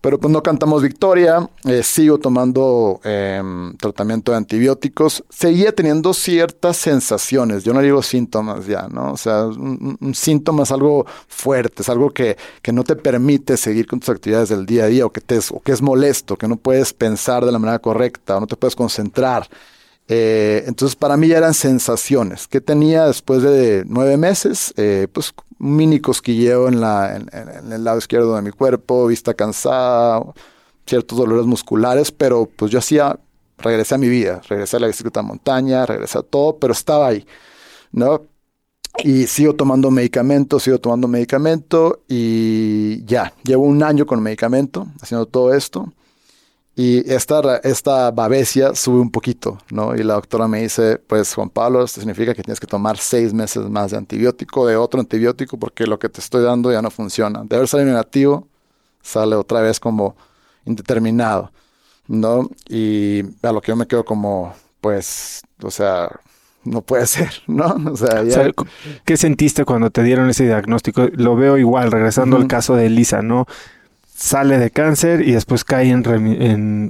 Pero 0.00 0.20
pues 0.20 0.32
no 0.32 0.44
cantamos 0.44 0.80
victoria, 0.80 1.50
eh, 1.64 1.82
sigo 1.82 2.18
tomando 2.18 3.00
em, 3.02 3.76
tratamiento 3.78 4.30
de 4.30 4.38
antibióticos, 4.38 5.24
seguía 5.28 5.72
teniendo 5.72 6.14
ciertas 6.14 6.76
sensaciones, 6.76 7.64
yo 7.64 7.74
no 7.74 7.82
digo 7.82 8.00
síntomas 8.00 8.66
ya, 8.66 8.86
¿no? 8.88 9.12
O 9.12 9.16
sea, 9.16 9.46
un, 9.46 9.98
síntoma 10.14 10.62
es 10.62 10.70
algo 10.70 11.04
fuerte, 11.26 11.82
es 11.82 11.88
algo 11.88 12.10
que, 12.10 12.36
que, 12.62 12.72
no 12.72 12.84
te 12.84 12.94
permite 12.94 13.56
seguir 13.56 13.88
con 13.88 13.98
tus 13.98 14.10
actividades 14.10 14.50
del 14.50 14.66
día 14.66 14.84
a 14.84 14.86
día 14.86 15.04
o 15.04 15.10
que, 15.10 15.20
te, 15.20 15.40
o 15.50 15.60
que 15.60 15.72
es 15.72 15.82
molesto, 15.82 16.36
que 16.36 16.46
no 16.46 16.56
puedes 16.56 16.92
pensar 16.92 17.44
de 17.44 17.50
la 17.50 17.58
manera 17.58 17.80
correcta 17.80 18.36
o 18.36 18.40
no 18.40 18.46
te 18.46 18.54
puedes 18.54 18.76
concentrar. 18.76 19.48
Eh, 20.10 20.64
entonces 20.66 20.96
para 20.96 21.18
mí 21.18 21.28
ya 21.28 21.36
eran 21.36 21.52
sensaciones 21.52 22.48
que 22.48 22.62
tenía 22.62 23.06
después 23.06 23.42
de 23.42 23.84
nueve 23.86 24.16
meses, 24.16 24.72
eh, 24.78 25.06
pues 25.12 25.34
un 25.58 25.76
mini 25.76 26.00
cosquilleo 26.00 26.68
en, 26.68 26.80
la, 26.80 27.16
en, 27.16 27.72
el 27.72 27.84
lado 27.84 27.98
izquierdo 27.98 28.34
de 28.34 28.40
mi 28.40 28.50
cuerpo, 28.50 29.06
vista 29.06 29.34
cansada, 29.34 30.22
ciertos 30.86 31.18
dolores 31.18 31.44
musculares, 31.44 32.10
pero 32.10 32.48
pues 32.56 32.70
yo 32.70 32.78
hacía, 32.78 33.18
regresé 33.58 33.96
a 33.96 33.98
mi 33.98 34.08
vida, 34.08 34.40
regresé 34.48 34.78
a 34.78 34.80
la 34.80 34.86
bicicleta 34.86 35.20
montaña, 35.20 35.84
regresé 35.84 36.18
a 36.18 36.22
todo, 36.22 36.56
pero 36.56 36.72
estaba 36.72 37.08
ahí, 37.08 37.26
¿no? 37.92 38.22
Y 39.04 39.26
sigo 39.26 39.54
tomando 39.54 39.90
medicamento, 39.90 40.58
sigo 40.58 40.78
tomando 40.78 41.06
medicamento 41.06 42.00
y 42.08 43.04
ya, 43.04 43.34
llevo 43.44 43.64
un 43.64 43.82
año 43.82 44.06
con 44.06 44.22
medicamento, 44.22 44.88
haciendo 45.02 45.26
todo 45.26 45.54
esto. 45.54 45.92
Y 46.78 47.10
esta, 47.12 47.56
esta 47.64 48.12
babesia 48.12 48.72
sube 48.76 49.00
un 49.00 49.10
poquito, 49.10 49.58
¿no? 49.68 49.96
Y 49.96 50.04
la 50.04 50.14
doctora 50.14 50.46
me 50.46 50.62
dice, 50.62 50.98
pues 51.08 51.34
Juan 51.34 51.50
Pablo, 51.50 51.82
esto 51.82 52.00
significa 52.00 52.34
que 52.34 52.44
tienes 52.44 52.60
que 52.60 52.68
tomar 52.68 52.98
seis 52.98 53.34
meses 53.34 53.68
más 53.68 53.90
de 53.90 53.96
antibiótico, 53.96 54.64
de 54.64 54.76
otro 54.76 55.00
antibiótico, 55.00 55.58
porque 55.58 55.88
lo 55.88 55.98
que 55.98 56.08
te 56.08 56.20
estoy 56.20 56.44
dando 56.44 56.70
ya 56.70 56.80
no 56.80 56.92
funciona. 56.92 57.42
De 57.42 57.56
haber 57.56 57.66
salido 57.66 57.90
negativo, 57.90 58.46
sale 59.02 59.34
otra 59.34 59.60
vez 59.60 59.80
como 59.80 60.14
indeterminado, 60.66 61.50
¿no? 62.06 62.48
Y 62.68 63.24
a 63.42 63.50
lo 63.50 63.60
que 63.60 63.72
yo 63.72 63.76
me 63.76 63.88
quedo 63.88 64.04
como, 64.04 64.54
pues, 64.80 65.42
o 65.60 65.72
sea, 65.72 66.08
no 66.62 66.82
puede 66.82 67.06
ser, 67.08 67.42
¿no? 67.48 67.74
O 67.90 67.96
sea, 67.96 68.22
ya... 68.22 68.52
¿qué 69.04 69.16
sentiste 69.16 69.64
cuando 69.64 69.90
te 69.90 70.04
dieron 70.04 70.30
ese 70.30 70.44
diagnóstico? 70.44 71.08
Lo 71.12 71.34
veo 71.34 71.58
igual, 71.58 71.90
regresando 71.90 72.36
al 72.36 72.46
caso 72.46 72.76
de 72.76 72.86
Elisa, 72.86 73.20
¿no? 73.20 73.46
Sale 74.18 74.58
de 74.58 74.70
cáncer 74.72 75.20
y 75.26 75.30
después 75.30 75.62
cae 75.62 75.90
en, 75.90 76.02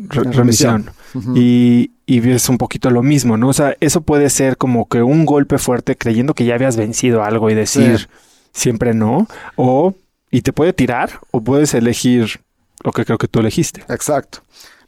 remisión. 0.09 0.91
y, 1.35 1.91
y 2.07 2.21
ves 2.21 2.49
un 2.49 2.57
poquito 2.57 2.91
lo 2.91 3.03
mismo, 3.03 3.37
¿no? 3.37 3.49
O 3.49 3.53
sea, 3.53 3.77
eso 3.81 4.01
puede 4.01 4.31
ser 4.31 4.57
como 4.57 4.89
que 4.89 5.03
un 5.03 5.27
golpe 5.27 5.59
fuerte 5.59 5.95
creyendo 5.95 6.33
que 6.33 6.47
ya 6.47 6.55
habías 6.55 6.79
vencido 6.79 7.23
algo 7.23 7.51
y 7.51 7.55
decir 7.55 8.09
siempre 8.53 8.95
no. 8.95 9.29
O, 9.57 9.95
y 10.31 10.41
te 10.41 10.55
puede 10.55 10.73
tirar, 10.73 11.21
o 11.31 11.43
puedes 11.43 11.75
elegir 11.75 12.41
lo 12.83 12.93
que 12.93 13.05
creo 13.05 13.19
que 13.19 13.29
tú 13.29 13.41
elegiste. 13.41 13.83
Exacto. 13.91 14.39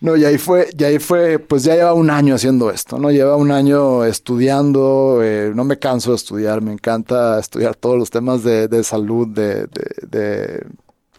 No, 0.00 0.16
y 0.16 0.24
ahí 0.24 0.38
fue, 0.38 0.70
y 0.78 0.84
ahí 0.84 0.98
fue, 0.98 1.38
pues 1.38 1.64
ya 1.64 1.74
lleva 1.74 1.92
un 1.92 2.08
año 2.08 2.34
haciendo 2.34 2.70
esto, 2.70 2.98
¿no? 2.98 3.10
Lleva 3.10 3.36
un 3.36 3.50
año 3.50 4.06
estudiando, 4.06 5.20
eh, 5.22 5.52
no 5.54 5.64
me 5.64 5.78
canso 5.78 6.12
de 6.12 6.16
estudiar, 6.16 6.62
me 6.62 6.72
encanta 6.72 7.38
estudiar 7.38 7.74
todos 7.74 7.98
los 7.98 8.08
temas 8.08 8.42
de, 8.42 8.66
de 8.66 8.82
salud, 8.82 9.28
de, 9.28 9.66
de, 9.66 10.08
de 10.10 10.66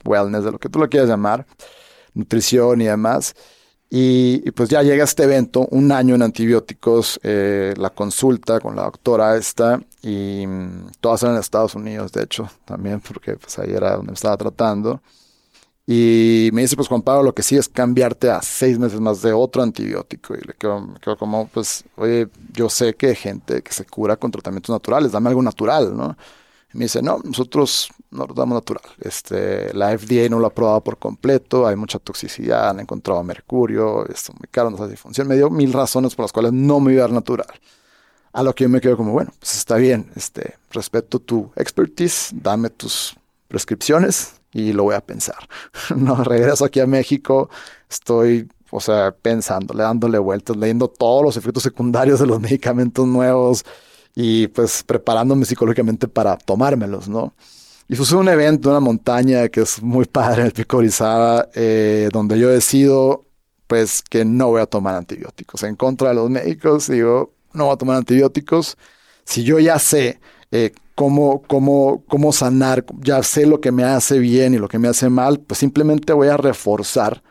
wellness, 0.06 0.44
de 0.44 0.52
lo 0.52 0.60
que 0.60 0.70
tú 0.70 0.80
lo 0.80 0.90
quieras 0.90 1.10
llamar, 1.10 1.46
nutrición 2.14 2.82
y 2.82 2.86
demás. 2.86 3.36
Y, 3.94 4.50
pues 4.52 4.70
ya 4.70 4.84
llega 4.84 5.04
este 5.04 5.24
evento, 5.24 5.68
un 5.72 5.92
año 5.92 6.16
en 6.16 6.22
antibióticos, 6.22 7.20
eh, 7.24 7.74
la 7.76 7.90
consulta 7.90 8.62
con 8.62 8.76
la 8.76 8.84
doctora 8.84 9.36
esta, 9.36 9.82
y 10.02 10.46
mm, 10.48 10.92
todas 11.02 11.24
eran 11.24 11.36
en 11.36 11.42
Estados 11.42 11.76
Unidos, 11.76 12.14
de 12.14 12.24
hecho, 12.24 12.50
también, 12.64 13.02
porque 13.02 13.36
pues 13.36 13.60
ahí 13.60 13.72
era 13.72 13.98
donde 13.98 14.12
me 14.12 14.16
estaba 14.16 14.38
tratando. 14.38 15.02
Y 15.86 16.50
me 16.54 16.62
dice, 16.62 16.78
pues 16.78 16.88
Juan 16.88 17.02
Pablo, 17.02 17.24
lo 17.24 17.36
que 17.36 17.44
sí 17.44 17.58
es 17.58 17.68
cambiarte 17.68 18.30
a 18.30 18.42
seis 18.42 18.80
meses 18.80 19.02
más 19.02 19.22
de 19.22 19.34
otro 19.34 19.62
antibiótico. 19.62 20.36
Y 20.36 20.42
le 20.42 20.54
quedo, 20.54 20.80
me 20.80 21.00
quedo 21.00 21.18
como, 21.18 21.48
pues, 21.48 21.84
oye, 21.98 22.30
yo 22.54 22.70
sé 22.70 22.94
que 22.96 23.08
hay 23.08 23.16
gente 23.16 23.62
que 23.62 23.74
se 23.74 23.84
cura 23.86 24.16
con 24.16 24.32
tratamientos 24.32 24.74
naturales, 24.74 25.12
dame 25.12 25.30
algo 25.30 25.42
natural, 25.42 25.96
¿no? 25.98 26.16
Me 26.74 26.86
dice, 26.86 27.02
no, 27.02 27.20
nosotros 27.24 27.90
no 28.12 28.26
lo 28.26 28.34
damos 28.34 28.56
natural. 28.56 28.84
Este, 29.00 29.74
la 29.74 29.98
FDA 29.98 30.30
no 30.30 30.40
lo 30.40 30.48
ha 30.48 30.54
probado 30.54 30.82
por 30.82 30.98
completo, 30.98 31.68
hay 31.68 31.76
mucha 31.76 32.00
toxicidad, 32.00 32.70
han 32.70 32.80
encontrado 32.80 33.22
mercurio, 33.24 34.08
es 34.08 34.30
muy 34.30 34.48
caro, 34.50 34.70
no 34.70 34.78
sabe 34.78 34.92
si 34.92 34.98
funciona. 34.98 35.30
Me 35.30 35.36
dio 35.36 35.50
mil 35.50 35.74
razones 35.74 36.16
por 36.16 36.24
las 36.24 36.32
cuales 36.32 36.54
no 36.54 36.80
me 36.80 36.94
iba 36.94 37.04
a 37.04 37.08
dar 37.08 37.14
natural. 37.14 37.48
A 38.34 38.44
lo 38.44 38.56
que 38.56 38.64
yo 38.64 38.70
me 38.70 38.80
quedo 38.80 38.96
como, 38.96 39.12
bueno, 39.12 39.32
pues 39.40 39.58
está 39.58 39.76
bien, 39.76 40.10
este, 40.16 40.56
respeto 40.72 41.20
tu 41.20 41.52
expertise, 41.56 42.30
dame 42.34 42.70
tus 42.70 43.16
prescripciones 43.50 44.36
y 44.54 44.72
lo 44.72 44.84
voy 44.84 44.96
a 44.96 45.02
pensar. 45.02 45.38
no, 45.96 46.24
regreso 46.24 46.64
aquí 46.64 46.80
a 46.80 46.88
México, 46.88 47.50
estoy, 47.90 48.50
o 48.70 48.80
sea, 48.80 49.12
pensándole, 49.12 49.84
dándole 49.84 50.18
vueltas, 50.20 50.56
leyendo 50.56 50.88
todos 50.88 51.24
los 51.24 51.36
efectos 51.36 51.64
secundarios 51.64 52.22
de 52.22 52.28
los 52.28 52.40
medicamentos 52.42 53.06
nuevos, 53.06 53.66
y 54.16 54.48
pues 54.48 54.84
preparándome 54.84 55.46
psicológicamente 55.46 56.08
para 56.08 56.38
tomármelos, 56.38 57.08
¿no? 57.08 57.34
Y 57.88 57.96
sucede 57.96 58.20
un 58.20 58.30
evento 58.30 58.70
en 58.70 58.72
una 58.72 58.80
montaña 58.80 59.50
que 59.50 59.62
es 59.62 59.82
muy 59.82 60.06
padre 60.06 60.44
el 60.44 60.52
Pico 60.54 60.78
Orizaba, 60.78 61.50
eh, 61.54 62.10
donde 62.12 62.40
yo 62.40 62.50
decido 62.50 63.26
pues 63.68 64.02
que 64.02 64.26
no 64.26 64.48
voy 64.50 64.62
a 64.62 64.66
tomar 64.66 64.96
antibióticos. 64.96 65.64
En 65.64 65.76
contra 65.76 66.10
de 66.10 66.16
los 66.16 66.30
médicos, 66.30 66.88
digo, 66.88 67.34
no 67.54 67.66
voy 67.66 67.74
a 67.74 67.78
tomar 67.78 67.98
antibióticos. 67.98 68.78
Si 69.26 69.44
yo 69.44 69.60
ya 69.60 69.80
sé 69.80 70.20
eh, 70.52 70.74
cómo, 70.96 71.42
cómo, 71.44 72.04
cómo 72.08 72.34
sanar, 72.34 72.86
ya 73.00 73.24
sé 73.24 73.46
lo 73.46 73.62
que 73.62 73.72
me 73.72 73.84
hace 73.84 74.20
bien 74.20 74.54
y 74.54 74.58
lo 74.58 74.68
que 74.68 74.80
me 74.80 74.88
hace 74.88 75.10
mal, 75.10 75.40
pues 75.40 75.58
simplemente 75.60 76.14
voy 76.14 76.28
a 76.28 76.38
reforzar 76.38 77.24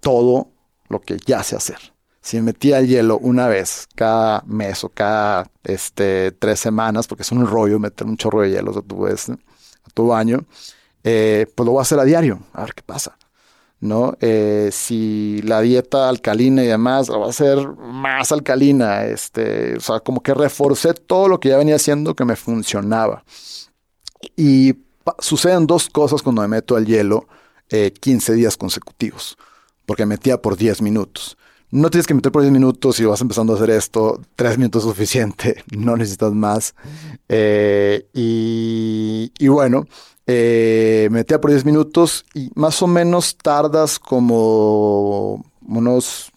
todo 0.00 0.50
lo 0.88 1.00
que 1.00 1.16
ya 1.26 1.42
sé 1.42 1.56
hacer 1.56 1.97
si 2.28 2.36
me 2.36 2.42
metía 2.42 2.78
el 2.78 2.88
hielo 2.88 3.16
una 3.16 3.48
vez 3.48 3.88
cada 3.94 4.42
mes 4.46 4.84
o 4.84 4.90
cada 4.90 5.50
este, 5.64 6.30
tres 6.32 6.60
semanas, 6.60 7.06
porque 7.06 7.22
es 7.22 7.32
un 7.32 7.46
rollo 7.46 7.78
meter 7.78 8.06
un 8.06 8.18
chorro 8.18 8.42
de 8.42 8.50
hielo 8.50 8.70
a 8.72 8.82
tu, 8.82 9.08
tu 9.94 10.06
baño, 10.08 10.44
eh, 11.04 11.46
pues 11.54 11.64
lo 11.64 11.72
voy 11.72 11.78
a 11.78 11.82
hacer 11.82 11.98
a 11.98 12.04
diario, 12.04 12.40
a 12.52 12.64
ver 12.64 12.74
qué 12.74 12.82
pasa. 12.82 13.16
¿no? 13.80 14.14
Eh, 14.20 14.68
si 14.72 15.40
la 15.42 15.62
dieta 15.62 16.10
alcalina 16.10 16.62
y 16.62 16.66
demás, 16.66 17.10
va 17.10 17.24
a 17.24 17.30
hacer 17.30 17.66
más 17.66 18.30
alcalina, 18.30 19.06
este, 19.06 19.78
o 19.78 19.80
sea, 19.80 20.00
como 20.00 20.22
que 20.22 20.34
reforcé 20.34 20.92
todo 20.92 21.28
lo 21.28 21.40
que 21.40 21.48
ya 21.48 21.56
venía 21.56 21.76
haciendo 21.76 22.14
que 22.14 22.26
me 22.26 22.36
funcionaba. 22.36 23.24
Y 24.36 24.74
suceden 25.18 25.66
dos 25.66 25.88
cosas 25.88 26.20
cuando 26.20 26.42
me 26.42 26.48
meto 26.48 26.76
al 26.76 26.84
hielo 26.84 27.26
15 27.70 28.32
eh, 28.32 28.34
días 28.34 28.58
consecutivos, 28.58 29.38
porque 29.86 30.04
metía 30.04 30.42
por 30.42 30.58
10 30.58 30.82
minutos. 30.82 31.38
No 31.70 31.90
tienes 31.90 32.06
que 32.06 32.14
meter 32.14 32.32
por 32.32 32.40
10 32.40 32.52
minutos 32.52 32.98
y 32.98 33.04
vas 33.04 33.20
empezando 33.20 33.52
a 33.52 33.56
hacer 33.56 33.70
esto. 33.70 34.22
3 34.36 34.56
minutos 34.56 34.84
es 34.84 34.88
suficiente, 34.88 35.62
no 35.76 35.96
necesitas 35.96 36.32
más. 36.32 36.74
Eh, 37.28 38.08
y, 38.14 39.48
bueno, 39.48 39.86
eh, 40.26 41.08
metía 41.10 41.40
por 41.40 41.50
10 41.50 41.66
minutos 41.66 42.24
y 42.32 42.50
más 42.54 42.80
o 42.80 42.86
menos 42.86 43.36
tardas 43.36 43.98
como 43.98 45.44
unos, 45.66 46.32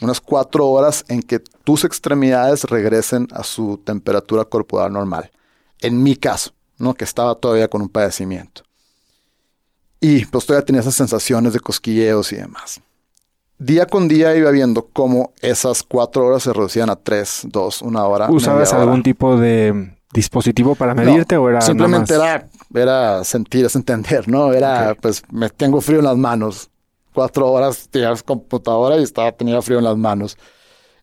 unas 0.00 0.20
4 0.20 0.66
horas 0.68 1.04
en 1.08 1.20
que 1.22 1.40
tus 1.40 1.84
extremidades 1.84 2.62
regresen 2.64 3.26
a 3.32 3.42
su 3.42 3.78
temperatura 3.78 4.44
corporal 4.44 4.92
normal. 4.92 5.32
En 5.80 6.00
mi 6.00 6.14
caso, 6.14 6.52
¿no? 6.78 6.94
que 6.94 7.04
estaba 7.04 7.34
todavía 7.34 7.66
con 7.66 7.82
un 7.82 7.88
padecimiento. 7.88 8.62
Y 10.00 10.26
pues 10.26 10.46
todavía 10.46 10.64
tenía 10.64 10.82
esas 10.82 10.94
sensaciones 10.94 11.54
de 11.54 11.60
cosquilleos 11.60 12.30
y 12.32 12.36
demás 12.36 12.80
día 13.58 13.86
con 13.86 14.08
día 14.08 14.36
iba 14.36 14.50
viendo 14.50 14.88
cómo 14.92 15.32
esas 15.40 15.82
cuatro 15.82 16.26
horas 16.26 16.42
se 16.42 16.52
reducían 16.52 16.90
a 16.90 16.96
tres, 16.96 17.42
dos, 17.44 17.82
una 17.82 18.04
hora. 18.04 18.30
¿Usabas 18.30 18.72
algún 18.72 19.02
tipo 19.02 19.36
de 19.36 19.92
dispositivo 20.12 20.74
para 20.74 20.94
medirte 20.94 21.36
o 21.36 21.48
era 21.48 21.60
simplemente 21.60 22.14
era 22.14 22.48
era 22.74 23.24
sentir, 23.24 23.66
es 23.66 23.76
entender, 23.76 24.28
¿no? 24.28 24.52
Era 24.52 24.96
pues 25.00 25.22
me 25.30 25.48
tengo 25.50 25.80
frío 25.80 25.98
en 25.98 26.04
las 26.04 26.16
manos. 26.16 26.70
Cuatro 27.12 27.50
horas 27.50 27.88
tenías 27.90 28.22
computadora 28.22 28.98
y 28.98 29.02
estaba 29.02 29.32
tenía 29.32 29.60
frío 29.62 29.78
en 29.78 29.84
las 29.84 29.96
manos. 29.96 30.36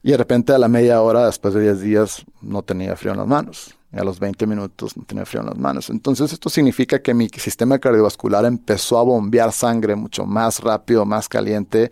Y 0.04 0.12
de 0.12 0.18
repente 0.18 0.54
a 0.54 0.58
la 0.58 0.68
media 0.68 1.02
hora, 1.02 1.26
después 1.26 1.54
de 1.54 1.62
diez 1.62 1.80
días, 1.80 2.26
no 2.42 2.62
tenía 2.62 2.96
frío 2.96 3.14
en 3.14 3.20
las 3.20 3.28
manos. 3.28 3.76
Y 3.92 3.98
a 3.98 4.04
los 4.04 4.20
20 4.20 4.46
minutos 4.46 4.98
no 4.98 5.04
tenía 5.06 5.26
frío 5.26 5.42
en 5.42 5.48
las 5.48 5.58
manos. 5.58 5.90
Entonces 5.90 6.34
esto 6.34 6.50
significa 6.50 7.00
que 7.00 7.14
mi 7.14 7.30
sistema 7.30 7.80
cardiovascular 7.80 8.46
empezó 8.46 9.00
a 9.00 9.04
bombear 9.04 9.52
sangre 9.52 9.96
mucho 9.96 10.26
más 10.26 10.60
rápido, 10.60 11.06
más 11.06 11.30
caliente 11.30 11.90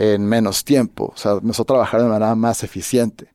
en 0.00 0.24
menos 0.24 0.64
tiempo, 0.64 1.12
o 1.14 1.16
sea, 1.18 1.32
empezó 1.32 1.60
a 1.62 1.66
trabajar 1.66 2.00
de 2.00 2.08
manera 2.08 2.34
más 2.34 2.64
eficiente. 2.64 3.34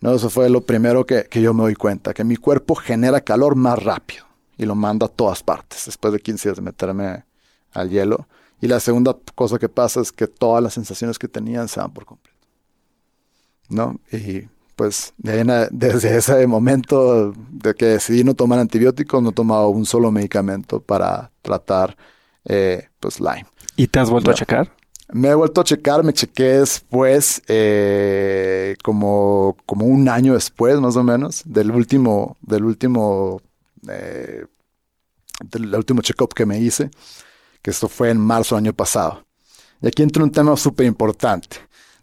¿no? 0.00 0.14
Eso 0.14 0.30
fue 0.30 0.48
lo 0.48 0.60
primero 0.60 1.04
que, 1.04 1.24
que, 1.24 1.42
yo 1.42 1.52
me 1.52 1.62
doy 1.62 1.74
cuenta, 1.74 2.14
que 2.14 2.22
mi 2.22 2.36
cuerpo 2.36 2.76
genera 2.76 3.20
calor 3.20 3.56
más 3.56 3.82
rápido 3.82 4.24
y 4.56 4.64
lo 4.64 4.76
manda 4.76 5.06
a 5.06 5.08
todas 5.08 5.42
partes 5.42 5.86
después 5.86 6.12
de 6.12 6.20
15 6.20 6.50
días 6.50 6.56
de 6.56 6.62
meterme 6.62 7.24
al 7.72 7.90
hielo. 7.90 8.28
Y 8.60 8.68
la 8.68 8.78
segunda 8.78 9.16
cosa 9.34 9.58
que 9.58 9.68
pasa 9.68 10.00
es 10.00 10.12
que 10.12 10.28
todas 10.28 10.62
las 10.62 10.74
sensaciones 10.74 11.18
que 11.18 11.26
tenían 11.26 11.66
se 11.66 11.80
van 11.80 11.92
por 11.92 12.06
completo. 12.06 12.38
¿No? 13.68 13.98
Y 14.12 14.46
pues 14.76 15.14
desde 15.16 16.16
ese 16.16 16.46
momento 16.46 17.32
de 17.50 17.74
que 17.74 17.86
decidí 17.86 18.22
no 18.22 18.34
tomar 18.34 18.60
antibióticos, 18.60 19.20
no 19.20 19.30
he 19.30 19.32
tomado 19.32 19.68
un 19.70 19.84
solo 19.84 20.12
medicamento 20.12 20.80
para 20.80 21.32
tratar 21.42 21.96
eh, 22.44 22.86
pues 23.00 23.18
Lyme. 23.18 23.46
¿Y 23.74 23.88
te 23.88 23.98
has 23.98 24.10
vuelto 24.10 24.30
a 24.30 24.34
checar? 24.34 24.77
Me 25.10 25.28
he 25.28 25.34
vuelto 25.34 25.62
a 25.62 25.64
checar, 25.64 26.04
me 26.04 26.12
chequé 26.12 26.58
después, 26.60 27.40
eh, 27.48 28.76
como, 28.84 29.56
como 29.64 29.86
un 29.86 30.06
año 30.08 30.34
después, 30.34 30.78
más 30.80 30.96
o 30.96 31.02
menos, 31.02 31.42
del 31.46 31.70
último, 31.70 32.36
del 32.42 32.64
último, 32.64 33.40
eh, 33.88 34.44
del 35.50 35.74
último 35.74 36.02
check-up 36.02 36.34
que 36.34 36.44
me 36.44 36.58
hice, 36.58 36.90
que 37.62 37.70
esto 37.70 37.88
fue 37.88 38.10
en 38.10 38.18
marzo 38.18 38.54
del 38.54 38.66
año 38.66 38.74
pasado. 38.74 39.24
Y 39.80 39.86
aquí 39.86 40.02
entra 40.02 40.22
un 40.22 40.30
tema 40.30 40.54
súper 40.58 40.84
importante, 40.84 41.56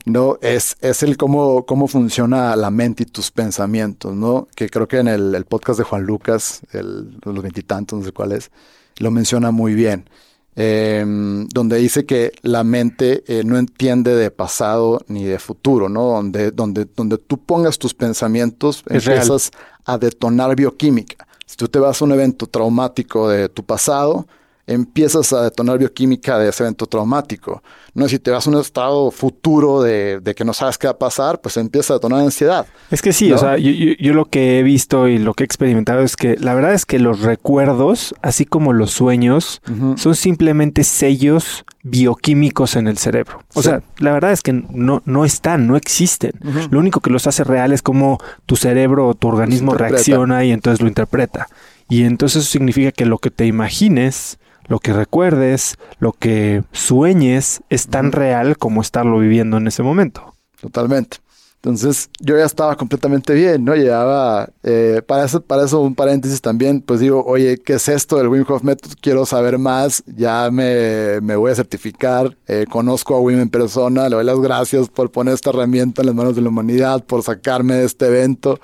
¿no? 0.06 0.40
Es, 0.42 0.76
es 0.82 1.04
el 1.04 1.16
cómo, 1.16 1.64
cómo 1.68 1.88
funciona 1.88 2.56
la 2.56 2.72
mente 2.72 3.04
y 3.04 3.06
tus 3.06 3.30
pensamientos, 3.30 4.16
¿no? 4.16 4.48
Que 4.56 4.68
creo 4.68 4.88
que 4.88 4.98
en 4.98 5.10
el, 5.10 5.46
podcast 5.46 5.78
de 5.78 5.86
Juan 5.86 6.04
Lucas, 6.04 6.62
el, 6.72 7.20
los 7.24 7.42
veintitantos, 7.42 8.00
no 8.00 8.06
sé 8.06 8.12
cuál 8.14 8.32
es, 8.32 8.50
lo 8.98 9.12
menciona 9.12 9.52
muy 9.52 9.76
bien. 9.76 10.10
Em, 10.58 11.50
donde 11.50 11.78
dice 11.78 12.06
que 12.06 12.32
la 12.42 12.64
mente 12.64 13.26
eh, 13.28 13.44
no 13.44 13.58
entiende 13.58 14.16
de 14.16 14.32
pasado 14.32 15.02
ni 15.08 15.26
de 15.26 15.38
futuro, 15.38 15.90
¿no? 15.90 16.06
Donde, 16.06 16.52
donde, 16.52 16.86
donde 16.96 17.18
tú 17.18 17.38
pongas 17.38 17.78
tus 17.78 17.94
pensamientos, 17.94 18.82
empiezas 18.88 19.52
a 19.84 19.98
detonar 19.98 20.56
bioquímica. 20.56 21.28
Si 21.46 21.58
tú 21.58 21.68
te 21.68 21.78
vas 21.78 22.02
a 22.02 22.06
un 22.06 22.14
evento 22.14 22.48
traumático 22.48 23.28
de 23.28 23.50
tu 23.50 23.64
pasado, 23.66 24.28
empiezas 24.68 25.32
a 25.34 25.44
detonar 25.44 25.78
bioquímica 25.78 26.40
de 26.40 26.50
ese 26.50 26.64
evento 26.64 26.88
traumático. 26.88 27.62
No, 27.94 28.08
si 28.10 28.20
te 28.20 28.32
vas 28.32 28.46
a 28.48 28.50
un 28.50 28.60
estado 28.60 29.12
futuro 29.12 29.82
de, 29.82 30.22
que 30.36 30.44
no 30.44 30.54
sabes 30.54 30.78
qué 30.78 30.88
va 30.88 30.92
a 30.92 30.98
pasar, 30.98 31.40
pues 31.40 31.56
empieza 31.58 31.94
a 31.94 31.98
detonar 31.98 32.20
ansiedad. 32.22 32.66
Es 32.92 33.02
que 33.02 33.14
sí, 33.14 33.32
o 33.32 33.38
sea, 33.38 33.58
yo, 33.58 34.14
lo 34.14 34.26
que 34.26 34.60
he 34.60 34.64
visto 34.64 35.08
y 35.08 35.18
lo 35.18 35.34
que 35.34 35.44
he 35.44 35.46
experimentado 35.46 36.02
es 36.02 36.16
que 36.16 36.36
la 36.38 36.54
verdad 36.54 36.74
es 36.74 36.86
que 36.86 37.00
los 37.00 37.22
recuerdos, 37.22 38.16
así 38.22 38.46
como 38.46 38.74
los 38.74 38.92
sueños, 38.92 39.62
son 39.98 40.16
simplemente 40.16 40.84
sellos 40.84 41.64
bioquímicos 41.84 42.76
en 42.76 42.88
el 42.88 42.98
cerebro. 42.98 43.42
O 43.54 43.62
sea, 43.62 43.84
la 44.00 44.12
verdad 44.12 44.32
es 44.32 44.42
que 44.42 44.54
no, 44.54 45.04
no 45.06 45.24
están, 45.24 45.68
no 45.68 45.78
existen. 45.78 46.32
Lo 46.72 46.80
único 46.80 47.00
que 47.00 47.12
los 47.12 47.28
hace 47.28 47.44
reales 47.44 47.76
es 47.76 47.82
como 47.82 48.20
tu 48.46 48.56
cerebro 48.56 49.08
o 49.08 49.14
tu 49.14 49.28
organismo 49.28 49.74
reacciona 49.74 50.44
y 50.44 50.52
entonces 50.52 50.82
lo 50.82 50.88
interpreta. 50.88 51.48
Y 51.88 52.04
entonces 52.04 52.44
eso 52.44 52.52
significa 52.52 52.92
que 52.92 53.06
lo 53.06 53.20
que 53.20 53.30
te 53.30 53.46
imagines 53.46 54.40
lo 54.68 54.80
que 54.80 54.94
recuerdes, 54.94 55.76
lo 56.00 56.14
que 56.14 56.64
sueñes 56.72 57.62
es 57.70 57.88
tan 57.88 58.12
real 58.12 58.58
como 58.58 58.82
estarlo 58.82 59.20
viviendo 59.20 59.58
en 59.58 59.68
ese 59.68 59.84
momento. 59.84 60.34
Totalmente. 60.60 61.18
Entonces 61.66 62.12
yo 62.20 62.38
ya 62.38 62.46
estaba 62.46 62.76
completamente 62.76 63.34
bien, 63.34 63.66
¿no? 63.66 63.76
Llevaba, 63.76 64.50
eh, 64.62 65.02
para, 65.08 65.26
eso, 65.26 65.42
para 65.42 65.66
eso 65.66 65.82
un 65.82 65.96
paréntesis 65.96 66.40
también, 66.40 66.80
pues 66.80 67.00
digo, 67.00 67.24
oye, 67.26 67.58
¿qué 67.58 67.74
es 67.74 67.90
esto 67.90 68.18
del 68.18 68.28
Wim 68.28 68.46
Hof 68.48 68.62
Method? 68.62 68.92
Quiero 69.02 69.26
saber 69.26 69.58
más, 69.58 70.04
ya 70.06 70.52
me, 70.52 71.22
me 71.22 71.36
voy 71.36 71.52
a 71.52 71.56
certificar, 71.56 72.38
eh, 72.46 72.66
conozco 72.70 73.16
a 73.16 73.20
Wim 73.20 73.40
en 73.40 73.50
persona, 73.50 74.08
le 74.10 74.16
doy 74.16 74.26
las 74.26 74.40
gracias 74.40 74.90
por 74.90 75.12
poner 75.12 75.34
esta 75.34 75.50
herramienta 75.50 76.04
en 76.04 76.06
las 76.06 76.16
manos 76.16 76.36
de 76.36 76.44
la 76.44 76.50
humanidad, 76.50 77.04
por 77.04 77.24
sacarme 77.24 77.74
de 77.74 77.86
este 77.86 78.06
evento. 78.06 78.60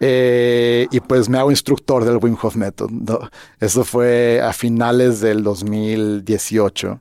Eh, 0.00 0.86
y 0.90 1.00
pues 1.00 1.28
me 1.28 1.38
hago 1.38 1.50
instructor 1.50 2.04
del 2.04 2.18
Wim 2.18 2.36
Hof 2.40 2.56
Method. 2.56 2.90
Eso 3.60 3.84
fue 3.84 4.40
a 4.40 4.52
finales 4.52 5.20
del 5.20 5.42
2018. 5.42 7.00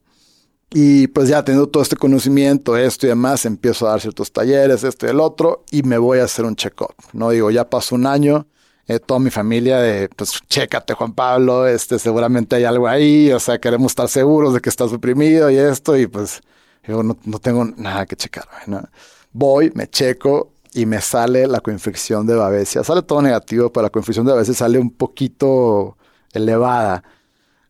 Y 0.71 1.07
pues 1.07 1.29
ya 1.29 1.43
teniendo 1.43 1.69
todo 1.69 1.81
este 1.81 1.95
conocimiento, 1.95 2.75
esto 2.75 3.05
y 3.05 3.09
demás, 3.09 3.45
empiezo 3.45 3.87
a 3.87 3.91
dar 3.91 4.01
ciertos 4.01 4.31
talleres, 4.31 4.83
esto 4.83 5.05
y 5.05 5.09
el 5.09 5.19
otro, 5.21 5.63
y 5.71 5.83
me 5.83 5.97
voy 5.97 6.19
a 6.19 6.25
hacer 6.25 6.43
un 6.43 6.55
check-up. 6.55 6.93
No 7.13 7.29
digo, 7.29 7.51
ya 7.51 7.69
pasó 7.69 7.95
un 7.95 8.05
año, 8.05 8.47
eh, 8.87 8.99
toda 8.99 9.19
mi 9.21 9.29
familia 9.29 9.79
de, 9.79 10.09
pues, 10.09 10.41
chécate, 10.49 10.93
Juan 10.93 11.13
Pablo, 11.13 11.67
este, 11.67 11.99
seguramente 11.99 12.57
hay 12.57 12.65
algo 12.65 12.87
ahí, 12.87 13.31
o 13.31 13.39
sea, 13.39 13.59
queremos 13.59 13.93
estar 13.93 14.09
seguros 14.09 14.53
de 14.53 14.59
que 14.59 14.69
estás 14.69 14.89
suprimido 14.91 15.49
y 15.49 15.55
esto, 15.57 15.97
y 15.97 16.07
pues, 16.07 16.41
yo 16.85 17.01
no, 17.01 17.17
no 17.23 17.39
tengo 17.39 17.63
nada 17.63 18.05
que 18.05 18.17
checar, 18.17 18.45
¿no? 18.65 18.83
Voy, 19.31 19.71
me 19.73 19.87
checo 19.87 20.51
y 20.77 20.85
me 20.85 21.01
sale 21.01 21.47
la 21.47 21.59
coinfección 21.59 22.27
de 22.27 22.35
Babesia. 22.35 22.83
Sale 22.83 23.01
todo 23.01 23.19
negativo, 23.23 23.71
pero 23.71 23.81
la 23.81 23.89
coinfección 23.89 24.27
de 24.27 24.33
Babesia 24.33 24.53
sale 24.53 24.77
un 24.77 24.91
poquito 24.91 25.97
elevada, 26.31 27.03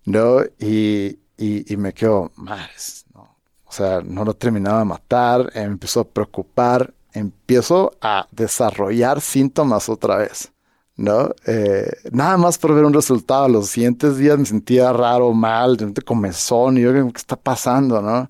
¿no? 0.04 0.42
Y, 0.60 1.18
y, 1.38 1.78
me 1.78 1.94
quedo, 1.94 2.34
madres, 2.36 3.06
¿no? 3.16 3.38
O 3.64 3.72
sea, 3.72 4.02
no 4.02 4.26
lo 4.26 4.34
terminaba 4.34 4.80
de 4.80 4.86
matar, 4.86 5.50
me 5.56 5.62
empezó 5.62 6.02
a 6.02 6.04
preocupar, 6.04 6.94
empiezo 7.14 7.94
a 8.02 8.28
desarrollar 8.30 9.22
síntomas 9.22 9.88
otra 9.88 10.18
vez. 10.18 10.52
¿no? 10.98 11.30
Eh, 11.46 11.90
nada 12.12 12.36
más 12.36 12.58
por 12.58 12.76
ver 12.76 12.84
un 12.84 12.94
resultado. 12.94 13.48
Los 13.48 13.70
siguientes 13.70 14.18
días 14.18 14.38
me 14.38 14.46
sentía 14.46 14.92
raro, 14.92 15.32
mal, 15.32 15.78
de 15.78 16.02
comezón, 16.02 16.78
y 16.78 16.82
yo, 16.82 16.92
¿qué 16.92 17.12
está 17.16 17.38
pasando, 17.38 18.02
no? 18.02 18.30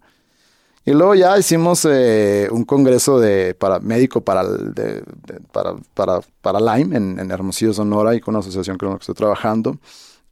Y 0.88 0.94
luego 0.94 1.16
ya 1.16 1.38
hicimos 1.38 1.84
eh, 1.84 2.48
un 2.50 2.64
congreso 2.64 3.20
de, 3.20 3.54
para, 3.56 3.82
médico 3.82 4.22
para, 4.22 4.46
de, 4.46 5.04
para, 5.52 5.76
para, 5.94 6.22
para, 6.42 6.62
Lyme 6.62 6.96
en, 6.96 7.20
en, 7.20 7.30
Hermosillo, 7.30 7.74
Sonora, 7.74 8.16
y 8.16 8.22
con 8.22 8.34
una 8.34 8.40
asociación 8.40 8.78
con 8.78 8.92
la 8.92 8.96
que 8.96 9.02
estoy 9.02 9.16
trabajando. 9.16 9.78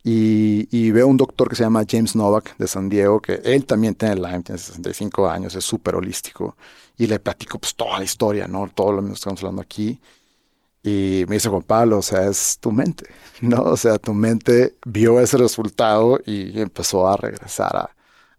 Y, 0.01 0.65
y, 0.71 0.91
veo 0.91 1.07
un 1.07 1.17
doctor 1.17 1.49
que 1.49 1.57
se 1.57 1.63
llama 1.63 1.83
James 1.85 2.15
Novak 2.15 2.55
de 2.55 2.69
San 2.69 2.87
Diego, 2.87 3.19
que 3.19 3.41
él 3.43 3.65
también 3.65 3.95
tiene 3.95 4.15
Lyme, 4.15 4.43
tiene 4.43 4.57
65 4.57 5.29
años, 5.29 5.55
es 5.55 5.65
súper 5.65 5.95
holístico. 5.95 6.55
Y 6.97 7.07
le 7.07 7.19
platico 7.19 7.59
pues 7.59 7.75
toda 7.75 7.97
la 7.99 8.05
historia, 8.05 8.47
¿no? 8.47 8.69
Todo 8.73 8.93
lo 8.93 9.05
que 9.05 9.11
estamos 9.11 9.41
hablando 9.41 9.61
aquí. 9.61 9.99
Y 10.81 11.25
me 11.27 11.35
dice 11.35 11.49
Juan 11.49 11.63
Pablo, 11.63 11.97
o 11.97 12.01
sea, 12.01 12.29
es 12.29 12.59
tu 12.61 12.71
mente, 12.71 13.05
¿no? 13.41 13.61
O 13.61 13.75
sea, 13.75 13.97
tu 13.97 14.13
mente 14.13 14.75
vio 14.85 15.19
ese 15.19 15.35
resultado 15.35 16.17
y 16.25 16.61
empezó 16.61 17.09
a 17.09 17.17
regresar 17.17 17.75
a, 17.75 17.89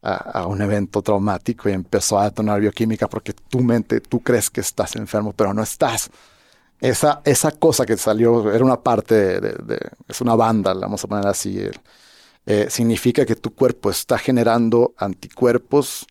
a, 0.02 0.46
un 0.46 0.62
evento 0.62 1.02
traumático 1.02 1.68
y 1.68 1.72
empezó 1.72 2.18
a 2.18 2.24
detonar 2.24 2.60
bioquímica 2.60 3.08
porque 3.08 3.32
tu 3.32 3.60
mente, 3.60 4.00
tú 4.00 4.20
crees 4.20 4.50
que 4.50 4.60
estás 4.60 4.96
enfermo, 4.96 5.32
pero 5.32 5.52
no 5.52 5.62
estás. 5.62 6.10
Esa, 6.80 7.22
esa 7.24 7.52
cosa 7.52 7.86
que 7.86 7.96
salió 7.96 8.52
era 8.52 8.64
una 8.64 8.80
parte 8.82 9.40
de, 9.40 9.78
es 10.06 10.20
una 10.20 10.34
banda, 10.36 10.74
la 10.74 10.82
vamos 10.82 11.02
a 11.04 11.08
poner 11.08 11.26
así, 11.26 11.58
eh, 12.46 12.66
significa 12.70 13.24
que 13.24 13.34
tu 13.36 13.54
cuerpo 13.54 13.90
está 13.90 14.18
generando 14.18 14.94
anticuerpos 14.98 16.06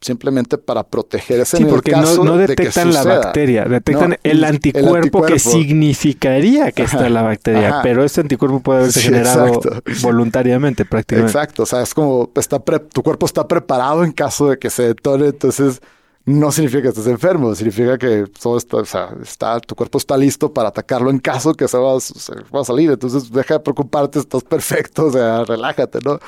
simplemente 0.00 0.56
para 0.56 0.82
proteger 0.82 1.40
ese 1.40 1.58
sí, 1.58 1.64
porque 1.66 1.92
no, 1.92 2.36
detectan 2.36 2.92
la 2.92 3.04
bacteria, 3.04 3.64
detectan 3.64 4.16
el, 4.22 4.44
anticuerpo 4.44 5.22
que 5.22 5.38
significaría 5.38 6.72
que 6.72 6.84
está 6.84 7.08
la 7.10 7.22
bacteria, 7.22 7.80
pero 7.82 8.02
ese 8.02 8.22
anticuerpo 8.22 8.60
puede 8.60 8.80
haberse 8.80 9.00
generado 9.02 9.60
voluntariamente 10.02 10.86
prácticamente. 10.86 11.30
Exacto, 11.30 11.64
o 11.64 11.66
sea, 11.66 11.82
es 11.82 11.92
como 11.92 12.30
está 12.34 12.58
tu 12.92 13.02
cuerpo 13.02 13.26
está 13.26 13.46
preparado 13.46 14.04
en 14.04 14.12
caso 14.12 14.48
de 14.48 14.58
que 14.58 14.70
se 14.70 14.84
detone, 14.84 15.26
entonces 15.26 15.82
no 16.24 16.52
significa 16.52 16.82
que 16.82 16.88
estés 16.88 17.06
enfermo, 17.06 17.54
significa 17.54 17.96
que 17.98 18.26
todo 18.40 18.58
está, 18.58 18.82
está, 19.22 19.60
tu 19.60 19.74
cuerpo 19.74 19.98
está 19.98 20.16
listo 20.16 20.52
para 20.52 20.68
atacarlo 20.68 21.10
en 21.10 21.18
caso 21.18 21.54
que 21.54 21.66
se 21.66 21.78
va, 21.78 21.96
a 21.96 22.64
salir, 22.64 22.90
entonces 22.90 23.30
deja 23.30 23.54
de 23.54 23.60
preocuparte, 23.60 24.18
estás 24.18 24.44
perfecto, 24.44 25.06
o 25.14 25.44
relájate, 25.44 25.98
¿no? 26.04 26.18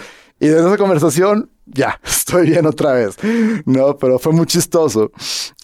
Y 0.41 0.49
de 0.49 0.59
esa 0.59 0.77
conversación, 0.77 1.51
ya, 1.67 2.01
estoy 2.05 2.51
bien 2.51 2.67
otra 2.67 2.95
vez. 2.95 3.17
No, 3.65 3.97
pero 3.97 4.19
fue 4.19 4.33
muy 4.33 4.47
chistoso. 4.47 5.13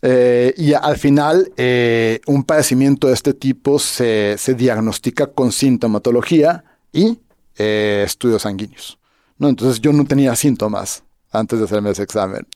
Eh, 0.02 0.54
y 0.56 0.72
al 0.72 0.96
final, 0.96 1.52
eh, 1.56 2.20
un 2.26 2.44
padecimiento 2.44 3.08
de 3.08 3.14
este 3.14 3.34
tipo 3.34 3.80
se, 3.80 4.36
se 4.38 4.54
diagnostica 4.54 5.26
con 5.26 5.50
sintomatología 5.50 6.62
y 6.92 7.18
eh, 7.56 8.04
estudios 8.06 8.42
sanguíneos. 8.42 9.00
¿no? 9.38 9.48
Entonces 9.48 9.80
yo 9.80 9.92
no 9.92 10.04
tenía 10.04 10.36
síntomas 10.36 11.02
antes 11.32 11.58
de 11.58 11.64
hacerme 11.64 11.90
ese 11.90 12.04
examen. 12.04 12.46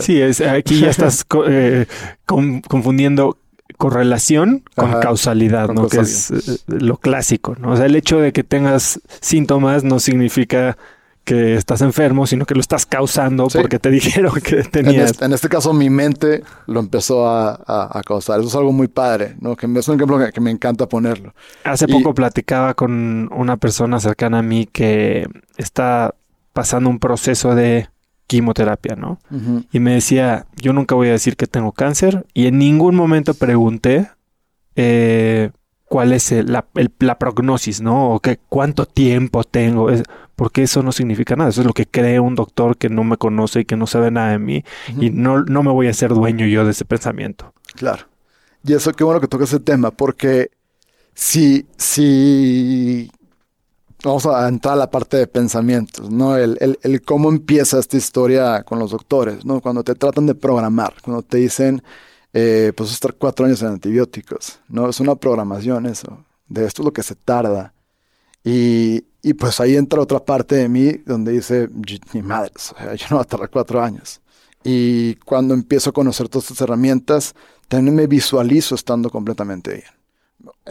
Sí, 0.00 0.20
es, 0.20 0.40
aquí 0.40 0.80
ya 0.80 0.90
estás 0.90 1.24
confundiendo 2.26 3.36
correlación 3.76 4.62
con 4.76 5.00
causalidad, 5.00 5.68
¿no? 5.70 5.88
Que 5.88 6.00
es 6.00 6.64
lo 6.66 6.98
clásico, 6.98 7.56
¿no? 7.58 7.72
O 7.72 7.76
sea, 7.76 7.86
el 7.86 7.96
hecho 7.96 8.20
de 8.20 8.32
que 8.32 8.44
tengas 8.44 9.00
síntomas 9.20 9.84
no 9.84 10.00
significa 10.00 10.76
que 11.24 11.54
estás 11.54 11.80
enfermo, 11.80 12.26
sino 12.26 12.44
que 12.44 12.54
lo 12.54 12.60
estás 12.60 12.86
causando 12.86 13.46
porque 13.48 13.78
te 13.78 13.90
dijeron 14.00 14.34
que 14.42 14.64
tenías. 14.64 15.20
En 15.22 15.32
este, 15.32 15.48
caso, 15.48 15.72
mi 15.72 15.88
mente 15.88 16.42
lo 16.66 16.80
empezó 16.80 17.28
a, 17.28 18.02
causar. 18.04 18.40
Eso 18.40 18.48
es 18.48 18.54
algo 18.54 18.72
muy 18.72 18.88
padre, 18.88 19.36
¿no? 19.40 19.56
Que 19.56 19.66
es 19.66 19.88
un 19.88 19.96
ejemplo 19.96 20.18
que, 20.32 20.40
me 20.40 20.50
encanta 20.50 20.88
ponerlo. 20.88 21.34
Hace 21.64 21.86
poco 21.86 22.14
platicaba 22.14 22.74
con 22.74 23.30
una 23.32 23.56
persona 23.56 24.00
cercana 24.00 24.38
a 24.38 24.42
mí 24.42 24.66
que 24.66 25.28
está 25.56 26.14
pasando 26.52 26.90
un 26.90 26.98
proceso 26.98 27.54
de 27.54 27.88
quimioterapia, 28.30 28.94
¿no? 28.94 29.18
Y 29.72 29.80
me 29.80 29.94
decía, 29.94 30.46
yo 30.54 30.72
nunca 30.72 30.94
voy 30.94 31.08
a 31.08 31.12
decir 31.12 31.36
que 31.36 31.48
tengo 31.48 31.72
cáncer 31.72 32.26
y 32.32 32.46
en 32.46 32.58
ningún 32.58 32.94
momento 32.94 33.34
pregunté 33.34 34.08
eh, 34.76 35.50
cuál 35.86 36.12
es 36.12 36.30
la, 36.30 37.18
prognosis, 37.18 37.80
¿no? 37.80 38.10
O 38.10 38.20
qué, 38.20 38.38
cuánto 38.48 38.86
tiempo 38.86 39.42
tengo, 39.42 39.88
porque 40.36 40.62
eso 40.62 40.84
no 40.84 40.92
significa 40.92 41.34
nada. 41.34 41.50
Eso 41.50 41.62
es 41.62 41.66
lo 41.66 41.72
que 41.72 41.86
cree 41.86 42.20
un 42.20 42.36
doctor 42.36 42.76
que 42.76 42.88
no 42.88 43.02
me 43.02 43.16
conoce 43.16 43.60
y 43.60 43.64
que 43.64 43.74
no 43.74 43.88
sabe 43.88 44.12
nada 44.12 44.30
de 44.30 44.38
mí 44.38 44.62
y 45.00 45.10
no, 45.10 45.42
no 45.42 45.64
me 45.64 45.72
voy 45.72 45.88
a 45.88 45.92
ser 45.92 46.14
dueño 46.14 46.46
yo 46.46 46.64
de 46.64 46.70
ese 46.70 46.84
pensamiento. 46.84 47.52
Claro. 47.74 48.04
Y 48.64 48.74
eso 48.74 48.92
qué 48.92 49.02
bueno 49.02 49.20
que 49.20 49.26
toca 49.26 49.42
ese 49.42 49.58
tema, 49.58 49.90
porque 49.90 50.52
si, 51.14 51.66
si 51.76 53.10
vamos 54.04 54.26
a 54.26 54.48
entrar 54.48 54.74
a 54.74 54.76
la 54.78 54.90
parte 54.90 55.16
de 55.16 55.26
pensamientos, 55.26 56.10
¿no? 56.10 56.36
El, 56.36 56.56
el, 56.60 56.78
el, 56.82 57.02
cómo 57.02 57.30
empieza 57.30 57.78
esta 57.78 57.96
historia 57.96 58.62
con 58.62 58.78
los 58.78 58.90
doctores, 58.90 59.44
¿no? 59.44 59.60
Cuando 59.60 59.84
te 59.84 59.94
tratan 59.94 60.26
de 60.26 60.34
programar, 60.34 60.94
cuando 61.02 61.22
te 61.22 61.38
dicen, 61.38 61.82
eh, 62.32 62.72
pues 62.76 62.92
estar 62.92 63.14
cuatro 63.14 63.46
años 63.46 63.60
en 63.62 63.68
antibióticos, 63.68 64.60
¿no? 64.68 64.88
Es 64.88 65.00
una 65.00 65.14
programación 65.16 65.86
eso, 65.86 66.24
de 66.48 66.66
esto 66.66 66.82
es 66.82 66.86
lo 66.86 66.92
que 66.92 67.02
se 67.02 67.14
tarda. 67.14 67.74
Y, 68.42 69.04
y 69.22 69.34
pues 69.34 69.60
ahí 69.60 69.76
entra 69.76 70.00
otra 70.00 70.24
parte 70.24 70.54
de 70.54 70.68
mí 70.68 70.92
donde 71.04 71.32
dice, 71.32 71.68
mi 72.12 72.22
madre, 72.22 72.52
yo 72.96 73.06
no 73.10 73.16
voy 73.16 73.22
a 73.22 73.24
tardar 73.24 73.50
cuatro 73.50 73.82
años. 73.82 74.20
Y 74.62 75.14
cuando 75.16 75.54
empiezo 75.54 75.90
a 75.90 75.92
conocer 75.92 76.28
todas 76.28 76.50
estas 76.50 76.62
herramientas, 76.62 77.34
también 77.68 77.94
me 77.94 78.06
visualizo 78.06 78.74
estando 78.74 79.10
completamente 79.10 79.72
bien. 79.72 79.99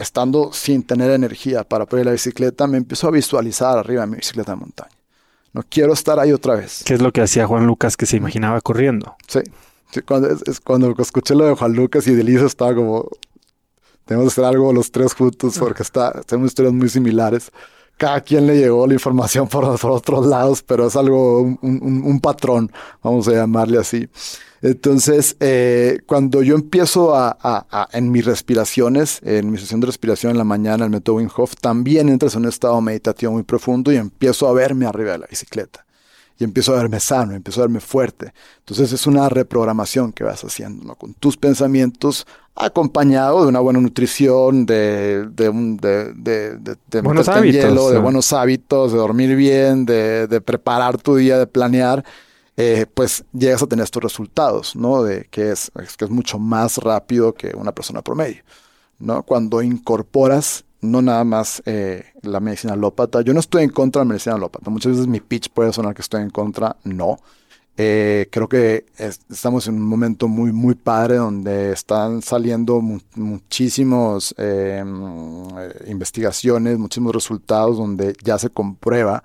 Estando 0.00 0.52
sin 0.52 0.82
tener 0.82 1.10
energía 1.10 1.62
para 1.62 1.86
poner 1.86 2.06
la 2.06 2.12
bicicleta, 2.12 2.66
me 2.66 2.78
empiezo 2.78 3.06
a 3.06 3.10
visualizar 3.10 3.78
arriba 3.78 4.02
de 4.02 4.06
mi 4.08 4.16
bicicleta 4.16 4.52
de 4.52 4.56
montaña. 4.56 4.90
No 5.52 5.62
quiero 5.68 5.92
estar 5.92 6.18
ahí 6.18 6.32
otra 6.32 6.54
vez. 6.54 6.82
¿Qué 6.84 6.94
es 6.94 7.02
lo 7.02 7.12
que 7.12 7.20
hacía 7.20 7.46
Juan 7.46 7.66
Lucas 7.66 7.96
que 7.96 8.06
se 8.06 8.16
imaginaba 8.16 8.60
corriendo? 8.60 9.16
Sí 9.26 9.40
cuando, 10.06 10.28
es, 10.30 10.60
cuando 10.60 10.94
escuché 10.98 11.34
lo 11.34 11.46
de 11.46 11.54
Juan 11.54 11.72
Lucas 11.72 12.06
y 12.06 12.14
de 12.14 12.46
estaba 12.46 12.74
como, 12.74 13.08
tenemos 14.04 14.28
que 14.28 14.40
hacer 14.40 14.44
algo 14.44 14.72
los 14.72 14.92
tres 14.92 15.14
juntos 15.14 15.58
porque 15.58 15.82
está, 15.82 16.20
tenemos 16.22 16.50
historias 16.50 16.74
muy 16.74 16.88
similares. 16.88 17.50
Cada 18.00 18.22
quien 18.22 18.46
le 18.46 18.56
llegó 18.56 18.86
la 18.86 18.94
información 18.94 19.46
por, 19.46 19.62
otros 19.66 20.24
lados, 20.24 20.62
pero 20.62 20.86
es 20.86 20.96
algo, 20.96 21.42
un, 21.42 22.20
patrón, 22.22 22.72
vamos 23.02 23.28
a 23.28 23.32
llamarle 23.32 23.78
así. 23.78 24.08
Entonces, 24.62 25.36
eh, 25.38 25.98
cuando 26.06 26.42
yo 26.42 26.54
empiezo 26.54 27.14
a, 27.14 27.88
en 27.92 28.10
mis 28.10 28.24
respiraciones, 28.24 29.20
en 29.22 29.50
mi 29.50 29.58
sesión 29.58 29.80
de 29.80 29.86
respiración 29.88 30.32
en 30.32 30.38
la 30.38 30.44
mañana, 30.44 30.86
el 30.86 30.90
método 30.90 31.16
Wim 31.16 31.28
Hof, 31.36 31.56
también 31.60 32.08
entras 32.08 32.34
en 32.36 32.40
un 32.40 32.48
estado 32.48 32.80
meditativo 32.80 33.32
muy 33.32 33.42
profundo 33.42 33.92
y 33.92 33.96
empiezo 33.96 34.48
a 34.48 34.54
verme 34.54 34.86
arriba 34.86 35.12
de 35.12 35.18
la 35.18 35.26
bicicleta 35.26 35.84
y 36.38 36.44
empiezo 36.44 36.72
a 36.72 36.78
verme 36.78 37.00
sano, 37.00 37.34
empiezo 37.34 37.60
a 37.60 37.64
verme 37.64 37.80
fuerte. 37.80 38.32
Entonces 38.60 38.92
es 38.92 39.06
una 39.06 39.28
reprogramación 39.28 40.10
que 40.10 40.24
vas 40.24 40.42
haciendo, 40.42 40.84
¿no? 40.86 40.94
Con 40.94 41.12
tus 41.12 41.36
pensamientos 41.36 42.26
acompañado 42.54 43.42
de 43.42 43.48
una 43.48 43.60
buena 43.60 43.80
nutrición, 43.80 44.66
de, 44.66 45.26
de, 45.30 45.50
de, 45.80 46.14
de, 46.14 46.76
de 46.90 47.00
buenos 47.00 47.28
hábitos, 47.28 47.62
hielo, 47.62 47.90
de 47.90 47.98
buenos 47.98 48.32
hábitos, 48.32 48.92
de 48.92 48.98
dormir 48.98 49.34
bien, 49.36 49.86
de, 49.86 50.26
de 50.26 50.40
preparar 50.40 50.98
tu 50.98 51.16
día, 51.16 51.38
de 51.38 51.46
planear. 51.46 52.04
Eh, 52.56 52.84
pues 52.92 53.24
llegas 53.32 53.62
a 53.62 53.66
tener 53.66 53.84
estos 53.84 54.02
resultados, 54.02 54.76
¿no? 54.76 55.02
De 55.02 55.26
que 55.30 55.50
es, 55.50 55.70
es, 55.82 55.96
que 55.96 56.04
es 56.04 56.10
mucho 56.10 56.38
más 56.38 56.76
rápido 56.76 57.32
que 57.32 57.52
una 57.56 57.72
persona 57.72 58.02
promedio, 58.02 58.42
¿no? 58.98 59.22
Cuando 59.22 59.62
incorporas 59.62 60.64
no 60.82 61.00
nada 61.00 61.24
más 61.24 61.62
eh, 61.66 62.04
la 62.22 62.40
medicina 62.40 62.74
alópata. 62.74 63.22
Yo 63.22 63.32
no 63.32 63.40
estoy 63.40 63.64
en 63.64 63.70
contra 63.70 64.00
de 64.00 64.06
la 64.06 64.08
medicina 64.10 64.34
alópata. 64.34 64.70
Muchas 64.70 64.92
veces 64.92 65.06
mi 65.06 65.20
pitch 65.20 65.50
puede 65.50 65.72
sonar 65.72 65.94
que 65.94 66.02
estoy 66.02 66.22
en 66.22 66.30
contra. 66.30 66.76
No. 66.84 67.18
Eh, 67.82 68.26
creo 68.30 68.46
que 68.46 68.84
estamos 68.98 69.66
en 69.66 69.76
un 69.76 69.88
momento 69.88 70.28
muy, 70.28 70.52
muy 70.52 70.74
padre 70.74 71.16
donde 71.16 71.72
están 71.72 72.20
saliendo 72.20 72.82
muchísimos 73.14 74.34
eh, 74.36 74.84
investigaciones, 75.86 76.78
muchísimos 76.78 77.14
resultados 77.14 77.78
donde 77.78 78.14
ya 78.22 78.38
se 78.38 78.50
comprueba 78.50 79.22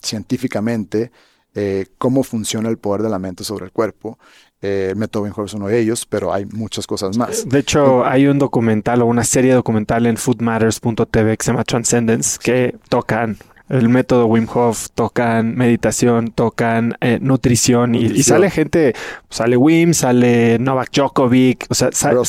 científicamente 0.00 1.10
eh, 1.56 1.86
cómo 1.98 2.24
funciona 2.24 2.68
el 2.68 2.78
poder 2.78 3.02
de 3.02 3.08
la 3.08 3.18
mente 3.20 3.44
sobre 3.44 3.66
el 3.66 3.70
cuerpo. 3.70 4.18
Eh, 4.60 4.88
el 4.90 4.96
método 4.96 5.26
es 5.26 5.54
uno 5.54 5.68
de 5.68 5.78
ellos, 5.78 6.04
pero 6.04 6.32
hay 6.32 6.46
muchas 6.46 6.86
cosas 6.86 7.16
más. 7.16 7.48
De 7.48 7.60
hecho, 7.60 8.04
hay 8.04 8.26
un 8.26 8.40
documental 8.40 9.02
o 9.02 9.06
una 9.06 9.22
serie 9.22 9.54
documental 9.54 10.06
en 10.06 10.16
foodmatters.tv 10.16 11.36
que 11.36 11.44
se 11.44 11.52
llama 11.52 11.64
Transcendence 11.64 12.38
que 12.42 12.76
tocan 12.88 13.36
el 13.78 13.88
método 13.88 14.26
Wim 14.26 14.46
Hof, 14.52 14.88
tocan 14.94 15.56
meditación, 15.56 16.30
tocan 16.30 16.96
eh, 17.00 17.18
nutrición, 17.20 17.94
Y, 17.96 18.22
sale 18.22 18.48
gente, 18.48 18.94
sale 19.30 19.56
Wim, 19.56 19.94
sale 19.94 20.58
Novak 20.60 20.90
Djokovic, 20.92 21.66
o 21.68 21.74
sea, 21.74 21.90
sale 21.92 22.20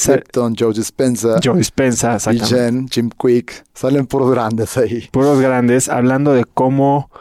Joe 0.57 0.73
Dispenza, 0.73 1.39
Joe 1.43 1.57
Dispenza, 1.57 2.17
Jen, 2.19 2.87
Jim 2.89 3.09
Quick, 3.09 3.63
salen 3.75 4.07
puros 4.07 4.31
grandes 4.31 4.75
ahí. 4.77 5.07
Puros 5.11 5.39
grandes 5.39 5.87
hablando 5.87 6.33
de 6.33 6.45
cómo 6.45 7.11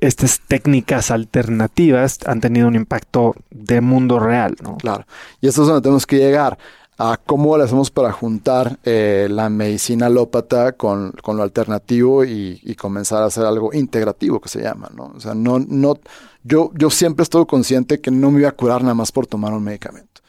estas 0.00 0.40
técnicas 0.40 1.10
alternativas 1.10 2.20
han 2.24 2.40
tenido 2.40 2.68
un 2.68 2.74
impacto 2.74 3.34
de 3.50 3.82
mundo 3.82 4.18
real, 4.18 4.56
¿no? 4.62 4.78
Claro. 4.78 5.04
Y 5.42 5.48
eso 5.48 5.62
es 5.62 5.68
donde 5.68 5.82
tenemos 5.82 6.06
que 6.06 6.16
llegar 6.16 6.58
a 6.98 7.16
cómo 7.16 7.56
le 7.56 7.64
hacemos 7.64 7.90
para 7.90 8.12
juntar 8.12 8.78
eh, 8.84 9.26
la 9.30 9.48
medicina 9.48 10.06
alópata 10.06 10.72
con, 10.72 11.14
lo 11.26 11.42
alternativo 11.42 12.24
y, 12.24 12.76
comenzar 12.78 13.22
a 13.22 13.26
hacer 13.26 13.44
algo 13.44 13.72
integrativo 13.72 14.40
que 14.40 14.48
se 14.48 14.62
llama, 14.62 14.90
¿no? 14.94 15.12
O 15.16 15.20
sea, 15.20 15.34
no, 15.34 15.58
no, 15.58 15.98
yo, 16.42 16.70
yo 16.74 16.90
siempre 16.90 17.22
estuve 17.22 17.46
consciente 17.46 18.00
que 18.00 18.10
no 18.10 18.30
me 18.30 18.40
iba 18.40 18.48
a 18.48 18.52
curar 18.52 18.82
nada 18.82 18.94
más 18.94 19.12
por 19.12 19.26
tomar 19.26 19.52
un 19.52 19.62
medicamento. 19.62 20.20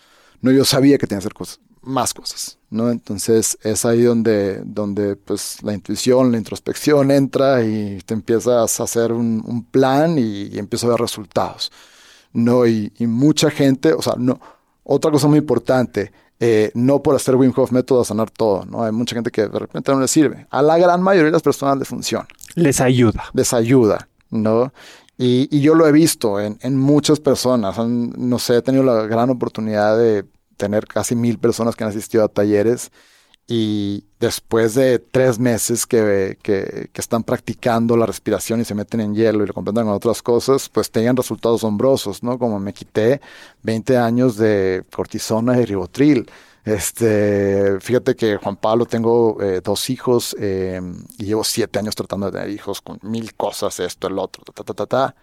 No, 0.41 0.51
yo 0.51 0.65
sabía 0.65 0.97
que 0.97 1.07
tenía 1.07 1.19
que 1.19 1.27
hacer 1.27 1.33
cosas, 1.33 1.59
más 1.81 2.13
cosas, 2.13 2.59
¿no? 2.69 2.89
Entonces 2.91 3.57
es 3.63 3.85
ahí 3.85 4.03
donde, 4.03 4.61
donde 4.65 5.15
pues 5.15 5.63
la 5.63 5.73
intuición, 5.73 6.31
la 6.31 6.37
introspección 6.37 7.11
entra 7.11 7.63
y 7.63 7.99
te 8.05 8.13
empiezas 8.13 8.79
a 8.79 8.83
hacer 8.83 9.11
un, 9.13 9.65
plan 9.71 10.17
y, 10.17 10.47
y 10.47 10.59
empiezas 10.59 10.87
a 10.87 10.91
ver 10.91 11.01
resultados, 11.01 11.71
¿no? 12.33 12.67
Y, 12.67 12.93
y 12.99 13.07
mucha 13.07 13.49
gente, 13.49 13.93
o 13.93 14.01
sea, 14.01 14.13
no, 14.17 14.39
otra 14.83 15.11
cosa 15.11 15.27
muy 15.27 15.39
importante, 15.39 16.11
eh, 16.45 16.71
no 16.73 17.01
por 17.01 17.15
hacer 17.15 17.37
Wim 17.37 17.53
Hof 17.55 17.71
método 17.71 18.01
a 18.01 18.03
sanar 18.03 18.29
todo, 18.29 18.65
¿no? 18.65 18.83
Hay 18.83 18.91
mucha 18.91 19.15
gente 19.15 19.31
que 19.31 19.47
de 19.47 19.59
repente 19.59 19.93
no 19.93 20.01
le 20.01 20.09
sirve. 20.09 20.45
A 20.49 20.61
la 20.61 20.77
gran 20.77 21.01
mayoría 21.01 21.27
de 21.27 21.31
las 21.31 21.41
personas 21.41 21.77
les 21.77 21.87
funciona. 21.87 22.27
Les 22.55 22.81
ayuda. 22.81 23.23
Les 23.31 23.53
ayuda, 23.53 24.09
¿no? 24.29 24.73
Y, 25.17 25.61
yo 25.61 25.73
lo 25.73 25.87
he 25.87 25.93
visto 25.93 26.41
en, 26.41 26.77
muchas 26.77 27.21
personas. 27.21 27.77
no 27.77 28.39
sé, 28.39 28.57
he 28.57 28.61
tenido 28.61 28.83
la 28.83 29.03
gran 29.03 29.29
oportunidad 29.29 29.97
de 29.97 30.25
tener 30.57 30.85
casi 30.85 31.15
mil 31.15 31.37
personas 31.37 31.77
que 31.77 31.85
han 31.85 31.91
asistido 31.91 32.25
a 32.25 32.27
talleres 32.27 32.91
y 33.47 34.05
después 34.19 34.73
de 34.75 34.99
tres 34.99 35.37
meses 35.37 35.85
que, 35.85 36.37
que, 36.41 36.89
están 36.93 37.23
practicando 37.23 37.97
la 37.97 38.05
respiración 38.05 38.61
y 38.61 38.65
se 38.65 38.73
meten 38.75 39.01
en 39.01 39.15
hielo 39.15 39.43
y 39.43 39.47
lo 39.47 39.53
completan 39.53 39.85
con 39.85 39.93
otras 39.93 40.21
cosas, 40.21 40.69
pues 40.69 40.89
tengan 40.91 41.17
resultados 41.17 41.61
asombrosos, 41.61 42.23
¿no? 42.23 42.39
Como 42.39 42.59
me 42.59 42.73
quité 42.73 43.21
20 43.63 43.97
años 43.97 44.37
de 44.37 44.85
cortisona 44.93 45.59
y 45.59 45.65
ribotril. 45.65 46.29
Este, 46.63 47.79
fíjate 47.81 48.15
que 48.15 48.37
Juan 48.37 48.55
Pablo 48.55 48.85
tengo 48.85 49.41
eh, 49.41 49.61
dos 49.61 49.89
hijos 49.89 50.33
em, 50.39 51.03
y 51.17 51.25
llevo 51.25 51.43
siete 51.43 51.79
años 51.79 51.95
tratando 51.95 52.27
de 52.27 52.39
tener 52.39 52.49
hijos 52.49 52.81
con 52.81 52.99
mil 53.01 53.35
cosas, 53.35 53.79
esto, 53.81 54.07
el 54.07 54.17
otro, 54.19 54.43
ta, 54.45 54.63
ta, 54.63 54.73
ta, 54.73 54.85
ta. 54.85 55.15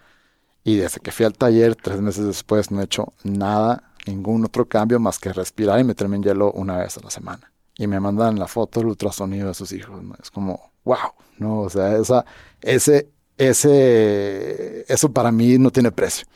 Y 0.63 0.75
desde 0.77 0.99
que 1.01 1.11
fui 1.11 1.25
al 1.25 1.33
taller, 1.33 1.75
tres 1.75 2.01
meses 2.01 2.25
después, 2.25 2.71
no 2.71 2.81
he 2.81 2.85
hecho 2.85 3.13
nada, 3.23 3.91
ningún 4.05 4.45
otro 4.45 4.67
cambio 4.67 4.99
más 4.99 5.19
que 5.19 5.33
respirar 5.33 5.79
y 5.79 5.83
meterme 5.83 6.17
en 6.17 6.23
hielo 6.23 6.51
una 6.51 6.77
vez 6.77 6.97
a 6.97 7.01
la 7.01 7.09
semana 7.09 7.50
y 7.81 7.87
me 7.87 7.99
mandan 7.99 8.37
la 8.37 8.47
foto 8.47 8.79
del 8.79 8.89
ultrasonido 8.89 9.47
de 9.47 9.55
sus 9.55 9.71
hijos. 9.71 9.99
Es 10.21 10.29
como, 10.29 10.71
wow, 10.83 10.97
¿no? 11.39 11.61
O 11.61 11.69
sea, 11.69 11.97
esa, 11.97 12.23
ese, 12.61 13.09
ese, 13.35 14.85
eso 14.87 15.11
para 15.11 15.31
mí 15.31 15.57
no 15.57 15.71
tiene 15.71 15.91
precio. 15.91 16.27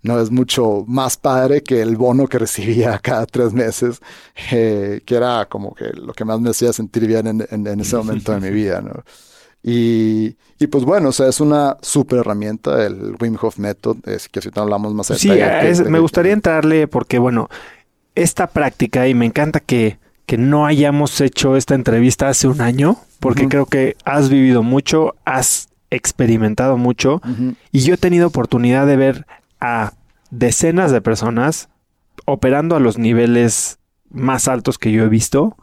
No 0.00 0.18
es 0.18 0.30
mucho 0.30 0.82
más 0.86 1.18
padre 1.18 1.62
que 1.62 1.82
el 1.82 1.98
bono 1.98 2.26
que 2.26 2.38
recibía 2.38 2.98
cada 3.02 3.26
tres 3.26 3.52
meses, 3.52 4.00
eh, 4.50 5.02
que 5.04 5.14
era 5.14 5.46
como 5.46 5.74
que 5.74 5.90
lo 5.92 6.14
que 6.14 6.24
más 6.24 6.40
me 6.40 6.50
hacía 6.50 6.72
sentir 6.72 7.06
bien 7.06 7.46
en, 7.50 7.80
ese 7.80 7.96
momento 7.96 8.32
de 8.32 8.40
mi 8.40 8.50
vida, 8.56 8.80
¿no? 8.80 9.04
Y, 9.62 10.36
y, 10.58 10.66
pues 10.68 10.84
bueno, 10.84 11.10
o 11.10 11.12
sea, 11.12 11.26
es 11.28 11.40
una 11.40 11.76
súper 11.82 12.20
herramienta 12.20 12.84
el 12.84 13.16
Wim 13.18 13.36
Hof 13.40 13.58
Method, 13.58 13.96
es 14.06 14.28
que 14.28 14.40
si 14.42 14.50
te 14.50 14.60
hablamos 14.60 14.92
más 14.94 15.06
Sí, 15.06 15.30
me 15.86 15.98
gustaría 16.00 16.32
entrarle 16.32 16.86
porque, 16.86 17.18
bueno, 17.18 17.48
esta 18.14 18.46
práctica, 18.46 19.08
y 19.08 19.14
me 19.14 19.24
encanta 19.24 19.60
que 19.60 19.98
que 20.26 20.38
no 20.38 20.66
hayamos 20.66 21.20
hecho 21.20 21.56
esta 21.56 21.74
entrevista 21.74 22.28
hace 22.28 22.48
un 22.48 22.60
año, 22.60 22.96
porque 23.20 23.48
creo 23.48 23.66
que 23.66 23.96
has 24.04 24.28
vivido 24.28 24.62
mucho, 24.62 25.14
has 25.24 25.68
experimentado 25.90 26.76
mucho 26.76 27.20
y 27.70 27.80
yo 27.80 27.94
he 27.94 27.98
tenido 27.98 28.26
oportunidad 28.26 28.86
de 28.86 28.96
ver 28.96 29.26
a 29.60 29.92
decenas 30.30 30.90
de 30.90 31.00
personas 31.00 31.68
operando 32.24 32.74
a 32.74 32.80
los 32.80 32.98
niveles 32.98 33.78
más 34.10 34.48
altos 34.48 34.78
que 34.78 34.90
yo 34.92 35.04
he 35.04 35.08
visto 35.08 35.56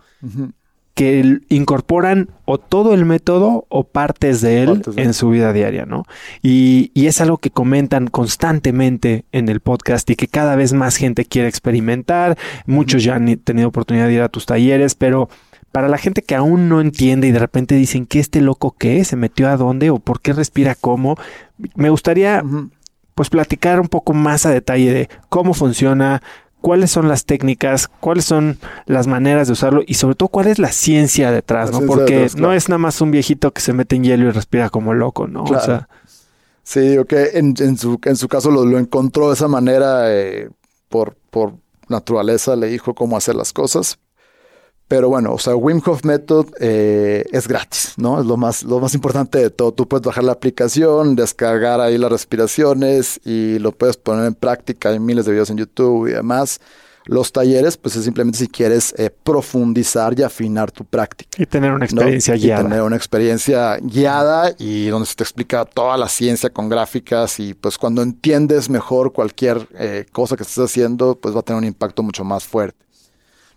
que 0.94 1.40
incorporan 1.50 2.30
o 2.46 2.58
todo 2.58 2.94
el 2.94 3.06
método 3.06 3.66
o 3.70 3.86
partes 3.86 4.42
de 4.42 4.64
él 4.64 4.82
en 4.98 5.14
su 5.14 5.30
vida 5.30 5.54
diaria, 5.54 5.86
¿no? 5.86 6.04
Y, 6.42 6.92
y, 6.94 7.08
es 7.08 7.22
algo 7.22 7.38
que 7.38 7.50
comentan 7.50 8.08
constantemente 8.08 9.26
en 9.32 9.48
el 9.48 9.62
podcast 9.62 10.10
y 10.10 10.16
que 10.16 10.28
cada 10.28 10.56
vez 10.56 10.74
más 10.74 10.98
gente 10.98 11.26
quiere 11.26 11.48
experimentar. 11.48 12.38
Muchos 12.66 13.04
ya 13.04 13.16
han 13.16 13.38
tenido 13.38 13.70
oportunidad 13.70 14.08
de 14.08 14.14
ir 14.14 14.22
a 14.22 14.30
tus 14.30 14.46
talleres, 14.46 14.96
pero 14.96 15.30
para 15.72 15.88
la 15.88 15.98
gente 15.98 16.22
que 16.22 16.36
aún 16.36 16.68
no 16.70 16.82
entiende 16.82 17.28
y 17.28 17.32
de 17.32 17.40
repente 17.40 17.76
dicen 17.76 18.06
que 18.06 18.20
este 18.20 18.42
loco 18.42 18.76
qué, 18.78 19.04
se 19.06 19.16
metió 19.16 19.50
a 19.50 19.58
dónde 19.58 19.90
o 19.90 20.00
por 20.00 20.22
qué 20.22 20.34
respira 20.34 20.76
cómo, 20.76 21.16
me 21.76 21.90
gustaría 21.90 22.44
pues 23.16 23.30
platicar 23.30 23.80
un 23.80 23.88
poco 23.88 24.14
más 24.14 24.46
a 24.46 24.52
detalle 24.52 24.94
de 24.94 25.10
cómo 25.30 25.54
funciona, 25.54 26.22
cuáles 26.62 26.92
son 26.92 27.08
las 27.08 27.26
técnicas, 27.26 27.90
cuáles 28.00 28.26
son 28.26 28.58
las 28.86 29.08
maneras 29.08 29.48
de 29.48 29.54
usarlo 29.54 29.82
y 29.86 29.96
sobre 29.96 30.16
todo 30.16 30.30
cuál 30.30 30.48
es 30.48 30.60
la 30.60 30.72
ciencia 30.72 31.32
detrás, 31.32 31.72
¿no? 31.72 31.82
Porque 31.82 32.30
no 32.38 32.54
es 32.54 32.70
nada 32.70 32.78
más 32.78 33.02
un 33.02 33.12
viejito 33.12 33.52
que 33.52 33.62
se 33.62 33.74
mete 33.74 33.96
en 33.96 34.04
hielo 34.04 34.28
y 34.28 34.32
respira 34.32 34.70
como 34.70 34.94
loco, 34.94 35.28
¿no? 35.28 35.44
O 35.44 35.60
sea, 35.60 35.90
sí, 36.64 36.98
ok, 36.98 37.14
en, 37.34 37.56
en, 37.60 37.78
su, 37.78 38.00
en 38.06 38.16
su 38.16 38.28
caso 38.28 38.52
lo, 38.52 38.78
encontró 38.78 39.28
de 39.28 39.34
esa 39.34 39.48
manera 39.48 40.14
eh, 40.16 40.50
por, 40.88 41.16
por 41.30 41.54
naturaleza, 41.90 42.56
le 42.56 42.68
dijo 42.68 42.94
cómo 42.94 43.18
hacer 43.18 43.36
las 43.36 43.52
cosas, 43.52 44.00
pero 44.92 45.08
bueno, 45.08 45.32
o 45.32 45.40
sea, 45.40 45.56
Wim 45.56 45.82
Hof 45.86 46.04
Method 46.04 46.48
eh, 46.60 47.24
es 47.32 47.48
gratis, 47.48 47.94
¿no? 47.96 48.20
Es 48.20 48.26
lo 48.26 48.36
más, 48.36 48.64
lo 48.64 48.82
más 48.82 48.94
importante 48.94 49.38
de 49.38 49.50
todo. 49.50 49.72
Tú 49.72 49.88
puedes 49.88 50.06
bajar 50.06 50.26
la 50.26 50.34
aplicación, 50.34 51.16
descargar 51.16 51.80
ahí 51.80 51.98
las 51.98 52.12
respiraciones 52.12 53.22
y 53.24 53.58
lo 53.60 53.72
puedes 53.72 53.96
poner 53.96 54.26
en 54.26 54.36
práctica. 54.36 54.90
Hay 54.90 55.00
miles 55.00 55.26
de 55.26 55.32
videos 55.32 55.50
en 55.50 55.60
YouTube 55.60 56.10
y 56.10 56.12
demás. 56.12 56.60
Los 57.06 57.32
talleres, 57.32 57.78
pues 57.78 57.96
es 57.96 58.04
simplemente 58.04 58.38
si 58.38 58.50
quieres 58.50 58.94
eh, 58.98 59.10
profundizar 59.24 60.14
y 60.20 60.24
afinar 60.24 60.74
tu 60.74 60.84
práctica. 60.84 61.42
Y 61.42 61.46
tener 61.46 61.72
una 61.72 61.86
experiencia 61.86 62.36
guiada. 62.36 62.60
Y 62.60 62.64
tener 62.66 62.82
una 62.82 62.96
experiencia 62.98 63.78
guiada 63.78 64.54
y 64.60 64.88
donde 64.88 65.06
se 65.06 65.16
te 65.16 65.24
explica 65.24 65.64
toda 65.64 65.96
la 65.96 66.10
ciencia 66.10 66.50
con 66.50 66.68
gráficas 66.68 67.40
y 67.40 67.54
pues 67.54 67.78
cuando 67.78 68.02
entiendes 68.02 68.70
mejor 68.70 69.14
cualquier 69.14 69.70
eh, 69.74 70.06
cosa 70.12 70.36
que 70.36 70.44
estés 70.44 70.66
haciendo, 70.66 71.16
pues 71.16 71.34
va 71.34 71.40
a 71.40 71.44
tener 71.44 71.60
un 71.60 71.66
impacto 71.66 72.04
mucho 72.04 72.26
más 72.26 72.44
fuerte. 72.44 72.91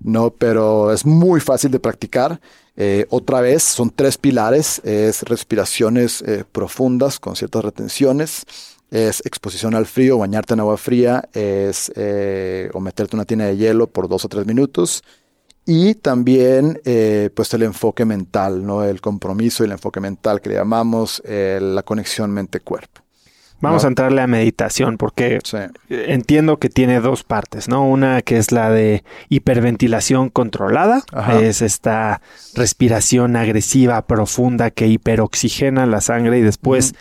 ¿No? 0.05 0.30
Pero 0.30 0.92
es 0.92 1.05
muy 1.05 1.40
fácil 1.40 1.72
de 1.72 1.80
practicar. 1.80 2.40
Eh, 2.76 3.07
otra 3.11 3.40
vez, 3.40 3.62
son 3.62 3.90
tres 3.90 4.18
pilares, 4.18 4.80
es 4.84 5.22
respiraciones 5.22 6.22
eh, 6.22 6.44
profundas 6.50 7.18
con 7.18 7.34
ciertas 7.34 7.64
retenciones, 7.64 8.44
es 8.90 9.24
exposición 9.26 9.74
al 9.74 9.86
frío, 9.86 10.18
bañarte 10.18 10.55
en 10.55 10.61
agua 10.61 10.76
fría, 10.76 11.28
es 11.32 11.90
eh, 11.96 12.70
o 12.74 12.80
meterte 12.80 13.16
una 13.16 13.24
tina 13.24 13.46
de 13.46 13.57
hielo 13.57 13.88
por 13.88 14.09
dos 14.09 14.24
o 14.24 14.28
tres 14.28 14.46
minutos 14.46 15.02
y 15.66 15.94
también 15.94 16.78
pues 17.34 17.55
el 17.55 17.62
enfoque 17.62 18.05
mental, 18.05 18.66
¿no? 18.66 18.84
el 18.84 19.00
compromiso 19.00 19.64
y 19.64 19.66
el 19.66 19.72
enfoque 19.72 19.98
mental 19.98 20.42
que 20.42 20.50
le 20.50 20.57
llamamos 20.57 21.22
la 21.24 21.82
conexión 21.82 22.30
mente-cuerpo. 22.32 23.03
Vamos 23.61 23.84
a 23.84 23.88
entrarle 23.88 24.20
a 24.20 24.26
meditación 24.26 24.98
porque 24.98 25.38
entiendo 25.88 26.59
que 26.59 26.68
tiene 26.68 27.00
dos 27.00 27.24
partes, 27.24 27.68
¿no? 27.68 27.88
Una 27.88 28.20
que 28.20 28.36
es 28.36 28.52
la 28.52 28.70
de 28.70 29.05
hiperventilación 29.30 30.28
controlada, 30.28 31.02
es 31.40 31.62
esta 31.62 32.20
respiración 32.55 33.36
agresiva 33.36 34.02
profunda 34.02 34.70
que 34.70 34.86
hiperoxigena 34.86 35.86
la 35.86 36.00
sangre 36.00 36.38
y 36.38 36.42
después 36.42 36.94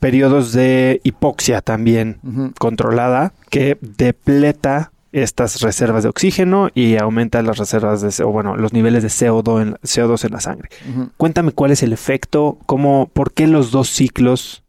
periodos 0.00 0.52
de 0.52 1.00
hipoxia 1.04 1.60
también 1.60 2.18
controlada 2.58 3.32
que 3.50 3.78
depleta 3.80 4.92
estas 5.12 5.60
reservas 5.60 6.02
de 6.02 6.08
oxígeno 6.08 6.70
y 6.74 6.96
aumenta 6.96 7.42
las 7.42 7.58
reservas 7.58 8.00
de, 8.00 8.24
o 8.24 8.28
bueno, 8.30 8.56
los 8.56 8.72
niveles 8.72 9.02
de 9.02 9.10
CO2 9.10 9.62
en, 9.62 9.74
CO2 9.74 10.24
en 10.24 10.32
la 10.32 10.40
sangre. 10.40 10.70
Cuéntame 11.18 11.52
cuál 11.52 11.70
es 11.70 11.82
el 11.82 11.92
efecto, 11.92 12.58
cómo, 12.66 13.10
por 13.12 13.32
qué 13.32 13.46
los 13.46 13.70
dos 13.70 13.90
ciclos 13.90 14.61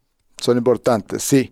son 0.44 0.58
importantes, 0.58 1.22
sí. 1.22 1.50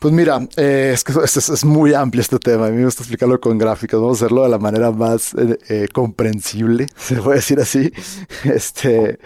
Pues 0.00 0.14
mira, 0.14 0.40
eh, 0.56 0.92
es 0.94 1.04
que 1.04 1.12
es, 1.12 1.62
muy 1.62 1.92
amplio 1.92 2.22
este 2.22 2.38
tema. 2.38 2.66
A 2.66 2.70
mí 2.70 2.78
me 2.78 2.86
gusta 2.86 3.02
explicarlo 3.02 3.38
con 3.38 3.58
gráficos. 3.58 4.00
Vamos 4.00 4.22
a 4.22 4.24
hacerlo 4.24 4.44
de 4.44 4.48
la 4.48 4.58
manera 4.58 4.90
más 4.90 5.34
eh, 5.34 5.58
eh, 5.68 5.88
comprensible, 5.92 6.86
se 6.96 7.16
puede 7.16 7.36
decir 7.36 7.60
así. 7.60 7.92
Este, 8.44 9.18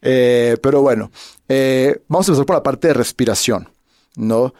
pero 0.00 0.82
bueno, 0.82 1.10
vamos 2.08 2.28
a 2.28 2.32
empezar 2.32 2.46
por 2.46 2.56
la 2.56 2.62
parte 2.62 2.88
de 2.88 2.94
respiración, 2.94 3.68
¿no? 4.16 4.52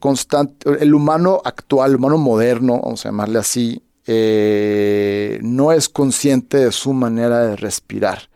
constante, 0.00 0.70
el 0.80 0.92
humano 0.92 1.40
actual, 1.44 1.90
el 1.90 1.96
humano 1.96 2.18
moderno, 2.18 2.80
vamos 2.82 3.04
a 3.06 3.10
llamarle 3.10 3.38
así, 3.38 3.82
no 4.06 5.72
es 5.72 5.88
consciente 5.88 6.58
de 6.58 6.72
su 6.72 6.92
manera 6.92 7.46
de 7.46 7.56
respirar. 7.56 8.28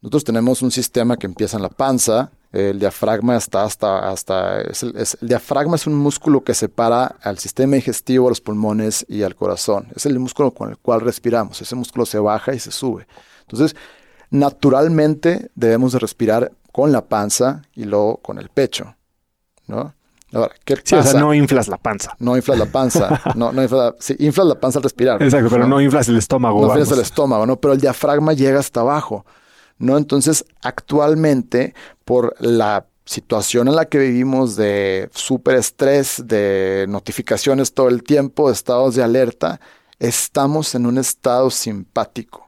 Nosotros 0.00 0.24
tenemos 0.24 0.62
un 0.62 0.70
sistema 0.70 1.16
que 1.16 1.26
empieza 1.26 1.56
en 1.56 1.62
la 1.62 1.68
panza, 1.68 2.30
el 2.56 2.78
diafragma 2.78 3.36
está 3.36 3.64
hasta, 3.64 4.10
hasta 4.10 4.60
el, 4.60 4.74
diafragma 5.20 5.76
es 5.76 5.86
un 5.86 5.94
músculo 5.94 6.42
que 6.42 6.54
separa 6.54 7.16
al 7.22 7.38
sistema 7.38 7.76
digestivo, 7.76 8.26
a 8.26 8.30
los 8.30 8.40
pulmones 8.40 9.04
y 9.08 9.22
al 9.22 9.34
corazón. 9.36 9.88
Es 9.94 10.06
el 10.06 10.18
músculo 10.18 10.52
con 10.52 10.70
el 10.70 10.78
cual 10.78 11.00
respiramos. 11.02 11.60
Ese 11.60 11.74
músculo 11.74 12.06
se 12.06 12.18
baja 12.18 12.54
y 12.54 12.58
se 12.58 12.70
sube. 12.70 13.06
Entonces, 13.42 13.76
naturalmente 14.30 15.50
debemos 15.54 15.92
de 15.92 15.98
respirar 15.98 16.52
con 16.72 16.92
la 16.92 17.06
panza 17.06 17.62
y 17.74 17.84
luego 17.84 18.18
con 18.18 18.38
el 18.38 18.48
pecho, 18.48 18.96
¿no? 19.66 19.94
Ahora, 20.32 20.54
¿qué 20.64 20.76
pasa? 20.76 20.98
o 20.98 21.02
sea, 21.02 21.20
no 21.20 21.32
inflas 21.32 21.68
la 21.68 21.78
panza. 21.78 22.16
No 22.18 22.36
inflas 22.36 22.58
la 22.58 22.66
panza. 22.66 23.20
no, 23.36 23.52
no 23.52 23.62
inflas, 23.62 23.80
la, 23.80 23.94
sí, 23.98 24.16
inflas 24.18 24.46
la 24.46 24.56
panza 24.56 24.78
al 24.78 24.82
respirar. 24.82 25.22
Exacto, 25.22 25.48
pero 25.50 25.66
no, 25.66 25.80
inflas 25.80 26.08
el 26.08 26.16
estómago. 26.16 26.60
No 26.60 26.68
inflas 26.68 26.90
el 26.90 27.00
estómago, 27.00 27.46
¿no? 27.46 27.56
Pero 27.56 27.74
el 27.74 27.80
diafragma 27.80 28.32
llega 28.32 28.58
hasta 28.58 28.80
abajo, 28.80 29.24
¿no? 29.78 29.98
Entonces, 29.98 30.44
actualmente, 30.62 31.74
por 32.04 32.34
la 32.40 32.86
situación 33.04 33.68
en 33.68 33.76
la 33.76 33.86
que 33.86 33.98
vivimos 33.98 34.56
de 34.56 35.08
súper 35.14 35.56
estrés, 35.56 36.22
de 36.26 36.86
notificaciones 36.88 37.72
todo 37.72 37.88
el 37.88 38.02
tiempo, 38.02 38.48
de 38.48 38.54
estados 38.54 38.96
de 38.96 39.02
alerta, 39.02 39.60
estamos 39.98 40.74
en 40.74 40.86
un 40.86 40.98
estado 40.98 41.50
simpático. 41.50 42.46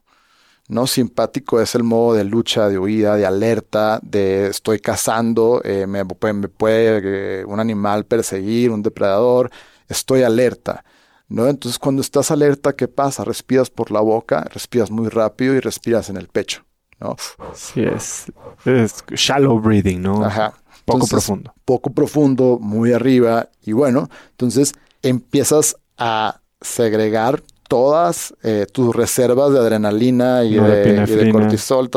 ¿no? 0.68 0.86
Simpático 0.86 1.60
es 1.60 1.74
el 1.74 1.82
modo 1.82 2.14
de 2.14 2.24
lucha, 2.24 2.68
de 2.68 2.78
huida, 2.78 3.16
de 3.16 3.26
alerta, 3.26 4.00
de 4.02 4.48
estoy 4.48 4.80
cazando, 4.80 5.62
eh, 5.64 5.86
me, 5.86 6.04
puede 6.04 7.40
eh, 7.40 7.44
un 7.46 7.58
animal 7.58 8.04
perseguir, 8.04 8.70
un 8.70 8.82
depredador, 8.82 9.50
estoy 9.88 10.22
alerta. 10.22 10.84
¿No? 11.30 11.46
Entonces 11.46 11.78
cuando 11.78 12.00
estás 12.00 12.30
alerta, 12.30 12.74
¿qué 12.74 12.88
pasa? 12.88 13.22
Respiras 13.22 13.68
por 13.68 13.90
la 13.90 14.00
boca, 14.00 14.44
respiras 14.50 14.90
muy 14.90 15.08
rápido 15.08 15.54
y 15.54 15.60
respiras 15.60 16.08
en 16.08 16.16
el 16.16 16.28
pecho, 16.28 16.64
¿no? 17.01 17.16
Sí, 17.55 17.82
es, 17.82 18.26
es 18.64 19.05
shallow 19.14 19.61
breathing, 19.61 20.03
¿no? 20.03 20.24
Ajá. 20.24 20.55
Poco 20.84 21.07
profundo. 21.07 21.53
Poco 21.64 21.90
profundo, 21.90 22.59
muy 22.61 22.92
arriba 22.92 23.49
y 23.62 23.72
bueno, 23.72 24.09
entonces 24.30 24.72
empiezas 25.03 25.76
a 25.99 26.40
segregar 26.61 27.42
todas 27.68 28.34
eh, 28.42 28.66
tus 28.72 28.96
reservas 28.96 29.53
de 29.53 29.59
adrenalina 29.59 30.44
y, 30.44 30.55
de, 30.55 31.30
cortisol, 31.30 31.90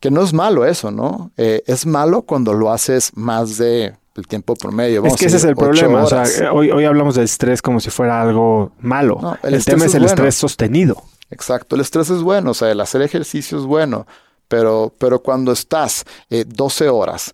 que 0.00 0.10
no 0.10 0.22
es 0.22 0.32
malo 0.32 0.64
eso, 0.64 0.90
¿no? 0.90 1.30
Eh, 1.36 1.62
es 1.66 1.86
malo 1.86 2.22
cuando 2.22 2.54
lo 2.54 2.72
haces 2.72 3.12
más 3.14 3.58
de 3.58 3.94
el 4.16 4.26
tiempo 4.26 4.54
promedio. 4.54 5.04
es 5.04 5.16
que 5.16 5.26
ese 5.26 5.36
es 5.36 5.44
el 5.44 5.56
problema. 5.56 6.02
O 6.02 6.06
sea, 6.06 6.52
hoy, 6.52 6.70
hoy 6.70 6.84
hablamos 6.84 7.16
del 7.16 7.24
estrés 7.24 7.60
como 7.60 7.80
si 7.80 7.90
fuera 7.90 8.22
algo 8.22 8.72
malo. 8.80 9.36
el, 9.42 9.62
tema 9.64 9.84
es, 9.84 9.94
el 9.94 10.04
estrés 10.04 10.34
sostenido. 10.34 11.02
Exacto, 11.30 11.74
el 11.74 11.80
estrés 11.80 12.10
es 12.10 12.22
bueno, 12.22 12.52
o 12.52 12.54
sea, 12.54 12.70
el 12.70 12.80
hacer 12.80 13.02
ejercicio 13.02 13.58
es 13.58 13.64
bueno, 13.64 14.06
pero, 14.48 14.94
pero 14.98 15.20
cuando 15.20 15.52
estás 15.52 16.04
12 16.28 16.84
eh, 16.84 16.88
horas, 16.88 17.32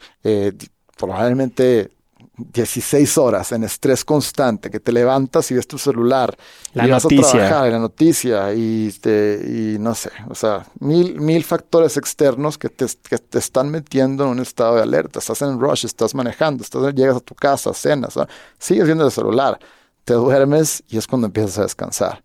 probablemente 0.97 1.91
16 2.37 3.19
horas 3.19 3.53
en 3.53 3.65
estrés 3.65 4.05
constante, 4.05 4.71
que 4.71 4.81
te 4.81 4.91
levantas 4.91 5.51
y 5.51 5.55
ves 5.55 5.67
tu 5.67 5.77
celular, 5.79 6.37
la 6.73 6.87
y 6.87 6.91
noticia. 6.91 7.17
vas 7.17 7.29
a 7.29 7.31
trabajar 7.37 7.67
en 7.67 7.73
la 7.75 7.79
noticia 7.79 8.55
y, 8.55 8.95
y 9.05 9.77
no 9.79 9.95
sé, 9.95 10.11
o 10.29 10.35
sea, 10.35 10.67
mil, 10.81 11.21
mil 11.21 11.45
factores 11.45 11.97
externos 11.97 12.57
que 12.57 12.71
te, 12.71 12.87
que 13.09 13.19
te 13.19 13.39
están 13.39 13.71
metiendo 13.71 14.25
en 14.25 14.31
un 14.31 14.39
estado 14.41 14.77
de 14.77 14.83
alerta. 14.83 15.19
Estás 15.19 15.43
en 15.43 15.61
rush, 15.61 15.85
estás 15.85 16.15
manejando, 16.15 16.65
estás, 16.65 16.95
llegas 16.95 17.17
a 17.17 17.21
tu 17.21 17.35
casa, 17.35 17.75
cenas, 17.75 18.15
sigues 18.59 18.87
viendo 18.87 19.05
el 19.05 19.13
celular, 19.13 19.59
te 20.05 20.15
duermes 20.15 20.83
y 20.89 20.97
es 20.97 21.07
cuando 21.07 21.27
empiezas 21.27 21.59
a 21.59 21.63
descansar. 21.63 22.23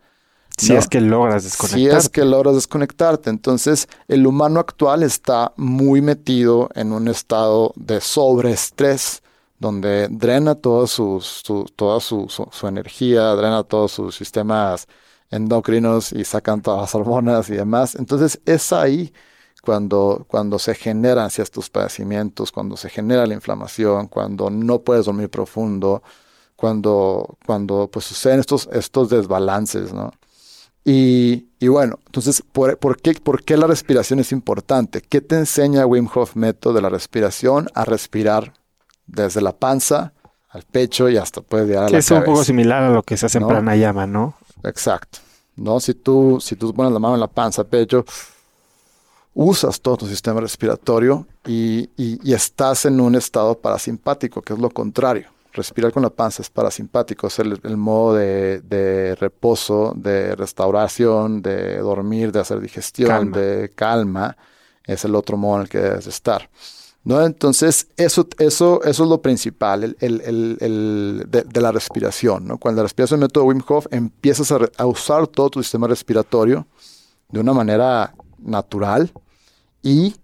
Si 0.57 0.73
es 0.73 0.87
que 0.87 0.99
logras 0.99 1.43
desconectarte. 1.43 1.89
Si 1.91 1.95
es 1.95 2.09
que 2.09 2.25
logras 2.25 2.55
desconectarte. 2.55 3.29
Entonces, 3.29 3.87
el 4.07 4.25
humano 4.25 4.59
actual 4.59 5.03
está 5.03 5.53
muy 5.55 6.01
metido 6.01 6.69
en 6.73 6.91
un 6.91 7.07
estado 7.07 7.73
de 7.75 8.01
sobreestrés 8.01 9.21
donde 9.59 10.07
drena 10.09 10.55
toda, 10.55 10.87
su, 10.87 11.23
toda 11.75 11.99
su, 11.99 12.27
energía, 12.63 13.35
drena 13.35 13.63
todos 13.63 13.91
sus 13.91 14.15
sistemas 14.15 14.87
endocrinos 15.29 16.11
y 16.13 16.23
sacan 16.23 16.61
todas 16.61 16.81
las 16.81 16.95
hormonas 16.95 17.49
y 17.49 17.53
demás. 17.53 17.95
Entonces 17.95 18.39
es 18.45 18.71
ahí 18.71 19.13
cuando, 19.61 20.25
cuando 20.27 20.57
se 20.59 20.73
generan 20.75 21.29
ciertos 21.29 21.69
padecimientos, 21.69 22.51
cuando 22.51 22.77
se 22.77 22.89
genera 22.89 23.27
la 23.27 23.33
inflamación, 23.33 24.07
cuando 24.07 24.49
no 24.49 24.81
puedes 24.81 25.05
dormir 25.05 25.29
profundo, 25.29 26.01
cuando, 26.55 27.37
cuando 27.45 27.89
pues 27.91 28.05
suceden 28.05 28.39
estos, 28.39 28.69
estos 28.71 29.09
desbalances, 29.09 29.93
¿no? 29.93 30.11
Y, 30.89 31.49
y, 31.59 31.67
bueno, 31.67 31.99
entonces, 32.05 32.41
¿por, 32.53 32.77
¿por, 32.77 33.01
qué, 33.01 33.13
¿por 33.15 33.43
qué 33.43 33.57
la 33.57 33.67
respiración 33.67 34.19
es 34.19 34.31
importante? 34.31 35.01
¿Qué 35.01 35.19
te 35.19 35.35
enseña 35.35 35.85
Wim 35.85 36.07
Hof 36.15 36.37
Método 36.37 36.75
de 36.75 36.81
la 36.81 36.87
respiración? 36.87 37.67
A 37.73 37.83
respirar 37.83 38.53
desde 39.05 39.41
la 39.41 39.51
panza 39.51 40.13
al 40.47 40.63
pecho 40.63 41.09
y 41.09 41.17
hasta 41.17 41.41
puede 41.41 41.65
llegar 41.65 41.83
a 41.83 41.87
que 41.87 41.97
es 41.97 42.09
un 42.09 42.23
poco 42.23 42.41
similar 42.41 42.83
a 42.83 42.89
lo 42.89 43.03
que 43.03 43.17
se 43.17 43.25
hace 43.25 43.37
en 43.37 43.47
pranayama, 43.47 44.07
¿no? 44.07 44.35
Exacto. 44.63 45.19
¿No? 45.57 45.81
Si 45.81 45.93
tú, 45.93 46.39
si 46.39 46.55
tú 46.55 46.73
pones 46.73 46.93
la 46.93 46.99
mano 46.99 47.15
en 47.15 47.19
la 47.19 47.27
panza, 47.27 47.65
pecho, 47.65 48.05
usas 49.33 49.81
todo 49.81 49.97
tu 49.97 50.07
sistema 50.07 50.39
respiratorio 50.39 51.27
y, 51.45 51.89
estás 52.33 52.85
en 52.85 53.01
un 53.01 53.15
estado 53.15 53.59
parasimpático, 53.59 54.41
que 54.41 54.53
es 54.53 54.59
lo 54.59 54.69
contrario. 54.69 55.27
Respirar 55.57 55.91
con 55.91 56.03
la 56.03 56.11
panza 56.11 56.43
es 56.43 56.51
parasimpático, 56.51 57.25
es 57.25 57.39
el, 57.39 57.77
modo 57.77 58.13
de, 58.13 58.61
de, 58.61 59.15
reposo, 59.15 59.91
de 59.95 60.35
restauración, 60.35 61.41
de 61.41 61.79
dormir, 61.79 62.31
de 62.31 62.39
hacer 62.39 62.59
digestión, 62.61 63.31
de 63.31 63.71
calma. 63.73 64.37
Es 64.83 65.03
el 65.03 65.15
otro 65.15 65.35
modo 65.35 65.55
en 65.55 65.61
el 65.63 65.69
que 65.69 65.79
debes 65.79 66.05
estar. 66.05 66.47
¿no? 67.07 67.25
Entonces, 67.25 67.87
eso, 67.97 68.27
eso, 68.37 68.83
eso 68.83 69.03
es 69.03 69.09
lo 69.09 69.21
principal 69.21 69.95
el, 69.99 71.25
de, 71.27 71.61
la 71.61 71.71
respiración. 71.71 72.45
¿no? 72.45 72.57
Cuando 72.59 72.81
la 72.81 72.83
respiración 72.83 73.21
método 73.21 73.45
Wim 73.45 73.63
Hof, 73.67 73.87
empiezas 73.89 74.51
a, 74.51 74.85
usar 74.85 75.25
todo 75.25 75.49
tu 75.49 75.63
sistema 75.63 75.87
respiratorio 75.87 76.67
de 77.29 77.39
una 77.39 77.53
manera 77.53 78.13
natural 78.37 79.11
y 79.81 80.15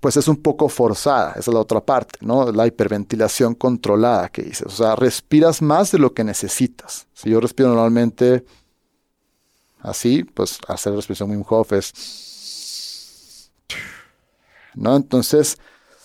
pues 0.00 0.16
es 0.16 0.28
un 0.28 0.36
poco 0.36 0.68
forzada, 0.70 1.32
esa 1.32 1.50
es 1.50 1.54
la 1.54 1.60
otra 1.60 1.80
parte, 1.84 2.18
¿no? 2.22 2.50
La 2.50 2.66
hiperventilación 2.66 3.54
controlada 3.54 4.30
que 4.30 4.42
dices. 4.42 4.66
O 4.66 4.70
sea, 4.70 4.96
respiras 4.96 5.60
más 5.60 5.92
de 5.92 5.98
lo 5.98 6.14
que 6.14 6.24
necesitas. 6.24 7.06
Si 7.12 7.28
yo 7.28 7.38
respiro 7.38 7.68
normalmente 7.68 8.44
así, 9.80 10.24
pues 10.24 10.58
hacer 10.68 10.94
respiración 10.94 11.30
Wim 11.30 11.44
Hof 11.46 11.72
es... 11.74 13.50
¿No? 14.74 14.96
Entonces, 14.96 15.58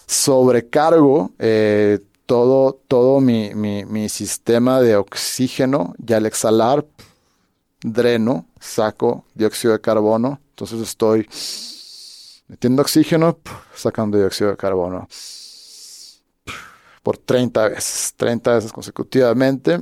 sobrecargo 0.08 1.32
eh, 1.39 2.00
todo, 2.26 2.82
todo 2.88 3.22
mi, 3.22 3.54
mi, 3.54 4.10
sistema 4.10 4.82
de 4.82 4.96
oxígeno 4.96 5.93
y 6.06 6.14
al 6.14 6.26
exhalar 6.26 6.86
dreno, 7.82 8.48
saco 8.60 9.24
dióxido 9.36 9.74
de 9.74 9.82
carbono. 9.82 10.39
Entonces 10.50 10.82
estoy 10.82 11.28
metiendo 12.48 12.82
oxígeno, 12.82 13.39
sacando 13.74 14.18
dióxido 14.18 14.52
de 14.52 14.58
carbono 14.58 15.08
por 17.04 17.18
30 17.20 17.70
veces, 17.70 18.14
30 18.18 18.56
veces 18.56 18.74
consecutivamente. 18.74 19.80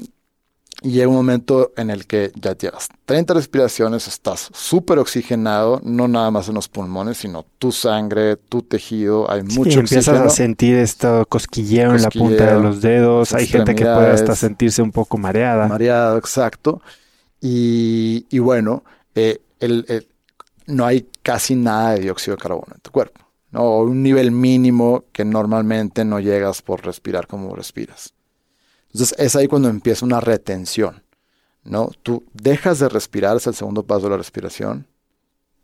Y 0.81 0.91
llega 0.91 1.07
un 1.07 1.15
momento 1.15 1.71
en 1.77 1.89
el 1.89 2.05
que 2.05 2.33
ya 2.35 2.57
llevas 2.57 2.89
30 3.05 3.35
respiraciones, 3.35 4.07
estás 4.09 4.49
súper 4.53 4.99
oxigenado, 4.99 5.79
no 5.83 6.09
nada 6.09 6.29
más 6.29 6.49
en 6.49 6.55
los 6.55 6.67
pulmones, 6.67 7.19
sino 7.19 7.45
tu 7.57 7.71
sangre, 7.71 8.35
tu 8.35 8.63
tejido, 8.63 9.31
hay 9.31 9.43
mucho 9.43 9.71
sí, 9.71 9.79
empiezas 9.79 10.19
a 10.19 10.29
sentir 10.29 10.75
esto 10.75 11.25
cosquilleo, 11.29 11.95
en 11.95 12.01
la 12.01 12.09
punta 12.09 12.55
de 12.55 12.59
los 12.61 12.81
dedos, 12.81 13.33
hay 13.33 13.47
gente 13.47 13.75
que 13.75 13.85
puede 13.85 14.11
hasta 14.11 14.35
sentirse 14.35 14.81
un 14.81 14.91
poco 14.91 15.17
mareada. 15.17 15.69
Mareado, 15.69 16.17
exacto. 16.17 16.81
Y, 17.39 18.25
y 18.29 18.39
bueno, 18.39 18.83
eh, 19.15 19.39
el, 19.61 20.07
no 20.65 20.85
hay 20.85 21.07
casi 21.21 21.55
nada 21.55 21.93
de 21.93 22.01
dióxido 22.01 22.35
de 22.35 22.41
carbono 22.41 22.73
en 22.73 22.81
tu 22.81 22.91
cuerpo, 22.91 23.21
¿no? 23.51 23.79
Un 23.79 24.03
nivel 24.03 24.31
mínimo 24.31 25.03
que 25.11 25.25
normalmente 25.25 26.05
no 26.05 26.19
llegas 26.19 26.61
por 26.61 26.85
respirar 26.85 27.27
como 27.27 27.55
respiras. 27.55 28.13
Entonces 28.91 29.15
es 29.17 29.35
ahí 29.35 29.47
cuando 29.47 29.69
empieza 29.69 30.05
una 30.05 30.19
retención, 30.19 31.03
¿no? 31.63 31.89
Tú 32.03 32.23
dejas 32.33 32.79
de 32.79 32.89
respirar, 32.89 33.37
es 33.37 33.47
el 33.47 33.55
segundo 33.55 33.83
paso 33.83 34.03
de 34.03 34.11
la 34.11 34.17
respiración, 34.17 34.87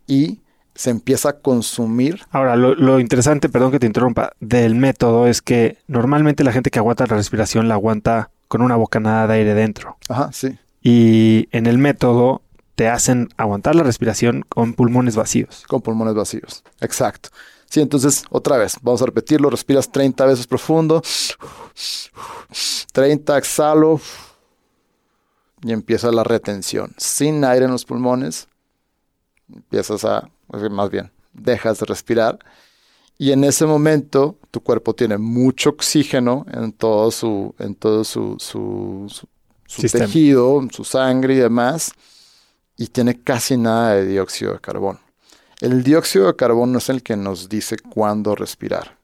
y 0.07 0.41
se 0.73 0.89
empieza 0.89 1.29
a 1.29 1.33
consumir. 1.33 2.21
Ahora, 2.31 2.55
lo, 2.55 2.99
interesante, 2.99 3.49
perdón 3.49 3.71
que 3.71 3.79
te 3.79 3.85
interrumpa, 3.85 4.31
del 4.39 4.75
método 4.75 5.27
es 5.27 5.41
que 5.41 5.77
normalmente 5.87 6.43
la 6.43 6.51
gente 6.51 6.71
que 6.71 6.79
aguanta 6.79 7.05
la 7.05 7.17
respiración 7.17 7.67
la 7.67 7.75
aguanta 7.75 8.31
con 8.47 8.61
una 8.61 8.75
bocanada 8.75 9.27
de 9.27 9.33
aire 9.35 9.53
dentro. 9.53 9.97
Ajá, 10.07 10.31
sí. 10.31 10.57
Y 10.81 11.49
en 11.51 11.67
el 11.67 11.77
método 11.77 12.41
te 12.79 12.87
hacen 12.87 13.27
aguantar 13.35 13.75
la 13.75 13.83
respiración 13.83 14.45
con 14.47 14.73
pulmones 14.73 15.17
vacíos. 15.17 15.65
Con 15.67 15.81
pulmones 15.81 16.15
vacíos, 16.15 16.63
exacto. 16.79 17.27
Sí, 17.69 17.81
entonces 17.81 18.23
otra 18.29 18.55
vez, 18.55 18.77
vamos 18.81 19.01
a 19.01 19.05
repetirlo, 19.05 19.49
respiras 19.49 19.91
30 19.91 20.25
veces 20.25 20.47
profundo, 20.47 21.03
30, 22.93 23.37
exhalo 23.37 23.99
y 25.61 25.73
empieza 25.73 26.09
la 26.13 26.23
retención. 26.23 26.95
Sin 26.95 27.43
aire 27.43 27.65
en 27.65 27.71
los 27.71 27.83
pulmones, 27.83 28.47
empiezas 29.53 30.05
a, 30.05 30.29
más 30.71 30.89
bien, 30.89 31.11
dejas 31.33 31.79
de 31.79 31.85
respirar 31.85 32.39
y 33.17 33.33
en 33.33 33.43
ese 33.43 33.65
momento 33.65 34.37
tu 34.51 34.61
cuerpo 34.61 34.95
tiene 34.95 35.17
mucho 35.17 35.71
oxígeno 35.71 36.45
en 36.49 36.71
todo 36.71 37.11
su, 37.11 37.53
en 37.59 37.75
todo 37.75 38.05
su, 38.05 38.37
su, 38.39 39.13
su, 39.65 39.87
tejido, 39.89 40.65
su 40.71 40.85
sangre 40.85 41.33
y 41.33 41.37
demás, 41.39 41.91
y 42.79 42.87
tiene 42.87 43.21
casi 43.21 43.57
nada 43.57 43.95
de 43.95 44.05
dióxido 44.05 44.53
de 44.53 44.59
carbono. 44.61 45.01
El 45.59 45.83
dióxido 45.83 46.27
de 46.27 46.37
carbono 46.37 46.77
es 46.77 46.87
el 46.87 47.03
que 47.03 47.17
nos 47.17 47.49
dice 47.49 47.75
cuándo 47.77 48.35
respirar. 48.35 48.97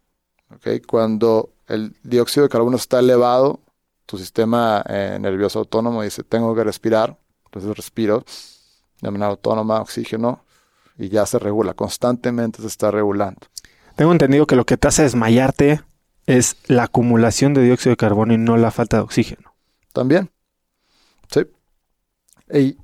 ¿okay? 0.56 0.80
Cuando 0.80 1.50
el 1.68 1.94
dióxido 2.02 2.46
de 2.46 2.50
carbono 2.50 2.78
está 2.78 3.00
elevado, 3.00 3.60
tu 4.06 4.18
sistema 4.18 4.82
eh, 4.88 5.18
nervioso 5.20 5.60
autónomo 5.60 6.04
dice, 6.04 6.24
tengo 6.24 6.56
que 6.56 6.64
respirar, 6.64 7.18
entonces 7.48 7.76
respiro, 7.76 8.24
de 9.02 9.12
manera 9.12 9.28
autónoma, 9.28 9.82
oxígeno, 9.82 10.46
y 10.98 11.10
ya 11.10 11.26
se 11.26 11.38
regula, 11.38 11.74
constantemente 11.74 12.62
se 12.62 12.68
está 12.68 12.92
regulando. 12.92 13.42
Tengo 13.98 14.14
entendido 14.14 14.48
que 14.48 14.56
lo 14.56 14.66
que 14.66 14.78
te 14.78 14.88
hace 14.88 15.04
desmayarte 15.04 15.82
es 16.28 16.56
la 16.68 16.84
acumulación 16.84 17.54
de 17.54 17.64
dióxido 17.64 17.92
de 17.92 17.98
carbono 17.98 18.34
y 18.34 18.38
no 18.38 18.56
la 18.56 18.72
falta 18.72 18.96
de 18.96 19.04
oxígeno. 19.04 19.54
También. 19.92 20.32
Sí. 21.30 21.42
Y, 22.54 22.78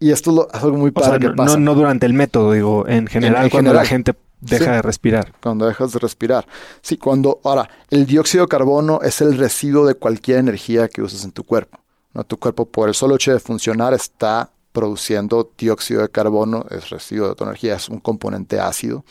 esto 0.00 0.48
es 0.52 0.62
algo 0.62 0.76
muy 0.76 0.92
padre 0.92 1.18
que 1.18 1.30
pasa. 1.30 1.56
No, 1.56 1.74
durante 1.74 2.06
el 2.06 2.12
método, 2.12 2.52
digo, 2.52 2.86
en 2.86 3.06
general, 3.06 3.50
cuando 3.50 3.72
la 3.72 3.84
gente 3.84 4.14
deja 4.40 4.72
de 4.72 4.82
respirar. 4.82 5.32
Cuando 5.42 5.66
dejas 5.66 5.92
de 5.92 5.98
respirar. 5.98 6.46
Sí, 6.82 6.96
cuando. 6.96 7.40
Ahora, 7.44 7.68
el 7.90 8.06
dióxido 8.06 8.44
de 8.44 8.48
carbono 8.48 9.00
es 9.02 9.20
el 9.20 9.36
residuo 9.36 9.86
de 9.86 9.94
cualquier 9.94 10.38
energía 10.38 10.88
que 10.88 11.02
uses 11.02 11.24
en 11.24 11.32
tu 11.32 11.44
cuerpo. 11.44 11.78
¿no? 12.12 12.24
Tu 12.24 12.38
cuerpo, 12.38 12.66
por 12.66 12.88
el 12.88 12.94
solo 12.94 13.16
hecho 13.16 13.32
de 13.32 13.40
funcionar, 13.40 13.94
está 13.94 14.50
produciendo 14.72 15.50
dióxido 15.58 16.02
de 16.02 16.08
carbono, 16.08 16.64
es 16.70 16.90
residuo 16.90 17.28
de 17.28 17.34
tu 17.34 17.44
energía, 17.44 17.76
es 17.76 17.88
un 17.88 18.00
componente 18.00 18.60
ácido. 18.60 19.04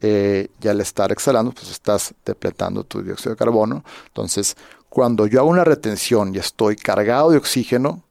Eh, 0.00 0.48
y 0.60 0.68
al 0.68 0.80
estar 0.80 1.10
exhalando, 1.12 1.52
pues 1.52 1.70
estás 1.70 2.14
depletando 2.26 2.84
tu 2.84 3.02
dióxido 3.02 3.30
de 3.30 3.36
carbono. 3.36 3.84
Entonces, 4.08 4.54
cuando 4.90 5.26
yo 5.26 5.40
hago 5.40 5.48
una 5.48 5.64
retención 5.64 6.34
y 6.34 6.38
estoy 6.38 6.76
cargado 6.76 7.30
de 7.30 7.38
oxígeno, 7.38 8.04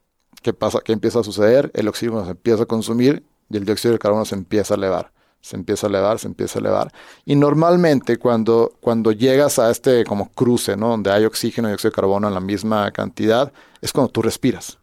¿qué 0.44 0.54
pasa? 0.54 0.80
¿Qué 0.84 0.92
empieza 0.92 1.20
a 1.20 1.24
suceder? 1.24 1.72
El 1.74 1.88
oxígeno 1.88 2.24
se 2.26 2.32
empieza 2.32 2.64
a 2.64 2.66
consumir 2.68 3.24
y 3.50 3.58
el 3.58 3.66
dióxido 3.66 3.94
de 3.94 4.00
carbono 4.00 4.26
se 4.26 4.36
empieza 4.36 4.76
a 4.76 4.78
elevar. 4.78 5.12
Se 5.42 5.56
empieza 5.56 5.88
a 5.88 5.90
elevar, 5.90 6.20
se 6.20 6.28
empieza 6.28 6.60
a 6.60 6.62
elevar. 6.62 6.92
Y 7.26 7.36
normalmente 7.36 8.18
cuando, 8.18 8.74
cuando 8.80 9.12
llegas 9.12 9.60
a 9.60 9.72
este 9.72 10.06
como 10.06 10.30
cruce, 10.32 10.78
¿no? 10.78 10.90
Donde 10.90 11.12
hay 11.12 11.26
oxígeno 11.26 11.68
y 11.68 11.72
dióxido 11.72 11.92
de 11.92 11.96
carbono 11.96 12.28
en 12.28 12.34
la 12.34 12.40
misma 12.40 12.92
cantidad, 12.92 13.52
es 13.82 13.92
cuando 13.92 14.12
tú 14.12 14.22
respiras, 14.22 14.78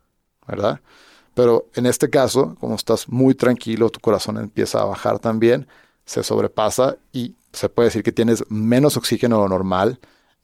¿verdad? 0.46 0.80
Pero 1.34 1.68
en 1.74 1.86
este 1.86 2.10
caso, 2.10 2.56
como 2.60 2.74
estás 2.74 3.08
muy 3.08 3.34
tranquilo, 3.34 3.88
tu 3.88 4.00
corazón 4.00 4.36
empieza 4.36 4.80
a 4.80 4.84
bajar 4.84 5.18
también, 5.18 5.66
se 6.04 6.22
sobrepasa 6.22 6.96
y 7.12 7.36
se 7.52 7.68
puede 7.68 7.88
decir 7.88 8.02
que 8.02 8.12
tienes 8.12 8.44
menos 8.48 8.96
oxígeno 8.96 9.36
de 9.36 9.42
lo 9.42 9.48
normal, 9.48 9.98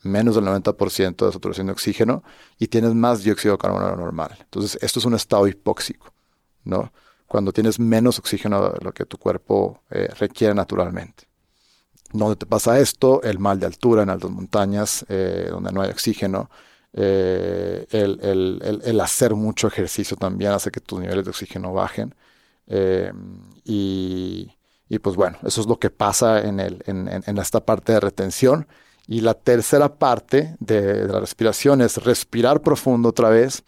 menos 0.07 0.35
del 0.35 0.45
90% 0.45 1.27
de 1.27 1.33
saturación 1.33 1.67
de 1.67 1.73
oxígeno 1.73 2.23
y 2.59 2.69
tienes 2.69 2.95
más 2.95 3.23
dióxido 3.23 3.55
de 3.55 3.59
carbono 3.59 3.95
normal. 3.97 4.37
Entonces, 4.41 4.79
esto 4.83 4.99
es 4.99 5.05
un 5.05 5.15
estado 5.15 5.47
hipóxico, 5.47 6.13
¿no? 6.65 6.93
Cuando 7.27 7.53
tienes 7.53 7.81
menos 7.81 8.19
oxígeno 8.19 8.71
de 8.71 8.85
lo 8.85 8.93
que 8.93 9.05
tu 9.05 9.19
cuerpo 9.19 9.83
eh, 9.91 10.09
requiere 10.19 10.55
naturalmente. 10.55 11.25
¿Dónde 12.13 12.37
te 12.37 12.47
pasa 12.47 12.79
esto? 12.79 13.23
El 13.23 13.39
mal 13.39 13.59
de 13.59 13.67
altura 13.67 14.03
en 14.03 14.11
altas 14.11 14.31
montañas, 14.31 15.05
eh, 15.09 15.49
donde 15.51 15.73
no 15.73 15.83
hay 15.83 15.91
oxígeno. 15.91 16.49
Eh, 16.93 17.87
el, 17.91 19.01
hacer 19.01 19.35
mucho 19.35 19.67
ejercicio 19.67 20.17
también 20.17 20.53
hace 20.53 20.71
que 20.71 20.81
tus 20.81 21.01
niveles 21.01 21.25
de 21.25 21.31
oxígeno 21.31 21.73
bajen. 21.73 22.15
y, 23.65 24.57
y 24.89 24.99
pues 25.01 25.17
bueno, 25.17 25.39
eso 25.45 25.61
es 25.61 25.67
lo 25.67 25.79
que 25.79 25.91
pasa 25.91 26.39
el, 26.41 26.83
en, 26.87 27.09
en, 27.09 27.39
esta 27.39 27.65
parte 27.65 27.93
de 27.93 28.01
retención. 28.01 28.69
Y 29.09 29.21
la 29.21 29.35
tercera 29.35 29.95
parte 29.95 30.57
de, 30.59 31.07
la 31.07 31.21
respiración 31.21 31.81
es 31.81 31.99
respirar 31.99 32.61
profundo 32.61 33.11
otra 33.11 33.29
vez 33.29 33.63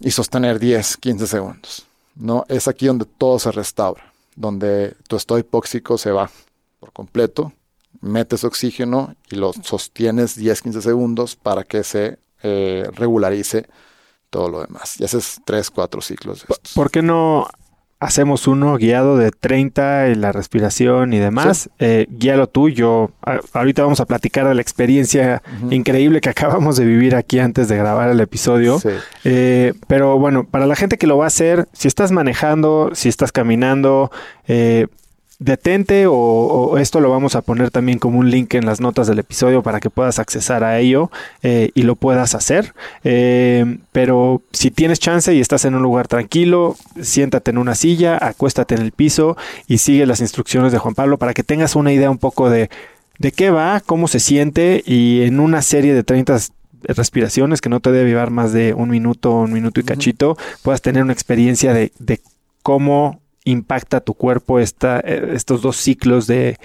y 0.00 0.10
sostener 0.10 0.58
10, 0.58 0.96
15 0.96 1.26
segundos. 1.26 1.86
¿no? 2.16 2.44
Es 2.48 2.68
aquí 2.68 2.86
donde 2.86 3.04
todo 3.04 3.38
se 3.38 3.52
restaura, 3.52 4.12
donde 4.34 4.96
tu 5.06 5.16
estado 5.16 5.38
hipóxico 5.38 5.96
se 5.96 6.10
va 6.10 6.30
por 6.80 6.92
completo, 6.92 7.52
metes 8.00 8.44
oxígeno 8.44 9.14
y 9.30 9.36
lo 9.36 9.52
sostienes 9.52 10.36
10, 10.36 10.62
15 10.62 10.82
segundos 10.82 11.36
para 11.36 11.64
que 11.64 11.84
se 11.84 12.18
eh, 12.42 12.88
regularice 12.94 13.66
todo 14.30 14.48
lo 14.48 14.60
demás. 14.60 15.00
Y 15.00 15.04
haces 15.04 15.40
3, 15.44 15.70
4 15.70 16.00
ciclos 16.00 16.46
de 16.46 16.54
estos. 16.54 16.74
¿Por 16.74 16.90
qué 16.90 17.02
no 17.02 17.48
hacemos 18.00 18.46
uno 18.46 18.76
guiado 18.76 19.16
de 19.16 19.30
30 19.30 20.08
y 20.08 20.14
la 20.14 20.32
respiración 20.32 21.12
y 21.12 21.18
demás. 21.18 21.68
Eh, 21.78 22.06
guíalo 22.10 22.48
tú. 22.48 22.68
Yo 22.68 23.10
ahorita 23.52 23.82
vamos 23.82 24.00
a 24.00 24.06
platicar 24.06 24.46
de 24.46 24.54
la 24.54 24.62
experiencia 24.62 25.42
increíble 25.70 26.20
que 26.20 26.28
acabamos 26.30 26.76
de 26.76 26.84
vivir 26.84 27.16
aquí 27.16 27.38
antes 27.38 27.68
de 27.68 27.76
grabar 27.76 28.10
el 28.10 28.20
episodio. 28.20 28.80
Eh, 29.24 29.74
pero 29.86 30.18
bueno, 30.18 30.44
para 30.44 30.66
la 30.66 30.76
gente 30.76 30.96
que 30.96 31.06
lo 31.06 31.18
va 31.18 31.24
a 31.24 31.28
hacer, 31.28 31.68
si 31.72 31.88
estás 31.88 32.12
manejando, 32.12 32.90
si 32.94 33.08
estás 33.08 33.32
caminando, 33.32 34.10
eh, 34.46 34.86
detente 35.38 36.06
o, 36.08 36.78
esto 36.78 37.00
lo 37.00 37.10
vamos 37.10 37.36
a 37.36 37.42
poner 37.42 37.70
también 37.70 37.98
como 37.98 38.18
un 38.18 38.30
link 38.30 38.54
en 38.54 38.66
las 38.66 38.80
notas 38.80 39.06
del 39.06 39.20
episodio 39.20 39.62
para 39.62 39.78
que 39.78 39.88
puedas 39.88 40.18
accesar 40.18 40.64
a 40.64 40.78
ello 40.78 41.10
eh, 41.42 41.70
y 41.74 41.82
lo 41.82 41.96
puedas 41.96 42.34
hacer. 42.34 42.74
Eh, 43.04 43.78
pero 43.92 44.42
si 44.52 44.70
tienes 44.70 44.98
chance 44.98 45.32
y 45.32 45.40
estás 45.40 45.64
en 45.64 45.74
un 45.74 45.82
lugar 45.82 46.08
tranquilo, 46.08 46.76
siéntate 47.00 47.52
en 47.52 47.58
una 47.58 47.74
silla, 47.74 48.18
acuéstate 48.20 48.74
en 48.74 48.82
el 48.82 48.92
piso 48.92 49.36
y 49.66 49.78
sigue 49.78 50.06
las 50.06 50.20
instrucciones 50.20 50.72
de 50.72 50.78
Juan 50.78 50.94
Pablo 50.94 51.18
para 51.18 51.34
que 51.34 51.44
tengas 51.44 51.76
una 51.76 51.92
idea 51.92 52.10
un 52.10 52.18
poco 52.18 52.50
de, 52.50 52.68
de 53.18 53.32
qué 53.32 53.50
va, 53.50 53.80
cómo 53.80 54.08
se 54.08 54.20
siente 54.20 54.82
y 54.84 55.22
en 55.22 55.38
una 55.38 55.62
serie 55.62 55.94
de 55.94 56.02
30 56.02 56.36
respiraciones 56.82 57.60
que 57.60 57.68
no 57.68 57.80
te 57.80 57.92
debe 57.92 58.10
llevar 58.10 58.30
más 58.30 58.52
de 58.52 58.74
un 58.74 58.90
minuto, 58.90 59.32
un 59.32 59.52
minuto 59.52 59.80
y 59.80 59.84
cachito, 59.84 60.36
puedas 60.62 60.82
tener 60.82 61.02
una 61.02 61.12
experiencia 61.12 61.72
de, 61.72 61.92
de 61.98 62.20
cómo 62.62 63.20
impacta 63.50 64.00
tu 64.00 64.14
cuerpo 64.14 64.58
esta, 64.58 65.00
eh, 65.00 65.32
estos 65.34 65.62
dos 65.62 65.76
ciclos 65.76 66.26
de 66.26 66.58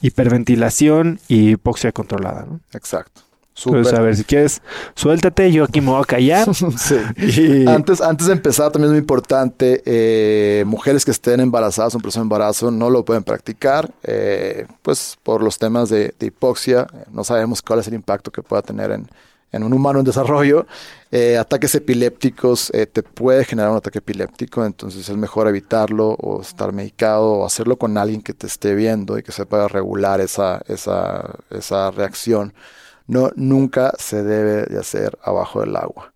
hiperventilación 0.00 1.20
y 1.28 1.50
hipoxia 1.50 1.92
controlada. 1.92 2.46
¿no? 2.46 2.60
Exacto. 2.72 3.22
Entonces, 3.66 3.92
a 3.92 4.00
ver, 4.00 4.16
si 4.16 4.24
quieres, 4.24 4.62
suéltate, 4.94 5.52
yo 5.52 5.64
aquí 5.64 5.80
me 5.80 5.90
voy 5.90 6.00
a 6.00 6.04
callar. 6.04 6.48
antes, 7.66 8.00
antes 8.00 8.26
de 8.26 8.32
empezar, 8.32 8.72
también 8.72 8.86
es 8.86 8.92
muy 8.92 9.00
importante, 9.00 9.82
eh, 9.84 10.64
mujeres 10.66 11.04
que 11.04 11.10
estén 11.10 11.40
embarazadas, 11.40 11.94
un 11.94 12.00
proceso 12.00 12.20
de 12.20 12.24
embarazo, 12.24 12.70
no 12.70 12.88
lo 12.88 13.04
pueden 13.04 13.22
practicar, 13.22 13.90
eh, 14.02 14.66
pues 14.82 15.18
por 15.22 15.42
los 15.42 15.58
temas 15.58 15.90
de, 15.90 16.14
de, 16.18 16.26
hipoxia, 16.26 16.86
no 17.12 17.22
sabemos 17.22 17.60
cuál 17.60 17.80
es 17.80 17.88
el 17.88 17.94
impacto 17.94 18.30
que 18.30 18.42
pueda 18.42 18.62
tener 18.62 18.92
en, 18.92 19.08
en 19.52 19.62
un 19.62 19.72
humano 19.72 19.98
en 19.98 20.04
desarrollo, 20.04 20.66
eh, 21.10 21.36
ataques 21.36 21.74
epilépticos, 21.74 22.70
eh, 22.70 22.86
te 22.86 23.02
puede 23.02 23.44
generar 23.44 23.70
un 23.70 23.78
ataque 23.78 23.98
epiléptico, 23.98 24.64
entonces 24.64 25.08
es 25.08 25.16
mejor 25.16 25.48
evitarlo 25.48 26.10
o 26.10 26.40
estar 26.40 26.72
medicado 26.72 27.32
o 27.32 27.46
hacerlo 27.46 27.76
con 27.76 27.98
alguien 27.98 28.22
que 28.22 28.32
te 28.32 28.46
esté 28.46 28.74
viendo 28.74 29.18
y 29.18 29.22
que 29.22 29.32
sepa 29.32 29.66
regular 29.68 30.20
esa, 30.20 30.62
esa, 30.68 31.34
esa 31.50 31.90
reacción. 31.90 32.54
No, 33.06 33.30
nunca 33.34 33.92
se 33.98 34.22
debe 34.22 34.66
de 34.66 34.78
hacer 34.78 35.18
abajo 35.22 35.60
del 35.60 35.74
agua. 35.74 36.12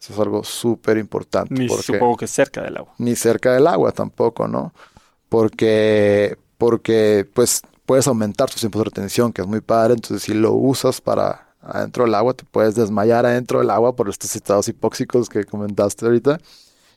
Eso 0.00 0.12
es 0.12 0.18
algo 0.18 0.44
súper 0.44 0.98
importante. 0.98 1.54
Ni 1.54 1.68
supongo 1.68 2.16
que 2.16 2.26
cerca 2.26 2.62
del 2.62 2.76
agua. 2.76 2.92
Ni 2.98 3.16
cerca 3.16 3.54
del 3.54 3.66
agua 3.66 3.92
tampoco, 3.92 4.46
¿no? 4.46 4.72
Porque, 5.28 6.36
porque 6.58 7.26
pues 7.32 7.62
puedes 7.86 8.06
aumentar 8.06 8.50
tus 8.50 8.60
tiempos 8.60 8.80
de 8.80 8.84
retención, 8.84 9.32
que 9.32 9.42
es 9.42 9.48
muy 9.48 9.60
padre, 9.60 9.94
entonces 9.94 10.22
si 10.22 10.34
lo 10.34 10.52
usas 10.52 11.00
para 11.00 11.41
adentro 11.62 12.04
del 12.04 12.14
agua, 12.14 12.34
te 12.34 12.44
puedes 12.44 12.74
desmayar 12.74 13.24
adentro 13.26 13.60
del 13.60 13.70
agua 13.70 13.94
por 13.94 14.08
estos 14.08 14.34
estados 14.34 14.68
hipóxicos 14.68 15.28
que 15.28 15.44
comentaste 15.44 16.04
ahorita 16.04 16.38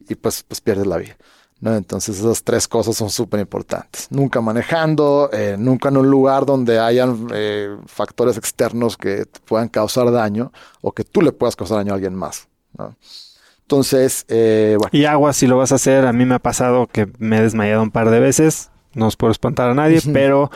y 0.07 0.15
pues, 0.15 0.43
pues 0.43 0.61
pierdes 0.61 0.87
la 0.87 0.97
vida. 0.97 1.15
¿no? 1.61 1.75
Entonces 1.75 2.19
esas 2.19 2.43
tres 2.43 2.67
cosas 2.67 2.95
son 2.97 3.09
súper 3.09 3.39
importantes. 3.39 4.07
Nunca 4.09 4.41
manejando, 4.41 5.29
eh, 5.31 5.55
nunca 5.57 5.89
en 5.89 5.97
un 5.97 6.09
lugar 6.09 6.45
donde 6.45 6.79
hayan 6.79 7.27
eh, 7.33 7.75
factores 7.85 8.37
externos 8.37 8.97
que 8.97 9.25
te 9.25 9.39
puedan 9.39 9.69
causar 9.69 10.11
daño 10.11 10.51
o 10.81 10.91
que 10.91 11.03
tú 11.03 11.21
le 11.21 11.31
puedas 11.31 11.55
causar 11.55 11.77
daño 11.77 11.93
a 11.93 11.95
alguien 11.95 12.15
más. 12.15 12.47
¿no? 12.77 12.95
Entonces, 13.61 14.25
eh, 14.27 14.75
bueno. 14.77 14.91
Y 14.91 15.05
agua, 15.05 15.33
si 15.33 15.47
lo 15.47 15.57
vas 15.57 15.71
a 15.71 15.75
hacer, 15.75 16.05
a 16.05 16.13
mí 16.13 16.25
me 16.25 16.35
ha 16.35 16.39
pasado 16.39 16.87
que 16.87 17.07
me 17.17 17.37
he 17.37 17.41
desmayado 17.41 17.81
un 17.81 17.91
par 17.91 18.09
de 18.11 18.19
veces. 18.19 18.69
No 18.93 19.07
os 19.07 19.17
puedo 19.17 19.31
espantar 19.31 19.69
a 19.69 19.73
nadie, 19.73 20.01
pero 20.13 20.51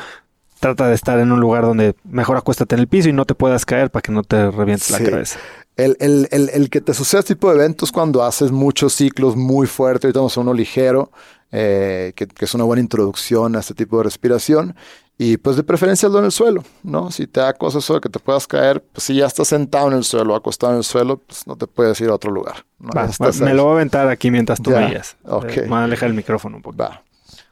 trata 0.59 0.87
de 0.87 0.95
estar 0.95 1.19
en 1.19 1.31
un 1.31 1.39
lugar 1.39 1.63
donde 1.63 1.95
mejor 2.03 2.37
acuéstate 2.37 2.75
en 2.75 2.81
el 2.81 2.87
piso 2.87 3.09
y 3.09 3.13
no 3.13 3.25
te 3.25 3.35
puedas 3.35 3.65
caer 3.65 3.89
para 3.89 4.01
que 4.01 4.11
no 4.11 4.23
te 4.23 4.51
revientes 4.51 4.91
la 4.91 4.99
cabeza. 4.99 5.39
El, 5.75 5.95
el, 5.99 6.27
el, 6.31 6.49
el, 6.49 6.69
que 6.69 6.81
te 6.81 6.93
suceda 6.93 7.21
este 7.21 7.35
tipo 7.35 7.49
de 7.49 7.55
eventos 7.55 7.91
cuando 7.91 8.23
haces 8.23 8.51
muchos 8.51 8.93
ciclos 8.93 9.37
muy 9.37 9.65
fuertes, 9.65 10.05
ahorita 10.05 10.19
vamos 10.19 10.37
a 10.37 10.41
uno 10.41 10.53
ligero, 10.53 11.11
eh, 11.51 12.11
que, 12.15 12.27
que, 12.27 12.45
es 12.45 12.53
una 12.53 12.65
buena 12.65 12.81
introducción 12.81 13.55
a 13.55 13.59
este 13.59 13.73
tipo 13.73 13.97
de 13.97 14.03
respiración. 14.03 14.75
Y 15.21 15.35
pues 15.35 15.57
de 15.57 15.63
preferencia 15.63 16.07
hazlo 16.07 16.19
en 16.19 16.25
el 16.25 16.31
suelo, 16.31 16.63
¿no? 16.81 17.11
Si 17.11 17.27
te 17.27 17.41
da 17.41 17.51
cosas 17.53 17.85
de 17.85 17.99
que 17.99 18.07
te 18.07 18.19
puedas 18.19 18.47
caer, 18.47 18.81
pues 18.81 19.03
si 19.03 19.15
ya 19.15 19.25
estás 19.25 19.49
sentado 19.49 19.89
en 19.89 19.95
el 19.95 20.05
suelo, 20.05 20.33
acostado 20.33 20.71
en 20.71 20.77
el 20.77 20.85
suelo, 20.85 21.17
pues 21.17 21.45
no 21.45 21.57
te 21.57 21.67
puedes 21.67 21.99
ir 21.99 22.07
a 22.07 22.15
otro 22.15 22.31
lugar. 22.31 22.65
me 22.79 23.53
lo 23.53 23.65
voy 23.65 23.71
a 23.71 23.75
aventar 23.75 24.07
aquí 24.07 24.31
mientras 24.31 24.61
tú 24.61 24.71
veías. 24.71 25.17
Ok. 25.25 25.57
Me 25.57 25.67
voy 25.67 25.79
a 25.79 25.83
alejar 25.83 26.07
el 26.07 26.15
micrófono 26.15 26.55
un 26.55 26.61
poco. 26.61 26.77
Va. 26.77 27.03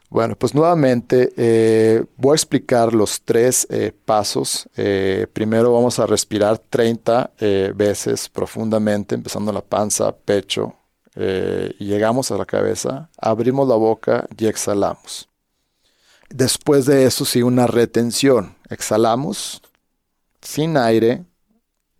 Bueno, 0.09 0.37
pues 0.37 0.55
nuevamente 0.55 1.33
eh, 1.35 2.05
voy 2.15 2.31
a 2.31 2.35
explicar 2.35 2.93
los 2.93 3.21
tres 3.23 3.67
eh, 3.69 3.91
pasos. 4.05 4.69
Eh, 4.77 5.27
primero 5.33 5.73
vamos 5.73 5.99
a 5.99 6.05
respirar 6.05 6.59
30 6.59 7.31
veces 7.75 8.29
profundamente, 8.29 9.15
empezando 9.15 9.51
la 9.51 9.61
panza, 9.61 10.15
pecho, 10.15 10.75
y 11.15 11.85
llegamos 11.85 12.31
a 12.31 12.37
la 12.37 12.45
cabeza, 12.45 13.09
abrimos 13.17 13.67
la 13.67 13.73
boca 13.73 14.27
y 14.37 14.45
exhalamos. 14.45 15.27
Después 16.29 16.85
de 16.85 17.05
eso 17.05 17.25
sigue 17.25 17.43
una 17.43 17.65
retención. 17.65 18.55
Exhalamos 18.69 19.63
sin 20.41 20.77
aire 20.77 21.25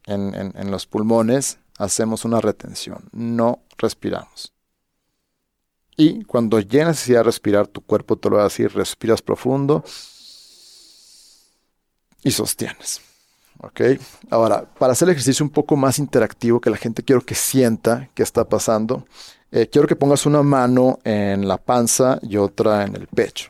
en 0.05 0.71
los 0.71 0.85
pulmones, 0.85 1.57
hacemos 1.79 2.25
una 2.25 2.41
retención, 2.41 3.09
no 3.11 3.63
respiramos. 3.77 4.53
Y 5.97 6.23
cuando 6.25 6.59
ya 6.59 6.85
necesidad 6.85 7.19
de 7.19 7.23
respirar, 7.23 7.67
tu 7.67 7.81
cuerpo 7.81 8.15
te 8.15 8.29
lo 8.29 8.35
va 8.35 8.43
a 8.43 8.45
decir, 8.45 8.71
respiras 8.71 9.21
profundo 9.21 9.83
y 12.23 12.31
sostienes. 12.31 13.01
¿Ok? 13.59 13.81
Ahora, 14.29 14.63
para 14.77 14.93
hacer 14.93 15.07
el 15.07 15.13
ejercicio 15.13 15.43
un 15.43 15.49
poco 15.49 15.75
más 15.75 15.97
interactivo, 15.97 16.61
que 16.61 16.69
la 16.69 16.77
gente 16.77 17.01
quiero 17.01 17.25
que 17.25 17.33
sienta 17.33 18.09
qué 18.13 18.21
está 18.21 18.47
pasando, 18.47 19.07
eh, 19.51 19.67
quiero 19.71 19.87
que 19.87 19.95
pongas 19.95 20.27
una 20.27 20.43
mano 20.43 20.99
en 21.03 21.47
la 21.47 21.57
panza 21.57 22.19
y 22.21 22.37
otra 22.37 22.83
en 22.83 22.95
el 22.95 23.07
pecho. 23.07 23.49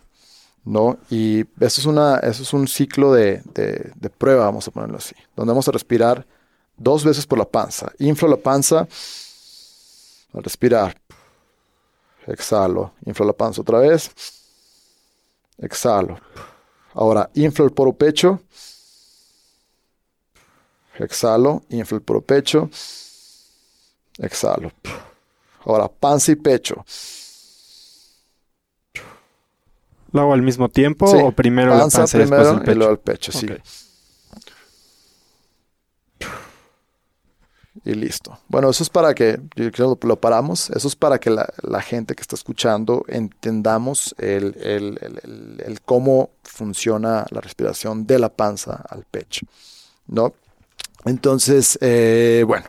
¿no? 0.63 0.97
Y 1.09 1.41
eso 1.59 1.81
es, 1.81 1.85
una, 1.85 2.17
eso 2.17 2.43
es 2.43 2.53
un 2.53 2.67
ciclo 2.67 3.13
de, 3.13 3.41
de, 3.53 4.09
prueba, 4.09 4.45
vamos 4.45 4.67
a 4.67 4.71
ponerlo 4.71 4.97
así, 4.97 5.15
donde 5.35 5.51
vamos 5.51 5.67
a 5.67 5.71
respirar 5.71 6.27
dos 6.75 7.05
veces 7.05 7.25
por 7.25 7.37
la 7.37 7.45
panza. 7.45 7.91
Inflo 7.99 8.27
la 8.27 8.37
panza 8.37 8.87
al 10.33 10.43
respirar. 10.43 10.95
Exhalo. 12.27 12.93
Inflo 13.05 13.25
la 13.25 13.33
panza 13.33 13.61
otra 13.61 13.79
vez. 13.79 14.11
Exhalo. 15.57 16.19
Ahora, 16.93 17.29
inflo 17.35 17.65
el 17.65 17.71
poro 17.71 17.93
pecho. 17.93 18.41
Exhalo. 20.99 21.63
Inflo 21.69 21.97
el 21.97 22.03
poro 22.03 22.21
pecho. 22.21 22.69
Exhalo. 24.17 24.71
Ahora, 25.65 25.87
panza 25.87 26.31
y 26.31 26.35
pecho. 26.35 26.85
¿Lo 30.11 30.21
hago 30.21 30.33
al 30.33 30.41
mismo 30.41 30.69
tiempo 30.69 31.05
o 31.05 31.31
primero 31.31 31.71
la 31.71 31.81
panza 31.81 32.17
y 32.17 32.19
después 32.19 32.47
el 32.47 32.59
pecho? 32.59 32.71
Y 32.71 32.75
luego 32.75 32.91
el 32.91 32.99
pecho, 32.99 33.31
sí. 33.31 33.47
Y 37.87 37.93
listo. 37.93 38.37
Bueno, 38.49 38.69
eso 38.69 38.83
es 38.83 38.89
para 38.89 39.15
que, 39.15 39.39
yo 39.55 39.97
lo 40.01 40.15
paramos, 40.19 40.69
eso 40.71 40.89
es 40.89 40.95
para 40.95 41.19
que 41.19 41.29
la, 41.29 41.81
gente 41.81 42.15
que 42.15 42.21
está 42.21 42.35
escuchando 42.35 43.05
entendamos 43.07 44.13
el, 44.17 45.79
cómo 45.85 46.31
funciona 46.43 47.25
la 47.29 47.39
respiración 47.39 48.05
de 48.05 48.19
la 48.19 48.27
panza 48.27 48.83
al 48.89 49.05
pecho, 49.05 49.45
¿no? 50.07 50.33
Entonces, 51.05 51.77
eh, 51.79 52.43
bueno, 52.45 52.65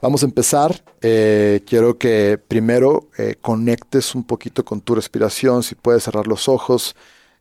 vamos 0.00 0.22
a 0.22 0.26
empezar. 0.26 0.80
Eh, 1.00 1.64
quiero 1.66 1.98
que 1.98 2.38
primero 2.38 3.08
eh, 3.18 3.34
conectes 3.40 4.14
un 4.14 4.22
poquito 4.22 4.64
con 4.64 4.80
tu 4.80 4.94
respiración, 4.94 5.64
si 5.64 5.74
puedes 5.74 6.04
cerrar 6.04 6.28
los 6.28 6.48
ojos. 6.48 6.94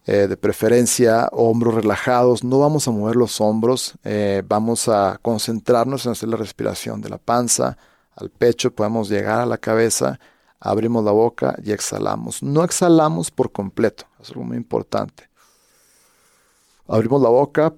Eh, 0.08 0.28
de 0.28 0.38
preferencia 0.38 1.28
hombros 1.32 1.74
relajados, 1.74 2.44
no 2.44 2.60
vamos 2.60 2.88
a 2.88 2.92
mover 2.92 3.16
los 3.16 3.42
hombros, 3.42 3.96
eh, 4.04 4.44
vamos 4.48 4.88
a 4.88 5.18
concentrarnos 5.20 6.06
en 6.06 6.12
hacer 6.12 6.30
la 6.30 6.38
respiración 6.38 7.02
de 7.02 7.10
la 7.10 7.18
panza 7.18 7.76
al 8.16 8.30
pecho, 8.30 8.70
podemos 8.70 9.10
llegar 9.10 9.42
a 9.42 9.46
la 9.48 9.58
cabeza, 9.58 10.20
abrimos 10.60 11.04
la 11.04 11.10
boca 11.10 11.56
y 11.64 11.72
exhalamos. 11.72 12.44
No 12.44 12.64
exhalamos 12.64 13.32
por 13.32 13.52
completo, 13.52 14.06
es 14.22 14.30
algo 14.30 14.44
muy 14.44 14.58
importante. 14.58 15.28
Abrimos 16.88 17.20
la 17.20 17.30
boca 17.30 17.74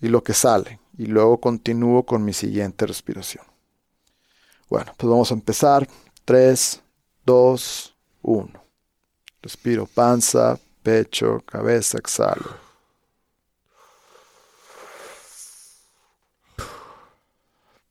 y 0.00 0.08
lo 0.08 0.22
que 0.22 0.32
sale, 0.32 0.80
y 0.96 1.04
luego 1.04 1.38
continúo 1.38 2.04
con 2.04 2.24
mi 2.24 2.32
siguiente 2.32 2.86
respiración. 2.86 3.44
Bueno, 4.70 4.92
pues 4.96 5.10
vamos 5.10 5.30
a 5.30 5.34
empezar. 5.34 5.86
3, 6.24 6.80
2, 7.26 7.94
1. 8.22 8.50
Respiro 9.42 9.86
panza, 9.86 10.58
pecho, 10.84 11.42
cabeza, 11.46 11.98
exhalo. 11.98 12.50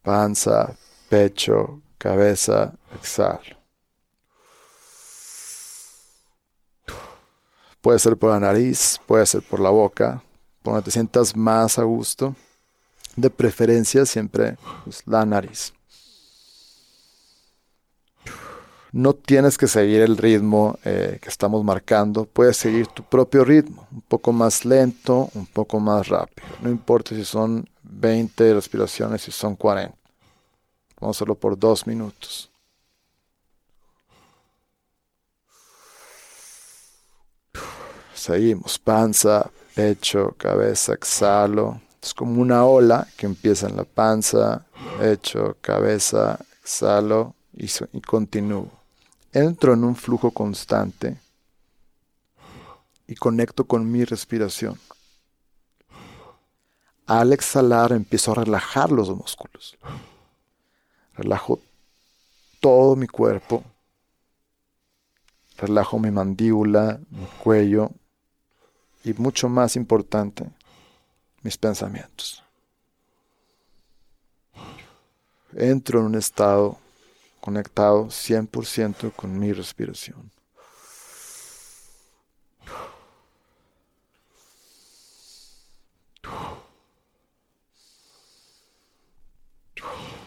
Panza, 0.03 0.77
pecho, 1.09 1.81
cabeza, 1.97 2.73
exhalo. 2.95 3.57
Puede 7.81 7.99
ser 7.99 8.15
por 8.15 8.29
la 8.29 8.39
nariz, 8.39 8.99
puede 9.07 9.25
ser 9.25 9.41
por 9.41 9.59
la 9.59 9.71
boca, 9.71 10.23
donde 10.63 10.83
te 10.83 10.91
sientas 10.91 11.35
más 11.35 11.79
a 11.79 11.83
gusto. 11.83 12.35
De 13.15 13.29
preferencia 13.29 14.05
siempre 14.05 14.57
pues, 14.83 15.03
la 15.05 15.25
nariz. 15.25 15.73
No 18.93 19.15
tienes 19.15 19.57
que 19.57 19.67
seguir 19.67 20.01
el 20.01 20.17
ritmo 20.17 20.77
eh, 20.85 21.17
que 21.19 21.27
estamos 21.27 21.63
marcando, 21.63 22.25
puedes 22.25 22.57
seguir 22.57 22.85
tu 22.87 23.01
propio 23.01 23.43
ritmo, 23.43 23.87
un 23.91 24.01
poco 24.01 24.31
más 24.31 24.65
lento, 24.65 25.31
un 25.33 25.47
poco 25.47 25.79
más 25.79 26.07
rápido. 26.07 26.47
No 26.61 26.69
importa 26.69 27.15
si 27.15 27.25
son 27.25 27.67
20 27.81 28.53
respiraciones, 28.53 29.23
si 29.23 29.31
son 29.31 29.55
40. 29.55 29.97
Vamos 31.01 31.15
a 31.15 31.17
hacerlo 31.17 31.33
por 31.33 31.57
dos 31.57 31.87
minutos. 31.87 32.51
Seguimos, 38.13 38.77
panza, 38.77 39.49
pecho, 39.73 40.35
cabeza, 40.37 40.93
exhalo. 40.93 41.81
Es 41.99 42.13
como 42.13 42.39
una 42.39 42.63
ola 42.63 43.07
que 43.17 43.25
empieza 43.25 43.67
en 43.67 43.75
la 43.75 43.85
panza, 43.85 44.67
pecho, 44.99 45.57
cabeza, 45.61 46.37
exhalo 46.61 47.33
y, 47.57 47.65
y 47.91 48.01
continúo 48.01 48.82
entro 49.33 49.73
en 49.73 49.83
un 49.83 49.95
flujo 49.95 50.31
constante 50.31 51.17
y 53.07 53.15
conecto 53.15 53.65
con 53.65 53.91
mi 53.91 54.05
respiración. 54.05 54.79
Al 57.05 57.33
exhalar 57.33 57.91
empiezo 57.91 58.31
a 58.31 58.35
relajar 58.35 58.91
los 58.91 59.09
músculos. 59.09 59.77
Relajo 61.15 61.59
todo 62.59 62.95
mi 62.95 63.07
cuerpo. 63.07 63.63
Relajo 65.57 65.99
mi 65.99 66.11
mandíbula, 66.11 66.99
mi 67.09 67.25
cuello 67.43 67.91
y 69.03 69.13
mucho 69.13 69.49
más 69.49 69.75
importante, 69.75 70.49
mis 71.41 71.57
pensamientos. 71.57 72.43
Entro 75.53 75.99
en 75.99 76.05
un 76.05 76.15
estado 76.15 76.79
conectado 77.43 78.05
100% 78.05 79.11
con 79.13 79.37
mi 79.37 79.51
respiración. 79.51 80.31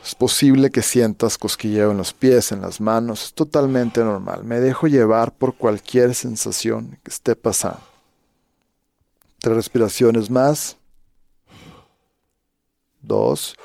Es 0.05 0.15
posible 0.15 0.71
que 0.71 0.83
sientas 0.83 1.39
cosquilleo 1.39 1.91
en 1.91 1.97
los 1.97 2.13
pies, 2.13 2.53
en 2.53 2.61
las 2.61 2.83
manos, 2.83 3.25
es 3.25 3.33
totalmente 3.33 4.05
normal. 4.05 4.45
Me 4.45 4.61
dejo 4.61 4.87
llevar 4.87 5.33
por 5.33 5.57
cualquier 5.57 6.15
sensación 6.15 6.99
que 7.03 7.11
esté 7.11 7.35
pasando. 7.35 7.81
Tres 9.39 9.57
respiraciones 9.57 10.29
más. 10.29 10.77
Dos. 13.01 13.57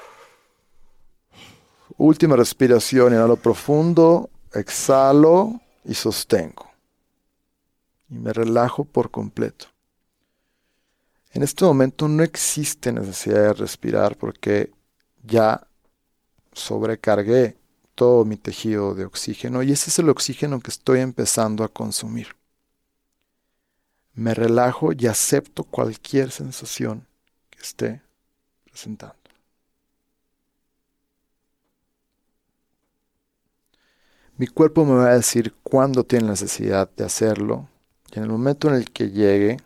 Última 2.03 2.35
respiración, 2.35 3.13
inhalo 3.13 3.35
profundo, 3.35 4.31
exhalo 4.55 5.61
y 5.85 5.93
sostengo. 5.93 6.71
Y 8.09 8.15
me 8.15 8.33
relajo 8.33 8.85
por 8.85 9.11
completo. 9.11 9.67
En 11.31 11.43
este 11.43 11.63
momento 11.63 12.07
no 12.07 12.23
existe 12.23 12.91
necesidad 12.91 13.43
de 13.43 13.53
respirar 13.53 14.17
porque 14.17 14.71
ya 15.21 15.67
sobrecargué 16.53 17.55
todo 17.93 18.25
mi 18.25 18.35
tejido 18.35 18.95
de 18.95 19.05
oxígeno 19.05 19.61
y 19.61 19.71
ese 19.71 19.91
es 19.91 19.99
el 19.99 20.09
oxígeno 20.09 20.59
que 20.59 20.71
estoy 20.71 21.01
empezando 21.01 21.63
a 21.63 21.67
consumir. 21.67 22.35
Me 24.15 24.33
relajo 24.33 24.89
y 24.91 25.05
acepto 25.05 25.65
cualquier 25.65 26.31
sensación 26.31 27.05
que 27.51 27.59
esté 27.59 28.01
presentando. 28.63 29.20
Mi 34.41 34.47
cuerpo 34.47 34.85
me 34.85 34.95
va 34.95 35.11
a 35.11 35.15
decir 35.15 35.53
cuándo 35.61 36.03
tiene 36.03 36.29
necesidad 36.29 36.89
de 36.97 37.03
hacerlo 37.05 37.69
y 38.11 38.17
en 38.17 38.23
el 38.23 38.31
momento 38.31 38.69
en 38.69 38.73
el 38.73 38.89
que 38.91 39.11
llegue, 39.11 39.57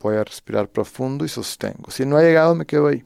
voy 0.00 0.16
a 0.16 0.24
respirar 0.24 0.68
profundo 0.68 1.24
y 1.24 1.28
sostengo. 1.28 1.92
Si 1.92 2.04
no 2.04 2.16
ha 2.16 2.22
llegado, 2.22 2.56
me 2.56 2.66
quedo 2.66 2.88
ahí. 2.88 3.04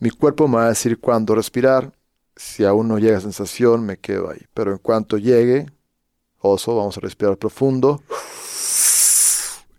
Mi 0.00 0.08
cuerpo 0.08 0.48
me 0.48 0.56
va 0.56 0.64
a 0.64 0.68
decir 0.70 0.98
cuándo 0.98 1.34
respirar. 1.34 1.95
Si 2.36 2.64
aún 2.64 2.88
no 2.88 2.98
llega 2.98 3.20
sensación, 3.20 3.84
me 3.86 3.96
quedo 3.96 4.30
ahí. 4.30 4.46
Pero 4.52 4.72
en 4.72 4.78
cuanto 4.78 5.16
llegue, 5.16 5.66
oso, 6.40 6.76
vamos 6.76 6.96
a 6.98 7.00
respirar 7.00 7.36
profundo. 7.38 8.02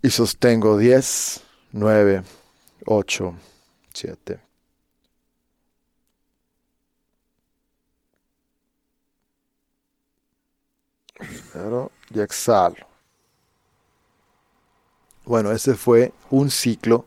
Y 0.02 0.10
sostengo 0.10 0.78
10, 0.78 1.42
9, 1.72 2.24
8, 2.86 3.36
7. 3.94 4.40
Pero 11.54 11.92
y 12.14 12.20
exhalo. 12.20 12.88
Bueno, 15.26 15.52
ese 15.52 15.76
fue 15.76 16.14
un 16.30 16.50
ciclo 16.50 17.06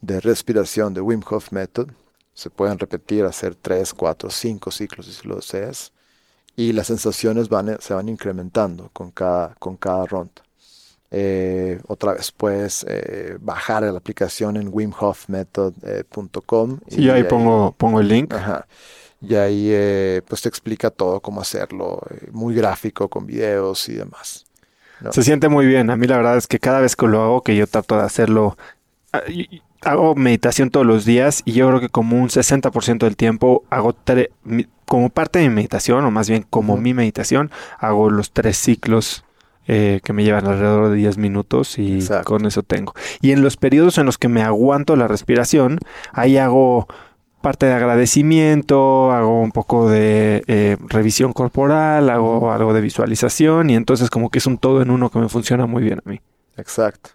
de 0.00 0.20
respiración 0.20 0.92
de 0.92 1.00
Wim 1.00 1.22
Hof 1.28 1.52
Method. 1.52 1.90
Se 2.38 2.48
pueden 2.50 2.78
repetir, 2.78 3.24
hacer 3.24 3.56
3, 3.56 3.94
4, 3.94 4.30
5 4.30 4.70
ciclos 4.70 5.06
si 5.06 5.26
lo 5.26 5.34
deseas. 5.34 5.90
Y 6.54 6.72
las 6.72 6.86
sensaciones 6.86 7.48
van, 7.48 7.78
se 7.80 7.94
van 7.94 8.08
incrementando 8.08 8.90
con 8.92 9.10
cada, 9.10 9.56
con 9.58 9.76
cada 9.76 10.06
ronda. 10.06 10.40
Eh, 11.10 11.80
otra 11.88 12.12
vez 12.12 12.30
puedes 12.30 12.86
eh, 12.88 13.38
bajar 13.40 13.82
la 13.82 13.98
aplicación 13.98 14.56
en 14.56 14.70
wimhofmethod.com. 14.72 16.74
Eh, 16.74 16.76
sí, 16.86 17.02
y 17.02 17.10
ahí, 17.10 17.24
pongo, 17.24 17.74
pongo 17.76 17.98
el 17.98 18.06
link. 18.06 18.32
y 19.20 19.34
ahí 19.34 20.20
pues 20.28 20.42
te 20.42 20.48
explica 20.48 20.90
todo 20.90 21.18
cómo 21.18 21.40
hacerlo, 21.40 22.00
muy 22.30 22.54
gráfico, 22.54 23.08
con 23.08 23.26
videos 23.26 23.88
y 23.88 23.94
demás. 23.94 24.46
Se 25.10 25.24
siente 25.24 25.48
muy 25.48 25.66
bien. 25.66 25.90
A 25.90 25.96
mí 25.96 26.06
la 26.06 26.18
verdad 26.18 26.36
es 26.36 26.46
que 26.46 26.60
cada 26.60 26.78
vez 26.78 26.94
que 26.94 27.08
lo 27.08 27.20
hago, 27.20 27.42
que 27.42 27.56
yo 27.56 27.66
trato 27.66 27.96
de 27.96 28.02
hacerlo, 28.02 28.56
ah, 29.12 29.22
hago 29.82 30.14
meditación 30.14 30.70
todos 30.70 30.86
los 30.86 31.04
días 31.04 31.42
y 31.44 31.52
yo 31.52 31.68
creo 31.68 31.80
que 31.80 31.88
como 31.88 32.20
un 32.20 32.28
60% 32.28 32.98
del 32.98 33.16
tiempo 33.16 33.64
hago 33.70 33.94
como 34.84 35.10
parte 35.10 35.38
de 35.38 35.48
mi 35.48 35.54
meditación, 35.54 36.04
o 36.04 36.10
más 36.10 36.28
bien 36.28 36.44
como 36.48 36.76
mi 36.76 36.94
meditación, 36.94 37.50
hago 37.78 38.10
los 38.10 38.32
tres 38.32 38.56
ciclos 38.56 39.24
eh, 39.66 40.00
que 40.02 40.14
me 40.14 40.24
llevan 40.24 40.46
alrededor 40.46 40.88
de 40.88 40.96
10 40.96 41.18
minutos 41.18 41.78
y 41.78 42.00
con 42.24 42.46
eso 42.46 42.62
tengo. 42.62 42.94
Y 43.20 43.32
en 43.32 43.42
los 43.42 43.56
periodos 43.56 43.98
en 43.98 44.06
los 44.06 44.16
que 44.16 44.28
me 44.28 44.42
aguanto 44.42 44.96
la 44.96 45.08
respiración, 45.08 45.78
ahí 46.12 46.38
hago 46.38 46.88
parte 47.42 47.66
de 47.66 47.74
agradecimiento, 47.74 49.12
hago 49.12 49.42
un 49.42 49.52
poco 49.52 49.88
de 49.90 50.42
eh, 50.46 50.76
revisión 50.88 51.32
corporal, 51.32 52.08
hago 52.10 52.50
algo 52.50 52.72
de 52.72 52.80
visualización 52.80 53.70
y 53.70 53.76
entonces 53.76 54.10
como 54.10 54.30
que 54.30 54.38
es 54.38 54.46
un 54.46 54.58
todo 54.58 54.82
en 54.82 54.90
uno 54.90 55.10
que 55.10 55.18
me 55.18 55.28
funciona 55.28 55.66
muy 55.66 55.82
bien 55.82 56.00
a 56.04 56.08
mí. 56.08 56.20
Exacto. 56.56 57.10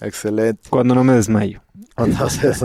Excelente. 0.00 0.68
Cuando 0.68 0.94
no 0.94 1.04
me 1.04 1.12
desmayo. 1.12 1.62
Entonces, 1.98 2.64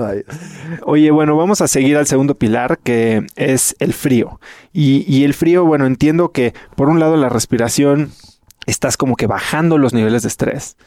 Oye, 0.84 1.12
bueno, 1.12 1.36
vamos 1.36 1.62
a 1.62 1.68
seguir 1.68 1.98
al 1.98 2.08
segundo 2.08 2.36
pilar 2.36 2.80
que 2.80 3.26
es 3.36 3.76
el 3.80 3.94
frío. 3.94 4.40
Y, 4.72 5.06
y 5.08 5.24
el 5.24 5.34
frío, 5.34 5.66
bueno, 5.66 5.86
entiendo 5.86 6.32
que 6.32 6.54
por 6.76 6.90
un 6.90 7.00
lado 7.00 7.18
la 7.18 7.30
respiración 7.30 8.12
estás 8.66 8.98
como 8.98 9.16
que 9.16 9.28
bajando 9.28 9.78
los 9.78 9.94
niveles 9.94 10.22
de 10.22 10.28
estrés. 10.30 10.78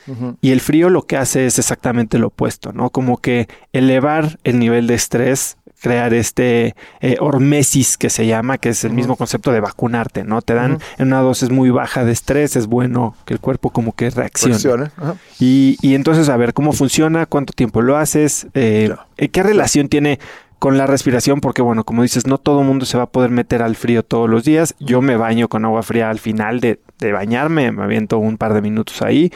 Y 0.40 0.52
el 0.52 0.60
frío 0.60 0.90
lo 0.90 1.02
que 1.02 1.16
hace 1.16 1.46
es 1.46 1.58
exactamente 1.58 2.18
lo 2.18 2.28
opuesto, 2.28 2.72
¿no? 2.72 2.90
Como 2.90 3.18
que 3.18 3.48
elevar 3.72 4.38
el 4.44 4.58
nivel 4.58 4.86
de 4.86 4.94
estrés 4.94 5.58
crear 5.86 6.14
este 6.14 6.74
eh, 7.00 7.16
hormesis 7.20 7.96
que 7.96 8.10
se 8.10 8.26
llama, 8.26 8.58
que 8.58 8.70
es 8.70 8.82
el 8.82 8.92
mismo 8.92 9.14
concepto 9.14 9.52
de 9.52 9.60
vacunarte, 9.60 10.24
¿no? 10.24 10.42
Te 10.42 10.54
dan 10.54 10.78
en 10.98 11.06
una 11.06 11.20
dosis 11.20 11.50
muy 11.50 11.70
baja 11.70 12.04
de 12.04 12.10
estrés, 12.10 12.56
es 12.56 12.66
bueno 12.66 13.14
que 13.24 13.34
el 13.34 13.40
cuerpo 13.40 13.70
como 13.70 13.92
que 13.92 14.10
reaccione. 14.10 14.90
Y, 15.38 15.78
y, 15.80 15.94
entonces, 15.94 16.28
a 16.28 16.36
ver, 16.36 16.54
¿cómo 16.54 16.72
funciona? 16.72 17.26
¿Cuánto 17.26 17.52
tiempo 17.52 17.82
lo 17.82 17.96
haces? 17.96 18.48
Eh, 18.54 18.92
eh, 19.16 19.28
¿Qué 19.28 19.44
relación 19.44 19.88
tiene 19.88 20.18
con 20.58 20.76
la 20.76 20.88
respiración? 20.88 21.40
Porque, 21.40 21.62
bueno, 21.62 21.84
como 21.84 22.02
dices, 22.02 22.26
no 22.26 22.38
todo 22.38 22.62
el 22.62 22.66
mundo 22.66 22.84
se 22.84 22.96
va 22.96 23.04
a 23.04 23.10
poder 23.10 23.30
meter 23.30 23.62
al 23.62 23.76
frío 23.76 24.02
todos 24.02 24.28
los 24.28 24.42
días. 24.42 24.74
Yo 24.80 25.02
me 25.02 25.16
baño 25.16 25.46
con 25.46 25.64
agua 25.64 25.84
fría 25.84 26.10
al 26.10 26.18
final 26.18 26.58
de, 26.58 26.80
de 26.98 27.12
bañarme, 27.12 27.70
me 27.70 27.84
aviento 27.84 28.18
un 28.18 28.38
par 28.38 28.54
de 28.54 28.60
minutos 28.62 29.02
ahí, 29.02 29.30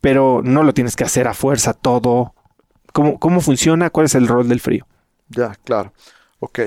pero 0.00 0.40
no 0.42 0.62
lo 0.62 0.72
tienes 0.72 0.96
que 0.96 1.04
hacer 1.04 1.28
a 1.28 1.34
fuerza 1.34 1.74
todo. 1.74 2.32
¿Cómo, 2.94 3.18
¿Cómo 3.18 3.42
funciona? 3.42 3.90
¿Cuál 3.90 4.06
es 4.06 4.14
el 4.14 4.26
rol 4.26 4.48
del 4.48 4.60
frío? 4.60 4.86
Ya, 5.28 5.54
claro. 5.64 5.92
Ok. 6.40 6.60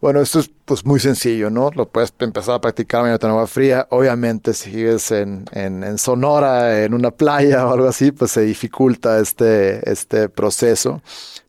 Bueno, 0.00 0.22
esto 0.22 0.38
es 0.38 0.50
pues 0.64 0.86
muy 0.86 1.00
sencillo, 1.00 1.50
¿no? 1.50 1.70
Lo 1.74 1.86
puedes 1.86 2.14
empezar 2.18 2.54
a 2.54 2.60
practicar 2.62 3.04
en 3.06 3.30
agua 3.30 3.46
fría. 3.46 3.86
Obviamente, 3.90 4.54
si 4.54 4.70
vives 4.70 5.10
en, 5.10 5.44
en, 5.52 5.98
Sonora, 5.98 6.82
en 6.82 6.94
una 6.94 7.10
playa 7.10 7.66
o 7.66 7.72
algo 7.74 7.88
así, 7.88 8.10
pues 8.10 8.30
se 8.30 8.40
dificulta 8.40 9.18
este, 9.18 9.90
este 9.90 10.30
proceso. 10.30 11.02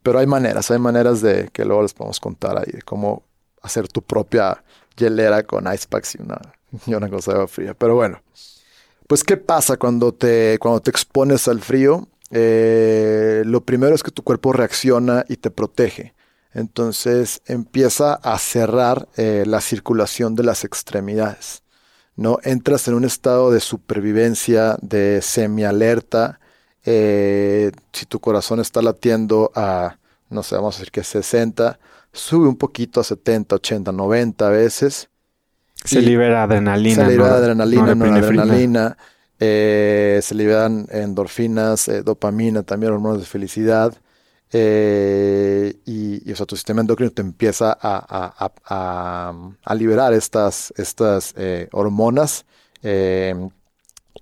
Pero 0.03 0.19
hay 0.19 0.27
maneras, 0.27 0.69
hay 0.71 0.79
maneras 0.79 1.21
de 1.21 1.49
que 1.53 1.63
luego 1.63 1.83
les 1.83 1.93
podemos 1.93 2.19
contar 2.19 2.57
ahí, 2.57 2.71
de 2.71 2.81
cómo 2.81 3.23
hacer 3.61 3.87
tu 3.87 4.01
propia 4.01 4.61
hielera 4.97 5.43
con 5.43 5.71
ice 5.73 5.87
packs 5.87 6.15
y 6.15 6.21
una, 6.21 6.39
y 6.85 6.93
una 6.93 7.09
cosa 7.09 7.31
de 7.31 7.37
agua 7.37 7.47
fría. 7.47 7.73
Pero 7.75 7.95
bueno, 7.95 8.21
pues 9.07 9.23
¿qué 9.23 9.37
pasa 9.37 9.77
cuando 9.77 10.13
te, 10.13 10.57
cuando 10.59 10.81
te 10.81 10.91
expones 10.91 11.47
al 11.47 11.61
frío? 11.61 12.09
Eh, 12.29 13.43
lo 13.45 13.61
primero 13.61 13.95
es 13.95 14.03
que 14.03 14.11
tu 14.11 14.21
cuerpo 14.21 14.51
reacciona 14.51 15.23
y 15.29 15.37
te 15.37 15.49
protege. 15.49 16.13
Entonces 16.53 17.41
empieza 17.45 18.13
a 18.15 18.37
cerrar 18.39 19.07
eh, 19.17 19.43
la 19.45 19.61
circulación 19.61 20.35
de 20.35 20.43
las 20.43 20.63
extremidades. 20.63 21.63
¿no? 22.15 22.39
Entras 22.43 22.87
en 22.87 22.95
un 22.95 23.05
estado 23.05 23.51
de 23.51 23.59
supervivencia, 23.59 24.77
de 24.81 25.21
semialerta. 25.21 26.39
Eh, 26.83 27.71
si 27.93 28.05
tu 28.05 28.19
corazón 28.19 28.59
está 28.59 28.81
latiendo 28.81 29.51
a, 29.55 29.97
no 30.29 30.43
sé, 30.43 30.55
vamos 30.55 30.75
a 30.75 30.79
decir 30.79 30.91
que 30.91 31.03
60, 31.03 31.79
sube 32.11 32.47
un 32.47 32.57
poquito 32.57 32.99
a 32.99 33.03
70, 33.03 33.55
80, 33.55 33.91
90 33.91 34.49
veces. 34.49 35.09
Se 35.85 36.01
libera 36.01 36.43
adrenalina. 36.43 37.05
Se 37.05 37.11
libera 37.11 37.35
adrenalina, 37.35 37.95
no, 37.95 38.05
adrenalina. 38.05 38.97
Eh, 39.39 40.19
se 40.21 40.35
liberan 40.35 40.87
endorfinas, 40.91 41.89
dopamina, 42.03 42.63
también 42.63 42.91
hormonas 42.91 43.19
de 43.19 43.25
felicidad. 43.25 43.93
Eh, 44.51 45.75
y, 45.85 46.31
o 46.31 46.35
sea, 46.35 46.45
tu 46.45 46.55
sistema 46.55 46.81
endocrino 46.81 47.11
te 47.11 47.21
empieza 47.21 47.77
a, 47.79 48.51
a, 48.65 49.75
liberar 49.75 50.13
estas, 50.13 50.73
estas 50.75 51.33
eh, 51.37 51.69
hormonas 51.71 52.45
eh, 52.81 53.35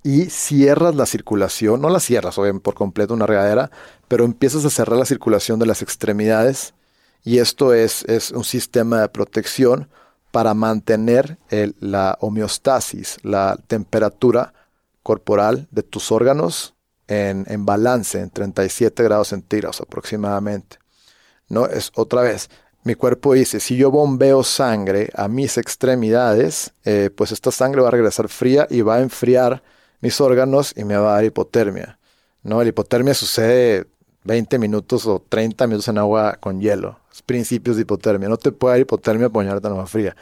y 0.02 0.26
cierras 0.26 0.94
la 0.94 1.06
circulación, 1.06 1.80
no 1.80 1.88
la 1.88 2.00
cierras 2.00 2.36
obviamente 2.38 2.64
por 2.64 2.74
completo 2.74 3.14
una 3.14 3.26
regadera, 3.26 3.70
pero 4.06 4.24
empiezas 4.24 4.64
a 4.64 4.70
cerrar 4.70 4.98
la 4.98 5.06
circulación 5.06 5.58
de 5.58 5.66
las 5.66 5.80
extremidades 5.80 6.74
y 7.24 7.38
esto 7.38 7.72
es, 7.72 8.04
es 8.04 8.30
un 8.30 8.44
sistema 8.44 9.00
de 9.00 9.08
protección 9.08 9.88
para 10.30 10.52
mantener 10.52 11.38
la 11.80 12.18
homeostasis, 12.20 13.16
la 13.22 13.58
temperatura 13.66 14.52
corporal 15.02 15.68
de 15.70 15.82
tus 15.82 16.12
órganos 16.12 16.74
en, 17.08 17.66
balance, 17.66 18.20
en 18.20 18.30
37 18.30 19.02
grados 19.02 19.28
centígrados 19.28 19.80
aproximadamente. 19.80 20.78
¿No? 21.48 21.66
Es 21.66 21.90
otra 21.94 22.22
vez, 22.22 22.50
mi 22.84 22.94
cuerpo 22.94 23.34
dice, 23.34 23.60
si 23.60 23.76
yo 23.76 23.90
bombeo 23.90 24.44
sangre 24.44 25.10
a 25.14 25.28
mis 25.28 25.58
extremidades, 25.58 26.72
eh, 26.84 27.10
pues 27.14 27.32
esta 27.32 27.50
sangre 27.50 27.80
va 27.80 27.88
a 27.88 27.90
regresar 27.90 28.28
fría 28.28 28.66
y 28.70 28.82
va 28.82 28.96
a 28.96 29.00
enfriar 29.00 29.62
mis 30.00 30.20
órganos 30.20 30.74
y 30.76 30.84
me 30.84 30.96
va 30.96 31.10
a 31.10 31.14
dar 31.14 31.24
hipotermia. 31.24 31.98
¿no? 32.42 32.62
La 32.62 32.68
hipotermia 32.68 33.14
sucede 33.14 33.86
20 34.24 34.58
minutos 34.58 35.06
o 35.06 35.24
30 35.26 35.66
minutos 35.66 35.88
en 35.88 35.98
agua 35.98 36.36
con 36.40 36.60
hielo. 36.60 37.00
Es 37.12 37.22
principios 37.22 37.76
de 37.76 37.82
hipotermia. 37.82 38.28
No 38.28 38.36
te 38.36 38.52
puede 38.52 38.74
dar 38.74 38.80
hipotermia 38.80 39.30
ponerte 39.30 39.66
en 39.66 39.72
agua 39.72 39.86
fría. 39.86 40.14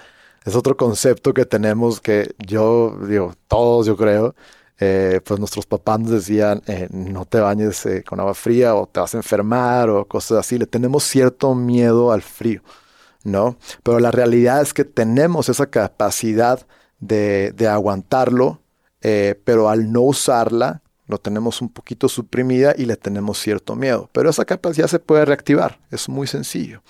Es 0.44 0.54
otro 0.54 0.76
concepto 0.76 1.34
que 1.34 1.44
tenemos 1.44 2.00
que 2.00 2.34
yo, 2.38 2.96
digo, 3.08 3.34
todos 3.48 3.86
yo 3.86 3.96
creo, 3.96 4.36
eh, 4.78 5.20
pues 5.24 5.40
nuestros 5.40 5.64
papás 5.64 6.00
nos 6.00 6.10
decían, 6.10 6.62
eh, 6.66 6.88
no 6.90 7.24
te 7.24 7.40
bañes 7.40 7.86
eh, 7.86 8.04
con 8.04 8.20
agua 8.20 8.34
fría 8.34 8.74
o 8.74 8.86
te 8.86 9.00
vas 9.00 9.14
a 9.14 9.16
enfermar 9.16 9.88
o 9.88 10.04
cosas 10.06 10.38
así. 10.38 10.58
Le 10.58 10.66
tenemos 10.66 11.04
cierto 11.04 11.54
miedo 11.54 12.12
al 12.12 12.20
frío, 12.20 12.62
¿no? 13.24 13.56
Pero 13.82 14.00
la 14.00 14.10
realidad 14.10 14.60
es 14.60 14.74
que 14.74 14.84
tenemos 14.84 15.48
esa 15.48 15.66
capacidad 15.66 16.66
de, 17.00 17.52
de 17.56 17.68
aguantarlo, 17.68 18.60
pero 19.44 19.68
al 19.68 19.92
no 19.92 20.00
usarla, 20.00 20.82
lo 21.06 21.18
tenemos 21.18 21.62
un 21.62 21.68
poquito 21.68 22.08
suprimida 22.08 22.74
y 22.76 22.86
le 22.86 22.96
tenemos 22.96 23.38
cierto 23.38 23.76
miedo. 23.76 24.10
Pero 24.12 24.30
esa 24.30 24.44
capacidad 24.44 24.88
se 24.88 24.98
puede 24.98 25.24
reactivar, 25.24 25.78
es 25.92 26.08
muy 26.08 26.26
sencillo. 26.26 26.82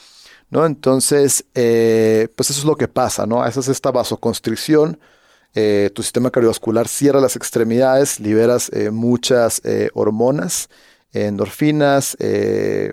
¿no? 0.49 0.65
Entonces, 0.65 1.45
pues 1.53 2.51
eso 2.51 2.61
es 2.61 2.65
lo 2.65 2.77
que 2.77 2.89
pasa, 2.89 3.27
¿no? 3.27 3.45
Esa 3.47 3.61
es 3.61 3.69
esta 3.69 3.91
vasoconstricción 3.91 4.99
eh, 5.59 5.91
tu 5.95 6.03
sistema 6.03 6.31
cardiovascular 6.31 6.87
cierra 6.87 7.19
las 7.19 7.35
extremidades, 7.35 8.21
liberas 8.21 8.71
eh, 8.75 8.91
muchas 8.91 9.63
eh, 9.65 9.89
hormonas, 9.95 10.69
endorfinas, 11.15 12.15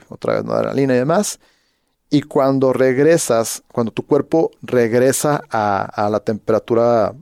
otra 0.07 0.35
vez 0.35 0.45
adrenalina 0.49 0.93
y 0.93 0.97
demás. 0.97 1.41
Y 2.09 2.21
cuando 2.21 2.71
regresas, 2.71 3.63
cuando 3.69 3.91
tu 3.91 4.05
cuerpo 4.05 4.51
regresa 4.61 5.41
a, 5.49 6.09
la 6.09 6.21
temperatura 6.21 7.13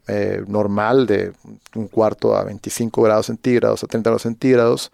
normal 0.45 1.07
de 1.07 1.33
un 1.73 1.87
cuarto 1.87 2.35
a 2.35 2.43
25 2.43 3.01
grados 3.01 3.25
centígrados, 3.25 3.83
a 3.83 3.87
30 3.87 4.09
grados 4.11 4.21
centígrados, 4.21 4.91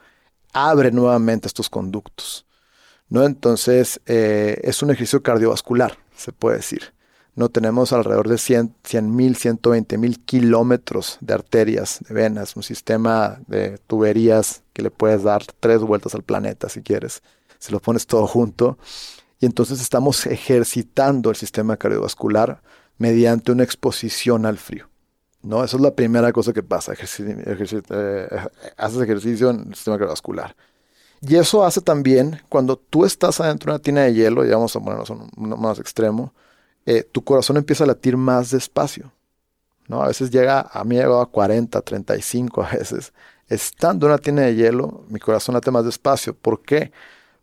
abre 0.54 0.92
nuevamente 0.92 1.48
estos 1.48 1.70
conductos. 1.70 2.46
¿no? 3.10 3.26
Entonces, 3.26 4.00
es 4.06 4.82
un 4.82 4.92
ejercicio 4.92 5.22
cardiovascular, 5.22 5.98
se 6.16 6.32
puede 6.32 6.58
decir 6.58 6.97
no 7.38 7.50
tenemos 7.50 7.94
alrededor 7.94 8.28
de 8.30 8.40
100 8.40 8.74
mil, 9.16 9.36
120 9.36 10.00
mil 10.00 10.20
kilómetros 10.26 11.20
de 11.22 11.36
arterias, 11.36 12.00
de 12.10 12.16
venas, 12.16 12.56
un 12.56 12.64
sistema 12.64 13.40
de 13.46 13.78
tuberías 13.86 14.64
que 14.74 14.82
le 14.82 14.90
puedes 14.90 15.22
dar 15.22 15.44
tres 15.60 15.82
vueltas 15.82 16.16
al 16.16 16.24
planeta 16.24 16.68
si 16.68 16.82
quieres, 16.82 17.22
si 17.60 17.72
lo 17.72 17.80
pones 17.80 18.08
todo 18.08 18.26
junto. 18.26 18.80
Y 19.40 19.46
entonces 19.46 19.80
estamos 19.82 20.26
ejercitando 20.26 21.30
el 21.30 21.36
sistema 21.36 21.78
cardiovascular 21.78 22.64
mediante 22.98 23.52
una 23.52 23.64
exposición 23.64 24.48
al 24.48 24.58
frío. 24.58 24.90
¿no? 25.44 25.64
Esa 25.64 25.78
es 25.78 25.84
la 25.84 25.94
primera 25.94 26.34
cosa 26.34 26.54
que 26.54 26.64
pasa, 26.64 26.94
eh, 26.94 28.30
haces 28.78 29.00
ejercicio 29.00 29.52
en 29.52 29.60
el 29.60 29.76
sistema 29.76 29.98
cardiovascular. 29.98 30.56
Y 31.22 31.36
eso 31.36 31.64
hace 31.64 31.82
también 31.82 32.42
cuando 32.50 32.78
tú 32.78 33.06
estás 33.06 33.40
adentro 33.40 33.72
de 33.72 33.76
una 33.76 33.84
tina 33.84 34.02
de 34.02 34.16
hielo, 34.16 34.44
y 34.44 34.50
vamos 34.50 34.76
a 34.76 34.80
ponernos 34.80 35.12
un 35.12 35.30
más 35.38 35.78
extremo, 35.78 36.34
eh, 36.88 37.04
tu 37.04 37.22
corazón 37.22 37.58
empieza 37.58 37.84
a 37.84 37.88
latir 37.88 38.16
más 38.16 38.50
despacio. 38.50 39.12
¿no? 39.90 40.02
A 40.02 40.08
veces 40.08 40.32
llega, 40.32 40.62
a 40.72 40.86
mí 40.86 40.98
ha 40.98 41.02
llegado 41.02 41.20
a 41.20 41.30
40, 41.30 41.82
35 41.82 42.64
a 42.64 42.70
veces. 42.70 43.14
Estando 43.50 44.06
en 44.06 44.14
una 44.14 44.18
tienda 44.20 44.44
de 44.44 44.56
hielo, 44.56 45.04
mi 45.10 45.20
corazón 45.20 45.54
late 45.54 45.70
más 45.70 45.84
despacio. 45.84 46.34
¿Por 46.34 46.62
qué? 46.62 46.94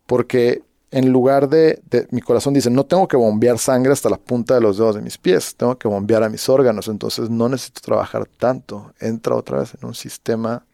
Porque 0.07 0.63
en 0.89 1.11
lugar 1.11 1.47
de, 1.47 1.79
mi 2.09 2.21
corazón 2.21 2.55
dice, 2.55 2.71
no 2.71 2.85
tengo 2.85 3.07
que 3.07 3.17
bombear 3.17 3.59
sangre 3.59 3.93
hasta 3.93 4.09
la 4.09 4.17
punta 4.17 4.55
de 4.55 4.61
los 4.61 4.77
dedos 4.77 4.95
de 4.95 5.01
mis 5.01 5.17
pies, 5.17 5.55
tengo 5.55 5.77
que 5.77 5.87
bombear 5.87 6.23
a 6.23 6.29
mis 6.29 6.49
órganos, 6.49 6.87
entonces 6.87 7.29
no 7.29 7.47
necesito 7.47 7.81
trabajar 7.81 8.25
tanto. 8.25 8.93
Entra 8.99 9.35
otra 9.35 9.59
vez 9.59 9.75
en 9.79 9.87
un 9.87 9.93
sistema 9.93 10.65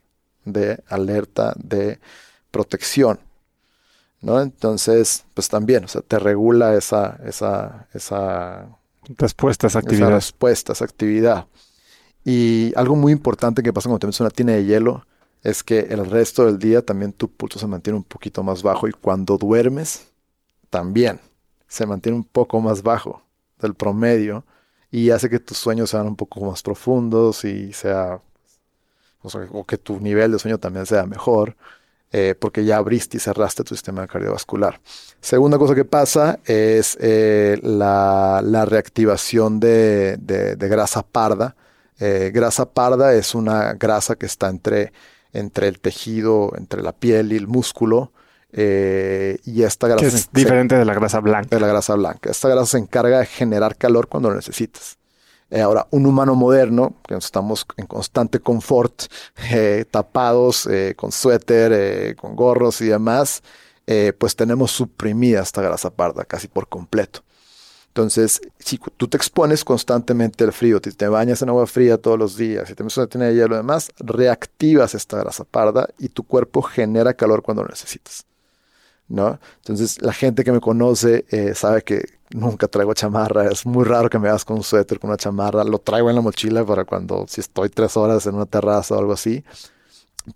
de 0.45 0.81
alerta, 0.87 1.53
de 1.57 1.99
protección. 2.51 3.19
¿No? 4.21 4.41
Entonces, 4.41 5.25
pues 5.33 5.49
también, 5.49 5.85
o 5.85 5.87
sea, 5.87 6.01
te 6.01 6.19
regula 6.19 6.75
esa, 6.75 7.19
esa, 7.25 7.87
esa 7.93 8.77
respuesta 9.17 9.67
esa 9.67 9.79
actividad. 9.79 10.09
Esa 10.09 10.15
respuesta, 10.15 10.73
esa 10.73 10.85
actividad. 10.85 11.47
Y 12.23 12.71
algo 12.75 12.95
muy 12.95 13.11
importante 13.11 13.63
que 13.63 13.73
pasa 13.73 13.89
cuando 13.89 13.99
tienes 13.99 14.19
una 14.19 14.29
tina 14.29 14.53
de 14.53 14.65
hielo 14.65 15.05
es 15.43 15.63
que 15.63 15.79
el 15.79 16.05
resto 16.05 16.45
del 16.45 16.59
día 16.59 16.85
también 16.85 17.13
tu 17.13 17.31
pulso 17.31 17.57
se 17.57 17.65
mantiene 17.65 17.97
un 17.97 18.03
poquito 18.03 18.43
más 18.43 18.61
bajo 18.61 18.87
y 18.87 18.91
cuando 18.91 19.37
duermes 19.37 20.11
también 20.69 21.19
se 21.67 21.85
mantiene 21.87 22.17
un 22.17 22.23
poco 22.23 22.61
más 22.61 22.83
bajo 22.83 23.23
del 23.59 23.73
promedio 23.73 24.45
y 24.91 25.09
hace 25.09 25.29
que 25.29 25.39
tus 25.39 25.57
sueños 25.57 25.89
sean 25.89 26.05
un 26.05 26.15
poco 26.15 26.41
más 26.41 26.61
profundos 26.61 27.43
y 27.43 27.73
sea 27.73 28.21
o 29.23 29.65
que 29.65 29.77
tu 29.77 29.99
nivel 29.99 30.31
de 30.31 30.39
sueño 30.39 30.57
también 30.57 30.85
sea 30.85 31.05
mejor. 31.05 31.55
Eh, 32.13 32.35
porque 32.37 32.65
ya 32.65 32.75
abriste 32.75 33.15
y 33.15 33.19
cerraste 33.21 33.63
tu 33.63 33.73
sistema 33.73 34.05
cardiovascular. 34.05 34.81
Segunda 35.21 35.57
cosa 35.57 35.73
que 35.73 35.85
pasa 35.85 36.39
es 36.43 36.97
eh, 36.99 37.57
la, 37.63 38.65
reactivación 38.67 39.61
de, 39.61 40.17
grasa 40.59 41.03
parda. 41.03 41.55
Eh, 41.99 42.31
grasa 42.33 42.65
parda 42.65 43.13
es 43.13 43.33
una 43.33 43.75
grasa 43.75 44.15
que 44.15 44.25
está 44.25 44.49
entre, 44.49 44.91
entre 45.31 45.69
el 45.69 45.79
tejido, 45.79 46.51
entre 46.57 46.81
la 46.81 46.91
piel 46.91 47.31
y 47.31 47.37
el 47.37 47.47
músculo. 47.47 48.11
y 48.51 49.63
esta 49.63 49.87
grasa 49.87 50.05
es 50.07 50.29
diferente 50.33 50.75
de 50.75 50.83
la 50.83 50.93
grasa 50.93 51.21
blanca. 51.21 51.55
De 51.55 51.61
la 51.61 51.67
grasa 51.67 51.95
blanca. 51.95 52.29
Esta 52.29 52.49
grasa 52.49 52.71
se 52.71 52.77
encarga 52.79 53.19
de 53.19 53.25
generar 53.25 53.77
calor 53.77 54.09
cuando 54.09 54.29
lo 54.31 54.35
necesitas. 54.35 54.97
Eh, 55.51 55.59
ahora, 55.59 55.85
un 55.91 56.05
humano 56.05 56.33
moderno, 56.33 56.95
que 57.05 57.15
estamos 57.15 57.65
en 57.75 57.85
constante 57.85 58.39
confort, 58.39 59.03
eh, 59.51 59.85
tapados, 59.91 60.65
eh, 60.65 60.95
con 60.95 61.11
suéter, 61.11 62.15
con 62.15 62.35
gorros 62.35 62.81
y 62.81 62.85
demás, 62.87 63.43
pues 64.17 64.37
tenemos 64.37 64.71
suprimida 64.71 65.41
esta 65.41 65.61
grasa 65.61 65.89
parda 65.89 66.23
casi 66.23 66.47
por 66.47 66.69
completo. 66.69 67.23
Entonces, 67.87 68.39
si 68.57 68.79
tú 68.95 69.09
te 69.09 69.17
expones 69.17 69.65
constantemente 69.65 70.45
al 70.45 70.53
frío, 70.53 70.79
te, 70.79 71.07
bañas 71.09 71.41
en 71.41 71.49
agua 71.49 71.67
fría 71.67 71.97
todos 71.97 72.17
los 72.17 72.37
días, 72.37 72.69
si 72.69 72.73
te 72.73 72.83
metes 72.83 72.95
una 72.95 73.07
tina 73.07 73.25
de 73.25 73.35
hielo 73.35 73.55
y 73.55 73.57
demás, 73.57 73.91
reactivas 73.97 74.95
esta 74.95 75.17
grasa 75.17 75.43
parda 75.43 75.89
y 75.99 76.07
tu 76.07 76.23
cuerpo 76.23 76.61
genera 76.61 77.13
calor 77.13 77.41
cuando 77.41 77.63
lo 77.63 77.67
necesitas. 77.67 78.25
¿No? 79.11 79.39
Entonces, 79.57 80.01
la 80.01 80.13
gente 80.13 80.43
que 80.43 80.51
me 80.51 80.59
conoce 80.59 81.25
sabe 81.53 81.83
que 81.83 82.05
nunca 82.33 82.67
traigo 82.67 82.93
chamarra. 82.93 83.47
Es 83.49 83.65
muy 83.65 83.83
raro 83.83 84.09
que 84.09 84.19
me 84.19 84.29
hagas 84.29 84.45
con 84.45 84.57
un 84.57 84.63
suéter, 84.63 84.99
con 84.99 85.09
una 85.09 85.17
chamarra. 85.17 85.63
Lo 85.63 85.79
traigo 85.79 86.09
en 86.09 86.15
la 86.15 86.21
mochila 86.21 86.65
para 86.65 86.85
cuando, 86.85 87.25
si 87.27 87.41
estoy 87.41 87.69
tres 87.69 87.97
horas 87.97 88.25
en 88.25 88.35
una 88.35 88.45
terraza 88.45 88.95
o 88.95 88.99
algo 88.99 89.13
así. 89.13 89.43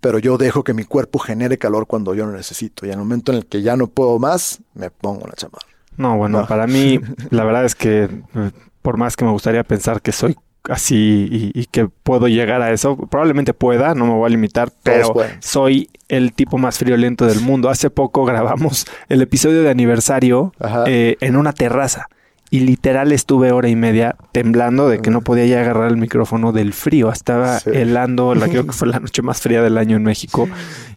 Pero 0.00 0.18
yo 0.18 0.36
dejo 0.36 0.64
que 0.64 0.74
mi 0.74 0.84
cuerpo 0.84 1.18
genere 1.18 1.58
calor 1.58 1.86
cuando 1.86 2.14
yo 2.14 2.26
lo 2.26 2.32
necesito. 2.32 2.86
Y 2.86 2.88
en 2.88 2.94
el 2.94 2.98
momento 3.00 3.32
en 3.32 3.38
el 3.38 3.46
que 3.46 3.62
ya 3.62 3.76
no 3.76 3.86
puedo 3.86 4.18
más, 4.18 4.60
me 4.74 4.90
pongo 4.90 5.26
la 5.26 5.34
chamarra. 5.34 5.66
No, 5.96 6.16
bueno, 6.16 6.46
para 6.46 6.66
mí, 6.66 7.00
la 7.30 7.44
verdad 7.44 7.64
es 7.64 7.74
que 7.74 8.04
eh, 8.04 8.50
por 8.82 8.96
más 8.96 9.16
que 9.16 9.24
me 9.24 9.30
gustaría 9.30 9.64
pensar 9.64 10.02
que 10.02 10.12
soy 10.12 10.36
así 10.68 11.52
y, 11.54 11.66
que 11.66 11.88
puedo 11.88 12.28
llegar 12.28 12.62
a 12.62 12.72
eso. 12.72 12.96
Probablemente 12.96 13.54
pueda, 13.54 13.94
no 13.94 14.06
me 14.06 14.12
voy 14.12 14.26
a 14.26 14.30
limitar, 14.30 14.70
pero 14.82 15.14
soy 15.40 15.88
el 16.08 16.32
tipo 16.32 16.58
más 16.58 16.78
friolento 16.78 17.26
del 17.26 17.40
mundo. 17.40 17.68
Hace 17.68 17.90
poco 17.90 18.24
grabamos 18.24 18.86
el 19.08 19.22
episodio 19.22 19.62
de 19.62 19.70
aniversario 19.70 20.52
eh, 20.86 21.16
en 21.20 21.36
una 21.36 21.52
terraza 21.52 22.08
y 22.50 22.60
literal 22.60 23.12
estuve 23.12 23.52
hora 23.52 23.68
y 23.68 23.76
media 23.76 24.16
temblando 24.32 24.88
de 24.88 25.00
que 25.00 25.10
no 25.10 25.20
podía 25.20 25.46
ya 25.46 25.60
agarrar 25.60 25.90
el 25.90 25.96
micrófono 25.96 26.52
del 26.52 26.72
frío. 26.72 27.10
Estaba 27.10 27.58
helando, 27.66 28.34
la, 28.34 28.48
creo 28.48 28.66
que 28.66 28.72
fue 28.72 28.88
la 28.88 29.00
noche 29.00 29.22
más 29.22 29.40
fría 29.40 29.62
del 29.62 29.78
año 29.78 29.96
en 29.96 30.04
México. 30.04 30.48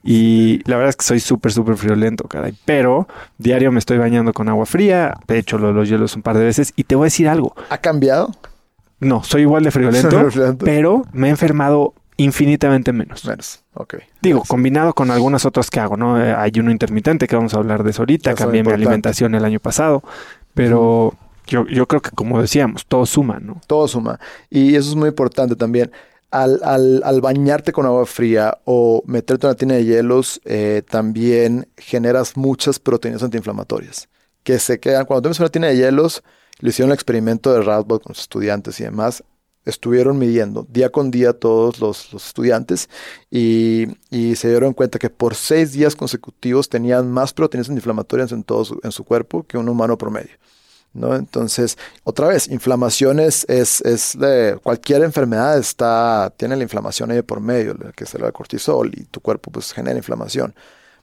Y 0.03 0.61
la 0.69 0.75
verdad 0.75 0.89
es 0.89 0.95
que 0.95 1.05
soy 1.05 1.19
súper, 1.19 1.51
súper 1.51 1.75
friolento, 1.75 2.25
caray. 2.25 2.53
Pero 2.65 3.07
diario 3.37 3.71
me 3.71 3.79
estoy 3.79 3.97
bañando 3.97 4.31
con 4.31 4.47
agua 4.47 4.65
fría. 4.65 5.15
De 5.27 5.39
hecho, 5.39 5.57
los 5.57 5.89
hielos 5.89 6.15
un 6.15 6.21
par 6.21 6.37
de 6.37 6.45
veces. 6.45 6.73
Y 6.75 6.83
te 6.83 6.95
voy 6.95 7.05
a 7.05 7.07
decir 7.07 7.27
algo. 7.27 7.55
¿Ha 7.69 7.79
cambiado? 7.79 8.31
No, 8.99 9.23
soy 9.23 9.41
igual 9.41 9.63
de 9.63 9.71
friolento, 9.71 10.29
pero 10.59 11.03
me 11.13 11.27
he 11.27 11.29
enfermado 11.29 11.93
infinitamente 12.17 12.91
menos. 12.91 13.23
Menos, 13.25 13.63
ok. 13.73 13.95
Digo, 14.21 14.43
combinado 14.45 14.93
con 14.93 15.09
algunas 15.09 15.45
otras 15.45 15.69
que 15.69 15.79
hago, 15.79 15.95
¿no? 15.95 16.21
Eh, 16.21 16.33
hay 16.33 16.51
uno 16.59 16.69
intermitente 16.69 17.27
que 17.27 17.35
vamos 17.35 17.53
a 17.53 17.57
hablar 17.57 17.83
de 17.83 17.91
eso 17.91 18.01
ahorita, 18.01 18.35
cambié 18.35 18.63
mi 18.63 18.71
alimentación 18.71 19.35
el 19.35 19.45
año 19.45 19.59
pasado, 19.59 20.03
pero 20.53 21.13
yo, 21.47 21.65
yo 21.67 21.87
creo 21.87 22.01
que 22.01 22.11
como 22.11 22.41
decíamos, 22.41 22.85
todo 22.85 23.05
suma, 23.05 23.39
¿no? 23.39 23.61
Todo 23.67 23.87
suma. 23.87 24.19
Y 24.49 24.75
eso 24.75 24.89
es 24.89 24.95
muy 24.95 25.09
importante 25.09 25.55
también. 25.55 25.91
Al, 26.31 26.59
al, 26.63 27.01
al, 27.03 27.21
bañarte 27.21 27.71
con 27.71 27.87
agua 27.87 28.05
fría 28.05 28.59
o 28.65 29.01
meterte 29.07 29.47
en 29.47 29.49
una 29.49 29.57
tina 29.57 29.73
de 29.75 29.85
hielos, 29.85 30.39
eh, 30.45 30.83
también 30.87 31.67
generas 31.75 32.37
muchas 32.37 32.77
proteínas 32.77 33.23
antiinflamatorias 33.23 34.09
que 34.43 34.59
se 34.59 34.79
quedan. 34.79 35.05
Cuando 35.05 35.23
tomas 35.23 35.39
una 35.39 35.49
tina 35.49 35.67
de 35.67 35.77
hielos, 35.77 36.21
le 36.59 36.69
hicieron 36.69 36.91
el 36.91 36.95
experimento 36.95 37.53
de 37.53 37.61
Radboud 37.61 38.01
con 38.01 38.11
los 38.11 38.19
estudiantes 38.19 38.79
y 38.79 38.83
demás. 38.83 39.23
Estuvieron 39.65 40.17
midiendo 40.17 40.65
día 40.69 40.89
con 40.89 41.11
día 41.11 41.33
todos 41.33 41.79
los, 41.79 42.13
estudiantes 42.13 42.89
y, 43.29 43.87
se 44.35 44.49
dieron 44.49 44.73
cuenta 44.73 44.99
que 44.99 45.09
por 45.09 45.35
seis 45.35 45.73
días 45.73 45.95
consecutivos 45.95 46.69
tenían 46.69 47.11
más 47.11 47.33
proteínas 47.33 47.69
antiinflamatorias 47.69 48.31
en 48.31 48.43
todo 48.43 48.65
su, 48.65 48.79
en 48.83 48.91
su 48.91 49.03
cuerpo 49.03 49.43
que 49.43 49.57
un 49.57 49.69
humano 49.69 49.97
promedio. 49.97 50.31
¿no? 50.93 51.15
Entonces, 51.15 51.77
otra 52.03 52.27
vez, 52.27 52.47
inflamación 52.47 53.19
es, 53.19 53.45
es, 53.47 54.17
de 54.17 54.57
cualquier 54.63 55.03
enfermedad 55.03 55.57
está, 55.59 56.33
tiene 56.35 56.55
la 56.55 56.63
inflamación 56.63 57.11
ahí 57.11 57.21
por 57.21 57.41
medio, 57.41 57.77
que 57.95 58.05
es 58.05 58.15
el 58.15 58.31
cortisol 58.31 58.91
y 58.95 59.03
tu 59.03 59.21
cuerpo 59.21 59.51
pues 59.51 59.71
genera 59.71 59.97
inflamación 59.97 60.55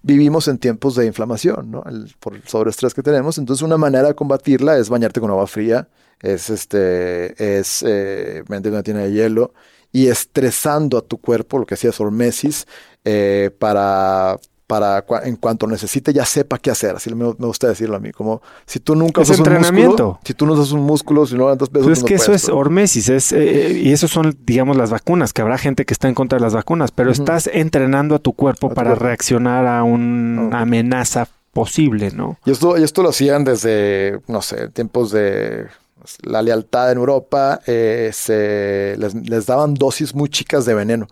vivimos 0.06 0.46
en 0.46 0.58
tiempos 0.58 0.94
de 0.94 1.04
inflamación, 1.04 1.72
¿no? 1.72 1.82
por 2.20 2.36
el 2.36 2.42
sobreestrés 2.46 2.94
que 2.94 3.02
tenemos. 3.02 3.38
Entonces, 3.38 3.62
una 3.62 3.76
manera 3.76 4.06
de 4.06 4.14
combatirla 4.14 4.78
es 4.78 4.88
bañarte 4.88 5.20
con 5.20 5.30
agua 5.30 5.48
fría, 5.48 5.88
es 6.22 6.48
este, 6.48 7.58
es 7.58 7.84
eh, 7.84 8.44
una 8.48 8.82
tina 8.82 9.00
de 9.00 9.12
hielo 9.12 9.52
y 9.90 10.06
estresando 10.06 10.96
a 10.96 11.02
tu 11.02 11.18
cuerpo, 11.18 11.58
lo 11.58 11.66
que 11.66 11.74
hacía 11.74 11.90
Hormesis, 11.98 12.66
eh, 13.04 13.50
para 13.58 14.38
para 14.66 15.04
en 15.24 15.36
cuanto 15.36 15.66
necesite 15.66 16.12
ya 16.12 16.24
sepa 16.24 16.58
qué 16.58 16.70
hacer. 16.70 16.96
Así 16.96 17.14
me, 17.14 17.24
gusta 17.32 17.68
decirlo 17.68 17.96
a 17.96 18.00
mí. 18.00 18.10
Como 18.12 18.42
si 18.66 18.80
tú 18.80 18.94
nunca 18.94 19.20
usas 19.20 19.38
un 19.38 19.52
músculo, 19.52 20.20
si 20.24 20.34
tú 20.34 20.46
no 20.46 20.52
usas 20.54 20.72
un 20.72 20.80
músculo, 20.80 21.26
si 21.26 21.34
no 21.34 21.44
levantas 21.44 21.68
pesos, 21.68 21.86
pues 21.86 21.98
es 21.98 22.04
que 22.04 22.14
eso 22.14 22.32
es 22.32 22.48
hormesis, 22.48 23.08
es, 23.08 23.32
eh, 23.32 23.72
y 23.72 23.92
eso 23.92 24.08
son, 24.08 24.36
digamos, 24.44 24.76
las 24.76 24.90
vacunas, 24.90 25.32
que 25.32 25.42
habrá 25.42 25.58
gente 25.58 25.84
que 25.84 25.94
está 25.94 26.08
en 26.08 26.14
contra 26.14 26.38
de 26.38 26.42
las 26.42 26.54
vacunas, 26.54 26.90
pero 26.90 27.10
estás 27.10 27.48
entrenando 27.52 28.14
a 28.14 28.18
tu 28.18 28.32
cuerpo 28.32 28.70
para 28.70 28.94
reaccionar 28.94 29.66
a 29.66 29.84
una 29.84 30.60
amenaza 30.60 31.28
posible, 31.52 32.10
¿no? 32.10 32.38
Y 32.44 32.50
esto, 32.50 32.76
y 32.76 32.82
esto 32.82 33.02
lo 33.02 33.10
hacían 33.10 33.44
desde, 33.44 34.20
no 34.26 34.42
sé, 34.42 34.68
tiempos 34.68 35.10
de 35.10 35.66
la 36.22 36.42
lealtad 36.42 36.92
en 36.92 36.98
Europa, 36.98 37.60
eh, 37.66 38.10
se, 38.12 38.96
les, 38.98 39.46
daban 39.46 39.74
dosis 39.74 40.14
muy 40.14 40.28
chicas 40.28 40.64
de 40.64 40.74
veneno 40.74 41.08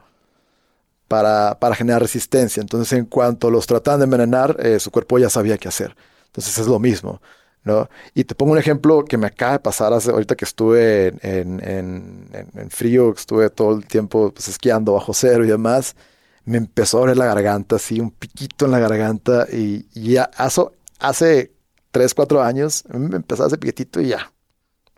para, 1.08 1.58
para, 1.60 1.74
generar 1.74 2.02
resistencia. 2.02 2.60
Entonces, 2.60 2.98
en 2.98 3.06
cuanto 3.06 3.50
los 3.50 3.66
trataban 3.66 4.00
de 4.00 4.04
envenenar, 4.04 4.56
eh, 4.60 4.80
su 4.80 4.90
cuerpo 4.90 5.18
ya 5.18 5.30
sabía 5.30 5.58
qué 5.58 5.68
hacer. 5.68 5.94
Entonces, 6.26 6.58
es 6.58 6.66
lo 6.66 6.78
mismo. 6.78 7.20
¿no? 7.64 7.88
Y 8.14 8.24
te 8.24 8.34
pongo 8.34 8.52
un 8.52 8.58
ejemplo 8.58 9.04
que 9.04 9.16
me 9.16 9.26
acaba 9.26 9.52
de 9.52 9.58
pasar 9.58 9.92
hace, 9.92 10.10
ahorita 10.10 10.36
que 10.36 10.44
estuve 10.44 11.08
en, 11.22 11.60
en, 11.66 12.50
en, 12.54 12.70
frío, 12.70 13.12
estuve 13.12 13.50
todo 13.50 13.76
el 13.76 13.86
tiempo 13.86 14.30
pues, 14.32 14.48
esquiando 14.48 14.92
bajo 14.92 15.14
cero 15.14 15.44
y 15.44 15.48
demás. 15.48 15.96
Me 16.44 16.58
empezó 16.58 16.98
a 16.98 17.00
doler 17.00 17.16
la 17.16 17.26
garganta, 17.26 17.76
así, 17.76 18.00
un 18.00 18.10
piquito 18.10 18.66
en 18.66 18.70
la 18.72 18.78
garganta. 18.78 19.46
Y, 19.50 19.86
ya 19.94 20.30
hace, 20.36 20.62
hace 20.98 21.52
3, 21.90 22.14
4 22.14 22.42
años 22.42 22.84
me 22.88 23.16
empezó 23.16 23.46
ese 23.46 23.56
piquetito 23.56 24.00
y 24.00 24.08
ya. 24.08 24.30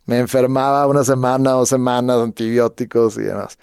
Me 0.07 0.19
enfermaba 0.19 0.87
una 0.87 1.05
semana, 1.05 1.53
dos 1.53 1.69
semanas, 1.69 2.19
antibióticos 2.21 3.17
y 3.19 3.23
demás. 3.23 3.59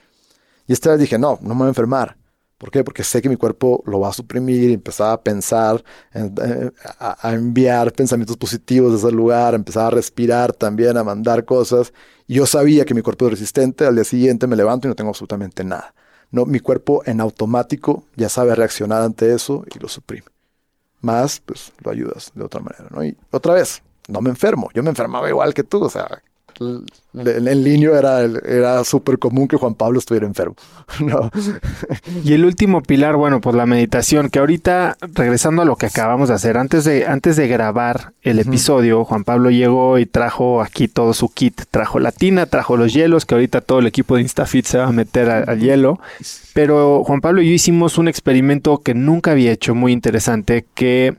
Y 0.68 0.74
esta 0.74 0.91
vez 0.91 0.99
dije, 0.99 1.18
no, 1.18 1.40
no 1.41 1.49
me 1.49 1.60
voy 1.60 1.65
a 1.65 1.70
enfermar. 1.70 2.18
¿Por 2.64 2.72
qué? 2.72 2.81
Porque 2.81 3.03
sé 3.03 3.22
que 3.22 3.27
mi 3.27 3.35
cuerpo 3.35 3.84
lo 3.85 3.99
va 3.99 4.07
a 4.07 4.14
suprimir 4.14 4.72
empezaba 4.72 5.11
a 5.11 5.22
pensar, 5.22 5.84
eh, 6.14 6.72
a, 6.98 7.34
enviar 7.34 7.91
pensamientos 7.91 8.38
positivos 8.38 8.94
de 8.94 8.99
ese 8.99 9.11
lugar, 9.14 9.53
empezaba 9.53 9.88
a 9.88 9.90
respirar 9.90 10.53
también, 10.53 10.95
a 10.95 11.03
mandar 11.03 11.44
cosas. 11.44 11.91
Yo 12.26 12.45
sabía 12.45 12.85
que 12.85 12.94
mi 12.94 13.02
cuerpo 13.02 13.26
es 13.26 13.31
resistente, 13.31 13.85
al 13.85 13.95
día 13.95 14.06
siguiente 14.06 14.48
me 14.48 14.56
levanto 14.56 14.88
y 14.88 14.90
no 14.90 14.95
tengo 14.95 15.10
absolutamente 15.10 15.65
nada. 15.65 15.94
No, 16.31 16.45
mi 16.45 16.61
cuerpo 16.61 17.03
en 17.06 17.19
automático 17.19 18.06
ya 18.15 18.30
sabe 18.30 18.56
reaccionar 18.56 19.02
ante 19.02 19.34
eso 19.34 19.65
y 19.76 19.80
lo 19.80 19.90
suprime 19.90 20.23
más, 21.02 21.41
pues 21.41 21.73
lo 21.84 21.91
ayudas 21.91 22.31
de 22.34 22.45
otra 22.45 22.61
manera, 22.61 22.85
¿no? 22.91 23.03
Y 23.03 23.18
otra 23.31 23.56
vez, 23.56 23.84
no 24.07 24.22
me 24.22 24.30
enfermo, 24.30 24.69
yo 24.73 24.84
me 24.84 24.90
enfermaba 24.90 25.27
igual 25.27 25.53
que 25.53 25.64
tú, 25.64 25.84
o 25.84 25.90
sea, 25.90 26.23
en 27.15 27.64
línea 27.64 27.91
era, 27.98 28.22
era 28.22 28.84
súper 28.84 29.19
común 29.19 29.48
que 29.48 29.57
Juan 29.57 29.76
Pablo 29.76 29.99
estuviera 29.99 30.26
enfermo. 30.26 30.56
Y 32.23 32.34
el 32.34 32.45
último 32.45 32.81
pilar, 32.81 33.15
bueno, 33.15 33.41
pues 33.41 33.56
la 33.56 33.65
meditación, 33.65 34.30
que 34.30 34.40
ahorita, 34.40 34.98
regresando 35.14 35.61
a 35.61 35.65
lo 35.65 35.76
que 35.76 35.85
acabamos 35.85 36.30
de 36.30 36.35
hacer, 36.35 36.57
antes 36.57 36.84
de, 36.85 37.06
antes 37.06 37.35
de 37.35 37.48
grabar 37.48 38.14
el 38.22 38.40
episodio, 38.40 39.03
Juan 39.06 39.23
Pablo 39.23 39.52
llegó 39.52 39.99
y 39.99 40.06
trajo 40.06 40.61
aquí 40.61 40.88
todo 40.88 41.14
su 41.14 41.30
kit. 41.30 41.61
Trajo 41.69 41.99
la 41.99 42.11
tina, 42.11 42.45
trajo 42.45 42.77
los 42.77 42.94
hielos, 42.94 43.26
que 43.26 43.35
ahorita 43.35 43.61
todo 43.61 43.80
el 43.80 43.88
equipo 43.88 44.15
de 44.15 44.22
InstaFit 44.22 44.65
se 44.65 44.77
va 44.77 44.85
a 44.85 44.91
meter 44.91 45.30
al 45.30 45.60
hielo. 45.60 45.99
Pero 46.53 47.03
Juan 47.03 47.22
Pablo 47.22 47.41
y 47.41 47.48
yo 47.48 47.53
hicimos 47.53 47.98
un 47.98 48.07
experimento 48.07 48.80
que 48.80 48.94
nunca 48.94 49.31
había 49.31 49.52
hecho, 49.52 49.76
muy 49.76 49.91
interesante, 49.91 50.65
que 50.73 51.15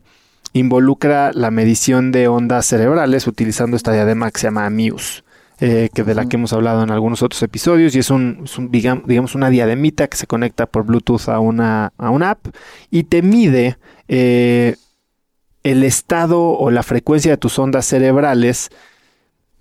involucra 0.55 1.33
la 1.33 1.51
medición 1.51 2.13
de 2.13 2.29
ondas 2.29 2.67
cerebrales 2.67 3.27
utilizando 3.27 3.77
esta 3.77 3.93
diadema 3.93 4.31
que 4.31 4.41
se 4.41 4.47
llama 4.47 4.71
Muse. 4.71 5.24
Eh, 5.67 5.89
que 5.95 6.05
de 6.05 6.15
la 6.15 6.27
que 6.27 6.37
hemos 6.37 6.53
hablado 6.53 6.83
en 6.83 6.91
algunos 6.91 7.23
otros 7.23 7.43
episodios 7.43 7.97
y 7.97 8.01
es 8.01 8.11
un, 8.11 8.45
digamos, 8.69 9.35
una 9.35 9.49
diademita 9.49 10.09
que 10.09 10.19
se 10.19 10.27
conecta 10.27 10.67
por 10.67 10.85
Bluetooth 10.85 11.31
a 11.31 11.41
una, 11.41 11.95
a 11.97 12.11
una 12.11 12.33
app 12.33 12.49
y 12.91 13.05
te 13.05 13.23
mide 13.23 13.79
eh, 14.07 14.77
el 15.63 15.83
estado 15.83 16.51
o 16.51 16.71
la 16.71 16.83
frecuencia 16.83 17.31
de 17.31 17.39
tus 17.39 17.59
ondas 17.59 17.87
cerebrales 17.87 18.69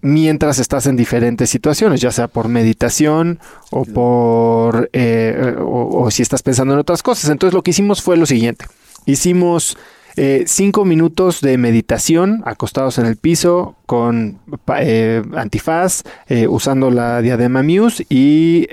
mientras 0.01 0.59
estás 0.59 0.87
en 0.87 0.97
diferentes 0.97 1.49
situaciones, 1.49 2.01
ya 2.01 2.11
sea 2.11 2.27
por 2.27 2.49
meditación 2.49 3.39
o 3.71 3.85
por 3.85 4.89
eh, 4.91 5.55
o 5.57 6.11
si 6.11 6.21
estás 6.21 6.43
pensando 6.43 6.73
en 6.73 6.81
otras 6.81 7.01
cosas. 7.01 7.29
Entonces 7.29 7.53
lo 7.53 7.61
que 7.61 7.71
hicimos 7.71 8.01
fue 8.01 8.17
lo 8.17 8.25
siguiente. 8.25 8.65
Hicimos 9.05 9.77
eh, 10.15 10.43
cinco 10.45 10.85
minutos 10.85 11.41
de 11.41 11.57
meditación 11.57 12.43
acostados 12.45 12.99
en 12.99 13.07
el 13.07 13.17
piso 13.17 13.75
con 13.87 14.39
eh, 14.77 15.23
antifaz, 15.35 16.03
eh, 16.27 16.47
usando 16.47 16.91
la 16.91 17.21
diadema 17.21 17.63
Muse 17.63 18.05
y 18.09 18.67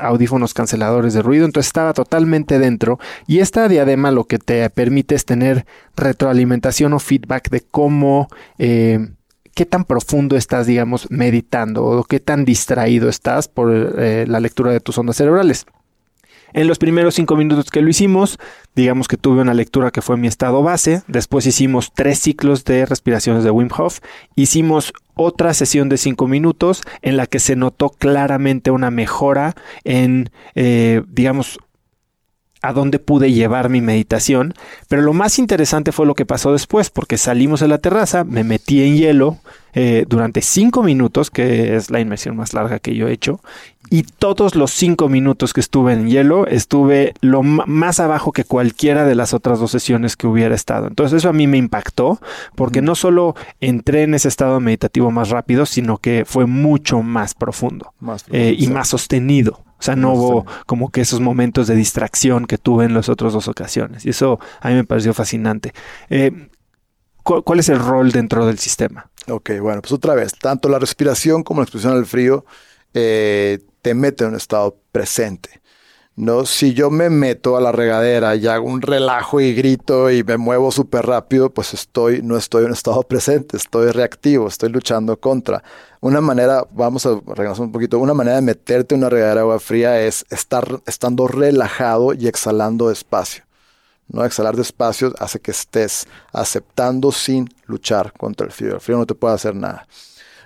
audífonos 0.00 0.54
canceladores 0.54 1.14
de 1.14 1.22
ruido. 1.22 1.44
Entonces 1.44 1.68
estaba 1.68 1.92
totalmente 1.92 2.58
dentro. 2.58 2.98
Y 3.26 3.38
esta 3.38 3.68
diadema 3.68 4.10
lo 4.10 4.24
que 4.24 4.38
te 4.38 4.68
permite 4.70 5.14
es 5.14 5.24
tener 5.24 5.64
retroalimentación 5.96 6.92
o 6.92 6.98
feedback 6.98 7.50
de 7.50 7.60
cómo 7.60 8.28
qué 8.56 9.66
tan 9.68 9.84
profundo 9.84 10.36
estás, 10.36 10.66
digamos, 10.66 11.10
meditando 11.10 11.84
o 11.84 12.04
qué 12.04 12.20
tan 12.20 12.44
distraído 12.44 13.08
estás 13.08 13.48
por 13.48 13.68
la 13.68 14.40
lectura 14.40 14.72
de 14.72 14.80
tus 14.80 14.98
ondas 14.98 15.16
cerebrales. 15.16 15.66
En 16.52 16.66
los 16.66 16.78
primeros 16.78 17.14
cinco 17.14 17.36
minutos 17.36 17.70
que 17.70 17.82
lo 17.82 17.90
hicimos, 17.90 18.38
digamos 18.74 19.08
que 19.08 19.16
tuve 19.16 19.42
una 19.42 19.54
lectura 19.54 19.90
que 19.90 20.02
fue 20.02 20.16
mi 20.16 20.26
estado 20.26 20.62
base. 20.62 21.02
Después 21.06 21.46
hicimos 21.46 21.92
tres 21.94 22.18
ciclos 22.18 22.64
de 22.64 22.86
respiraciones 22.86 23.44
de 23.44 23.50
Wim 23.50 23.68
Hof. 23.76 24.00
Hicimos 24.34 24.92
otra 25.14 25.52
sesión 25.52 25.88
de 25.88 25.98
cinco 25.98 26.28
minutos 26.28 26.82
en 27.02 27.16
la 27.16 27.26
que 27.26 27.38
se 27.38 27.56
notó 27.56 27.90
claramente 27.90 28.70
una 28.70 28.90
mejora 28.90 29.54
en, 29.84 30.30
eh, 30.54 31.02
digamos, 31.08 31.58
a 32.62 32.72
dónde 32.72 32.98
pude 32.98 33.32
llevar 33.32 33.68
mi 33.68 33.80
meditación. 33.80 34.54
Pero 34.88 35.02
lo 35.02 35.12
más 35.12 35.38
interesante 35.38 35.92
fue 35.92 36.06
lo 36.06 36.14
que 36.14 36.26
pasó 36.26 36.52
después, 36.52 36.90
porque 36.90 37.18
salimos 37.18 37.62
a 37.62 37.68
la 37.68 37.78
terraza, 37.78 38.24
me 38.24 38.44
metí 38.44 38.82
en 38.82 38.96
hielo 38.96 39.38
eh, 39.74 40.04
durante 40.08 40.42
cinco 40.42 40.82
minutos, 40.82 41.30
que 41.30 41.76
es 41.76 41.90
la 41.90 42.00
inmersión 42.00 42.36
más 42.36 42.54
larga 42.54 42.78
que 42.78 42.94
yo 42.94 43.08
he 43.08 43.12
hecho, 43.12 43.40
y 43.90 44.02
todos 44.02 44.54
los 44.54 44.70
cinco 44.70 45.08
minutos 45.08 45.52
que 45.52 45.60
estuve 45.60 45.92
en 45.92 46.08
hielo 46.08 46.46
estuve 46.46 47.14
lo 47.20 47.42
más 47.42 48.00
abajo 48.00 48.32
que 48.32 48.44
cualquiera 48.44 49.04
de 49.04 49.14
las 49.14 49.34
otras 49.34 49.60
dos 49.60 49.70
sesiones 49.70 50.16
que 50.16 50.26
hubiera 50.26 50.54
estado. 50.54 50.86
Entonces 50.86 51.18
eso 51.18 51.28
a 51.28 51.32
mí 51.32 51.46
me 51.46 51.58
impactó 51.58 52.20
porque 52.54 52.82
no 52.82 52.94
solo 52.94 53.34
entré 53.60 54.02
en 54.02 54.14
ese 54.14 54.28
estado 54.28 54.60
meditativo 54.60 55.10
más 55.10 55.30
rápido, 55.30 55.66
sino 55.66 55.98
que 55.98 56.24
fue 56.26 56.46
mucho 56.46 57.02
más 57.02 57.34
profundo, 57.34 57.92
eh, 58.30 58.54
y 58.58 58.68
más 58.68 58.88
sostenido. 58.88 59.64
O 59.78 59.82
sea, 59.82 59.94
no 59.94 60.12
hubo 60.12 60.46
como 60.66 60.90
que 60.90 61.00
esos 61.00 61.20
momentos 61.20 61.68
de 61.68 61.76
distracción 61.76 62.46
que 62.46 62.58
tuve 62.58 62.84
en 62.84 62.94
las 62.94 63.08
otras 63.08 63.32
dos 63.32 63.46
ocasiones. 63.46 64.04
Y 64.04 64.10
eso 64.10 64.40
a 64.60 64.68
mí 64.68 64.74
me 64.74 64.84
pareció 64.84 65.14
fascinante. 65.14 65.72
Eh, 66.10 66.48
¿Cuál 67.22 67.60
es 67.60 67.68
el 67.68 67.78
rol 67.78 68.10
dentro 68.10 68.46
del 68.46 68.58
sistema? 68.58 69.10
Ok, 69.28 69.50
bueno, 69.60 69.82
pues 69.82 69.92
otra 69.92 70.14
vez, 70.14 70.32
tanto 70.32 70.68
la 70.70 70.78
respiración 70.78 71.42
como 71.42 71.60
la 71.60 71.64
exposición 71.64 71.92
al 71.92 72.06
frío 72.06 72.44
eh, 72.94 73.58
te 73.88 73.94
mete 73.94 74.24
en 74.24 74.30
un 74.32 74.36
estado 74.36 74.76
presente. 74.92 75.62
¿no? 76.14 76.44
Si 76.44 76.74
yo 76.74 76.90
me 76.90 77.08
meto 77.08 77.56
a 77.56 77.60
la 77.62 77.72
regadera 77.72 78.36
y 78.36 78.46
hago 78.46 78.66
un 78.66 78.82
relajo 78.82 79.40
y 79.40 79.54
grito 79.54 80.10
y 80.10 80.22
me 80.24 80.36
muevo 80.36 80.70
súper 80.70 81.06
rápido, 81.06 81.48
pues 81.48 81.72
estoy, 81.72 82.20
no 82.20 82.36
estoy 82.36 82.64
en 82.64 82.66
un 82.66 82.74
estado 82.74 83.02
presente, 83.02 83.56
estoy 83.56 83.90
reactivo, 83.92 84.46
estoy 84.46 84.68
luchando 84.68 85.18
contra. 85.18 85.64
Una 86.02 86.20
manera, 86.20 86.66
vamos 86.70 87.06
a 87.06 87.18
regresar 87.28 87.62
un 87.62 87.72
poquito, 87.72 87.98
una 87.98 88.12
manera 88.12 88.36
de 88.36 88.42
meterte 88.42 88.94
en 88.94 89.00
una 89.00 89.08
regadera 89.08 89.36
de 89.36 89.40
agua 89.40 89.58
fría 89.58 90.02
es 90.02 90.26
estar 90.28 90.82
estando 90.84 91.26
relajado 91.26 92.12
y 92.12 92.28
exhalando 92.28 92.90
despacio. 92.90 93.44
¿no? 94.08 94.22
Exhalar 94.22 94.54
despacio 94.54 95.14
hace 95.18 95.40
que 95.40 95.52
estés 95.52 96.06
aceptando 96.34 97.10
sin 97.10 97.48
luchar 97.64 98.12
contra 98.12 98.44
el 98.46 98.52
frío. 98.52 98.74
El 98.74 98.80
frío 98.82 98.98
no 98.98 99.06
te 99.06 99.14
puede 99.14 99.34
hacer 99.34 99.54
nada. 99.54 99.86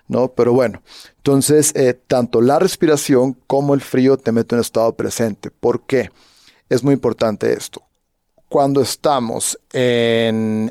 ¿No? 0.08 0.28
Pero 0.28 0.52
bueno, 0.52 0.82
entonces 1.16 1.72
eh, 1.74 1.94
tanto 1.94 2.40
la 2.40 2.58
respiración 2.58 3.36
como 3.46 3.74
el 3.74 3.80
frío 3.80 4.16
te 4.16 4.32
meten 4.32 4.58
en 4.58 4.60
estado 4.60 4.94
presente. 4.94 5.50
¿Por 5.50 5.86
qué? 5.86 6.10
Es 6.68 6.82
muy 6.82 6.94
importante 6.94 7.52
esto. 7.52 7.82
Cuando 8.48 8.82
estamos 8.82 9.58
en, 9.72 10.70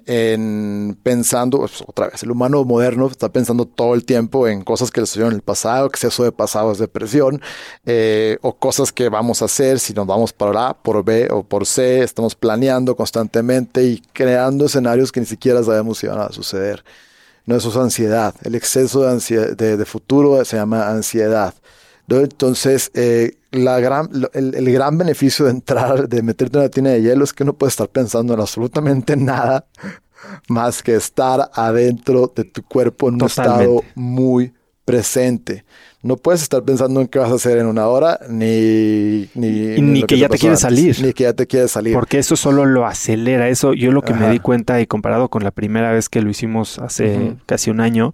pensando, 1.01 1.57
pues, 1.57 1.83
otra 1.87 2.09
vez, 2.09 2.21
el 2.21 2.29
humano 2.29 2.63
moderno 2.63 3.07
está 3.07 3.29
pensando 3.29 3.65
todo 3.65 3.95
el 3.95 4.05
tiempo 4.05 4.47
en 4.47 4.63
cosas 4.63 4.91
que 4.91 5.01
le 5.01 5.07
sucedieron 5.07 5.31
en 5.31 5.37
el 5.37 5.41
pasado, 5.41 5.87
exceso 5.87 6.23
de 6.23 6.31
pasado 6.31 6.71
es 6.71 6.77
depresión, 6.77 7.41
eh, 7.85 8.37
o 8.41 8.55
cosas 8.55 8.91
que 8.91 9.09
vamos 9.09 9.41
a 9.41 9.45
hacer 9.45 9.79
si 9.79 9.93
nos 9.93 10.05
vamos 10.05 10.31
por 10.31 10.55
A, 10.55 10.75
por 10.75 11.03
B 11.03 11.27
o 11.31 11.41
por 11.41 11.65
C, 11.65 12.03
estamos 12.03 12.35
planeando 12.35 12.95
constantemente 12.95 13.83
y 13.83 13.99
creando 14.13 14.65
escenarios 14.65 15.11
que 15.11 15.21
ni 15.21 15.25
siquiera 15.25 15.63
sabemos 15.63 15.97
si 15.97 16.05
van 16.05 16.19
a 16.19 16.31
suceder. 16.31 16.83
No, 17.45 17.55
eso 17.55 17.69
es 17.69 17.75
ansiedad. 17.75 18.35
El 18.43 18.55
exceso 18.55 19.01
de, 19.01 19.55
de, 19.55 19.85
futuro 19.85 20.43
se 20.45 20.57
llama 20.57 20.89
ansiedad. 20.89 21.53
Entonces, 22.07 22.91
eh, 22.93 23.37
la 23.51 23.79
gran, 23.79 24.09
el, 24.33 24.71
gran 24.71 24.97
beneficio 24.97 25.45
de 25.45 25.51
entrar, 25.51 26.09
de 26.09 26.21
meterte 26.21 26.57
en 26.57 26.63
una 26.63 26.69
tina 26.69 26.89
de 26.91 27.01
hielo 27.01 27.23
es 27.23 27.33
que 27.33 27.45
no 27.45 27.53
puedes 27.53 27.73
estar 27.73 27.89
pensando 27.89 28.33
en 28.33 28.39
absolutamente 28.39 29.15
nada 29.17 29.65
más 30.47 30.83
que 30.83 30.95
estar 30.95 31.49
adentro 31.53 32.31
de 32.35 32.43
tu 32.43 32.63
cuerpo 32.63 33.09
en 33.09 33.15
un 33.15 33.25
estado 33.25 33.83
muy 33.95 34.53
presente 34.85 35.65
no 36.03 36.17
puedes 36.17 36.41
estar 36.41 36.63
pensando 36.63 36.99
en 36.99 37.07
qué 37.07 37.19
vas 37.19 37.31
a 37.31 37.35
hacer 37.35 37.59
en 37.59 37.67
una 37.67 37.87
hora, 37.87 38.19
ni... 38.27 39.29
Ni, 39.35 40.03
que, 40.03 40.17
ya 40.17 40.29
te 40.29 40.37
quieres 40.39 40.61
salir. 40.61 40.99
Ni 41.03 41.13
que 41.13 41.23
ya 41.23 41.33
te 41.33 41.45
quieres 41.45 41.71
salir. 41.71 41.93
Porque 41.93 42.17
eso 42.17 42.35
solo 42.35 42.65
lo 42.65 42.87
acelera. 42.87 43.49
Eso 43.49 43.73
yo 43.73 43.91
lo 43.91 44.01
que 44.01 44.13
me 44.13 44.29
di 44.29 44.39
cuenta 44.39 44.81
y 44.81 44.87
comparado 44.87 45.29
con 45.29 45.43
la 45.43 45.51
primera 45.51 45.91
vez 45.91 46.09
que 46.09 46.21
lo 46.21 46.29
hicimos 46.29 46.79
hace 46.79 47.35
casi 47.45 47.69
un 47.69 47.81
año, 47.81 48.13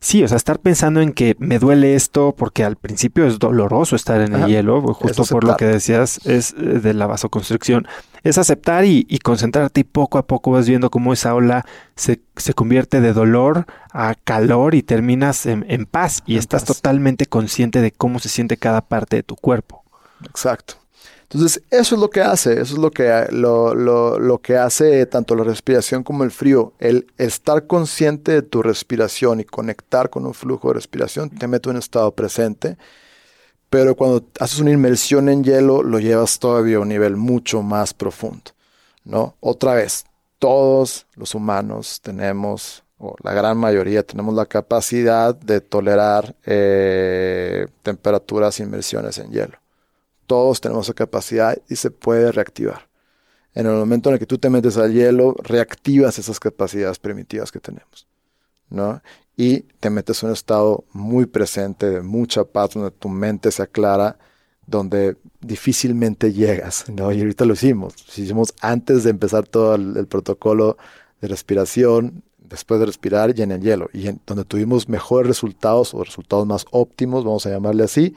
Sí, 0.00 0.22
o 0.22 0.28
sea, 0.28 0.36
estar 0.36 0.60
pensando 0.60 1.00
en 1.00 1.12
que 1.12 1.36
me 1.38 1.58
duele 1.58 1.94
esto 1.94 2.34
porque 2.36 2.64
al 2.64 2.76
principio 2.76 3.26
es 3.26 3.38
doloroso 3.38 3.96
estar 3.96 4.20
en 4.20 4.34
el 4.34 4.46
hielo, 4.46 4.80
justo 4.94 5.24
por 5.24 5.44
lo 5.44 5.56
que 5.56 5.64
decías, 5.64 6.20
es 6.26 6.52
eh, 6.52 6.80
de 6.80 6.94
la 6.94 7.06
vasoconstricción. 7.06 7.86
Es 8.22 8.38
aceptar 8.38 8.84
y, 8.84 9.04
concentrarte 9.22 9.80
y 9.80 9.84
poco 9.84 10.18
a 10.18 10.26
poco 10.26 10.50
vas 10.50 10.68
viendo 10.68 10.90
cómo 10.90 11.12
esa 11.12 11.34
ola 11.34 11.64
se, 11.94 12.20
convierte 12.54 13.00
de 13.00 13.12
dolor 13.12 13.66
a 13.92 14.14
calor 14.14 14.74
y 14.74 14.82
terminas 14.82 15.46
en, 15.46 15.86
paz 15.86 16.22
y 16.26 16.36
estás 16.36 16.64
totalmente 16.64 17.26
consciente 17.26 17.80
de 17.80 17.92
cómo 17.92 18.18
se 18.18 18.28
siente 18.28 18.56
cada 18.56 18.82
parte 18.82 19.16
de 19.16 19.22
tu 19.22 19.36
cuerpo. 19.36 19.84
Exacto. 20.24 20.74
Entonces, 21.36 21.62
eso 21.70 21.96
es 21.96 22.00
lo 22.00 22.08
que 22.08 22.22
hace, 22.22 22.54
eso 22.54 22.72
es 22.72 22.78
lo 22.78 22.90
que, 22.90 23.26
lo, 23.30 24.40
que 24.42 24.56
hace 24.56 25.04
tanto 25.04 25.34
la 25.34 25.44
respiración 25.44 26.02
como 26.02 26.24
el 26.24 26.30
frío. 26.30 26.72
El, 26.78 27.12
estar 27.18 27.66
consciente 27.66 28.32
de 28.32 28.40
tu 28.40 28.62
respiración 28.62 29.40
y 29.40 29.44
conectar 29.44 30.08
con 30.08 30.24
un 30.24 30.32
flujo 30.32 30.68
de 30.68 30.74
respiración 30.74 31.28
te 31.28 31.46
mete 31.46 31.68
en 31.68 31.76
un 31.76 31.80
estado 31.80 32.10
presente. 32.12 32.78
Pero 33.68 33.96
cuando 33.96 34.26
haces 34.40 34.60
una 34.60 34.70
inmersión 34.70 35.28
en 35.28 35.44
hielo, 35.44 35.82
lo 35.82 35.98
llevas 35.98 36.38
todavía 36.38 36.78
a 36.78 36.80
un 36.80 36.88
nivel 36.88 37.16
mucho 37.16 37.60
más 37.60 37.92
profundo. 37.92 38.52
¿no? 39.04 39.36
Otra 39.40 39.74
vez, 39.74 40.06
todos 40.38 41.06
los 41.16 41.34
humanos 41.34 42.00
tenemos, 42.00 42.82
o 42.96 43.14
la 43.22 43.34
gran 43.34 43.58
mayoría, 43.58 44.02
tenemos 44.02 44.34
la 44.34 44.46
capacidad 44.46 45.34
de 45.34 45.60
tolerar 45.60 46.34
eh, 46.46 47.66
temperaturas, 47.82 48.58
inmersiones 48.58 49.18
en 49.18 49.30
hielo. 49.32 49.58
Todos 50.26 50.60
tenemos 50.60 50.86
esa 50.86 50.94
capacidad 50.94 51.56
y 51.68 51.76
se 51.76 51.90
puede 51.90 52.32
reactivar. 52.32 52.88
En 53.54 53.66
el 53.66 53.72
momento 53.72 54.10
en 54.10 54.14
el 54.14 54.18
que 54.18 54.26
tú 54.26 54.36
te 54.36 54.50
metes 54.50 54.76
al 54.76 54.92
hielo, 54.92 55.34
reactivas 55.38 56.18
esas 56.18 56.38
capacidades 56.38 56.98
primitivas 56.98 57.50
que 57.50 57.58
tenemos. 57.58 58.06
¿no? 58.68 59.00
Y 59.36 59.60
te 59.80 59.90
metes 59.90 60.22
en 60.22 60.28
un 60.28 60.32
estado 60.34 60.84
muy 60.92 61.26
presente, 61.26 61.88
de 61.88 62.02
mucha 62.02 62.44
paz, 62.44 62.74
donde 62.74 62.90
tu 62.90 63.08
mente 63.08 63.50
se 63.50 63.62
aclara, 63.62 64.18
donde 64.66 65.16
difícilmente 65.40 66.32
llegas. 66.32 66.84
¿no? 66.88 67.12
Y 67.12 67.20
ahorita 67.20 67.44
lo 67.44 67.54
hicimos. 67.54 67.94
Lo 68.06 68.22
hicimos 68.22 68.54
antes 68.60 69.04
de 69.04 69.10
empezar 69.10 69.46
todo 69.46 69.74
el, 69.74 70.06
protocolo 70.06 70.76
de 71.20 71.28
respiración, 71.28 72.22
después 72.38 72.78
de 72.78 72.86
respirar 72.86 73.38
y 73.38 73.42
en 73.42 73.52
el 73.52 73.62
hielo. 73.62 73.88
Y 73.92 74.08
en, 74.08 74.20
donde 74.26 74.44
tuvimos 74.44 74.88
mejores 74.88 75.28
resultados 75.28 75.94
o 75.94 76.04
resultados 76.04 76.46
más 76.46 76.66
óptimos, 76.70 77.24
vamos 77.24 77.46
a 77.46 77.50
llamarle 77.50 77.84
así, 77.84 78.14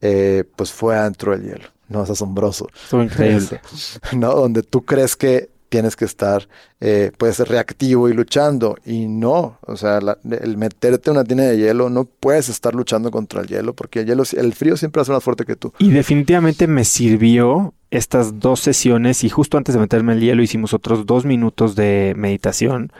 eh, 0.00 0.44
pues 0.56 0.72
fue 0.72 0.96
adentro 0.96 1.32
del 1.32 1.42
hielo. 1.42 1.68
No, 1.88 2.02
es 2.02 2.10
asombroso. 2.10 2.68
Fue 2.72 3.04
increíble. 3.04 3.60
¿No? 4.12 4.34
Donde 4.34 4.62
tú 4.62 4.84
crees 4.84 5.16
que 5.16 5.48
tienes 5.68 5.96
que 5.96 6.04
estar, 6.04 6.48
eh, 6.80 7.12
puedes 7.16 7.36
ser 7.36 7.48
reactivo 7.48 8.08
y 8.08 8.14
luchando. 8.14 8.76
Y 8.84 9.06
no, 9.06 9.58
o 9.66 9.76
sea, 9.76 9.98
el 9.98 10.56
meterte 10.56 11.10
en 11.10 11.16
una 11.16 11.24
tina 11.24 11.44
de 11.44 11.58
hielo, 11.58 11.90
no 11.90 12.04
puedes 12.04 12.48
estar 12.48 12.74
luchando 12.74 13.10
contra 13.10 13.40
el 13.42 13.48
hielo, 13.48 13.74
porque 13.74 14.00
el 14.00 14.06
hielo, 14.06 14.24
el 14.32 14.54
frío 14.54 14.76
siempre 14.76 15.02
hace 15.02 15.12
más 15.12 15.22
fuerte 15.22 15.44
que 15.44 15.56
tú. 15.56 15.72
Y 15.78 15.90
definitivamente 15.90 16.66
me 16.66 16.84
sirvió 16.84 17.74
estas 17.90 18.38
dos 18.38 18.60
sesiones 18.60 19.24
y 19.24 19.30
justo 19.30 19.56
antes 19.56 19.74
de 19.74 19.80
meterme 19.80 20.12
el 20.12 20.20
hielo 20.20 20.42
hicimos 20.42 20.74
otros 20.74 21.06
dos 21.06 21.24
minutos 21.24 21.74
de 21.74 22.12
meditación, 22.16 22.92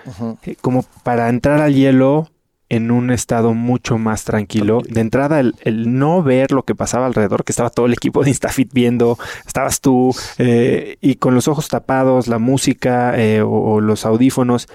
eh, 0.45 0.57
como 0.61 0.85
para 1.03 1.29
entrar 1.29 1.61
al 1.61 1.75
hielo 1.75 2.31
en 2.69 2.91
un 2.91 3.11
estado 3.11 3.55
mucho 3.55 3.99
más 3.99 4.25
tranquilo. 4.25 4.81
De 4.87 5.01
entrada, 5.01 5.41
el, 5.41 5.99
no 5.99 6.23
ver 6.23 6.53
lo 6.53 6.65
que 6.65 6.75
pasaba 6.75 7.07
alrededor, 7.07 7.45
que 7.45 7.53
estaba 7.53 7.71
todo 7.71 7.87
el 7.87 7.95
equipo 7.95 8.23
de 8.23 8.31
Instafit 8.31 8.73
viendo, 8.73 9.19
estabas 9.47 9.81
tú, 9.81 10.15
eh, 10.39 10.97
y 11.01 11.17
con 11.17 11.35
los 11.35 11.49
ojos 11.49 11.69
tapados, 11.69 12.29
la 12.29 12.39
música 12.39 13.19
eh, 13.19 13.43
o, 13.43 13.81
los 13.81 14.05
audífonos, 14.05 14.69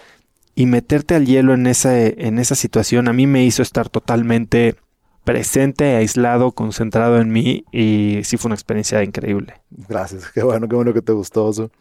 y 0.55 0.65
meterte 0.65 1.15
al 1.15 1.25
hielo 1.25 1.53
en 1.53 1.67
esa, 1.67 1.99
en 1.99 2.39
esa 2.39 2.55
situación, 2.55 3.07
a 3.07 3.13
mí 3.13 3.27
me 3.27 3.43
hizo 3.43 3.61
estar 3.61 3.89
totalmente 3.89 4.75
presente, 5.23 5.95
aislado, 5.95 6.51
concentrado 6.51 7.19
en 7.19 7.31
mí, 7.31 7.65
y 7.71 8.19
sí 8.23 8.37
fue 8.37 8.49
una 8.49 8.55
experiencia 8.55 9.03
increíble. 9.03 9.61
Gracias, 9.87 10.29
qué 10.31 10.43
bueno, 10.43 10.67
qué 10.67 10.75
bueno 10.75 10.93
que 10.93 11.01
te 11.01 11.11
gustó 11.11 11.49
eso. 11.49 11.71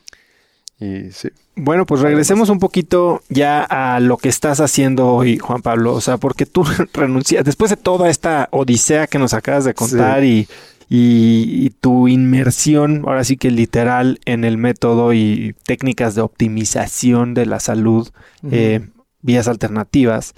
Y 0.83 1.13
sí. 1.13 1.29
Bueno, 1.55 1.87
pues 1.87 2.01
regresemos 2.01 2.49
un 2.49 2.59
poquito 2.59 3.23
ya 3.29 3.63
a 3.63 4.01
lo 4.01 4.17
que 4.17 4.29
estás 4.29 4.61
haciendo 4.61 5.09
hoy, 5.09 5.39
Juan 5.39 5.63
Pablo. 5.63 5.93
O 5.95 6.01
sea, 6.01 6.17
porque 6.17 6.47
tú 6.47 6.65
renuncias, 6.95 7.45
después 7.45 7.71
de 7.71 7.77
toda 7.77 8.09
esta 8.09 8.49
odisea 8.51 9.07
que 9.07 9.19
nos 9.19 9.35
acabas 9.35 9.65
de 9.65 9.75
contar 9.75 10.25
y, 10.25 10.49
y, 10.89 11.71
tu 11.81 12.09
inmersión, 12.09 13.05
ahora 13.07 13.25
sí 13.25 13.37
que 13.37 13.51
literal, 13.51 14.19
en 14.25 14.45
el 14.45 14.59
método 14.59 15.13
y 15.13 15.55
técnicas 15.65 16.15
de 16.15 16.23
optimización 16.23 17.35
de 17.35 17.47
la 17.47 17.61
salud, 17.61 18.09
eh, 18.51 18.89
vías 19.21 19.49
alternativas, 19.49 20.35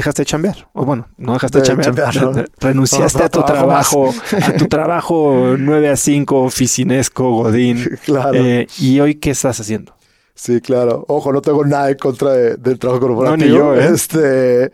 dejaste 0.00 0.22
de 0.22 0.26
chambear. 0.26 0.68
O 0.72 0.84
bueno, 0.84 1.08
no 1.16 1.34
dejaste 1.34 1.60
de, 1.60 1.64
chambear. 1.64 2.14
Renunciaste 2.60 3.22
a 3.24 3.28
tu 3.28 3.42
trabajo, 3.42 4.12
a 4.32 4.52
tu 4.52 4.66
trabajo 4.68 5.54
9 5.58 5.88
a 5.88 5.96
5, 5.96 6.42
oficinesco, 6.42 7.30
Godín. 7.30 7.98
Claro. 8.04 8.34
Eh, 8.34 8.68
¿Y 8.78 9.00
hoy 9.00 9.16
qué 9.16 9.30
estás 9.30 9.58
haciendo? 9.58 9.94
Sí, 10.34 10.60
claro. 10.60 11.04
Ojo, 11.08 11.32
no 11.32 11.40
tengo 11.40 11.64
nada 11.64 11.90
en 11.90 11.96
contra 11.96 12.32
del 12.32 12.78
trabajo 12.78 13.00
corporativo. 13.00 13.36
No, 13.36 13.44
ni 13.44 13.50
yo, 13.50 13.74
¿eh? 13.74 13.90
Este, 13.92 14.70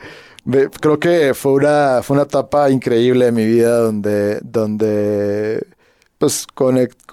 creo 0.81 0.99
que 0.99 1.35
fue 1.35 1.53
una, 1.53 2.01
fue 2.03 2.17
una 2.17 2.25
etapa 2.25 2.69
increíble 2.71 3.27
de 3.27 3.33
mi 3.33 3.47
vida 3.47 3.79
donde, 3.79 4.41
donde 4.43 5.65
pues 6.23 6.47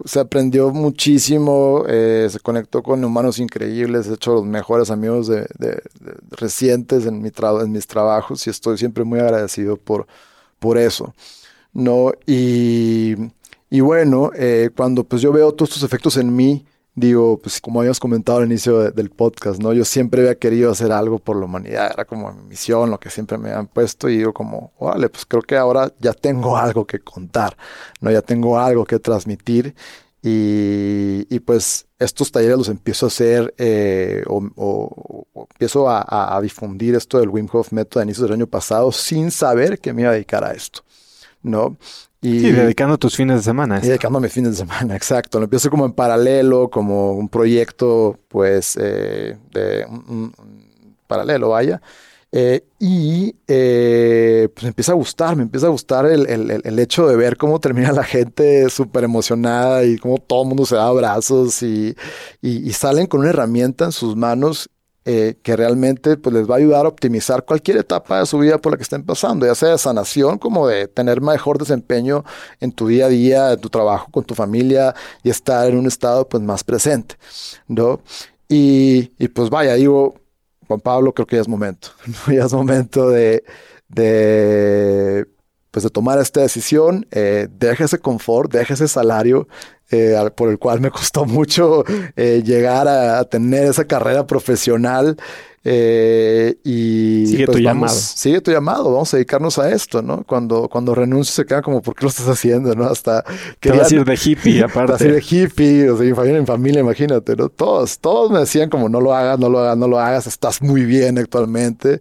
se 0.05 0.19
aprendió 0.19 0.69
muchísimo, 0.69 1.83
eh, 1.87 2.27
se 2.29 2.39
conectó 2.39 2.83
con 2.83 3.03
humanos 3.03 3.39
increíbles, 3.39 4.05
he 4.05 4.13
hecho 4.13 4.33
los 4.33 4.45
mejores 4.45 4.91
amigos 4.91 5.27
de, 5.27 5.47
recientes 6.29 7.07
en, 7.07 7.19
mi 7.19 7.31
en 7.61 7.71
mis 7.71 7.87
trabajos 7.87 8.45
y 8.45 8.51
estoy 8.51 8.77
siempre 8.77 9.03
muy 9.03 9.19
agradecido 9.19 9.77
por, 9.77 10.05
por 10.59 10.77
eso. 10.77 11.15
¿no? 11.73 12.11
Y, 12.27 13.15
y 13.71 13.79
bueno, 13.79 14.29
eh, 14.35 14.69
cuando 14.75 15.03
pues 15.03 15.23
yo 15.23 15.31
veo 15.31 15.53
todos 15.53 15.69
estos 15.69 15.83
efectos 15.83 16.15
en 16.17 16.35
mí, 16.35 16.63
digo, 16.99 17.39
pues 17.39 17.61
como 17.61 17.79
habíamos 17.79 17.99
comentado 17.99 18.39
al 18.39 18.45
inicio 18.45 18.91
del 18.91 19.09
podcast, 19.09 19.61
¿no? 19.61 19.73
Yo 19.73 19.85
siempre 19.85 20.21
había 20.21 20.35
querido 20.35 20.71
hacer 20.71 20.91
algo 20.91 21.19
por 21.19 21.37
la 21.37 21.45
humanidad, 21.45 21.91
era 21.93 22.05
como 22.05 22.31
mi 22.33 22.43
misión, 22.49 22.91
lo 22.91 22.99
que 22.99 23.09
siempre 23.09 23.37
me 23.37 23.51
han 23.51 23.67
puesto 23.67 24.09
y 24.09 24.17
digo 24.17 24.33
como, 24.33 24.73
vale, 24.79 25.09
pues 25.09 25.25
creo 25.25 25.41
que 25.41 25.57
ahora 25.57 25.91
ya 25.99 26.13
tengo 26.13 26.57
algo 26.57 26.85
que 26.85 26.99
contar, 26.99 27.55
¿no? 28.01 28.11
Ya 28.11 28.21
tengo 28.21 28.59
algo 28.59 28.85
que 28.85 28.99
transmitir 28.99 29.75
y, 30.21 31.25
y 31.33 31.39
pues 31.39 31.87
estos 31.99 32.31
talleres 32.31 32.57
los 32.57 32.69
empiezo 32.69 33.05
a 33.05 33.07
hacer 33.07 33.53
eh, 33.57 34.23
o, 34.27 35.25
empiezo 35.51 35.89
a, 35.89 36.39
difundir 36.41 36.95
esto 36.95 37.19
del 37.19 37.29
Wim 37.29 37.47
Hof 37.51 37.71
Method 37.71 38.01
a 38.01 38.03
inicios 38.03 38.23
del 38.23 38.33
año 38.33 38.47
pasado 38.47 38.91
sin 38.91 39.31
saber 39.31 39.79
que 39.79 39.93
me 39.93 40.03
iba 40.03 40.11
a 40.11 40.13
dedicar 40.13 40.43
a 40.43 40.53
esto, 40.53 40.81
¿no? 41.43 41.77
Y, 42.21 42.39
sí, 42.41 42.51
dedicando 42.51 42.97
tus 42.97 43.15
fines 43.15 43.37
de 43.37 43.43
semana. 43.43 43.79
Y 43.81 43.87
dedicando 43.87 44.19
mis 44.19 44.33
fines 44.33 44.51
de 44.51 44.57
semana, 44.57 44.95
exacto. 44.95 45.39
Lo 45.39 45.45
empiezo 45.45 45.69
como 45.69 45.85
en 45.85 45.93
paralelo, 45.93 46.69
como 46.69 47.13
un 47.13 47.29
proyecto, 47.29 48.19
pues, 48.27 48.77
eh, 48.79 49.37
de 49.51 49.85
un, 49.85 50.33
paralelo, 51.07 51.49
vaya. 51.49 51.81
Eh, 52.31 52.63
y 52.77 53.35
eh, 53.47 54.49
pues 54.53 54.63
me 54.63 54.67
empieza 54.69 54.91
a 54.91 54.95
gustar, 54.95 55.35
me 55.35 55.41
empieza 55.43 55.65
a 55.65 55.71
gustar 55.71 56.05
el, 56.05 56.27
el, 56.27 56.61
el 56.63 56.79
hecho 56.79 57.07
de 57.07 57.15
ver 57.15 57.37
cómo 57.37 57.59
termina 57.59 57.91
la 57.91 58.03
gente 58.03 58.69
súper 58.69 59.03
emocionada 59.03 59.83
y 59.83 59.97
cómo 59.97 60.19
todo 60.19 60.43
el 60.43 60.49
mundo 60.49 60.65
se 60.67 60.75
da 60.75 60.85
abrazos 60.85 61.63
y, 61.63 61.95
y, 62.39 62.69
y, 62.69 62.73
salen 62.73 63.07
con 63.07 63.21
una 63.21 63.31
herramienta 63.31 63.85
en 63.85 63.91
sus 63.91 64.15
manos 64.15 64.69
eh, 65.05 65.35
que 65.41 65.55
realmente 65.55 66.17
pues, 66.17 66.33
les 66.35 66.49
va 66.49 66.55
a 66.55 66.57
ayudar 66.57 66.85
a 66.85 66.89
optimizar 66.89 67.45
cualquier 67.45 67.77
etapa 67.77 68.19
de 68.19 68.25
su 68.25 68.37
vida 68.37 68.57
por 68.57 68.73
la 68.73 68.77
que 68.77 68.83
estén 68.83 69.03
pasando, 69.03 69.45
ya 69.45 69.55
sea 69.55 69.69
de 69.69 69.77
sanación 69.77 70.37
como 70.37 70.67
de 70.67 70.87
tener 70.87 71.21
mejor 71.21 71.57
desempeño 71.57 72.23
en 72.59 72.71
tu 72.71 72.87
día 72.87 73.05
a 73.05 73.09
día, 73.09 73.53
en 73.53 73.61
tu 73.61 73.69
trabajo, 73.69 74.11
con 74.11 74.23
tu 74.23 74.35
familia 74.35 74.93
y 75.23 75.29
estar 75.29 75.67
en 75.67 75.77
un 75.77 75.87
estado 75.87 76.27
pues, 76.27 76.43
más 76.43 76.63
presente, 76.63 77.15
¿no? 77.67 78.01
Y, 78.47 79.11
y 79.17 79.27
pues 79.29 79.49
vaya, 79.49 79.75
digo, 79.75 80.15
Juan 80.67 80.81
Pablo, 80.81 81.13
creo 81.13 81.25
que 81.25 81.37
ya 81.37 81.41
es 81.41 81.47
momento, 81.47 81.89
ya 82.27 82.45
es 82.45 82.53
momento 82.53 83.09
de, 83.09 83.43
de 83.87 85.27
pues 85.71 85.83
de 85.83 85.89
tomar 85.89 86.19
esta 86.19 86.41
decisión, 86.41 87.07
eh, 87.11 87.47
deja 87.51 87.85
ese 87.85 87.99
confort, 87.99 88.51
deja 88.51 88.73
ese 88.73 88.87
salario 88.87 89.47
eh, 89.91 90.15
por 90.35 90.49
el 90.49 90.59
cual 90.59 90.81
me 90.81 90.91
costó 90.91 91.25
mucho 91.25 91.83
eh, 92.15 92.41
llegar 92.45 92.87
a, 92.87 93.23
tener 93.25 93.65
esa 93.65 93.85
carrera 93.85 94.25
profesional. 94.27 95.17
Eh, 95.65 96.55
y 96.63 97.25
sigue 97.27 97.45
pues, 97.45 97.57
tu 97.57 97.63
llamado. 97.63 97.93
Sigue 97.93 98.39
tu 98.39 98.49
llamado, 98.49 98.85
vamos 98.85 99.13
a 99.13 99.17
dedicarnos 99.17 99.59
a 99.59 99.69
esto, 99.69 100.01
¿no? 100.01 100.23
Cuando, 100.23 100.69
cuando 100.69 100.95
renuncio 100.95 101.33
se 101.33 101.45
queda 101.45 101.61
como, 101.61 101.81
¿por 101.81 101.95
qué 101.95 102.05
lo 102.05 102.09
estás 102.09 102.27
haciendo? 102.29 102.73
¿no? 102.75 102.85
Hasta 102.85 103.25
que 103.59 103.71
vas 103.71 103.91
a 103.91 103.95
ir 103.95 104.05
de 104.05 104.17
hippie, 104.23 104.63
aparte. 104.63 104.93
Vas 104.93 105.01
a 105.01 105.05
ir 105.05 105.13
de 105.15 105.23
hippie, 105.29 105.89
o 105.89 105.97
sea, 105.97 106.15
familia, 106.15 106.39
en 106.39 106.47
familia, 106.47 106.79
imagínate, 106.79 107.35
¿no? 107.35 107.49
Todos, 107.49 107.99
todos 107.99 108.31
me 108.31 108.39
decían 108.39 108.69
como, 108.69 108.87
no 108.87 109.01
lo 109.01 109.13
hagas, 109.13 109.37
no 109.37 109.49
lo 109.49 109.59
hagas, 109.59 109.77
no 109.77 109.87
lo 109.87 109.99
hagas, 109.99 110.27
estás 110.27 110.61
muy 110.61 110.85
bien 110.85 111.17
actualmente. 111.17 111.99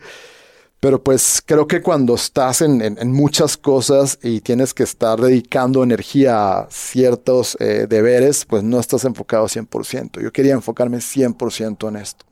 Pero 0.81 1.03
pues 1.03 1.43
creo 1.45 1.67
que 1.67 1.83
cuando 1.83 2.15
estás 2.15 2.63
en, 2.63 3.13
muchas 3.13 3.57
cosas 3.57 4.19
y 4.23 4.41
tienes 4.41 4.73
que 4.75 4.85
estar 4.85 5.21
dedicando 5.21 5.83
energía 5.83 6.61
a 6.61 6.71
ciertos 6.71 7.57
eh, 7.59 7.87
deberes, 7.89 8.45
pues 8.45 8.63
no 8.63 8.79
estás 8.79 9.05
enfocado 9.05 9.47
100%. 9.47 10.23
Yo 10.23 10.33
quería 10.33 10.55
enfocarme 10.55 10.99
100% 10.99 11.89
en 11.89 11.97
esto. 11.97 12.25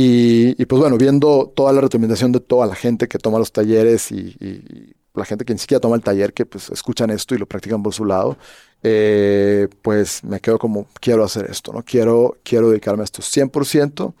Y, 0.00 0.64
pues 0.66 0.80
bueno, 0.80 0.96
viendo 0.96 1.52
toda 1.56 1.72
la 1.72 1.80
recomendación 1.80 2.30
de 2.30 2.38
toda 2.38 2.68
la 2.68 2.76
gente 2.76 3.08
que 3.08 3.18
toma 3.18 3.40
los 3.40 3.50
talleres 3.50 4.12
y, 4.12 4.94
la 5.14 5.24
gente 5.24 5.44
que 5.44 5.52
ni 5.52 5.58
siquiera 5.58 5.80
toma 5.80 5.96
el 5.96 6.02
taller, 6.02 6.32
que 6.32 6.46
pues 6.46 6.70
escuchan 6.70 7.10
esto 7.10 7.34
y 7.34 7.38
lo 7.38 7.46
practican 7.46 7.82
por 7.82 7.92
su 7.92 8.04
lado, 8.04 8.38
eh, 8.84 9.66
pues 9.82 10.22
me 10.22 10.38
quedo 10.38 10.60
como, 10.60 10.86
quiero 11.00 11.24
hacer 11.24 11.50
esto, 11.50 11.72
¿no? 11.72 11.82
Quiero, 11.82 12.36
quiero 12.44 12.70
dedicarme 12.70 13.02
a 13.02 13.04
esto 13.04 13.20
100% 13.20 14.14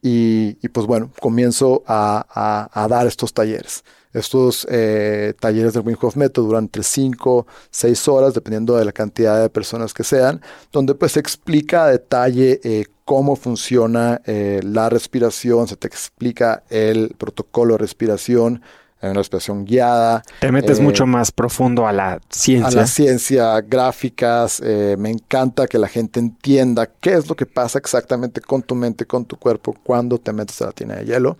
y, 0.00 0.54
pues 0.68 0.86
bueno, 0.86 1.10
comienzo 1.20 1.82
a, 1.86 2.68
a, 2.72 2.88
dar 2.88 3.06
estos 3.06 3.32
talleres. 3.32 3.84
Estos 4.12 4.66
eh, 4.70 5.34
talleres 5.38 5.74
del 5.74 5.82
Wim 5.86 5.96
Hof 6.00 6.16
Method 6.16 6.44
duran 6.44 6.64
entre 6.64 6.82
5, 6.82 7.46
6 7.70 8.08
horas, 8.08 8.34
dependiendo 8.34 8.76
de 8.76 8.84
la 8.84 8.92
cantidad 8.92 9.40
de 9.40 9.50
personas 9.50 9.92
que 9.92 10.04
sean, 10.04 10.40
donde 10.72 10.94
pues 10.94 11.12
se 11.12 11.20
explica 11.20 11.84
a 11.84 11.90
detalle 11.90 12.60
eh, 12.64 12.86
cómo 13.04 13.36
funciona 13.36 14.20
eh, 14.24 14.60
la 14.62 14.88
respiración, 14.88 15.68
se 15.68 15.76
te 15.76 15.88
explica 15.88 16.62
el 16.70 17.14
protocolo 17.18 17.74
de 17.74 17.78
respiración, 17.78 18.62
en 19.00 19.10
una 19.10 19.20
respiración 19.20 19.64
guiada. 19.64 20.22
Te 20.40 20.50
metes 20.50 20.80
mucho 20.80 21.06
más 21.06 21.30
profundo 21.30 21.86
a 21.86 21.92
la 21.92 22.20
ciencia. 22.30 22.68
A 22.68 22.82
la 22.82 22.86
ciencia, 22.86 23.60
gráficas. 23.60 24.60
me 24.60 25.10
encanta 25.10 25.66
que 25.66 25.78
la 25.78 25.88
gente 25.88 26.20
entienda 26.20 26.86
qué 26.86 27.14
es 27.14 27.28
lo 27.28 27.36
que 27.36 27.46
pasa 27.46 27.78
exactamente 27.78 28.40
con 28.40 28.62
tu 28.62 28.74
mente, 28.74 29.06
con 29.06 29.24
tu 29.24 29.36
cuerpo, 29.36 29.74
cuando 29.82 30.18
te 30.18 30.32
metes 30.32 30.60
a 30.62 30.66
la 30.66 30.72
tina 30.72 30.96
de 30.96 31.04
hielo. 31.04 31.36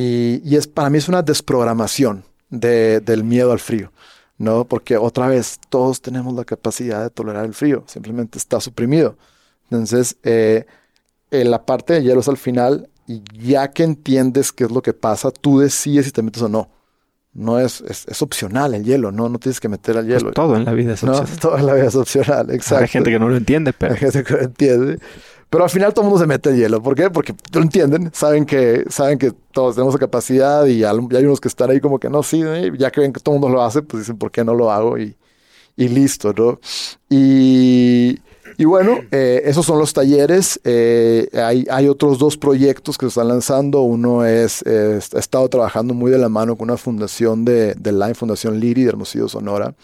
Y, 0.00 0.54
es, 0.54 0.68
para 0.68 0.90
mí 0.90 0.98
es 0.98 1.08
una 1.08 1.22
desprogramación 1.22 2.24
del 2.50 3.24
miedo 3.24 3.50
al 3.50 3.58
frío, 3.58 3.90
¿no? 4.36 4.64
Porque 4.64 4.96
otra 4.96 5.26
vez, 5.26 5.58
todos 5.68 6.00
tenemos 6.00 6.34
la 6.34 6.44
capacidad 6.44 7.02
de 7.02 7.10
tolerar 7.10 7.44
el 7.44 7.52
frío, 7.52 7.82
simplemente 7.88 8.38
está 8.38 8.60
suprimido. 8.60 9.16
Entonces, 9.64 10.16
eh, 10.22 10.66
en 11.32 11.50
la 11.50 11.66
parte 11.66 11.94
de 11.94 12.04
hielo 12.04 12.20
es 12.20 12.28
al 12.28 12.36
final, 12.36 12.88
y 13.08 13.22
ya 13.32 13.70
que 13.70 13.82
entiendes 13.82 14.52
qué 14.52 14.64
es 14.64 14.70
lo 14.70 14.82
que 14.82 14.92
pasa, 14.92 15.30
tú 15.30 15.60
decides 15.60 16.06
si 16.06 16.12
te 16.12 16.22
metes 16.22 16.42
o 16.42 16.48
no. 16.48 16.70
No 17.32 17.58
es, 17.58 17.80
es, 17.80 18.22
opcional 18.22 18.74
el 18.74 18.84
hielo, 18.84 19.12
no, 19.12 19.28
no 19.28 19.38
tienes 19.38 19.60
que 19.60 19.68
meter 19.68 19.96
al 19.96 20.06
pues 20.06 20.20
hielo. 20.20 20.32
todo 20.32 20.56
en 20.56 20.64
la 20.64 20.72
vida 20.72 20.94
es 20.94 21.02
opcional. 21.02 21.30
No, 21.30 21.40
todo 21.40 21.58
en 21.58 21.66
la 21.66 21.74
vida 21.74 21.86
es 21.86 21.94
opcional, 21.94 22.50
exacto. 22.50 22.82
Hay 22.82 22.88
gente 22.88 23.10
que 23.10 23.18
no 23.18 23.28
lo 23.28 23.36
entiende, 23.36 23.72
pero. 23.72 23.94
Hay 23.94 23.98
gente 23.98 24.24
que 24.24 24.32
lo 24.34 24.40
entiende. 24.40 24.98
Pero 25.48 25.64
al 25.64 25.70
final 25.70 25.94
todo 25.94 26.04
el 26.04 26.10
mundo 26.10 26.20
se 26.20 26.26
mete 26.26 26.50
en 26.50 26.56
hielo. 26.56 26.82
¿Por 26.82 26.94
qué? 26.94 27.10
Porque 27.10 27.34
lo 27.54 27.62
entienden, 27.62 28.10
saben 28.12 28.44
que, 28.44 28.84
saben 28.90 29.16
que 29.18 29.32
todos 29.52 29.76
tenemos 29.76 29.94
la 29.94 30.00
capacidad 30.00 30.66
y 30.66 30.84
hay 30.84 31.24
unos 31.24 31.40
que 31.40 31.48
están 31.48 31.70
ahí 31.70 31.80
como 31.80 31.98
que 31.98 32.10
no, 32.10 32.22
sí, 32.22 32.42
eh, 32.44 32.70
ya 32.76 32.90
que 32.90 33.00
ven 33.00 33.12
que 33.12 33.20
todo 33.20 33.36
el 33.36 33.40
mundo 33.40 33.56
lo 33.56 33.62
hace, 33.62 33.80
pues 33.80 34.02
dicen, 34.02 34.18
¿por 34.18 34.30
qué 34.30 34.44
no 34.44 34.54
lo 34.54 34.70
hago? 34.70 34.98
Y, 34.98 35.16
y 35.76 35.88
listo, 35.88 36.34
¿no? 36.36 36.60
Y, 37.08 38.18
y 38.58 38.64
bueno, 38.64 38.98
eh, 39.10 39.42
esos 39.44 39.64
son 39.64 39.78
los 39.78 39.92
talleres. 39.94 40.60
Eh, 40.64 41.28
hay, 41.32 41.64
hay, 41.70 41.88
otros 41.88 42.18
dos 42.18 42.36
proyectos 42.36 42.98
que 42.98 43.06
se 43.06 43.08
están 43.08 43.28
lanzando. 43.28 43.82
Uno 43.82 44.26
es, 44.26 44.62
he 44.66 44.98
estado 44.98 45.48
trabajando 45.48 45.94
muy 45.94 46.10
de 46.10 46.18
la 46.18 46.28
mano 46.28 46.56
con 46.56 46.68
una 46.68 46.76
fundación 46.76 47.44
de, 47.44 47.74
de 47.74 47.92
Line, 47.92 48.14
Fundación 48.14 48.58
Liri 48.58 48.82
de 48.82 48.90
Hermosillo, 48.90 49.28
Sonora, 49.28 49.74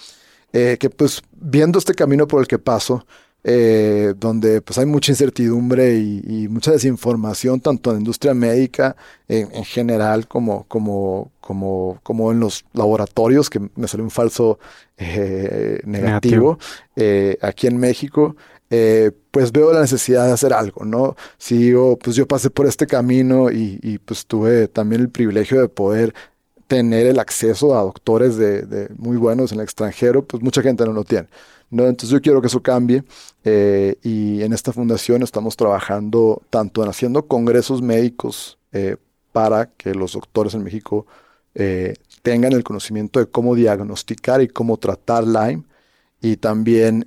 que 0.52 0.90
pues 0.94 1.22
viendo 1.32 1.78
este 1.78 1.94
camino 1.94 2.26
por 2.28 2.40
el 2.40 2.46
que 2.46 2.59
paso, 2.59 3.06
eh, 3.46 4.14
donde 4.16 4.62
pues 4.62 4.78
hay 4.78 4.86
mucha 4.86 5.12
incertidumbre 5.12 5.96
y, 5.96 6.48
mucha 6.48 6.70
desinformación, 6.72 7.60
tanto 7.60 7.90
en 7.90 7.96
la 7.96 8.01
industria 8.01 8.32
médica 8.32 8.96
en, 9.28 9.64
general 9.66 10.26
como, 10.26 10.64
como, 10.64 11.30
como, 11.42 12.01
como 12.02 12.32
en 12.32 12.40
los 12.40 12.64
laboratorios, 12.72 13.51
que 13.51 13.60
me 13.76 13.86
salió 13.86 14.02
un 14.02 14.10
falso 14.10 14.59
eh, 14.96 15.78
negativo, 15.84 16.59
eh, 16.96 17.36
aquí 17.42 17.66
en 17.66 17.76
México. 17.76 18.34
Pues 19.30 19.52
veo 19.52 19.72
la 19.72 19.80
necesidad 19.80 20.26
de 20.26 20.32
hacer 20.32 20.52
algo, 20.52 20.84
¿no? 20.84 21.16
Si 21.38 21.56
digo, 21.56 21.98
pues 21.98 22.16
yo 22.16 22.26
pasé 22.26 22.51
por 22.51 22.66
este 22.66 22.86
camino 22.86 23.51
y, 23.51 23.98
pues 24.05 24.26
tuve 24.26 24.68
también 24.68 25.02
el 25.02 25.09
privilegio 25.10 25.60
de 25.60 25.68
poder 25.68 26.14
tener 26.66 27.06
el 27.06 27.18
acceso 27.18 27.76
a 27.76 27.82
doctores 27.82 28.36
de, 28.36 28.88
muy 28.96 29.16
buenos 29.16 29.52
en 29.52 29.59
el 29.59 29.64
extranjero, 29.64 30.24
pues 30.24 30.42
mucha 30.42 30.62
gente 30.62 30.84
no 30.84 30.92
lo 30.92 31.05
tiene. 31.05 31.28
¿no? 31.70 31.86
Entonces 31.86 32.10
yo 32.10 32.22
quiero 32.22 32.40
que 32.40 32.46
eso 32.46 32.62
cambie 32.62 33.05
eh, 33.44 33.96
y 34.02 34.42
en 34.42 34.52
esta 34.52 34.72
fundación 34.72 35.22
estamos 35.22 35.56
trabajando 35.56 36.42
tanto 36.51 36.82
en 36.82 36.88
haciendo 36.88 37.26
congresos 37.26 37.82
médicos 37.82 38.59
eh, 38.72 38.96
para 39.32 39.66
que 39.66 39.94
los 39.94 40.12
doctores 40.12 40.55
en 40.55 40.62
México 40.62 41.06
eh, 41.55 41.94
tengan 42.22 42.52
el 42.52 42.64
conocimiento 42.64 43.18
de 43.20 43.26
cómo 43.26 43.55
diagnosticar 43.55 44.40
y 44.42 44.48
cómo 44.48 44.76
tratar 44.76 45.24
Lyme. 45.24 45.64
Y 46.24 46.38
también 46.38 47.06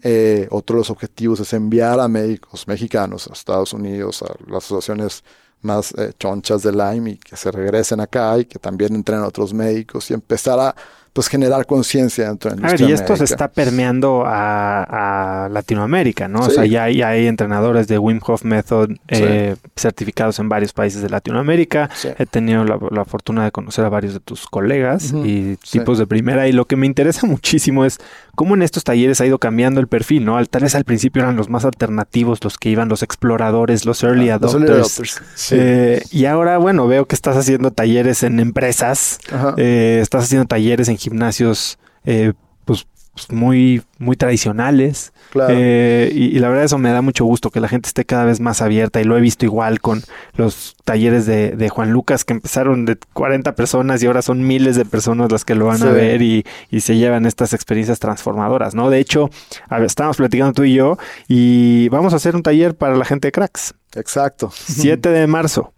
otro 0.52 0.76
de 0.76 0.82
los 0.82 0.92
objetivos 0.92 1.40
es 1.40 1.52
enviar 1.52 2.00
a 2.00 2.08
médicos 2.08 2.68
mexicanos 2.68 3.28
a 3.28 3.34
Estados 3.34 3.74
Unidos, 3.74 4.22
a 4.22 4.28
las 4.48 4.66
asociaciones 4.66 5.24
más 5.62 5.92
chonchas 6.20 6.62
de 6.62 6.72
Lyme 6.72 7.10
y 7.10 7.18
que 7.18 7.36
se 7.36 7.50
regresen 7.50 8.00
acá 8.00 8.38
y 8.38 8.46
que 8.46 8.60
también 8.60 8.94
entren 8.94 9.22
otros 9.22 9.56
médicos 9.56 10.12
y 10.12 10.14
empezar 10.14 10.60
a 10.60 10.76
pues 11.18 11.30
generar 11.30 11.66
conciencia 11.66 12.28
dentro 12.28 12.52
de 12.52 12.62
la 12.62 12.68
A 12.68 12.72
ver, 12.74 12.82
y 12.82 12.92
esto 12.92 13.16
se 13.18 13.24
está 13.24 13.48
permeando 13.48 14.22
a, 14.24 15.50
Latinoamérica, 15.52 16.28
¿no? 16.28 16.42
O 16.42 16.50
sea, 16.52 16.64
ya 16.64 16.84
hay, 16.84 17.26
entrenadores 17.26 17.88
de 17.88 17.98
Wim 17.98 18.20
Hof 18.24 18.44
Method 18.44 18.92
eh, 19.08 19.56
certificados 19.76 20.38
en 20.38 20.48
varios 20.48 20.74
países 20.74 21.02
de 21.02 21.10
Latinoamérica. 21.10 21.90
He 22.20 22.28
tenido 22.28 22.64
la, 22.66 23.04
fortuna 23.06 23.46
de 23.46 23.52
conocer 23.52 23.84
a 23.84 23.90
varios 23.90 24.14
de 24.14 24.20
tus 24.20 24.46
colegas 24.46 25.12
y 25.12 25.56
tipos 25.56 25.98
de 25.98 26.06
primera. 26.06 26.48
Y 26.48 26.52
lo 26.52 26.66
que 26.66 26.76
me 26.76 26.86
interesa 26.86 27.26
muchísimo 27.26 27.84
es 27.84 27.98
cómo 28.36 28.54
en 28.54 28.62
estos 28.62 28.84
talleres 28.84 29.20
ha 29.20 29.26
ido 29.26 29.40
cambiando 29.40 29.80
el 29.80 29.88
perfil, 29.88 30.24
¿no? 30.24 30.46
Tal 30.46 30.62
vez 30.62 30.76
al 30.76 30.84
principio 30.84 31.24
eran 31.24 31.36
los 31.36 31.50
más 31.50 31.66
alternativos, 31.66 32.44
los 32.44 32.60
que 32.60 32.70
iban, 32.70 32.90
los 32.90 33.02
exploradores, 33.02 33.86
los 33.86 34.04
early 34.04 34.30
ah, 34.30 34.36
adopters. 34.36 35.20
Eh, 35.50 36.04
y 36.12 36.26
ahora, 36.26 36.60
bueno, 36.60 36.86
veo 36.86 37.08
que 37.08 37.16
estás 37.16 37.36
haciendo 37.36 37.72
talleres 37.72 38.22
en 38.22 38.40
empresas, 38.40 39.18
eh, 39.58 39.98
estás 40.04 40.26
haciendo 40.26 40.46
talleres 40.46 40.90
en 40.90 40.98
gimnasios 41.08 41.80
eh, 42.06 42.34
pues, 42.66 42.86
pues, 43.14 43.32
muy, 43.32 43.82
muy 43.98 44.16
tradicionales. 44.16 45.14
Eh, 45.50 46.12
y, 46.14 46.40
la 46.40 46.50
verdad 46.50 46.66
eso 46.66 46.78
me 46.78 46.92
da 46.92 47.02
mucho 47.02 47.26
gusto 47.26 47.50
que 47.50 47.60
la 47.60 47.68
gente 47.68 47.88
esté 47.88 48.06
cada 48.06 48.26
vez 48.26 48.40
más 48.40 48.62
abierta 48.62 49.02
y 49.02 49.04
lo 49.04 49.18
he 49.18 49.22
visto 49.22 49.46
igual 49.46 49.80
con 49.82 50.04
los 50.36 50.76
talleres 50.84 51.26
de, 51.26 51.70
Juan 51.70 51.92
Lucas 51.92 52.24
que 52.26 52.34
empezaron 52.34 52.86
de 52.86 52.98
40 53.14 53.56
personas 53.56 54.02
y 54.02 54.08
ahora 54.08 54.22
son 54.22 54.46
miles 54.46 54.76
de 54.76 54.86
personas 54.86 55.32
las 55.32 55.46
que 55.46 55.56
lo 55.56 55.66
van 55.66 55.84
a 55.84 55.92
ver 55.92 56.22
y, 56.22 56.46
se 56.80 56.96
llevan 56.96 57.26
estas 57.26 57.54
experiencias 57.54 58.00
transformadoras, 58.00 58.76
¿no? 58.76 58.90
De 58.90 59.00
hecho, 59.00 59.30
a 59.68 59.84
estábamos 59.84 60.18
platicando 60.18 60.54
tú 60.54 60.64
y 60.64 60.74
yo 60.74 60.98
y 61.28 61.90
vamos 61.90 62.14
a 62.14 62.18
hacer 62.18 62.36
un 62.36 62.44
taller 62.44 62.76
para 62.76 62.96
la 62.96 63.06
gente 63.06 63.28
de 63.28 63.32
cracks. 63.32 63.74
Exacto. 63.96 64.52
7 64.54 65.10
de 65.10 65.28
marzo. 65.28 65.74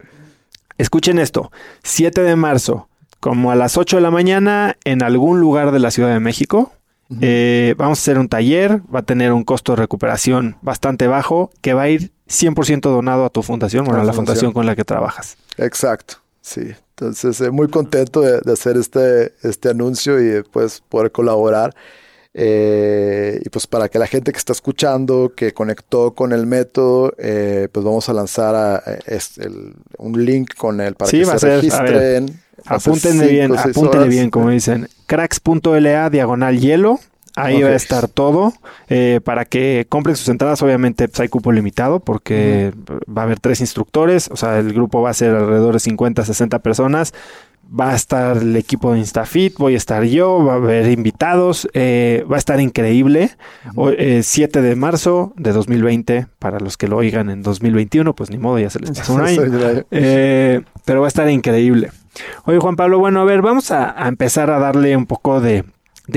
Escuchen 0.78 1.20
esto, 1.20 1.52
7 1.84 2.22
de 2.22 2.36
marzo, 2.36 2.89
como 3.20 3.52
a 3.52 3.56
las 3.56 3.78
8 3.78 3.98
de 3.98 4.02
la 4.02 4.12
mañana 4.12 4.78
en 4.84 5.04
algún 5.04 5.40
lugar 5.40 5.72
de 5.72 5.80
la 5.80 5.92
Ciudad 5.92 6.14
de 6.14 6.20
México. 6.20 6.72
Eh, 7.22 7.74
vamos 7.78 8.00
a 8.00 8.02
hacer 8.02 8.20
un 8.20 8.30
taller, 8.30 8.82
va 8.94 9.00
a 9.00 9.04
tener 9.04 9.34
un 9.34 9.44
costo 9.44 9.72
de 9.72 9.78
recuperación 9.78 10.58
bastante 10.62 11.08
bajo 11.08 11.50
que 11.62 11.74
va 11.74 11.84
a 11.84 11.90
ir 11.90 12.12
100% 12.30 12.82
donado 12.82 13.26
a 13.26 13.32
tu 13.32 13.42
fundación, 13.42 13.86
bueno, 13.86 14.02
a 14.02 14.04
la 14.04 14.14
fundación. 14.14 14.52
con 14.54 14.68
la 14.68 14.76
que 14.76 14.86
trabajas. 14.86 15.36
Exacto, 15.58 16.16
sí. 16.42 16.72
Entonces, 16.92 17.42
eh, 17.42 17.50
muy 17.50 17.68
contento 17.68 18.22
de, 18.22 18.40
hacer 18.52 18.78
este, 18.78 19.34
este 19.42 19.70
anuncio 19.70 20.20
y 20.20 20.26
después 20.26 20.84
poder 20.88 21.12
colaborar. 21.12 21.74
Eh, 22.36 23.42
y 23.44 23.50
pues 23.50 23.66
para 23.66 23.90
que 23.90 23.98
la 23.98 24.06
gente 24.06 24.32
que 24.32 24.38
está 24.38 24.54
escuchando, 24.54 25.34
que 25.36 25.52
conectó 25.52 26.14
con 26.14 26.32
el 26.32 26.46
método, 26.46 27.14
pues 27.18 27.86
vamos 27.86 28.08
a 28.08 28.14
lanzar 28.14 28.84
un 29.98 30.26
link 30.26 30.54
con 30.56 30.80
él 30.80 30.94
para 30.94 31.10
que 31.10 31.26
se 31.26 31.56
registren. 31.56 32.40
Apúntenle 32.66 33.28
bien, 33.28 33.58
apúntenle 33.58 34.08
bien, 34.08 34.30
como 34.30 34.50
dicen. 34.50 34.88
Cracks.la 35.08 36.10
diagonal 36.10 36.60
hielo. 36.60 37.00
Ahí 37.36 37.62
va 37.62 37.70
a 37.70 37.76
estar 37.76 38.08
todo. 38.08 38.54
Eh, 38.90 39.22
para 39.24 39.46
que 39.46 39.86
compren 39.90 40.16
sus 40.16 40.30
entradas, 40.30 40.62
obviamente 40.62 41.08
pues, 41.08 41.20
hay 41.20 41.30
cupo 41.30 41.52
limitado 41.52 42.00
porque 42.00 42.74
va 43.08 43.24
a 43.24 43.26
haber 43.26 43.40
tres 43.40 43.62
instructores. 43.62 44.30
O 44.32 44.36
sea, 44.36 44.60
el 44.60 44.74
grupo 44.74 45.02
va 45.02 45.12
a 45.12 45.14
ser 45.14 45.36
alrededor 45.36 45.74
de 45.74 45.80
50, 45.80 46.26
60 46.26 46.60
personas. 46.60 47.14
Va 47.72 47.92
a 47.92 47.96
estar 47.96 48.38
el 48.38 48.56
equipo 48.56 48.94
de 48.94 48.98
InstaFit, 48.98 49.56
voy 49.60 49.76
a 49.76 49.78
estar 49.78 50.04
yo, 50.04 50.44
va 50.44 50.54
a 50.54 50.56
haber 50.56 50.90
invitados, 50.90 51.70
eh, 51.76 52.26
va 52.30 52.38
a 52.38 52.40
estar 52.40 52.60
increíble. 52.60 53.30
7 53.76 54.60
eh, 54.60 54.62
de 54.64 54.76
marzo 54.76 55.34
de 55.38 55.52
2020, 55.52 56.26
para 56.40 56.60
los 56.60 56.78
que 56.78 56.88
lo 56.88 56.98
oigan 56.98 57.30
en 57.30 57.44
2021, 57.44 58.16
pues 58.16 58.32
ni 58.32 58.40
modo, 58.40 58.58
ya 58.58 58.72
se 58.72 58.80
les 58.80 58.98
pasó 58.98 59.14
un 59.14 59.22
año. 59.26 59.42
pero 59.92 61.02
va 61.02 61.06
a 61.06 61.10
estar 61.10 61.30
increíble. 61.30 61.92
Oye, 62.46 62.60
Juan 62.60 62.76
Pablo, 62.76 63.00
bueno, 63.00 63.22
a 63.22 63.26
ver, 63.26 63.42
vamos 63.42 63.72
a, 63.72 63.96
empezar 64.08 64.50
a 64.50 64.60
darle 64.60 64.96
un 64.96 65.06
poco 65.06 65.42
de, 65.42 65.66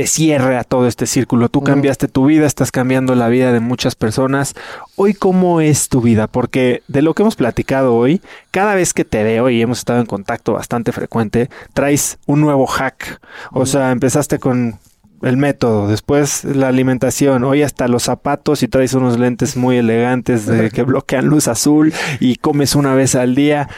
cierre 0.07 0.57
a 0.57 0.65
todo 0.65 0.87
este 0.87 1.07
círculo. 1.07 1.49
Tú 1.49 1.63
cambiaste 1.63 2.09
tu 2.09 2.27
vida, 2.27 2.47
estás 2.47 2.73
cambiando 2.73 3.15
la 3.15 3.29
vida 3.29 3.53
de 3.53 3.61
muchas 3.61 3.95
personas. 3.95 4.55
Hoy, 4.97 5.13
¿cómo 5.13 5.61
es 5.61 5.89
tu 5.89 6.01
vida? 6.01 6.29
Porque 6.29 6.83
de 6.89 7.03
lo 7.03 7.13
que 7.13 7.23
hemos 7.23 7.37
platicado 7.37 7.95
hoy, 7.95 8.23
cada 8.51 8.75
vez 8.75 8.95
que 8.95 9.05
te 9.05 9.23
veo 9.23 9.51
y 9.51 9.61
hemos 9.61 9.79
estado 9.79 10.01
en 10.01 10.07
contacto 10.07 10.55
bastante 10.55 10.93
frecuente, 10.93 11.51
traes 11.75 12.19
un 12.27 12.41
nuevo 12.41 12.67
hack. 12.67 13.21
O 13.53 13.67
sea, 13.67 13.91
empezaste 13.91 14.39
con 14.39 14.79
el 15.23 15.37
método, 15.37 15.89
después 15.89 16.45
la 16.45 16.69
alimentación, 16.69 17.45
hoy 17.45 17.63
hasta 17.63 17.87
los 17.87 18.03
zapatos 18.05 18.63
y 18.63 18.69
traes 18.69 18.95
unos 18.95 19.19
lentes 19.19 19.57
muy 19.57 19.77
elegantes 19.77 20.47
de 20.47 20.71
que 20.71 20.83
bloquean 20.83 21.27
luz 21.27 21.49
azul 21.49 21.93
y 22.19 22.37
comes 22.37 22.75
una 22.75 22.95
vez 22.95 23.15
al 23.15 23.35
día. 23.35 23.69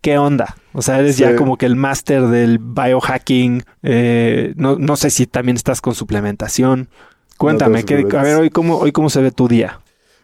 ¿Qué 0.00 0.18
onda? 0.18 0.56
O 0.72 0.82
sea, 0.82 0.98
eres 0.98 1.16
ya 1.18 1.36
como 1.36 1.56
que 1.56 1.66
el 1.66 1.76
máster 1.76 2.26
del 2.28 2.58
biohacking. 2.58 3.64
Eh, 3.82 4.52
no, 4.56 4.76
no, 4.76 4.96
sé 4.96 5.10
si 5.10 5.26
también 5.26 5.56
estás 5.56 5.80
con 5.80 5.94
suplementación. 5.94 6.88
Cuéntame, 7.36 7.80
a 7.80 8.22
ver, 8.22 8.36
hoy 8.36 8.50
cómo, 8.50 8.78
hoy 8.78 8.92
cómo 8.92 9.10
se 9.10 9.20
ve 9.20 9.30
tu 9.30 9.48
día. 9.48 9.80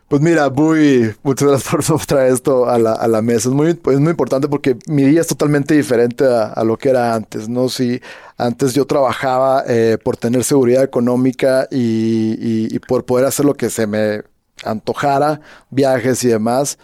Pues 0.09 0.21
mira, 0.21 0.51
muy, 0.51 1.15
muchas 1.23 1.49
gracias 1.49 1.87
por 1.87 2.07
traer 2.07 2.33
esto 2.33 2.69
a 2.69 2.79
la, 2.79 2.93
a 2.93 3.09
la 3.09 3.23
mesa. 3.23 3.49
Es 3.49 3.55
muy, 3.55 3.71
es 3.71 4.01
muy 4.01 4.11
importante 4.11 4.49
porque 4.49 4.77
mi 4.87 5.03
día 5.03 5.23
es 5.23 5.27
totalmente 5.27 5.75
diferente 5.75 6.25
a, 6.25 6.63
lo 6.63 6.77
que 6.77 6.91
era 6.91 7.15
antes, 7.15 7.49
¿no? 7.49 7.69
Si 7.69 8.01
antes 8.37 8.75
yo 8.75 8.87
trabajaba 8.87 9.65
eh, 9.67 9.97
por 10.03 10.17
tener 10.17 10.45
seguridad 10.45 10.85
económica 10.85 11.67
y, 11.71 12.37
y, 12.71 12.79
por 12.81 13.05
poder 13.05 13.27
hacer 13.27 13.47
lo 13.47 13.55
que 13.55 13.71
se 13.71 13.87
me 13.87 14.23
antojara, 14.65 15.41
viajes 15.71 16.23
y 16.23 16.29
demás, 16.29 16.79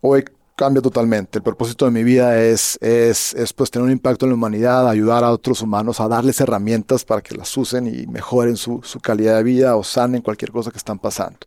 hoy 0.00 0.24
cambia 0.56 0.82
totalmente. 0.82 1.38
El 1.38 1.44
propósito 1.44 1.84
de 1.84 1.92
mi 1.92 2.02
vida 2.02 2.42
es, 2.42 2.78
es, 2.80 3.34
es 3.34 3.52
pues 3.52 3.70
tener 3.70 3.84
un 3.84 3.92
impacto 3.92 4.26
en 4.26 4.30
la 4.30 4.34
humanidad, 4.34 4.88
ayudar 4.88 5.22
a 5.22 5.30
otros 5.30 5.62
humanos, 5.62 6.00
a 6.00 6.08
darles 6.08 6.40
herramientas 6.40 7.04
para 7.04 7.20
que 7.20 7.36
las 7.36 7.56
usen 7.56 7.86
y 7.86 8.06
mejoren 8.06 8.56
su, 8.56 8.80
su 8.82 8.98
calidad 8.98 9.36
de 9.36 9.42
vida 9.44 9.76
o 9.76 9.84
sanen 9.84 10.22
cualquier 10.22 10.50
cosa 10.50 10.70
que 10.70 10.78
están 10.78 10.98
pasando 10.98 11.38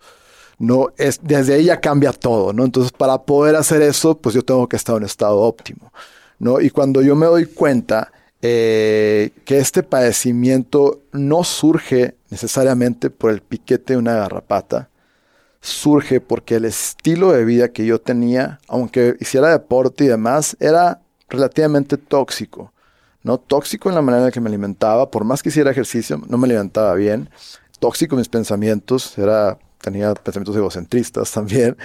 no 0.59 0.89
es 0.97 1.19
desde 1.23 1.53
ahí 1.55 1.65
ya 1.65 1.79
cambia 1.79 2.11
todo, 2.11 2.53
¿no? 2.53 2.65
Entonces, 2.65 2.91
para 2.91 3.23
poder 3.23 3.55
hacer 3.55 3.81
eso, 3.81 4.17
pues 4.17 4.35
yo 4.35 4.43
tengo 4.43 4.67
que 4.67 4.75
estar 4.75 4.95
en 4.97 5.03
estado 5.03 5.37
óptimo, 5.37 5.91
¿no? 6.37 6.59
Y 6.59 6.69
cuando 6.69 7.01
yo 7.01 7.15
me 7.15 7.25
doy 7.25 7.45
cuenta 7.45 8.11
eh, 8.41 9.31
que 9.45 9.57
este 9.57 9.83
padecimiento 9.83 11.01
no 11.11 11.43
surge 11.43 12.15
necesariamente 12.29 13.09
por 13.09 13.31
el 13.31 13.41
piquete 13.41 13.93
de 13.93 13.99
una 13.99 14.15
garrapata, 14.15 14.89
surge 15.61 16.21
porque 16.21 16.55
el 16.55 16.65
estilo 16.65 17.31
de 17.31 17.45
vida 17.45 17.69
que 17.69 17.85
yo 17.85 17.99
tenía, 17.99 18.59
aunque 18.67 19.15
hiciera 19.19 19.49
deporte 19.49 20.05
y 20.05 20.07
demás, 20.07 20.55
era 20.59 21.01
relativamente 21.29 21.97
tóxico. 21.97 22.73
¿no? 23.23 23.37
Tóxico 23.37 23.89
en 23.89 23.95
la 23.95 24.01
manera 24.01 24.25
en 24.25 24.31
que 24.31 24.39
me 24.39 24.49
alimentaba, 24.49 25.11
por 25.11 25.25
más 25.25 25.43
que 25.43 25.49
hiciera 25.49 25.71
ejercicio, 25.71 26.21
no 26.27 26.37
me 26.37 26.45
alimentaba 26.47 26.93
bien. 26.95 27.29
Tóxico 27.79 28.15
en 28.15 28.19
mis 28.19 28.29
pensamientos, 28.29 29.17
era 29.17 29.57
tenía 29.81 30.13
pensamientos 30.13 30.55
egocentristas 30.55 31.31
también. 31.33 31.77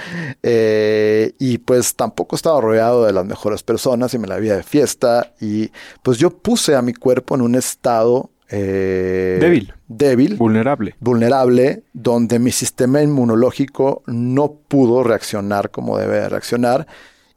Eh, 0.43 1.33
y 1.39 1.59
pues 1.59 1.95
tampoco 1.95 2.37
estaba 2.37 2.61
rodeado 2.61 3.05
de 3.05 3.13
las 3.13 3.25
mejores 3.25 3.63
personas 3.63 4.15
y 4.15 4.19
me 4.19 4.29
la 4.29 4.39
vida 4.39 4.57
de 4.57 4.63
fiesta. 4.63 5.33
Y 5.41 5.71
pues 6.03 6.19
yo 6.19 6.31
puse 6.31 6.75
a 6.77 6.83
mi 6.83 6.95
cuerpo 6.95 7.35
en 7.35 7.43
un 7.43 7.55
estado 7.55 8.31
eh, 8.57 9.39
débil. 9.41 9.75
Débil. 9.89 10.37
Vulnerable. 10.37 10.95
Vulnerable, 11.01 11.83
donde 11.93 12.39
mi 12.39 12.53
sistema 12.53 13.03
inmunológico 13.03 14.03
no 14.07 14.53
pudo 14.53 15.03
reaccionar 15.03 15.71
como 15.71 15.99
debe 15.99 16.29
reaccionar. 16.29 16.87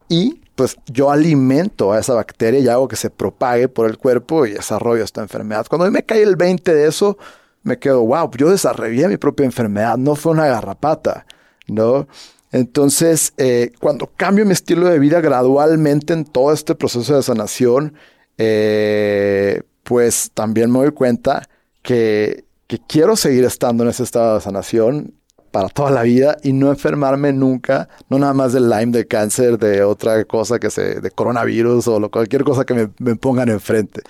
Y 0.10 0.42
pues 0.56 0.78
yo 0.88 1.12
alimento 1.12 1.92
a 1.92 2.00
esa 2.00 2.14
bacteria 2.14 2.60
y 2.60 2.68
hago 2.68 2.88
que 2.88 2.96
se 2.96 3.10
propague 3.10 3.68
por 3.68 3.90
el 3.90 3.98
cuerpo 3.98 4.46
y 4.46 4.52
desarrollo 4.52 5.04
esta 5.04 5.22
enfermedad. 5.22 5.66
Cuando 5.68 5.90
me 5.92 6.04
cae 6.04 6.22
el 6.22 6.36
20 6.36 6.74
de 6.74 6.88
eso, 6.88 7.18
me 7.64 7.80
quedo, 7.80 8.06
wow, 8.06 8.30
yo 8.38 8.50
desarrollé 8.50 9.08
mi 9.08 9.18
propia 9.18 9.46
enfermedad, 9.46 9.98
no 9.98 10.16
fue 10.16 10.32
una 10.32 10.48
garrapata, 10.48 11.26
¿no? 11.68 12.08
Entonces, 12.52 13.34
eh, 13.38 13.72
cuando 13.80 14.10
cambio 14.16 14.46
mi 14.46 14.54
estilo 14.54 14.88
de 14.88 15.00
vida 15.00 15.20
gradualmente 15.20 16.14
en 16.14 16.26
todo 16.26 16.54
este 16.54 16.76
proceso 16.76 17.16
de 17.16 17.24
sanación, 17.24 17.94
eh, 18.38 19.62
pues 19.88 20.32
también 20.34 20.70
me 20.70 20.80
doy 20.80 20.92
cuenta 20.92 21.48
que, 21.82 22.44
que, 22.68 22.78
quiero 22.78 23.16
seguir 23.16 23.46
estando 23.46 23.84
en 23.84 23.90
ese 23.90 24.04
estado 24.04 24.36
de 24.36 24.42
sanación 24.42 25.14
para 25.52 25.70
toda 25.70 25.92
la 25.92 26.04
vida 26.04 26.36
y 26.44 26.52
no 26.52 26.70
enfermarme 26.70 27.32
nunca, 27.32 27.88
no 28.10 28.20
nada 28.20 28.34
más 28.34 28.52
del 28.52 28.70
Lyme, 28.70 28.92
de 28.92 29.08
cáncer, 29.08 29.58
de 29.58 29.84
otra 29.84 30.26
cosa 30.26 30.60
que 30.60 30.70
se, 30.70 31.00
de 31.00 31.10
coronavirus 31.10 31.88
o 31.88 32.00
lo, 32.02 32.12
cualquier 32.12 32.44
cosa 32.44 32.66
que 32.66 32.90
me, 33.00 33.16
pongan 33.16 33.48
enfrente. 33.48 34.02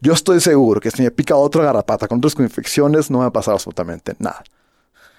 Yo 0.00 0.12
estoy 0.14 0.40
seguro 0.40 0.80
que 0.80 0.90
si 0.90 1.02
me 1.02 1.12
pica 1.12 1.36
otra 1.36 1.62
garrapata 1.62 2.08
con 2.08 2.18
otras 2.18 2.34
infecciones, 2.40 3.08
no 3.08 3.18
me 3.18 3.22
va 3.22 3.28
a 3.28 3.32
pasar 3.32 3.54
absolutamente 3.54 4.14
nada. 4.18 4.42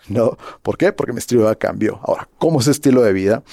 ¿No? 0.10 0.38
¿Por 0.62 0.78
qué? 0.78 0.92
Porque 0.92 1.14
mi 1.14 1.20
estilo 1.20 1.42
de 1.42 1.48
vida 1.48 1.56
cambió. 1.56 2.00
Ahora, 2.04 2.28
¿cómo 2.38 2.60
es 2.60 2.68
estilo 2.68 3.02
de 3.02 3.14
vida? 3.14 3.44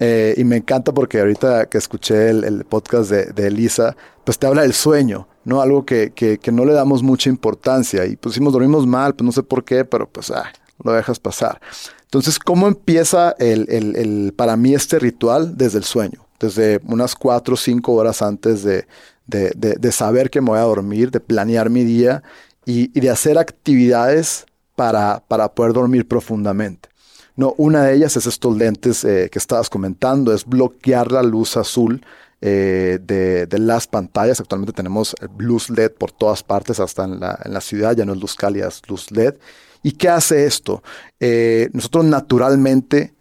Eh, 0.00 0.34
y 0.36 0.44
me 0.44 0.56
encanta 0.56 0.92
porque 0.92 1.20
ahorita 1.20 1.66
que 1.66 1.78
escuché 1.78 2.30
el, 2.30 2.64
podcast 2.64 3.10
de, 3.10 3.46
Elisa, 3.46 3.94
pues 4.24 4.38
te 4.38 4.46
habla 4.46 4.62
del 4.62 4.72
sueño, 4.72 5.28
¿no? 5.48 5.62
Algo 5.62 5.86
que, 5.86 6.12
que, 6.12 6.52
no 6.52 6.66
le 6.66 6.74
damos 6.74 7.02
mucha 7.02 7.30
importancia. 7.30 8.04
Y 8.04 8.18
nos 8.22 8.52
dormimos 8.52 8.86
mal, 8.86 9.14
pues 9.14 9.24
no 9.24 9.32
sé 9.32 9.42
por 9.42 9.64
qué, 9.64 9.82
pero 9.82 10.06
pues 10.06 10.30
ah, 10.30 10.52
lo 10.84 10.92
dejas 10.92 11.18
pasar. 11.18 11.58
Entonces, 12.02 12.38
¿cómo 12.38 12.68
empieza 12.68 13.34
el, 13.38 13.66
el, 13.70 13.96
el, 13.96 14.34
para 14.36 14.58
mí 14.58 14.74
este 14.74 14.98
ritual? 14.98 15.56
Desde 15.56 15.78
el 15.78 15.84
sueño, 15.84 16.26
desde 16.38 16.82
unas 16.84 17.14
cuatro 17.14 17.54
o 17.54 17.56
cinco 17.56 17.94
horas 17.94 18.20
antes 18.20 18.62
de, 18.62 18.86
de, 19.26 19.52
de, 19.54 19.92
saber 19.92 20.28
que 20.28 20.42
me 20.42 20.50
voy 20.50 20.58
a 20.58 20.62
dormir, 20.62 21.10
de 21.10 21.20
planear 21.20 21.70
mi 21.70 21.82
día 21.82 22.22
y, 22.66 22.88
de 22.88 23.08
hacer 23.08 23.38
actividades 23.38 24.44
para, 24.76 25.24
para, 25.28 25.54
poder 25.54 25.72
dormir 25.72 26.06
profundamente. 26.06 26.90
No, 27.36 27.54
una 27.56 27.84
de 27.84 27.94
ellas 27.94 28.18
es 28.18 28.26
estos 28.26 28.54
lentes 28.54 29.02
eh, 29.02 29.30
que 29.32 29.38
estabas 29.38 29.70
comentando, 29.70 30.34
es 30.34 30.44
bloquear 30.44 31.10
la 31.10 31.22
luz 31.22 31.56
azul 31.56 32.02
eh, 32.40 32.98
de, 33.02 33.58
las 33.58 33.86
pantallas. 33.86 34.40
Actualmente 34.40 34.72
tenemos 34.72 35.14
luz 35.38 35.70
LED 35.70 35.92
por 35.92 36.12
todas 36.12 36.42
partes, 36.42 36.80
hasta 36.80 37.04
en 37.04 37.20
la, 37.20 37.38
en 37.44 37.52
la 37.52 37.60
ciudad, 37.60 37.96
ya 37.96 38.04
no 38.04 38.12
es 38.12 38.20
luz 38.20 38.34
cálida, 38.34 38.68
es 38.68 38.82
luz 38.88 39.10
LED. 39.10 39.34
¿Y 39.82 39.92
qué 39.92 40.08
hace 40.08 40.46
esto? 40.46 40.82
Eh, 41.20 41.68
nosotros 41.72 42.04
naturalmente 42.04 43.14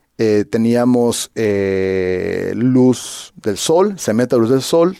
teníamos 0.49 1.29
luz 2.55 3.33
del 3.35 3.55
sol, 3.55 3.99
se 3.99 4.15
mete 4.15 4.35
luz 4.35 4.49
del 4.49 4.63
sol, 4.63 4.97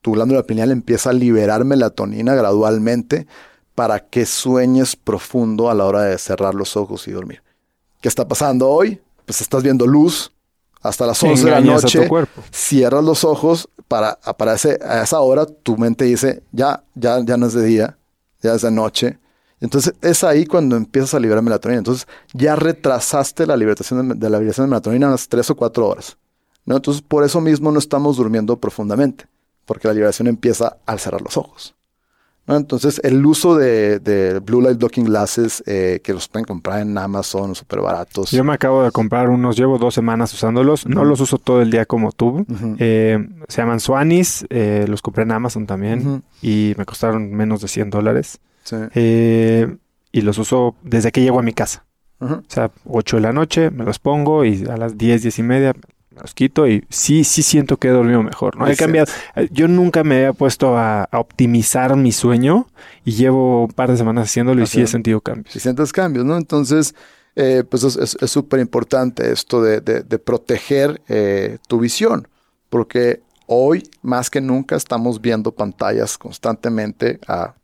tu 0.00 0.12
glándula 0.12 0.42
pineal 0.42 0.72
empieza 0.72 1.10
a 1.10 1.12
liberar 1.12 1.64
melatonina 1.64 2.34
gradualmente 2.34 3.28
para 3.76 4.00
que 4.00 4.26
sueñes 4.26 4.96
profundo 4.96 5.70
a 5.70 5.74
la 5.74 5.84
hora 5.84 6.02
de 6.02 6.18
cerrar 6.18 6.56
los 6.56 6.76
ojos 6.76 7.06
y 7.06 7.12
dormir. 7.12 7.42
¿Qué 8.00 8.08
está 8.08 8.26
pasando 8.26 8.68
hoy? 8.68 9.00
Pues 9.24 9.40
estás 9.40 9.62
viendo 9.62 9.86
luz 9.86 10.32
hasta 10.80 11.06
las 11.06 11.22
11 11.22 11.44
de 11.44 11.50
la 11.50 11.60
noche. 11.60 12.08
Cierras 12.50 13.04
los 13.04 13.24
ojos 13.24 13.68
para, 13.88 14.18
aparece 14.22 14.78
a 14.82 15.02
esa 15.02 15.20
hora 15.20 15.46
tu 15.46 15.76
mente 15.76 16.04
dice, 16.04 16.42
ya, 16.52 16.84
ya, 16.94 17.20
ya 17.24 17.36
no 17.36 17.46
es 17.46 17.54
de 17.54 17.64
día, 17.64 17.98
ya 18.42 18.54
es 18.54 18.62
de 18.62 18.70
noche. 18.70 19.18
Entonces 19.60 19.94
es 20.00 20.22
ahí 20.22 20.46
cuando 20.46 20.76
empiezas 20.76 21.14
a 21.14 21.20
liberar 21.20 21.42
melatonina. 21.42 21.78
Entonces 21.78 22.06
ya 22.32 22.54
retrasaste 22.54 23.46
la 23.46 23.56
liberación 23.56 24.08
de, 24.08 24.14
de 24.14 24.30
la 24.30 24.38
liberación 24.38 24.66
de 24.66 24.70
melatonina 24.70 25.08
unas 25.08 25.28
3 25.28 25.50
o 25.50 25.56
4 25.56 25.88
horas. 25.88 26.16
¿no? 26.64 26.76
Entonces 26.76 27.02
por 27.02 27.24
eso 27.24 27.40
mismo 27.40 27.72
no 27.72 27.78
estamos 27.78 28.16
durmiendo 28.16 28.56
profundamente 28.58 29.26
porque 29.64 29.88
la 29.88 29.94
liberación 29.94 30.28
empieza 30.28 30.78
al 30.86 31.00
cerrar 31.00 31.20
los 31.22 31.36
ojos. 31.36 31.74
Entonces, 32.56 33.00
el 33.04 33.24
uso 33.24 33.56
de, 33.56 34.40
Blue 34.44 34.62
Light 34.62 34.78
Blocking 34.78 35.04
Glasses, 35.04 35.62
eh, 35.66 36.00
que 36.02 36.12
los 36.14 36.28
pueden 36.28 36.46
comprar 36.46 36.80
en 36.80 36.96
Amazon, 36.96 37.54
súper 37.54 37.80
baratos. 37.80 38.30
Yo 38.30 38.42
me 38.44 38.54
acabo 38.54 38.82
de 38.82 38.90
comprar 38.90 39.28
unos, 39.28 39.56
llevo 39.56 39.78
dos 39.78 39.94
semanas 39.94 40.32
usándolos. 40.32 40.86
No 40.86 41.04
los 41.04 41.20
uso 41.20 41.38
todo 41.38 41.60
el 41.60 41.70
día 41.70 41.84
como 41.84 42.12
tú. 42.12 42.46
Eh, 42.78 43.28
se 43.48 43.60
llaman 43.60 43.80
Swanis, 43.80 44.46
eh, 44.50 44.86
los 44.88 45.02
compré 45.02 45.24
en 45.24 45.32
Amazon 45.32 45.66
también 45.66 46.22
y 46.40 46.74
me 46.78 46.84
costaron 46.84 47.32
menos 47.32 47.60
de 47.60 47.68
100 47.68 47.90
dólares. 47.90 48.40
y 50.10 50.20
los 50.22 50.38
uso 50.38 50.74
desde 50.82 51.12
que 51.12 51.20
llego 51.20 51.38
a 51.38 51.42
mi 51.42 51.52
casa. 51.52 51.84
O 52.20 52.42
sea, 52.48 52.70
8 52.86 53.16
de 53.16 53.22
la 53.22 53.32
noche 53.32 53.70
me 53.70 53.84
los 53.84 53.98
pongo 53.98 54.44
y 54.44 54.64
a 54.64 54.76
las 54.76 54.98
10, 54.98 55.22
10 55.22 55.38
y 55.38 55.42
media 55.42 55.74
los 56.20 56.34
quito 56.34 56.66
y 56.66 56.84
sí, 56.88 57.24
sí 57.24 57.42
siento 57.42 57.76
que 57.76 57.88
he 57.88 57.90
dormido 57.90 58.22
mejor, 58.22 58.56
¿no? 58.56 58.66
He 58.66 58.76
cambiado. 58.76 59.10
Eh, 59.36 59.48
yo 59.50 59.68
nunca 59.68 60.04
me 60.04 60.16
había 60.16 60.32
puesto 60.32 60.76
a, 60.76 61.08
optimizar 61.12 61.96
mi 61.96 62.12
sueño 62.12 62.68
y 63.04 63.12
llevo 63.12 63.64
un 63.64 63.72
par 63.72 63.90
de 63.90 63.96
semanas 63.96 64.24
haciéndolo 64.24 64.62
y 64.62 64.66
sí 64.66 64.80
he 64.80 64.86
sentido 64.86 65.20
cambios. 65.20 65.52
Sí 65.52 65.60
sientes 65.60 65.92
cambios, 65.92 66.24
¿no? 66.24 66.36
Entonces, 66.36 66.94
eh, 67.36 67.64
pues 67.68 67.84
es 67.84 68.30
súper 68.30 68.60
importante 68.60 69.30
esto 69.32 69.62
de, 69.62 70.18
proteger 70.18 71.00
eh, 71.08 71.58
tu 71.68 71.78
visión, 71.78 72.28
porque 72.68 73.22
hoy 73.46 73.88
más 74.02 74.28
que 74.28 74.40
nunca 74.40 74.76
estamos 74.76 75.20
viendo 75.20 75.52
pantallas 75.52 76.18
constantemente 76.18 77.20
a 77.26 77.54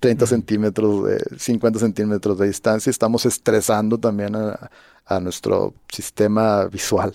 30 0.00 0.26
centímetros, 0.26 1.06
de 1.06 1.38
50 1.38 1.78
centímetros 1.78 2.38
de 2.38 2.46
distancia, 2.48 2.90
estamos 2.90 3.24
estresando 3.24 3.98
también 3.98 4.36
a, 4.36 4.70
a 5.10 5.18
nuestro 5.18 5.74
sistema 5.92 6.66
visual. 6.66 7.12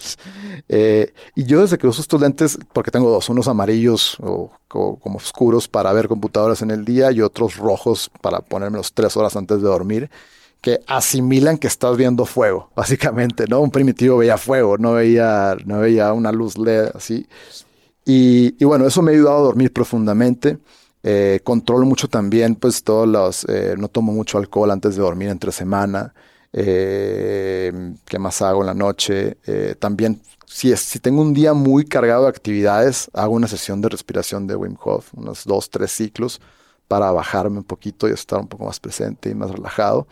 Eh, 0.67 1.13
y 1.33 1.45
yo 1.45 1.61
desde 1.61 1.77
que 1.77 1.87
uso 1.87 2.01
estos 2.01 2.19
lentes, 2.19 2.59
porque 2.73 2.91
tengo 2.91 3.09
dos, 3.09 3.29
unos 3.29 3.47
amarillos 3.47 4.17
o, 4.19 4.51
como 4.67 5.15
oscuros 5.15 5.69
para 5.69 5.93
ver 5.93 6.09
computadoras 6.09 6.61
en 6.61 6.71
el 6.71 6.83
día 6.83 7.09
y 7.13 7.21
otros 7.21 7.55
rojos 7.55 8.11
para 8.21 8.41
ponérmelos 8.41 8.93
tres 8.93 9.15
horas 9.15 9.37
antes 9.37 9.61
de 9.61 9.67
dormir, 9.67 10.09
que 10.59 10.81
asimilan 10.87 11.57
que 11.57 11.67
estás 11.67 11.95
viendo 11.95 12.25
fuego, 12.25 12.69
básicamente, 12.75 13.45
¿no? 13.47 13.61
Un 13.61 13.71
primitivo 13.71 14.17
veía 14.17 14.37
fuego, 14.37 14.77
no 14.77 14.93
veía, 14.93 15.55
no 15.65 15.79
veía 15.79 16.11
una 16.11 16.33
luz 16.33 16.57
LED 16.57 16.89
así. 16.93 17.25
Y, 18.03 18.63
bueno, 18.63 18.85
eso 18.85 19.01
me 19.01 19.11
ha 19.11 19.13
ayudado 19.15 19.37
a 19.37 19.41
dormir 19.41 19.71
profundamente. 19.71 20.59
Eh, 21.01 21.39
controlo 21.43 21.85
mucho 21.85 22.07
también, 22.07 22.55
pues 22.55 22.83
todos 22.83 23.07
los, 23.07 23.45
eh, 23.45 23.75
no 23.77 23.87
tomo 23.87 24.11
mucho 24.11 24.37
alcohol 24.37 24.69
antes 24.69 24.95
de 24.95 25.01
dormir 25.01 25.29
entre 25.29 25.51
semana. 25.51 26.13
Eh, 26.57 27.93
¿Qué 28.05 28.17
más 28.17 28.41
hago 28.41 28.61
en 28.61 28.67
la 28.67 28.73
noche? 28.73 29.37
Eh, 29.45 29.75
también, 29.77 30.21
si, 30.45 30.71
es, 30.71 30.79
si 30.79 30.99
tengo 30.99 31.21
un 31.21 31.33
día 31.33 31.53
muy 31.53 31.83
cargado 31.83 32.23
de 32.23 32.29
actividades, 32.29 33.09
hago 33.13 33.33
una 33.35 33.47
sesión 33.47 33.81
de 33.81 33.89
respiración 33.89 34.47
de 34.47 34.55
Wim 34.55 34.77
Hof, 34.81 35.13
unos 35.15 35.43
dos, 35.43 35.69
tres 35.69 35.91
ciclos 35.91 36.39
para 36.87 37.11
bajarme 37.11 37.57
un 37.57 37.63
poquito 37.65 38.07
y 38.07 38.11
estar 38.13 38.39
un 38.39 38.47
poco 38.47 38.65
más 38.65 38.79
presente 38.79 39.29
y 39.29 39.35
más 39.35 39.51
relajado, 39.51 40.07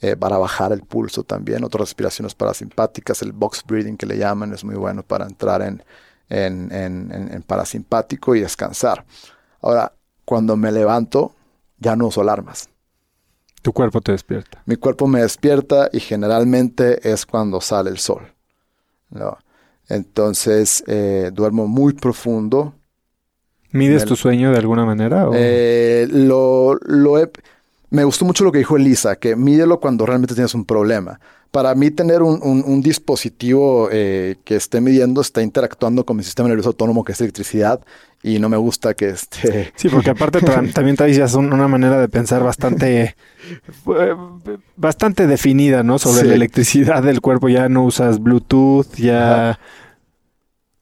eh, 0.00 0.14
para 0.14 0.36
bajar 0.36 0.72
el 0.72 0.82
pulso 0.82 1.22
también, 1.24 1.64
otras 1.64 1.80
respiraciones 1.88 2.34
parasimpáticas, 2.34 3.22
el 3.22 3.32
box 3.32 3.64
breathing 3.66 3.96
que 3.96 4.04
le 4.04 4.18
llaman 4.18 4.52
es 4.52 4.64
muy 4.64 4.74
bueno 4.74 5.02
para 5.02 5.24
entrar 5.26 5.62
en, 5.62 5.82
en, 6.28 6.70
en, 6.70 7.42
parasimpático 7.42 8.34
y 8.34 8.40
descansar. 8.40 9.06
Ahora, 9.62 9.92
cuando 10.26 10.56
me 10.56 10.70
levanto, 10.70 11.32
ya 11.78 11.96
no 11.96 12.08
uso 12.08 12.20
alarmas. 12.20 12.68
Tu 13.68 13.74
cuerpo 13.74 14.00
te 14.00 14.12
despierta. 14.12 14.62
Mi 14.64 14.76
cuerpo 14.76 15.06
me 15.06 15.20
despierta 15.20 15.90
y 15.92 16.00
generalmente 16.00 17.06
es 17.06 17.26
cuando 17.26 17.60
sale 17.60 17.90
el 17.90 17.98
sol. 17.98 18.22
Entonces 19.90 20.82
eh, 20.86 21.30
duermo 21.34 21.66
muy 21.68 21.92
profundo, 21.92 22.72
¿Mides 23.70 24.06
tu 24.06 24.16
sueño 24.16 24.52
de 24.52 24.56
alguna 24.56 24.86
manera? 24.86 25.28
Eh, 25.34 26.08
lo, 26.10 26.78
lo 26.86 27.16
me 27.90 28.04
gustó 28.04 28.24
mucho 28.24 28.42
lo 28.42 28.52
que 28.52 28.56
dijo 28.56 28.78
Elisa, 28.78 29.16
que 29.16 29.36
mídelo 29.36 29.80
cuando 29.80 30.06
realmente 30.06 30.34
tienes 30.34 30.54
un 30.54 30.64
problema. 30.64 31.20
Para 31.50 31.74
mí 31.74 31.90
tener 31.90 32.22
un, 32.22 32.80
dispositivo 32.82 33.90
eh, 33.92 34.36
que 34.44 34.56
esté 34.56 34.80
midiendo 34.80 35.20
está 35.20 35.42
interactuando 35.42 36.06
con 36.06 36.16
mi 36.16 36.22
sistema 36.22 36.48
nervioso 36.48 36.70
autónomo 36.70 37.04
que 37.04 37.12
es 37.12 37.20
electricidad 37.20 37.82
y 38.22 38.38
no 38.38 38.48
me 38.48 38.56
gusta 38.56 38.94
que 38.94 39.10
esté... 39.10 39.72
Sí, 39.76 39.88
porque 39.88 40.10
aparte 40.10 40.40
también 40.74 40.96
traes 40.96 41.34
una 41.34 41.68
manera 41.68 42.00
de 42.00 42.08
pensar 42.08 42.42
bastante, 42.42 43.16
bastante 44.76 45.26
definida, 45.26 45.82
¿no? 45.82 45.98
Sobre 45.98 46.26
la 46.26 46.34
electricidad 46.34 47.02
del 47.02 47.20
cuerpo. 47.20 47.48
Ya 47.48 47.68
no 47.68 47.84
usas 47.84 48.20
Bluetooth, 48.20 48.94
ya... 48.96 49.58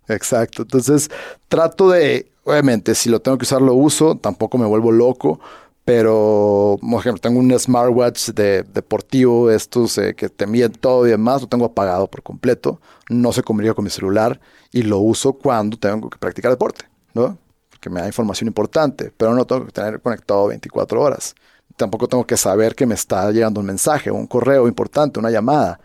Exacto. 0.08 0.62
Entonces 0.62 1.10
trato 1.48 1.90
de 1.90 2.30
Obviamente, 2.46 2.94
si 2.94 3.10
lo 3.10 3.20
tengo 3.20 3.36
que 3.38 3.42
usar, 3.42 3.60
lo 3.60 3.74
uso, 3.74 4.14
tampoco 4.18 4.56
me 4.56 4.66
vuelvo 4.66 4.92
loco, 4.92 5.40
pero, 5.84 6.78
por 6.80 7.00
ejemplo, 7.00 7.20
tengo 7.20 7.40
un 7.40 7.58
smartwatch 7.58 8.28
de, 8.30 8.62
deportivo, 8.62 9.50
estos 9.50 9.98
eh, 9.98 10.14
que 10.14 10.28
te 10.28 10.46
miden 10.46 10.70
todo 10.70 11.08
y 11.08 11.10
demás, 11.10 11.42
lo 11.42 11.48
tengo 11.48 11.64
apagado 11.64 12.06
por 12.06 12.22
completo, 12.22 12.80
no 13.10 13.32
se 13.32 13.42
comunica 13.42 13.74
con 13.74 13.82
mi 13.82 13.90
celular 13.90 14.40
y 14.70 14.82
lo 14.82 14.98
uso 14.98 15.32
cuando 15.32 15.76
tengo 15.76 16.08
que 16.08 16.18
practicar 16.18 16.52
deporte, 16.52 16.84
¿no? 17.16 17.38
Porque 17.70 17.90
me 17.90 18.00
da 18.00 18.06
información 18.06 18.48
importante, 18.48 19.12
pero 19.16 19.34
no 19.34 19.44
tengo 19.44 19.66
que 19.66 19.72
tener 19.72 20.00
conectado 20.00 20.46
24 20.48 21.00
horas. 21.00 21.34
Tampoco 21.76 22.08
tengo 22.08 22.26
que 22.26 22.36
saber 22.36 22.74
que 22.74 22.86
me 22.86 22.94
está 22.94 23.30
llegando 23.32 23.60
un 23.60 23.66
mensaje, 23.66 24.10
un 24.10 24.26
correo 24.26 24.68
importante, 24.68 25.18
una 25.18 25.30
llamada. 25.30 25.80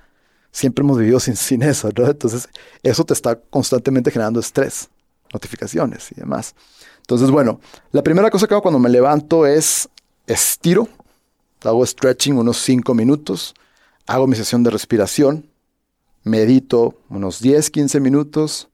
Siempre 0.52 0.84
hemos 0.84 0.98
vivido 0.98 1.20
sin, 1.20 1.36
sin 1.48 1.64
eso, 1.64 1.90
¿no? 1.98 2.08
Entonces, 2.08 2.48
eso 2.84 3.04
te 3.04 3.14
está 3.14 3.36
constantemente 3.36 4.12
generando 4.12 4.40
estrés 4.40 4.90
notificaciones 5.34 6.12
y 6.12 6.16
demás. 6.16 6.56
Entonces, 7.00 7.30
bueno, 7.32 7.60
la 7.92 8.04
primera 8.04 8.30
cosa 8.30 8.48
que 8.48 8.54
hago 8.54 8.62
cuando 8.62 8.80
me 8.80 8.90
levanto 8.90 9.46
es 9.46 9.90
estiro, 10.28 10.88
hago 11.64 11.86
stretching 11.86 12.38
unos 12.38 12.58
5 12.58 12.94
minutos, 12.94 13.54
hago 14.08 14.28
mi 14.28 14.36
sesión 14.36 14.64
de 14.64 14.72
respiración, 14.72 15.50
medito 16.24 16.96
unos 17.10 17.42
10, 17.42 17.70
15 17.70 18.00
minutos, 18.00 18.70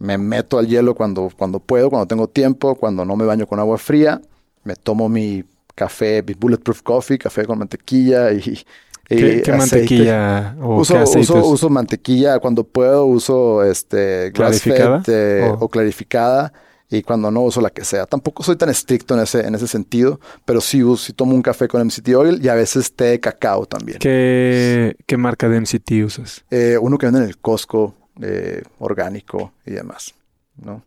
me 0.00 0.18
meto 0.18 0.58
al 0.58 0.66
hielo 0.66 0.94
cuando, 0.94 1.30
cuando 1.36 1.60
puedo, 1.60 1.90
cuando 1.90 2.06
tengo 2.06 2.26
tiempo, 2.26 2.74
cuando 2.74 3.04
no 3.04 3.14
me 3.16 3.26
baño 3.26 3.46
con 3.46 3.60
agua 3.60 3.78
fría, 3.78 4.20
me 4.64 4.74
tomo 4.74 5.08
mi 5.08 5.44
café, 5.74 6.24
mi 6.26 6.34
bulletproof 6.34 6.82
coffee, 6.82 7.18
café 7.18 7.44
con 7.44 7.58
mantequilla 7.58 8.32
y, 8.32 8.58
¿Qué, 9.06 9.42
mantequilla 9.56 10.54
o 10.60 10.80
uso, 10.80 11.02
uso, 11.44 11.68
mantequilla 11.68 12.38
cuando 12.38 12.64
puedo, 12.64 13.06
uso 13.06 13.64
este 13.64 14.30
¿Clarificada? 14.32 15.02
Eh, 15.06 15.52
o 15.58 15.68
clarificada 15.68 16.52
y 16.88 17.02
cuando 17.02 17.30
no 17.30 17.42
uso 17.42 17.60
la 17.60 17.70
que 17.70 17.84
sea. 17.84 18.06
Tampoco 18.06 18.42
soy 18.42 18.56
tan 18.56 18.68
estricto 18.68 19.14
en 19.14 19.20
ese, 19.20 19.46
en 19.46 19.54
ese 19.54 19.68
sentido, 19.68 20.18
pero 20.44 20.60
sí, 20.60 20.82
uso, 20.82 21.06
sí 21.06 21.12
tomo 21.12 21.34
un 21.34 21.42
café 21.42 21.68
con 21.68 21.84
MCT 21.84 22.08
oil 22.16 22.40
y 22.42 22.48
a 22.48 22.54
veces 22.54 22.92
té 22.94 23.04
de 23.04 23.20
cacao 23.20 23.66
también. 23.66 23.98
¿Qué, 23.98 24.96
qué 25.06 25.16
marca 25.16 25.48
de 25.48 25.60
MCT 25.60 25.90
usas? 26.04 26.44
Eh, 26.50 26.78
uno 26.80 26.96
que 26.96 27.06
vende 27.06 27.20
en 27.20 27.26
el 27.26 27.38
Costco, 27.38 27.94
eh, 28.20 28.62
orgánico 28.78 29.52
y 29.66 29.72
demás, 29.72 30.14
¿no? 30.56 30.82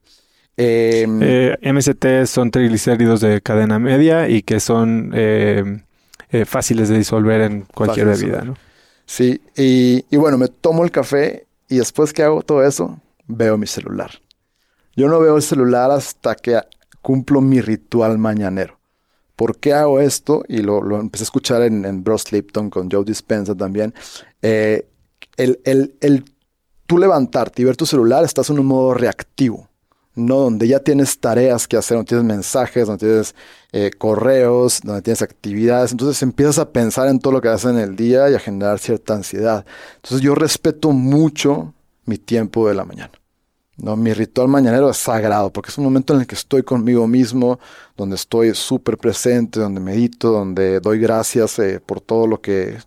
Em, 0.56 1.20
MCT 1.62 2.28
son 2.28 2.52
triglicéridos 2.52 3.22
de 3.22 3.41
cadena 3.41 3.80
media 3.80 4.30
y 4.30 4.44
que 4.44 4.60
son 4.60 5.12
eh, 5.16 5.82
fáciles 6.45 6.90
de 6.90 6.98
disolver 6.98 7.41
en 7.41 7.62
cualquier 7.62 8.08
bebida, 8.08 8.44
¿no? 8.44 8.56
Sí, 9.06 9.41
y, 9.58 10.06
y, 10.10 10.18
bueno, 10.18 10.38
me 10.38 10.48
tomo 10.48 10.84
el 10.84 10.91
café 10.91 11.45
y 11.68 11.78
después 11.78 12.14
que 12.14 12.24
hago 12.24 12.41
todo 12.41 12.64
eso, 12.64 13.00
veo 13.28 13.58
mi 13.58 13.68
celular. 13.68 14.12
Yo 14.95 15.08
no 15.08 15.20
veo 15.20 15.36
el 15.36 15.41
celular 15.41 15.91
hasta 15.91 16.36
que 16.36 16.60
cumplo 17.02 17.41
mi 17.41 17.62
ritual 17.62 18.18
mañanero. 18.18 18.80
¿Por 19.36 19.58
qué 19.58 19.74
hago 19.74 20.00
esto? 20.00 20.44
Y 20.48 20.62
lo, 20.62 20.82
lo 20.84 21.00
empecé 21.00 21.24
a 21.24 21.26
escuchar 21.26 21.64
en, 21.64 21.86
en 21.86 22.04
Lipton 22.32 22.70
con 22.70 22.90
Joe 22.90 23.04
Dispenza 23.04 23.56
también. 23.56 23.94
Eh, 24.41 24.88
el, 25.38 25.60
el, 25.66 25.95
el 26.02 26.24
tú 26.85 26.97
levantarte 26.97 27.61
y 27.61 27.65
ver 27.65 27.77
tu 27.77 27.85
celular, 27.85 28.23
estás 28.23 28.49
en 28.49 28.60
un 28.60 28.65
modo 28.65 28.93
reactivo. 28.93 29.69
¿no? 30.15 30.38
Donde 30.41 30.68
ya 30.68 30.80
tienes 30.80 31.19
tareas 31.19 31.68
que 31.68 31.77
hacer, 31.77 31.97
donde 31.97 32.10
tienes 32.10 32.26
mensajes, 32.26 32.88
donde 32.88 33.05
tienes 33.05 33.35
eh, 33.72 33.91
correos, 33.97 34.81
donde 34.84 35.01
tienes 35.01 35.22
actividades. 35.22 35.91
Entonces 35.91 36.22
empiezas 36.22 36.60
a 36.60 36.72
pensar 36.72 37.07
en 37.07 37.19
todo 37.19 37.34
lo 37.34 37.41
que 37.41 37.49
haces 37.49 37.72
en 37.72 37.80
el 37.80 37.95
día 37.95 38.30
y 38.30 38.35
a 38.35 38.39
generar 38.39 38.80
cierta 38.80 39.15
ansiedad. 39.15 39.65
Entonces 39.95 40.22
yo 40.22 40.35
respeto 40.35 40.91
mucho 40.91 41.73
mi 42.05 42.18
tiempo 42.18 42.68
de 42.68 42.76
la 42.76 42.85
mañana. 42.85 43.11
¿No? 43.78 43.95
Mi 43.95 44.14
ritual 44.14 44.48
mañanero 44.48 44.90
es 44.90 44.98
sagrado 44.98 45.52
porque 45.52 45.72
es 45.72 45.78
un 45.78 45.84
momento 45.84 46.14
en 46.14 46.22
el 46.22 46.28
que 46.28 46.36
estoy 46.36 46.64
conmigo 46.64 47.08
mismo, 47.08 47.60
donde 47.98 48.16
estoy 48.16 48.54
súper 48.54 48.98
presente, 48.98 49.60
donde 49.60 49.82
medito, 49.82 50.32
donde 50.32 50.80
doy 50.80 51.00
gracias 51.00 51.60
eh, 51.60 51.80
por 51.80 52.02
todo 52.02 52.28
lo 52.28 52.41
que 52.41 52.78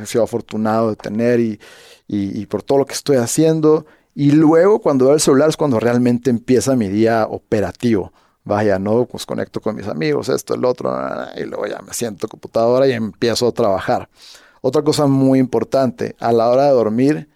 he 0.00 0.06
sido 0.06 0.24
afortunado 0.24 0.90
de 0.90 0.96
tener 0.96 1.40
y, 1.40 1.58
y, 2.06 2.46
por 2.46 2.62
todo 2.62 2.78
lo 2.78 2.86
que 2.86 2.94
estoy 2.94 3.16
haciendo 3.16 3.86
y 4.14 4.32
luego 4.32 4.80
cuando 4.80 5.04
veo 5.04 5.14
el 5.14 5.20
celular 5.20 5.48
es 5.48 5.56
cuando 5.56 5.78
realmente 5.78 6.28
empieza 6.30 6.74
mi 6.74 6.88
día 6.88 7.26
operativo. 7.30 8.12
Vaya, 8.44 8.78
no, 8.78 9.04
pues 9.04 9.26
conecto 9.26 9.60
con 9.60 9.76
mis 9.76 9.86
amigos, 9.86 10.28
esto, 10.28 10.54
el 10.54 10.64
otro, 10.64 10.90
y 11.36 11.44
luego 11.44 11.66
ya 11.66 11.80
me 11.82 11.92
siento 11.92 12.26
computadora 12.26 12.88
y 12.88 12.92
empiezo 12.92 13.46
a 13.46 13.52
trabajar. 13.52 14.08
Otra 14.60 14.82
cosa 14.82 15.06
muy 15.06 15.38
importante, 15.38 16.16
a 16.18 16.32
la 16.32 16.48
hora 16.48 16.64
de 16.64 16.72
dormir, 16.72 17.28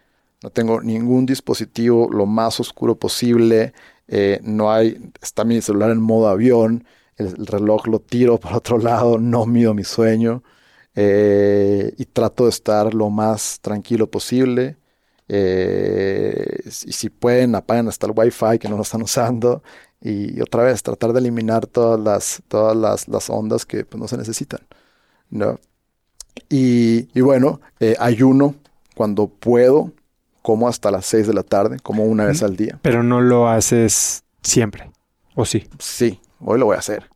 no 0.42 0.50
tengo 0.50 0.80
ningún 0.80 1.26
dispositivo 1.26 2.08
lo 2.10 2.26
más 2.26 2.60
oscuro 2.60 2.96
posible. 2.98 3.72
Eh, 4.08 4.40
no 4.42 4.72
hay, 4.72 5.12
está 5.20 5.44
mi 5.44 5.60
celular 5.60 5.90
en 5.90 6.00
modo 6.00 6.28
avión. 6.28 6.84
El, 7.16 7.46
reloj 7.46 7.86
lo 7.86 8.00
tiro 8.00 8.38
por 8.40 8.54
otro 8.54 8.78
lado. 8.78 9.18
No 9.18 9.46
mido 9.46 9.74
mi 9.74 9.84
sueño. 9.84 10.42
Eh, 10.94 11.94
y 11.96 12.04
trato 12.06 12.44
de 12.44 12.50
estar 12.50 12.94
lo 12.94 13.10
más 13.10 13.60
tranquilo 13.60 14.10
posible. 14.10 14.76
Eh, 15.28 16.58
y 16.64 16.92
si 16.92 17.08
pueden, 17.10 17.54
apaguen 17.54 17.88
hasta 17.88 18.06
el 18.06 18.12
Wi-Fi 18.16 18.58
que 18.58 18.68
no 18.68 18.76
lo 18.76 18.82
están 18.82 19.02
usando. 19.02 19.62
Y 20.00 20.40
otra 20.40 20.64
vez, 20.64 20.82
tratar 20.82 21.12
de 21.12 21.20
eliminar 21.20 21.66
todas 21.66 22.00
las, 22.00 22.42
todas 22.48 22.76
las, 23.08 23.30
ondas 23.30 23.64
que 23.64 23.84
pues, 23.84 24.00
no 24.00 24.08
se 24.08 24.16
necesitan. 24.18 24.60
¿no? 25.30 25.60
Y, 26.48 27.20
bueno, 27.20 27.60
eh, 27.80 27.96
ayuno 27.98 28.56
cuando 28.94 29.28
puedo, 29.28 29.92
como 30.42 30.68
hasta 30.68 30.90
las 30.90 31.06
6 31.06 31.26
de 31.26 31.34
la 31.34 31.42
tarde, 31.42 31.78
como 31.82 32.04
una 32.04 32.26
vez 32.26 32.42
al 32.42 32.56
día. 32.56 32.78
Pero 32.82 33.02
no 33.02 33.20
lo 33.20 33.48
haces 33.48 34.24
siempre, 34.42 34.90
¿o 35.34 35.44
sí? 35.44 35.68
Sí, 35.78 36.20
hoy 36.40 36.58
lo 36.58 36.66
voy 36.66 36.76
a 36.76 36.80
hacer. 36.80 37.08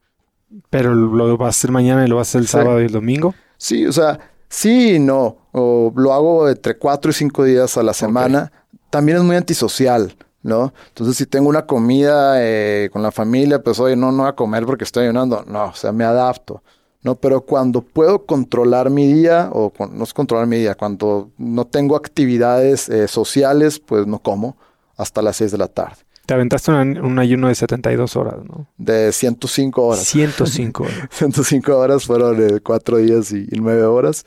¿Pero 0.71 0.95
lo 0.95 1.37
vas 1.37 1.47
a 1.47 1.51
hacer 1.51 1.73
mañana 1.73 2.05
y 2.05 2.09
lo 2.09 2.17
vas 2.17 2.29
a 2.29 2.31
hacer 2.31 2.41
el 2.43 2.49
sábado 2.49 2.81
y 2.81 2.87
el 2.87 2.93
domingo? 2.93 3.35
Sí, 3.59 3.85
o 3.87 3.93
sea, 3.93 4.19
sí 4.49 4.95
y 4.95 4.99
no 4.99 5.47
o 5.59 5.91
lo 5.97 6.13
hago 6.13 6.49
entre 6.51 6.77
cuatro 6.77 7.11
y 7.11 7.15
cinco 7.15 7.43
días 7.43 7.79
a 7.79 7.83
la 7.83 7.95
semana, 7.95 8.53
también 8.91 9.17
es 9.17 9.25
muy 9.25 9.37
antisocial, 9.37 10.15
¿no? 10.43 10.75
Entonces, 10.89 11.17
si 11.17 11.25
tengo 11.25 11.49
una 11.49 11.65
comida 11.65 12.35
eh, 12.37 12.91
con 12.93 13.03
la 13.03 13.11
familia, 13.11 13.63
pues 13.63 13.81
oye, 13.81 13.97
no, 13.97 14.13
no 14.13 14.25
voy 14.25 14.29
a 14.29 14.35
comer 14.35 14.67
porque 14.67 14.85
estoy 14.85 15.05
ayunando. 15.05 15.45
No, 15.47 15.65
o 15.65 15.75
sea, 15.75 15.93
me 15.93 16.05
adapto, 16.05 16.63
¿no? 17.07 17.15
Pero 17.15 17.41
cuando 17.41 17.81
puedo 17.81 18.27
controlar 18.27 18.91
mi 18.91 19.11
día, 19.11 19.49
o 19.53 19.73
no 19.93 20.05
es 20.05 20.13
controlar 20.13 20.47
mi 20.47 20.59
día, 20.59 20.75
cuando 20.75 21.31
no 21.39 21.65
tengo 21.65 21.97
actividades 21.97 22.89
eh, 22.89 23.09
sociales, 23.09 23.79
pues 23.79 24.07
no 24.07 24.19
como 24.19 24.57
hasta 24.97 25.23
las 25.23 25.37
seis 25.37 25.53
de 25.53 25.59
la 25.59 25.69
tarde. 25.69 25.97
Te 26.27 26.35
aventaste 26.35 26.73
un, 26.73 27.19
ayuno 27.19 27.47
de 27.47 27.55
72 27.55 28.17
horas, 28.17 28.45
¿no? 28.45 28.67
De 28.77 29.13
105 29.13 29.87
horas. 29.87 30.03
105 30.03 30.83
horas. 30.83 30.97
105 31.11 31.79
horas 31.79 32.05
fueron 32.05 32.43
eh, 32.43 32.61
cuatro 32.61 32.97
días 32.99 33.31
y, 33.31 33.47
y 33.51 33.61
nueve 33.61 33.85
horas. 33.85 34.27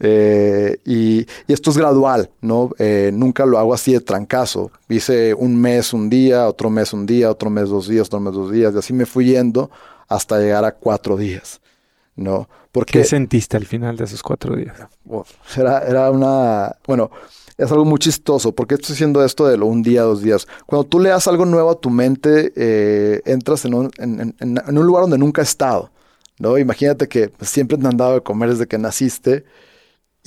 Eh, 0.00 0.78
y, 0.84 1.26
esto 1.46 1.70
es 1.70 1.78
gradual, 1.78 2.30
¿no? 2.40 2.70
Eh, 2.78 3.10
nunca 3.12 3.46
lo 3.46 3.58
hago 3.58 3.74
así 3.74 3.92
de 3.92 4.00
trancazo. 4.00 4.70
Hice 4.88 5.34
un 5.34 5.60
mes 5.60 5.92
un 5.92 6.08
día, 6.08 6.46
otro 6.46 6.70
mes 6.70 6.92
un 6.92 7.06
día, 7.06 7.30
otro 7.30 7.50
mes 7.50 7.68
dos 7.68 7.88
días, 7.88 8.06
otro 8.06 8.20
mes 8.20 8.34
dos 8.34 8.50
días, 8.50 8.74
y 8.74 8.78
así 8.78 8.92
me 8.92 9.06
fui 9.06 9.26
yendo 9.26 9.70
hasta 10.08 10.38
llegar 10.38 10.64
a 10.64 10.72
cuatro 10.72 11.16
días, 11.16 11.60
¿no? 12.18 12.48
Porque, 12.72 12.98
¿Qué 12.98 13.04
sentiste 13.04 13.56
al 13.56 13.64
final 13.64 13.96
de 13.96 14.04
esos 14.04 14.22
cuatro 14.22 14.56
días? 14.56 14.76
Era, 15.56 15.78
era 15.80 16.10
una, 16.10 16.76
bueno, 16.86 17.10
es 17.56 17.70
algo 17.72 17.84
muy 17.84 17.98
chistoso. 17.98 18.52
porque 18.52 18.74
estoy 18.74 18.94
haciendo 18.94 19.24
esto 19.24 19.46
de 19.46 19.56
lo 19.56 19.66
un 19.66 19.82
día, 19.82 20.02
dos 20.02 20.22
días? 20.22 20.46
Cuando 20.66 20.84
tú 20.86 21.00
le 21.00 21.10
das 21.10 21.26
algo 21.28 21.44
nuevo 21.44 21.70
a 21.70 21.80
tu 21.80 21.90
mente, 21.90 22.52
eh, 22.56 23.22
entras 23.24 23.64
en 23.64 23.74
un, 23.74 23.90
en, 23.98 24.34
un, 24.40 24.86
lugar 24.86 25.02
donde 25.02 25.18
nunca 25.18 25.42
has 25.42 25.48
estado. 25.48 25.90
¿no? 26.38 26.58
Imagínate 26.58 27.08
que 27.08 27.32
siempre 27.40 27.78
te 27.78 27.86
han 27.86 27.96
dado 27.96 28.14
de 28.14 28.20
comer 28.20 28.50
desde 28.50 28.66
que 28.66 28.78
naciste 28.78 29.44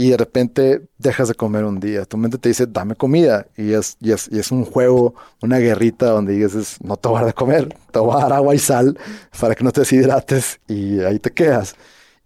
y 0.02 0.10
de 0.10 0.18
repente 0.18 0.82
dejas 0.98 1.28
de 1.28 1.36
comer 1.36 1.64
un 1.64 1.80
día. 1.80 2.06
Tu 2.06 2.18
mente 2.18 2.40
te 2.40 2.49
dice, 2.49 2.65
dame 2.65 2.95
comida. 2.95 3.45
Y 3.56 3.73
es, 3.73 3.98
y 3.99 4.11
es, 4.11 4.28
y 4.32 4.40
es 4.40 4.49
un 4.49 4.65
juego, 4.65 5.14
una 5.44 5.60
guerrita 5.60 6.07
donde 6.07 6.34
dices, 6.34 6.78
no 6.82 6.98
te 6.98 7.07
voy 7.07 7.18
a 7.18 7.19
dar 7.19 7.28
de 7.28 7.34
comer, 7.36 7.78
te 7.91 7.99
voy 7.99 8.15
a 8.18 8.23
dar 8.23 8.34
agua 8.34 8.56
y 8.56 8.57
sal 8.57 8.98
para 9.40 9.53
que 9.53 9.64
no 9.64 9.72
te 9.72 9.82
deshidrates 9.82 10.60
y 10.68 11.02
ahí 11.02 11.19
te 11.19 11.30
quedas. 11.30 11.76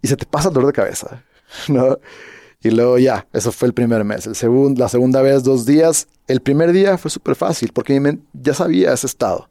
Y 0.00 0.08
se 0.08 0.16
te 0.16 0.24
pasa 0.24 0.48
dolor 0.48 0.68
de 0.68 0.72
cabeza, 0.72 1.22
¿no? 1.68 1.98
Y 2.62 2.70
luego 2.70 2.96
ya, 2.96 3.26
eso 3.34 3.52
fue 3.52 3.68
el 3.68 3.74
primer 3.74 4.04
mes. 4.04 4.26
El 4.26 4.36
segundo, 4.36 4.80
la 4.80 4.88
segunda 4.88 5.20
vez, 5.20 5.44
dos 5.44 5.66
días. 5.66 6.08
El 6.28 6.40
primer 6.40 6.72
día 6.72 6.96
fue 6.96 7.10
súper 7.10 7.36
fácil 7.36 7.72
porque 7.74 8.18
ya 8.32 8.54
sabía 8.54 8.94
ese 8.94 9.06
estado. 9.06 9.50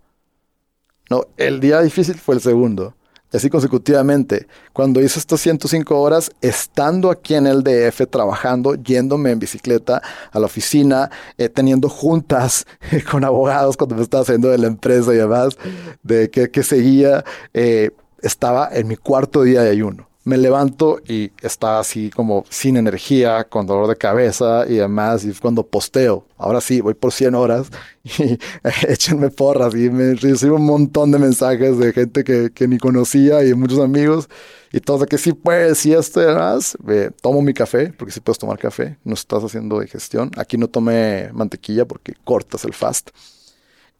No, 1.12 1.26
el 1.38 1.60
día 1.60 1.80
difícil 1.80 2.16
fue 2.16 2.34
el 2.34 2.42
segundo. 2.42 2.96
Y 3.34 3.38
así 3.38 3.50
consecutivamente. 3.50 4.48
Cuando 4.74 5.02
hice 5.02 5.20
estas 5.20 5.42
105 5.42 6.00
horas, 6.00 6.32
estando 6.42 7.10
aquí 7.10 7.36
en 7.36 7.48
el 7.48 7.64
DF, 7.64 8.08
trabajando, 8.10 8.76
yéndome 8.76 9.32
en 9.32 9.40
bicicleta 9.40 10.02
a 10.32 10.40
la 10.40 10.46
oficina, 10.46 11.10
eh, 11.38 11.50
teniendo 11.50 11.90
juntas 11.90 12.66
con 13.12 13.24
abogados 13.24 13.78
cuando 13.78 13.96
me 13.96 14.04
estaba 14.04 14.24
haciendo 14.24 14.50
de 14.50 14.58
la 14.58 14.68
empresa 14.68 15.14
y 15.14 15.18
demás, 15.18 15.58
de 16.04 16.30
qué, 16.30 16.64
seguía, 16.64 17.24
eh, 17.54 17.92
estaba 18.22 18.70
en 18.72 18.88
mi 18.88 18.96
cuarto 18.96 19.44
día 19.44 19.62
de 19.62 19.70
ayuno 19.70 20.08
me 20.26 20.38
levanto 20.38 21.00
y 21.08 21.32
está 21.42 21.80
así 21.80 22.10
como 22.10 22.46
sin 22.50 22.78
energía, 22.78 23.46
con 23.46 23.68
dolor 23.68 23.88
de 23.88 23.96
cabeza 23.96 24.66
y 24.68 24.74
demás. 24.74 25.24
Y 25.24 25.32
cuando 25.34 25.66
posteo, 25.66 26.26
ahora 26.38 26.62
sí, 26.62 26.82
voy 26.82 26.96
por 26.96 27.12
100 27.14 27.36
horas 27.36 27.68
y 28.04 28.38
échenme 28.88 29.30
porras. 29.30 29.76
Y 29.76 29.90
me 29.92 30.16
recibo 30.16 30.56
un 30.56 30.66
montón 30.66 31.12
de 31.12 31.20
mensajes 31.20 31.78
de 31.78 31.94
gente 31.94 32.24
que, 32.24 32.50
que 32.52 32.68
ni 32.68 32.80
conocía 32.80 33.46
y 33.46 33.54
muchos 33.54 33.80
amigos. 33.80 34.28
Y 34.74 34.80
todos 34.80 35.02
de 35.02 35.06
que 35.06 35.20
sí 35.20 35.32
puedes 35.32 35.86
y 35.86 35.94
esto 35.94 36.22
y 36.22 36.26
demás. 36.26 36.76
tomo 37.22 37.42
mi 37.44 37.54
café, 37.54 37.94
porque 37.96 38.12
sí 38.12 38.20
puedes 38.20 38.40
tomar 38.40 38.58
café. 38.58 38.98
No 39.04 39.14
estás 39.14 39.44
haciendo 39.44 39.80
digestión. 39.80 40.32
Aquí 40.38 40.58
no 40.58 40.68
tomé 40.68 41.30
mantequilla 41.34 41.86
porque 41.86 42.14
cortas 42.24 42.66
el 42.66 42.74
fast. 42.74 43.12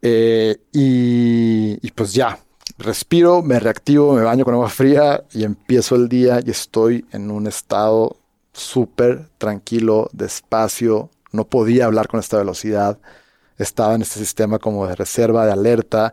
Eh, 0.02 0.58
y, 0.72 1.78
y 1.80 1.90
pues 1.92 2.12
ya, 2.12 2.38
respiro, 2.78 3.42
me 3.42 3.58
reactivo, 3.58 4.14
me 4.14 4.22
baño 4.22 4.44
con 4.44 4.54
agua 4.54 4.68
fría 4.68 5.24
y 5.32 5.44
empiezo 5.44 5.96
el 5.96 6.08
día 6.08 6.40
y 6.44 6.50
estoy 6.50 7.06
en 7.12 7.30
un 7.30 7.46
estado 7.46 8.16
súper 8.52 9.28
tranquilo, 9.38 10.08
despacio. 10.12 11.10
No 11.32 11.46
podía 11.46 11.86
hablar 11.86 12.08
con 12.08 12.20
esta 12.20 12.38
velocidad. 12.38 12.98
Estaba 13.58 13.94
en 13.94 14.02
este 14.02 14.20
sistema 14.20 14.58
como 14.58 14.86
de 14.86 14.94
reserva, 14.94 15.46
de 15.46 15.52
alerta. 15.52 16.12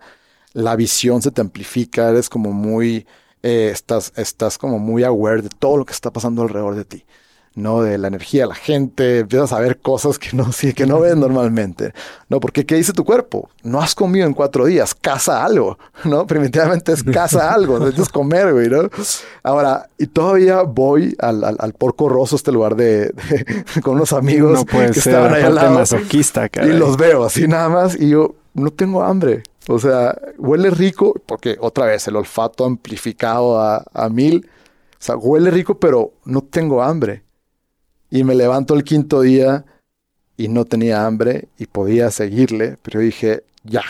La 0.54 0.76
visión 0.76 1.22
se 1.22 1.32
te 1.32 1.42
amplifica, 1.42 2.10
eres 2.10 2.30
como 2.30 2.52
muy, 2.52 3.08
eh, 3.42 3.70
estás, 3.72 4.14
estás 4.16 4.58
como 4.58 4.80
muy 4.80 5.04
aware 5.04 5.42
de 5.42 5.50
todo 5.50 5.78
lo 5.78 5.86
que 5.86 5.94
está 5.94 6.12
pasando 6.12 6.44
alrededor 6.44 6.76
de 6.76 6.86
ti. 6.86 7.06
¿No? 7.56 7.84
De 7.84 7.98
la 7.98 8.08
energía 8.08 8.44
de 8.44 8.48
la 8.50 8.56
gente, 8.56 9.20
empiezas 9.20 9.54
a 9.54 9.60
ver 9.60 9.80
cosas 9.80 10.18
que 10.18 10.36
no, 10.36 10.52
sí, 10.52 10.74
que 10.74 10.86
no 10.86 11.00
ves 11.00 11.16
normalmente, 11.16 11.94
¿no? 12.30 12.40
Porque 12.40 12.66
¿qué 12.66 12.76
dice 12.76 12.94
tu 12.94 13.06
cuerpo? 13.06 13.50
No 13.64 13.82
has 13.82 13.96
comido 13.96 14.26
en 14.26 14.34
cuatro 14.34 14.66
días, 14.66 14.96
caza 14.96 15.44
algo, 15.44 15.78
¿no? 16.04 16.26
Primitivamente 16.26 16.94
es 16.94 17.04
caza 17.04 17.54
algo, 17.54 17.80
necesitas 17.80 18.10
comer, 18.10 18.54
güey, 18.54 18.70
¿no? 18.70 18.90
Ahora, 19.44 19.88
y 19.98 20.08
todavía 20.08 20.62
voy 20.62 21.16
al, 21.20 21.44
al, 21.44 21.74
Porco 21.74 22.10
Rosso, 22.10 22.36
este 22.36 22.52
lugar 22.52 22.76
de, 22.76 23.14
con 23.84 23.96
unos 23.96 24.14
amigos 24.14 24.54
no 24.54 24.66
puede 24.66 24.88
que 24.88 25.02
ser, 25.02 25.14
estaban 25.14 25.34
ahí 25.34 25.44
al 25.44 25.56
lado. 25.56 25.74
Masoquista, 25.74 26.50
y 26.64 26.68
los 26.68 26.98
veo 26.98 27.24
así 27.24 27.48
nada 27.48 27.70
más 27.70 28.00
y 28.00 28.10
yo 28.10 28.36
no 28.54 28.72
tengo 28.72 29.04
hambre. 29.04 29.44
O 29.68 29.80
sea, 29.80 30.18
huele 30.38 30.70
rico, 30.70 31.14
porque 31.26 31.58
otra 31.60 31.86
vez 31.86 32.08
el 32.08 32.16
olfato 32.16 32.66
amplificado 32.66 33.60
a, 33.60 33.84
a 33.94 34.10
mil. 34.10 34.50
O 34.94 35.06
sea, 35.06 35.16
huele 35.16 35.52
rico, 35.52 35.80
pero 35.80 36.12
no 36.26 36.42
tengo 36.42 36.82
hambre. 36.84 37.24
Y 38.14 38.24
me 38.24 38.36
levanto 38.36 38.76
el 38.76 38.84
quinto 38.84 39.22
día 39.22 39.66
y 40.38 40.48
no 40.48 40.66
tenía 40.66 41.04
hambre 41.04 41.48
y 41.58 41.66
podía 41.66 42.12
seguirle, 42.12 42.78
pero 42.84 43.00
dije, 43.00 43.42
ya, 43.64 43.82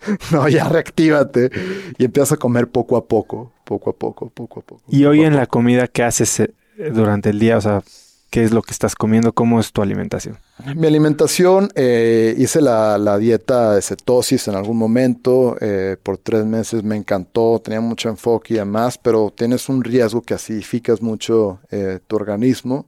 no, 0.32 0.48
ya 0.48 0.66
reactívate. 0.70 1.50
Y 1.98 2.06
empiezo 2.06 2.36
a 2.36 2.38
comer 2.38 2.68
poco 2.68 2.96
a 2.96 3.04
poco, 3.04 3.52
poco 3.64 3.90
a 3.90 3.92
poco, 3.92 4.30
poco 4.30 4.60
a 4.60 4.62
poco. 4.62 4.82
Y 4.88 5.04
hoy 5.04 5.20
en 5.20 5.36
la 5.36 5.44
comida, 5.44 5.86
¿qué 5.86 6.02
haces 6.02 6.40
eh, 6.40 6.54
durante 6.94 7.28
el 7.28 7.38
día? 7.38 7.58
O 7.58 7.60
sea, 7.60 7.82
¿qué 8.30 8.42
es 8.42 8.52
lo 8.52 8.62
que 8.62 8.70
estás 8.70 8.94
comiendo? 8.94 9.34
¿Cómo 9.34 9.60
es 9.60 9.70
tu 9.70 9.82
alimentación? 9.82 10.38
Mi 10.74 10.86
alimentación, 10.86 11.68
eh, 11.74 12.34
hice 12.38 12.62
la, 12.62 13.18
dieta 13.18 13.74
de 13.74 13.82
cetosis 13.82 14.48
en 14.48 14.54
algún 14.54 14.78
momento, 14.78 15.58
eh, 15.60 15.98
por 16.02 16.16
tres 16.16 16.46
meses 16.46 16.84
me 16.84 16.96
encantó, 16.96 17.60
tenía 17.62 17.82
mucho 17.82 18.08
enfoque 18.08 18.54
y 18.54 18.56
demás, 18.56 18.96
pero 18.96 19.30
tienes 19.36 19.68
un 19.68 19.84
riesgo 19.84 20.22
que 20.22 20.32
acidificas 20.32 21.02
mucho 21.02 21.60
tu 22.06 22.16
organismo. 22.16 22.86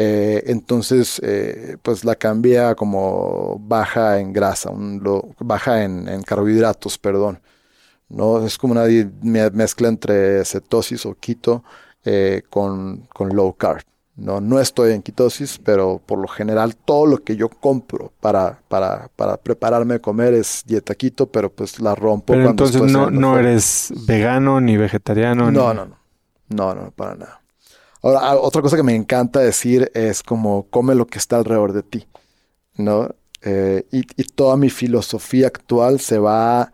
Eh, 0.00 0.44
entonces, 0.46 1.20
eh, 1.24 1.76
pues 1.82 2.04
la 2.04 2.14
cambia 2.14 2.76
como 2.76 3.56
baja 3.58 4.20
en 4.20 4.32
grasa, 4.32 4.70
baja 5.40 5.82
en, 5.82 6.22
carbohidratos, 6.22 6.98
perdón. 6.98 7.40
¿no? 8.08 8.46
Es 8.46 8.56
como 8.58 8.74
una 8.74 8.84
mezcla 9.52 9.88
entre 9.88 10.44
cetosis 10.44 11.04
o 11.04 11.16
keto 11.18 11.64
eh, 12.04 12.42
con, 12.48 13.08
low 13.18 13.54
carb. 13.54 13.82
¿no? 14.14 14.40
no 14.40 14.60
estoy 14.60 14.92
en 14.92 15.02
ketosis, 15.02 15.58
pero 15.58 16.00
por 16.06 16.20
lo 16.20 16.28
general 16.28 16.76
todo 16.76 17.04
lo 17.04 17.18
que 17.18 17.34
yo 17.34 17.48
compro 17.48 18.12
para, 18.20 18.60
para, 18.68 19.10
para 19.16 19.36
prepararme 19.36 19.94
a 19.94 19.98
comer 19.98 20.32
es 20.32 20.62
dieta 20.64 20.94
keto, 20.94 21.26
pero 21.26 21.50
pues 21.50 21.80
la 21.80 21.96
rompo. 21.96 22.34
Pero 22.34 22.50
entonces 22.50 22.80
no, 22.82 23.10
no 23.10 23.36
eres 23.36 23.92
vegano 24.06 24.60
ni 24.60 24.76
vegetariano. 24.76 25.50
No, 25.50 25.74
no, 25.74 25.86
no. 25.86 25.98
No, 26.50 26.74
no, 26.74 26.92
para 26.92 27.16
nada. 27.16 27.40
Ahora, 28.02 28.36
otra 28.36 28.62
cosa 28.62 28.76
que 28.76 28.82
me 28.82 28.94
encanta 28.94 29.40
decir 29.40 29.90
es 29.94 30.22
como 30.22 30.68
come 30.70 30.94
lo 30.94 31.06
que 31.06 31.18
está 31.18 31.36
alrededor 31.36 31.72
de 31.72 31.82
ti, 31.82 32.06
¿no? 32.76 33.14
Eh, 33.42 33.86
y, 33.92 34.00
y, 34.20 34.24
toda 34.24 34.56
mi 34.56 34.68
filosofía 34.68 35.46
actual 35.46 36.00
se 36.00 36.18
va, 36.18 36.72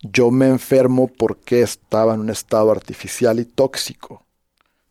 yo 0.00 0.30
me 0.30 0.48
enfermo 0.48 1.06
porque 1.06 1.60
estaba 1.60 2.14
en 2.14 2.20
un 2.20 2.30
estado 2.30 2.70
artificial 2.70 3.40
y 3.40 3.44
tóxico 3.44 4.24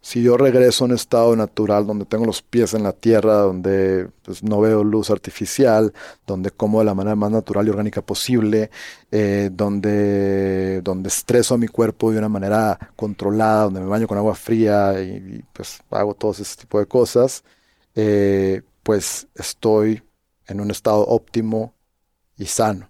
si 0.07 0.23
yo 0.23 0.38
regreso 0.38 0.85
a 0.85 0.88
un 0.88 0.93
estado 0.93 1.35
natural 1.35 1.85
donde 1.85 2.05
tengo 2.05 2.23
los 2.23 2.41
pies 2.41 2.73
en 2.73 2.84
la 2.84 2.93
tierra, 2.93 3.39
donde 3.39 4.09
pues, 4.23 4.41
no 4.41 4.61
veo 4.61 4.81
luz 4.81 5.09
artificial, 5.09 5.93
donde 6.25 6.49
como 6.49 6.79
de 6.79 6.85
la 6.85 6.93
manera 6.93 7.17
más 7.17 7.29
natural 7.29 7.67
y 7.67 7.71
orgánica 7.71 8.01
posible, 8.01 8.71
eh, 9.11 9.49
donde, 9.51 10.81
donde 10.81 11.09
estreso 11.09 11.55
a 11.55 11.57
mi 11.57 11.67
cuerpo 11.67 12.09
de 12.09 12.19
una 12.19 12.29
manera 12.29 12.79
controlada, 12.95 13.63
donde 13.63 13.81
me 13.81 13.88
baño 13.88 14.07
con 14.07 14.17
agua 14.17 14.34
fría 14.34 14.93
y, 15.03 15.43
pues 15.51 15.81
hago 15.89 16.13
todo 16.13 16.31
ese 16.31 16.55
tipo 16.55 16.79
de 16.79 16.85
cosas, 16.85 17.43
eh, 17.93 18.61
pues 18.84 19.27
estoy 19.35 20.03
en 20.47 20.61
un 20.61 20.71
estado 20.71 21.05
óptimo 21.05 21.73
y 22.38 22.45
sano. 22.45 22.89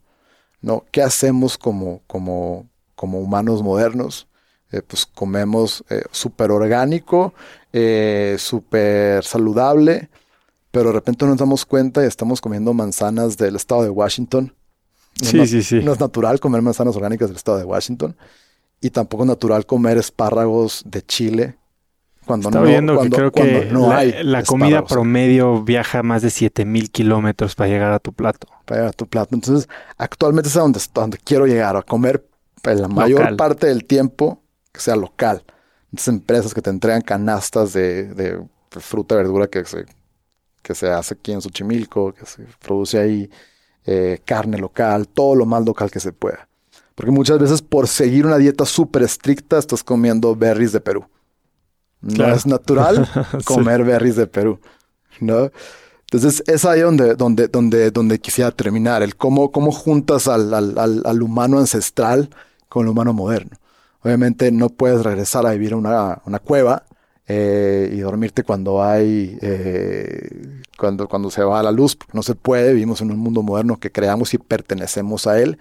¿no? 0.62 0.86
¿Qué 0.92 1.02
hacemos 1.02 1.58
como, 1.58 2.04
como, 2.06 2.70
como 2.96 3.20
humanos 3.22 3.64
modernos? 3.64 4.28
Eh, 4.72 4.82
pues 4.86 5.06
comemos 5.06 5.84
eh, 5.90 6.04
súper 6.12 6.52
orgánico, 6.52 7.34
eh, 7.72 8.36
súper 8.38 9.24
saludable, 9.24 10.10
pero 10.72 10.90
de 10.90 10.94
repente 10.94 11.26
nos 11.26 11.38
damos 11.38 11.66
cuenta 11.66 12.04
y 12.04 12.08
estamos 12.08 12.42
comiendo 12.42 12.74
manzanas 12.74 13.38
del 13.38 13.56
estado 13.56 13.84
de 13.84 13.90
Washington. 13.90 14.54
sí, 15.22 15.48
sí, 15.48 15.64
sí. 15.64 15.80
No 15.82 15.94
es 15.94 16.00
natural 16.02 16.42
comer 16.42 16.62
manzanas 16.62 16.96
orgánicas 16.98 17.30
del 17.30 17.38
estado 17.38 17.58
de 17.58 17.64
Washington. 17.64 18.16
Y 18.82 18.90
tampoco 18.90 19.24
es 19.24 19.28
natural 19.28 19.66
comer 19.66 19.98
espárragos 19.98 20.84
de 20.86 21.02
Chile. 21.02 21.56
Cuando 22.26 22.52
no, 22.52 22.62
viendo 22.64 23.00
que 23.00 23.10
creo 23.10 23.32
que 23.32 23.70
no 23.72 23.88
la, 23.88 24.00
hay 24.00 24.14
la 24.22 24.44
comida 24.44 24.84
promedio 24.84 25.64
viaja 25.64 26.04
más 26.04 26.22
de 26.22 26.30
7000 26.30 26.92
kilómetros 26.92 27.56
para 27.56 27.70
llegar 27.70 27.94
a 27.94 28.00
tu 28.00 28.12
plato. 28.12 28.48
Para 28.66 28.82
llegar 28.82 28.90
a 28.90 28.94
tu 28.94 29.08
plato. 29.08 29.34
Entonces, 29.34 29.70
actualmente 29.98 30.50
es 30.50 30.58
a 30.58 30.60
donde, 30.60 30.82
donde 30.94 31.18
quiero 31.20 31.48
llegar, 31.48 31.78
a 31.78 31.82
comer 31.84 32.28
la 32.64 32.90
mayor 32.90 33.38
parte 33.38 33.68
del 33.68 33.86
tiempo 33.86 34.42
que 34.78 34.84
sea 34.84 34.96
local. 34.96 35.44
Estas 35.92 36.10
empresas 36.10 36.54
que 36.54 36.62
te 36.62 36.70
entregan 36.70 37.02
canastas 37.02 37.74
de, 37.74 38.46
fruta 38.70 39.16
y 39.16 39.18
verdura 39.18 39.48
que 39.48 39.66
se, 39.66 39.86
que 40.62 40.76
se 40.76 40.90
hace 40.90 41.16
aquí 41.16 41.32
en 41.32 41.42
Xochimilco, 41.42 42.14
que 42.14 42.26
se 42.26 42.46
produce 42.60 43.00
ahí, 43.00 43.30
eh, 43.86 44.20
carne 44.24 44.58
local, 44.58 45.08
todo 45.08 45.34
lo 45.36 45.46
más 45.46 45.66
local 45.66 45.90
que 45.90 46.00
se 46.00 46.14
pueda. 46.14 46.48
Porque 46.94 47.12
muchas 47.12 47.40
veces 47.40 47.62
por 47.62 47.88
seguir 47.88 48.26
una 48.26 48.38
dieta 48.38 48.66
súper 48.66 49.04
estricta 49.04 49.58
estás 49.58 49.84
comiendo 49.84 50.36
berries 50.36 50.72
de 50.72 50.80
Perú. 50.80 51.06
No 52.02 52.28
es 52.28 52.46
natural 52.46 53.10
comer 53.46 53.84
berries 53.84 54.16
de 54.16 54.28
Perú, 54.28 54.60
¿no? 55.20 55.52
Entonces 56.02 56.44
es 56.46 56.66
ahí 56.66 56.82
donde, 56.82 57.16
donde, 57.16 57.48
donde, 57.48 57.90
donde 57.90 58.20
quisiera 58.20 58.52
terminar, 58.52 59.02
el 59.02 59.16
cómo, 59.16 59.52
cómo 59.52 59.72
juntas 59.72 60.28
al, 60.28 60.54
al 60.54 61.22
humano 61.24 61.58
ancestral 61.58 62.30
con 62.70 62.84
el 62.84 62.90
humano 62.90 63.14
moderno. 63.14 63.58
Obviamente 64.08 64.54
no 64.54 64.70
puedes 64.70 65.04
regresar 65.04 65.46
a 65.46 65.52
vivir 65.52 65.74
en 65.74 65.80
una, 65.80 66.22
cueva, 66.42 66.84
eh, 67.28 67.92
y 67.92 67.98
dormirte 67.98 68.44
cuando 68.44 68.82
hay, 68.82 69.38
eh, 69.42 70.62
cuando, 70.78 71.10
cuando 71.10 71.30
se 71.30 71.44
va 71.44 71.60
a 71.60 71.64
la 71.64 71.74
luz, 71.74 71.98
porque 71.98 72.14
no 72.14 72.24
se 72.24 72.34
puede, 72.34 72.72
vivimos 72.72 73.02
en 73.02 73.12
un 73.12 73.20
mundo 73.20 73.44
moderno 73.44 73.82
que 73.82 73.92
creamos 73.92 74.34
y 74.34 74.38
pertenecemos 74.38 75.28
a 75.28 75.42
él, 75.42 75.58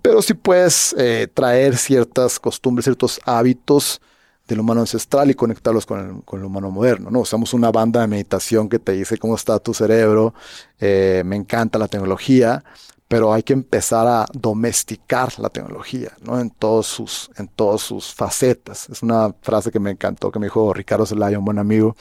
pero 0.00 0.22
sí 0.22 0.32
puedes 0.32 0.94
eh, 0.96 1.28
traer 1.34 1.76
ciertas 1.76 2.40
costumbres, 2.40 2.84
ciertos 2.84 3.20
hábitos 3.26 4.00
del 4.48 4.60
humano 4.60 4.80
ancestral 4.80 5.30
y 5.30 5.34
conectarlos 5.34 5.84
con 5.84 6.00
el, 6.00 6.24
con 6.24 6.40
el, 6.40 6.46
humano 6.46 6.70
moderno. 6.70 7.10
¿no? 7.10 7.20
Usamos 7.20 7.52
una 7.52 7.70
banda 7.70 8.00
de 8.00 8.06
meditación 8.06 8.70
que 8.70 8.78
te 8.78 8.92
dice 8.92 9.18
cómo 9.18 9.34
está 9.34 9.58
tu 9.58 9.74
cerebro, 9.74 10.32
me 10.80 11.36
encanta 11.36 11.78
la 11.78 11.88
tecnología, 11.88 12.64
pero 13.08 13.32
hay 13.32 13.42
que 13.42 13.52
empezar 13.52 14.06
a 14.06 14.26
domesticar 14.32 15.38
la 15.38 15.50
tecnología, 15.50 16.12
¿no? 16.22 16.40
En 16.40 16.50
todos 16.50 16.86
sus, 16.86 17.30
en 17.36 17.48
todas 17.48 17.82
sus 17.82 18.14
facetas. 18.14 18.88
Es 18.88 19.02
una 19.02 19.34
frase 19.42 19.70
que 19.70 19.80
me 19.80 19.90
encantó, 19.90 20.30
que 20.30 20.38
me 20.38 20.46
dijo 20.46 20.72
Ricardo 20.72 21.06
Zelaya, 21.06 21.38
un 21.38 21.44
buen 21.44 21.58
amigo, 21.58 21.96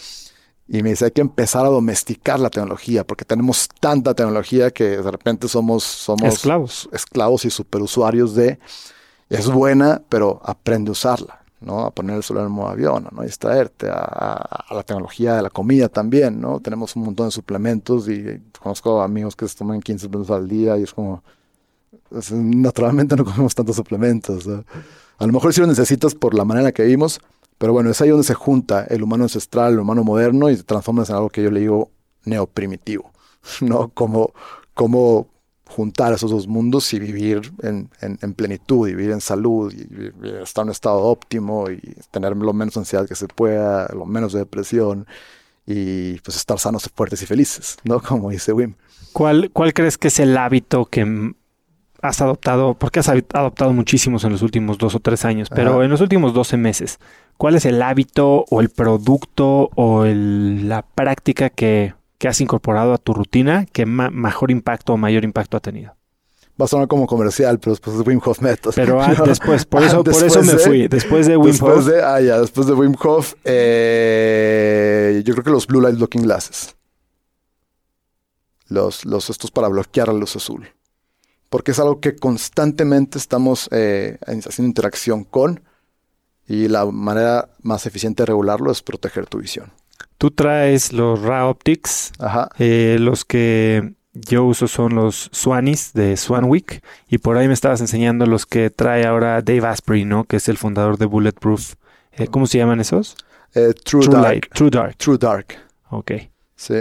y 0.67 0.81
me 0.81 0.89
dice, 0.91 1.05
hay 1.05 1.11
que 1.11 1.21
empezar 1.21 1.65
a 1.65 1.69
domesticar 1.69 2.39
la 2.39 2.49
tecnología, 2.49 3.05
porque 3.05 3.25
tenemos 3.25 3.67
tanta 3.79 4.13
tecnología 4.13 4.71
que 4.71 4.97
de 4.97 5.11
repente 5.11 5.47
somos, 5.47 5.83
somos 5.83 6.35
esclavos. 6.35 6.89
esclavos 6.93 7.45
y 7.45 7.49
superusuarios 7.49 8.33
de, 8.33 8.59
es 9.29 9.49
buena, 9.49 10.01
pero 10.07 10.41
aprende 10.43 10.89
a 10.89 10.93
usarla. 10.93 11.42
¿No? 11.65 11.81
A 11.81 11.91
poner 11.91 12.17
el 12.17 12.23
celular 12.23 12.47
en 12.47 12.53
modo 12.53 12.69
avión, 12.69 13.07
¿no? 13.11 13.21
A 13.21 13.25
distraerte, 13.25 13.87
a, 13.89 14.65
la 14.69 14.83
tecnología 14.83 15.35
de 15.35 15.41
la 15.41 15.49
comida 15.49 15.89
también, 15.89 16.39
¿no? 16.39 16.59
Tenemos 16.59 16.95
un 16.95 17.03
montón 17.03 17.27
de 17.27 17.31
suplementos 17.31 18.07
y 18.09 18.41
conozco 18.59 19.01
amigos 19.01 19.35
que 19.35 19.47
se 19.47 19.57
toman 19.57 19.81
15 19.81 20.03
suplementos 20.03 20.35
al 20.35 20.47
día 20.47 20.77
y 20.77 20.83
es 20.83 20.93
como, 20.93 21.23
naturalmente 22.31 23.15
no 23.15 23.25
comemos 23.25 23.55
tantos 23.55 23.75
suplementos. 23.75 24.47
A 25.17 25.25
lo 25.25 25.33
mejor 25.33 25.53
sí 25.53 25.61
lo 25.61 25.67
necesitas 25.67 26.15
por 26.15 26.33
la 26.33 26.45
manera 26.45 26.71
que 26.71 26.83
vivimos, 26.83 27.19
pero 27.57 27.73
bueno, 27.73 27.89
es 27.89 28.01
ahí 28.01 28.09
donde 28.09 28.25
se 28.25 28.33
junta 28.33 28.85
el 28.89 29.03
humano 29.03 29.23
ancestral, 29.23 29.73
el 29.73 29.79
humano 29.79 30.03
moderno 30.03 30.49
y 30.49 30.57
se 30.57 30.63
transforma 30.63 31.03
en 31.07 31.15
algo 31.15 31.29
que 31.29 31.43
yo 31.43 31.51
le 31.51 31.61
digo 31.61 31.91
neoprimitivo, 32.25 33.11
¿no? 33.61 33.89
Como, 33.89 34.33
como 34.73 35.27
juntar 35.73 36.13
esos 36.13 36.29
dos 36.29 36.47
mundos 36.47 36.93
y 36.93 36.99
vivir 36.99 37.51
en, 37.61 37.89
plenitud, 38.35 38.87
y 38.87 38.95
vivir 38.95 39.11
en 39.11 39.21
salud, 39.21 39.73
y, 39.73 40.41
estar 40.41 40.61
en 40.61 40.67
un 40.67 40.71
estado 40.71 40.99
óptimo, 40.99 41.69
y 41.69 41.81
tener 42.11 42.37
lo 42.37 42.53
menos 42.53 42.77
ansiedad 42.77 43.07
que 43.07 43.15
se 43.15 43.27
pueda, 43.27 43.87
lo 43.93 44.05
menos 44.05 44.33
de 44.33 44.39
depresión, 44.39 45.07
y 45.65 46.19
pues 46.19 46.37
estar 46.37 46.59
sanos, 46.59 46.89
fuertes 46.95 47.21
y 47.23 47.25
felices, 47.25 47.77
¿no? 47.83 47.99
Como 48.07 48.29
dice 48.29 48.53
Wim. 48.53 48.75
¿Cuál, 49.13 49.49
cuál 49.51 49.73
crees 49.73 49.97
que 49.97 50.09
es 50.09 50.19
el 50.19 50.37
hábito 50.37 50.85
que 50.85 51.33
has 52.01 52.21
adoptado? 52.21 52.75
Porque 52.75 52.99
has 52.99 53.09
adoptado 53.09 53.73
muchísimos 53.73 54.23
en 54.23 54.31
los 54.31 54.41
últimos 54.41 54.77
dos 54.77 54.95
o 54.95 54.99
tres 54.99 55.25
años, 55.25 55.49
pero 55.49 55.83
en 55.83 55.89
los 55.89 56.01
últimos 56.01 56.33
12 56.33 56.57
meses, 56.57 56.99
¿cuál 57.37 57.55
es 57.55 57.65
el 57.65 57.81
hábito 57.81 58.45
o 58.49 58.61
el 58.61 58.69
producto 58.69 59.69
o 59.75 60.05
la 60.05 60.83
práctica 60.83 61.49
que 61.49 61.93
que 62.17 62.27
has 62.27 62.39
incorporado 62.41 62.93
a 62.93 62.97
tu 62.97 63.13
rutina 63.13 63.65
que 63.65 63.85
mejor 63.85 64.51
impacto 64.51 64.93
o 64.93 64.97
mayor 64.97 65.23
impacto 65.23 65.57
ha 65.57 65.59
tenido? 65.59 65.95
Va 66.59 66.65
a 66.65 66.67
sonar 66.67 66.87
como 66.87 67.07
comercial, 67.07 67.59
pero 67.59 67.71
después 67.71 67.97
de 67.97 68.03
Wim 68.03 68.21
Hof 68.23 68.39
Method. 68.39 68.73
Pero 68.75 69.01
después, 69.25 69.65
por 69.65 69.81
eso, 69.81 70.03
por 70.03 70.23
eso 70.23 70.43
me 70.43 70.53
fui. 70.59 70.87
Después 70.87 71.25
de 71.25 71.35
Wim 71.35 71.55
Hof. 71.59 71.87
ah, 72.03 72.21
ya, 72.21 72.39
después 72.39 72.67
de 72.67 72.73
Wim 72.73 72.95
Hof, 73.03 73.33
eh, 73.43 75.23
yo 75.25 75.33
creo 75.33 75.43
que 75.43 75.49
los 75.49 75.65
Blue 75.65 75.81
Light 75.81 75.97
Looking 75.97 76.21
Glasses. 76.21 76.75
Los, 78.67 79.03
los 79.05 79.31
estos 79.31 79.49
para 79.49 79.67
bloquear 79.67 80.09
la 80.09 80.13
luz 80.13 80.35
azul. 80.35 80.69
Porque 81.49 81.71
es 81.71 81.79
algo 81.79 81.99
que 81.99 82.15
constantemente 82.15 83.17
estamos 83.17 83.67
eh, 83.71 84.19
haciendo 84.27 84.69
interacción 84.69 85.23
con. 85.23 85.63
Y 86.47 86.67
la 86.67 86.85
manera 86.85 87.49
más 87.61 87.87
eficiente 87.87 88.23
de 88.23 88.27
regularlo 88.27 88.71
es 88.71 88.83
proteger 88.83 89.25
tu 89.25 89.39
visión. 89.39 89.71
Tú 90.17 90.31
traes 90.31 90.93
los 90.93 91.21
Ra 91.21 91.47
Optics. 91.47 92.11
Ajá. 92.19 92.49
Eh, 92.59 92.97
los 92.99 93.25
que 93.25 93.93
yo 94.13 94.45
uso 94.45 94.67
son 94.67 94.95
los 94.95 95.29
Swanis 95.31 95.93
de 95.93 96.17
Swanwick. 96.17 96.83
Y 97.07 97.17
por 97.17 97.37
ahí 97.37 97.47
me 97.47 97.53
estabas 97.53 97.81
enseñando 97.81 98.25
los 98.25 98.45
que 98.45 98.69
trae 98.69 99.05
ahora 99.05 99.41
Dave 99.41 99.67
Asprey, 99.67 100.05
¿no? 100.05 100.23
Que 100.23 100.37
es 100.37 100.47
el 100.49 100.57
fundador 100.57 100.97
de 100.97 101.05
Bulletproof. 101.05 101.75
Eh, 102.13 102.27
¿Cómo 102.27 102.47
se 102.47 102.57
llaman 102.57 102.79
esos? 102.79 103.17
Eh, 103.55 103.73
True, 103.83 104.07
Dark. 104.07 104.49
True 104.53 104.69
Dark. 104.69 104.97
True 104.97 105.17
Dark. 105.17 105.47
Ok. 105.89 106.11
Sí. 106.55 106.75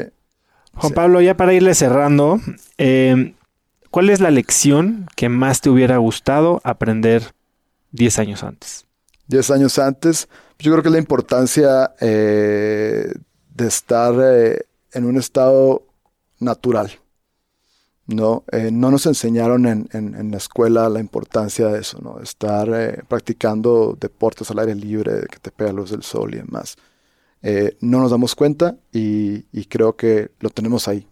Juan 0.74 0.92
Pablo, 0.94 1.20
ya 1.20 1.36
para 1.36 1.52
irle 1.52 1.74
cerrando, 1.74 2.40
¿cuál 3.90 4.08
es 4.08 4.20
la 4.20 4.30
lección 4.30 5.06
que 5.16 5.28
más 5.28 5.60
te 5.60 5.68
hubiera 5.68 5.98
gustado 5.98 6.62
aprender 6.64 7.34
10 7.90 8.18
años 8.20 8.42
antes? 8.42 8.86
10 9.28 9.50
años 9.50 9.78
antes, 9.78 10.28
yo 10.58 10.72
creo 10.72 10.82
que 10.82 10.90
la 10.90 10.98
importancia 10.98 11.92
de 13.54 13.66
estar 13.66 14.14
eh, 14.20 14.60
en 14.92 15.04
un 15.04 15.16
estado 15.16 15.86
natural. 16.38 16.90
¿no? 18.06 18.44
Eh, 18.50 18.70
no 18.72 18.90
nos 18.90 19.06
enseñaron 19.06 19.66
en, 19.66 19.88
en, 19.92 20.30
la 20.30 20.36
escuela 20.36 20.88
la 20.88 21.00
importancia 21.00 21.68
de 21.68 21.80
eso, 21.80 21.98
¿no? 22.02 22.20
estar 22.20 22.68
eh, 22.74 23.02
practicando 23.08 23.96
deportes 23.98 24.50
al 24.50 24.58
aire 24.58 24.74
libre, 24.74 25.26
que 25.30 25.38
te 25.38 25.50
pega 25.50 25.72
luz 25.72 25.90
del 25.90 26.02
sol 26.02 26.34
y 26.34 26.38
demás. 26.38 26.76
no 27.80 28.00
nos 28.00 28.10
damos 28.10 28.34
cuenta 28.34 28.76
y, 28.92 29.46
y, 29.52 29.64
creo 29.66 29.96
que 29.96 30.30
lo 30.40 30.50
tenemos 30.50 30.88
ahí, 30.88 31.06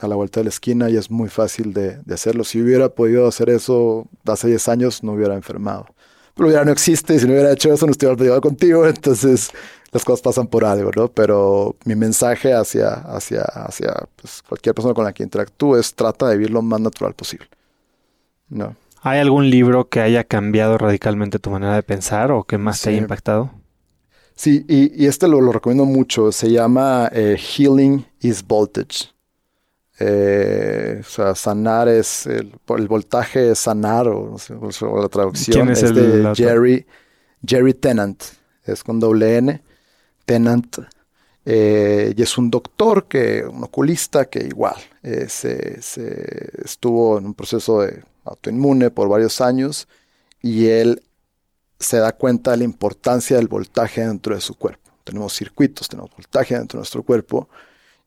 a 0.00 0.08
la 0.08 0.16
vuelta 0.16 0.40
de 0.40 0.44
la 0.44 0.50
esquina 0.50 0.90
y 0.90 0.96
es 0.96 1.10
muy 1.10 1.28
fácil 1.28 1.72
de, 1.72 1.98
de 2.02 2.14
hacerlo. 2.14 2.44
Si 2.44 2.60
hubiera 2.60 2.88
podido 2.88 3.28
hacer 3.28 3.50
eso 3.50 4.08
hace 4.24 4.48
10 4.48 4.68
años, 4.68 5.02
no 5.04 5.12
hubiera 5.12 5.34
enfermado. 5.34 5.86
Pero 6.34 6.50
ya 6.50 6.64
no 6.64 6.72
existe 6.72 7.18
si 7.18 7.26
no 7.26 7.32
hubiera 7.32 7.52
hecho 7.52 7.72
eso, 7.72 7.86
no 7.86 7.92
estuviera 7.92 8.20
llevado 8.20 8.40
contigo. 8.40 8.86
Entonces, 8.88 9.50
las 9.92 10.04
cosas 10.04 10.20
pasan 10.20 10.46
por 10.48 10.64
algo, 10.64 10.90
¿no? 10.94 11.08
Pero 11.08 11.76
mi 11.84 11.94
mensaje 11.94 12.52
hacia, 12.52 12.90
hacia, 12.92 13.42
hacia 13.42 13.94
pues, 14.16 14.42
cualquier 14.42 14.74
persona 14.74 14.94
con 14.94 15.04
la 15.04 15.12
que 15.12 15.22
interactúe 15.22 15.76
es 15.76 15.94
trata 15.94 16.28
de 16.28 16.36
vivir 16.36 16.50
lo 16.50 16.62
más 16.62 16.80
natural 16.80 17.14
posible. 17.14 17.46
¿No? 18.48 18.76
¿Hay 19.02 19.20
algún 19.20 19.50
libro 19.50 19.88
que 19.88 20.00
haya 20.00 20.24
cambiado 20.24 20.78
radicalmente 20.78 21.38
tu 21.38 21.50
manera 21.50 21.74
de 21.74 21.82
pensar 21.82 22.32
o 22.32 22.44
que 22.44 22.58
más 22.58 22.80
te 22.80 22.90
haya 22.90 22.98
impactado? 22.98 23.50
Sí, 24.34 24.64
y, 24.68 25.06
este 25.06 25.28
lo, 25.28 25.40
recomiendo 25.52 25.84
mucho. 25.84 26.32
Se 26.32 26.50
llama 26.50 27.08
eh, 27.12 27.36
Healing 27.38 28.04
is 28.20 28.44
Voltage. 28.44 29.13
Eh, 29.98 31.00
o 31.00 31.08
sea, 31.08 31.34
sanar 31.34 31.88
es 31.88 32.26
el, 32.26 32.52
voltaje 32.66 33.52
es 33.52 33.60
sanar 33.60 34.08
o, 34.08 34.36
la 35.00 35.08
traducción 35.08 35.70
es, 35.70 35.84
es 35.84 35.94
de 35.94 36.32
Jerry, 36.34 36.84
Jerry 37.46 37.74
Tennant, 37.74 38.22
es 38.64 38.82
con 38.82 38.98
doble 38.98 39.36
N. 39.36 39.62
Tennant, 40.24 40.78
eh, 41.44 42.14
y 42.16 42.22
es 42.22 42.38
un 42.38 42.50
doctor, 42.50 43.06
que, 43.06 43.44
un 43.44 43.62
oculista 43.64 44.24
que 44.24 44.40
igual 44.40 44.76
eh, 45.02 45.26
se, 45.28 45.78
estuvo 46.64 47.18
en 47.18 47.26
un 47.26 47.34
proceso 47.34 47.82
de 47.82 48.02
autoinmune 48.24 48.90
por 48.90 49.08
varios 49.08 49.40
años 49.40 49.86
y 50.40 50.66
él 50.66 51.02
se 51.78 51.98
da 51.98 52.12
cuenta 52.12 52.52
de 52.52 52.58
la 52.58 52.64
importancia 52.64 53.36
del 53.36 53.48
voltaje 53.48 54.06
dentro 54.06 54.34
de 54.34 54.40
su 54.40 54.54
cuerpo. 54.54 54.90
Tenemos 55.04 55.34
circuitos, 55.34 55.88
tenemos 55.88 56.10
voltaje 56.10 56.56
dentro 56.56 56.78
de 56.78 56.80
nuestro 56.80 57.02
cuerpo 57.02 57.48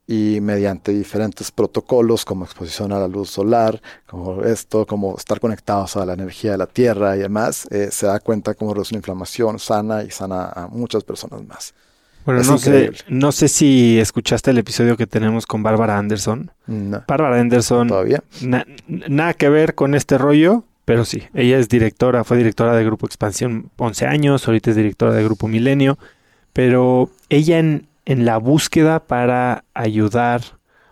y 0.08 0.40
mediante 0.40 0.94
diferentes 0.94 1.52
protocolos 1.52 2.24
como 2.24 2.46
exposición 2.46 2.94
a 2.94 3.00
la 3.00 3.10
luz 3.10 3.30
solar, 3.30 3.82
como 4.06 4.42
esto, 4.44 4.86
como 4.86 5.18
estar 5.18 5.42
conectados 5.42 5.98
a 5.98 6.06
la 6.06 6.14
energía 6.14 6.52
de 6.52 6.58
la 6.58 6.68
Tierra 6.68 7.18
y 7.18 7.20
demás, 7.20 7.68
eh, 7.72 7.90
se 7.92 8.08
da 8.08 8.20
cuenta 8.22 8.54
cómo 8.54 8.74
reduce 8.74 8.94
la 8.94 9.00
inflamación, 9.00 9.60
sana 9.60 10.04
y 10.04 10.12
sana 10.12 10.46
a 10.46 10.68
muchas 10.68 11.04
personas 11.04 11.46
más. 11.46 11.74
Bueno, 12.26 12.44
no 12.44 12.58
sé, 12.58 12.92
no 13.08 13.32
sé 13.32 13.48
si 13.48 14.00
escuchaste 14.00 14.52
el 14.52 14.58
episodio 14.58 14.98
que 14.98 15.08
tenemos 15.08 15.46
con 15.46 15.64
Bárbara 15.64 15.98
Anderson. 15.98 16.52
Bárbara 16.66 17.40
Anderson. 17.40 17.88
Todavía. 17.88 18.22
nada 18.88 19.34
que 19.34 19.48
ver 19.48 19.76
con 19.76 19.96
este 19.96 20.18
rollo, 20.18 20.64
pero 20.84 21.06
sí. 21.06 21.24
Ella 21.34 21.58
es 21.58 21.70
directora, 21.70 22.26
fue 22.26 22.38
directora 22.38 22.76
de 22.76 22.84
Grupo 22.84 23.06
Expansión 23.06 23.72
11 23.78 24.08
años, 24.08 24.46
ahorita 24.46 24.72
es 24.72 24.76
directora 24.76 25.14
de 25.14 25.24
Grupo 25.24 25.48
Milenio. 25.48 25.98
Pero 26.52 27.10
ella 27.30 27.60
en, 27.60 27.88
en 28.08 28.26
la 28.26 28.38
búsqueda 28.38 29.06
para 29.06 29.66
ayudar 29.74 30.42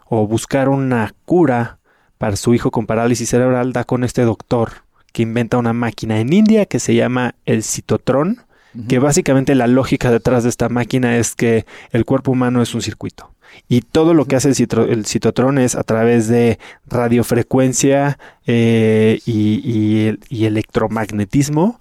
o 0.06 0.28
buscar 0.28 0.68
una 0.68 1.16
cura 1.24 1.80
para 2.18 2.36
su 2.36 2.54
hijo 2.54 2.72
con 2.72 2.86
parálisis 2.86 3.30
cerebral 3.30 3.72
da 3.72 3.86
con 3.86 4.04
este 4.04 4.24
doctor 4.24 4.84
que 5.14 5.24
inventa 5.24 5.58
una 5.58 5.72
máquina 5.72 6.20
en 6.20 6.34
India 6.34 6.66
que 6.66 6.80
se 6.80 6.94
llama 6.94 7.36
el 7.46 7.64
citotrón 7.64 8.42
que 8.90 9.00
básicamente 9.00 9.56
la 9.56 9.68
lógica 9.68 10.12
detrás 10.12 10.44
de 10.44 10.50
esta 10.50 10.68
máquina 10.68 11.16
es 11.16 11.34
que 11.34 11.66
el 11.92 12.04
cuerpo 12.04 12.32
humano 12.32 12.62
es 12.62 12.76
un 12.76 12.82
circuito. 12.82 13.32
Y 13.70 13.80
todo 13.80 14.14
lo 14.14 14.26
que 14.26 14.36
hace 14.36 14.50
el, 14.50 15.06
citotrón 15.06 15.60
es 15.60 15.76
a 15.76 15.84
través 15.84 16.28
de 16.28 16.60
radiofrecuencia 16.86 18.20
eh, 18.46 19.22
y, 19.26 20.46
electromagnetismo, 20.46 21.80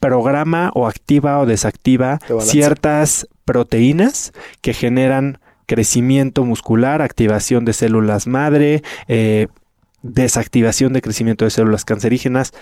programa 0.00 0.70
o 0.74 0.86
activa 0.88 1.38
o 1.38 1.46
desactiva 1.46 2.18
ciertas 2.40 3.28
proteínas 3.44 4.32
que 4.62 4.72
generan 4.72 5.38
crecimiento 5.66 6.44
muscular, 6.44 7.00
activación 7.02 7.64
de 7.64 7.72
células 7.74 8.26
madre, 8.26 8.82
eh, 9.06 9.46
desactivación 10.02 10.92
de 10.92 11.02
crecimiento 11.02 11.44
de 11.44 11.50
células 11.50 11.84
cancerígenas 11.84 12.52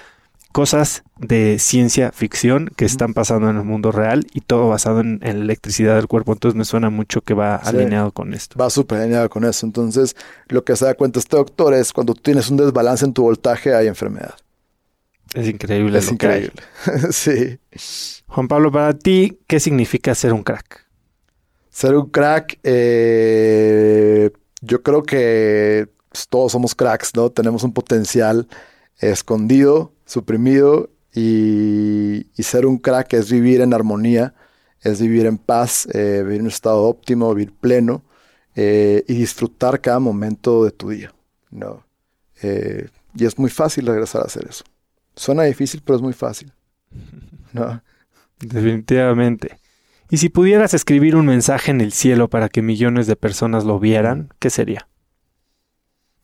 cosas 0.50 1.04
de 1.18 1.58
ciencia 1.58 2.10
ficción 2.10 2.70
que 2.74 2.86
están 2.86 3.12
pasando 3.14 3.50
en 3.50 3.58
el 3.58 3.64
mundo 3.64 3.92
real 3.92 4.26
y 4.32 4.40
todo 4.40 4.68
basado 4.68 5.00
en, 5.00 5.20
en 5.22 5.36
electricidad 5.42 5.94
del 5.96 6.06
cuerpo. 6.06 6.32
Entonces 6.32 6.56
me 6.56 6.64
suena 6.64 6.88
mucho 6.90 7.20
que 7.20 7.34
va 7.34 7.60
Sí. 7.62 7.68
alineado 7.68 8.12
con 8.12 8.32
esto. 8.32 8.58
Va 8.58 8.70
súper 8.70 9.00
alineado 9.00 9.28
con 9.28 9.44
eso. 9.44 9.66
Entonces, 9.66 10.16
lo 10.48 10.64
que 10.64 10.74
se 10.74 10.86
da 10.86 10.94
cuenta 10.94 11.18
este 11.18 11.36
doctor 11.36 11.74
es 11.74 11.92
cuando 11.92 12.14
tienes 12.14 12.50
un 12.50 12.56
desbalance 12.56 13.04
en 13.04 13.12
tu 13.12 13.22
voltaje, 13.22 13.74
hay 13.74 13.86
enfermedad. 13.88 14.34
Es 15.34 15.48
increíble. 15.48 15.98
es 15.98 16.10
lo 16.10 16.18
que 16.18 16.26
hay. 16.26 16.44
increíble. 16.44 17.12
sí. 17.12 17.58
Juan 18.26 18.48
Pablo, 18.48 18.70
para 18.72 18.96
ti, 18.96 19.38
¿qué 19.46 19.60
significa 19.60 20.14
ser 20.14 20.32
un 20.32 20.42
crack? 20.42 20.86
Ser 21.70 21.94
un 21.94 22.10
crack, 22.10 22.58
eh, 22.62 24.30
yo 24.60 24.82
creo 24.82 25.02
que 25.02 25.88
todos 26.28 26.52
somos 26.52 26.74
cracks, 26.74 27.14
¿no? 27.14 27.30
Tenemos 27.30 27.62
un 27.62 27.72
potencial 27.72 28.48
escondido, 28.98 29.92
suprimido, 30.04 30.90
y, 31.14 32.26
y 32.36 32.42
ser 32.42 32.66
un 32.66 32.78
crack 32.78 33.14
es 33.14 33.30
vivir 33.30 33.60
en 33.60 33.74
armonía, 33.74 34.34
es 34.80 35.00
vivir 35.00 35.26
en 35.26 35.38
paz, 35.38 35.86
eh, 35.92 36.22
vivir 36.24 36.40
en 36.40 36.42
un 36.42 36.48
estado 36.48 36.82
óptimo, 36.82 37.32
vivir 37.34 37.54
pleno 37.54 38.02
eh, 38.54 39.04
y 39.06 39.14
disfrutar 39.14 39.80
cada 39.80 40.00
momento 40.00 40.64
de 40.64 40.70
tu 40.72 40.90
día, 40.90 41.14
¿no? 41.50 41.84
Y 43.14 43.24
es 43.24 43.36
muy 43.38 43.50
fácil 43.50 43.86
regresar 43.86 44.22
a 44.22 44.26
hacer 44.26 44.46
eso. 44.48 44.64
Suena 45.18 45.42
difícil, 45.42 45.82
pero 45.84 45.96
es 45.96 46.02
muy 46.02 46.12
fácil, 46.12 46.52
¿no? 47.52 47.82
Definitivamente. 48.38 49.58
Y 50.10 50.18
si 50.18 50.28
pudieras 50.28 50.74
escribir 50.74 51.16
un 51.16 51.26
mensaje 51.26 51.72
en 51.72 51.80
el 51.80 51.92
cielo 51.92 52.28
para 52.28 52.48
que 52.48 52.62
millones 52.62 53.08
de 53.08 53.16
personas 53.16 53.64
lo 53.64 53.80
vieran, 53.80 54.32
¿qué 54.38 54.48
sería? 54.48 54.86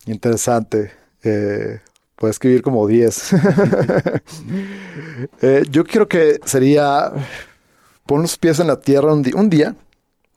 Interesante. 0.05 0.93
Eh, 1.23 1.81
puedo 2.15 2.31
escribir 2.31 2.61
como 2.61 2.87
10. 2.87 3.31
Eh, 5.41 5.63
yo 5.69 5.85
creo 5.85 6.07
que 6.09 6.39
sería 6.43 7.11
pon 8.05 8.21
los 8.21 8.37
pies 8.37 8.59
en 8.59 8.67
la 8.67 8.79
tierra 8.79 9.13
un, 9.13 9.23
un 9.33 9.49
día. 9.49 9.75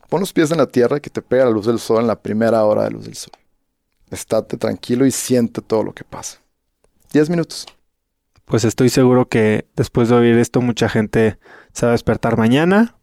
Pon 0.09 0.21
los 0.21 0.33
pies 0.33 0.51
en 0.53 0.59
la 0.59 0.67
tierra 0.67 1.01
que 1.01 1.11
te 1.11 1.21
pega 1.21 1.45
la 1.45 1.51
luz 1.51 1.67
del 1.67 1.81
sol 1.81 2.01
en 2.01 2.07
la 2.07 2.21
primera 2.21 2.65
hora 2.65 2.85
de 2.85 2.91
luz 2.91 3.05
del 3.07 3.15
sol. 3.15 3.33
Estate 4.11 4.57
tranquilo 4.57 5.05
y 5.05 5.11
siente 5.11 5.61
todo 5.63 5.83
lo 5.83 5.93
que 5.93 6.05
pasa. 6.05 6.39
10 7.13 7.31
minutos. 7.31 7.67
Pues 8.49 8.65
estoy 8.65 8.89
seguro 8.89 9.29
que 9.29 9.66
después 9.77 10.09
de 10.09 10.16
oír 10.16 10.39
esto 10.39 10.61
mucha 10.61 10.89
gente 10.89 11.39
se 11.73 11.87
va 11.87 11.91
a 11.91 11.93
despertar 11.93 12.39
mañana, 12.39 12.97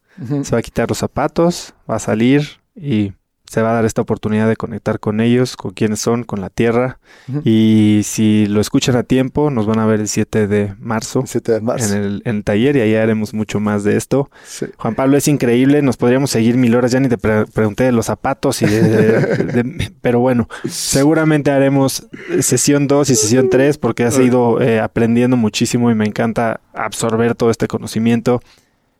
se 0.44 0.52
va 0.52 0.60
a 0.60 0.64
quitar 0.64 0.90
los 0.90 0.98
zapatos, 0.98 1.76
va 1.90 1.96
a 1.96 2.00
salir 2.00 2.62
y 2.76 3.14
se 3.48 3.62
va 3.62 3.72
a 3.72 3.74
dar 3.74 3.86
esta 3.86 4.02
oportunidad 4.02 4.48
de 4.48 4.56
conectar 4.56 5.00
con 5.00 5.22
ellos, 5.22 5.56
con 5.56 5.72
quienes 5.72 6.00
son, 6.00 6.24
con 6.24 6.42
la 6.42 6.50
tierra. 6.50 7.00
Y 7.44 8.02
si 8.04 8.46
lo 8.48 8.60
escuchan 8.62 8.96
a 8.96 9.04
tiempo, 9.04 9.50
nos 9.52 9.66
van 9.66 9.80
a 9.80 9.86
ver 9.86 10.00
el 10.00 10.08
7 10.08 10.48
de 10.48 10.74
marzo 10.80 11.24
7 11.26 11.52
de 11.54 11.62
marzo. 11.62 11.94
en 11.94 12.04
el, 12.04 12.22
en 12.26 12.36
el 12.38 12.44
taller 12.44 12.76
y 12.76 12.82
ahí 12.82 12.96
haremos 12.96 13.34
mucho 13.34 13.60
más 13.60 13.84
de 13.84 13.98
esto. 13.98 14.30
Sí. 14.46 14.66
Juan 14.78 14.96
Pablo 14.96 15.18
es 15.18 15.28
increíble, 15.28 15.82
nos 15.82 15.98
podríamos 15.98 16.32
seguir 16.32 16.58
mil 16.58 16.76
horas, 16.76 16.92
ya 16.92 17.00
ni 17.00 17.08
te 17.08 17.18
pre- 17.18 17.46
pregunté 17.46 17.84
de 17.86 17.92
los 17.92 18.08
zapatos 18.08 18.62
y 18.62 18.66
de, 18.66 18.82
de- 18.82 19.64
de- 19.64 19.92
pero 20.02 20.20
bueno, 20.20 20.48
seguramente 20.68 21.52
haremos 21.52 22.08
sesión 22.42 22.88
2 22.88 23.10
y 23.10 23.16
sesión 23.16 23.50
3 23.50 23.78
porque 23.78 24.04
has 24.04 24.18
ido 24.20 24.62
eh, 24.62 24.80
aprendiendo 24.80 25.38
muchísimo 25.38 25.90
y 25.92 25.96
me 25.96 26.06
encanta 26.06 26.62
absorber 26.74 27.36
todo 27.36 27.50
este 27.52 27.68
conocimiento. 27.68 28.42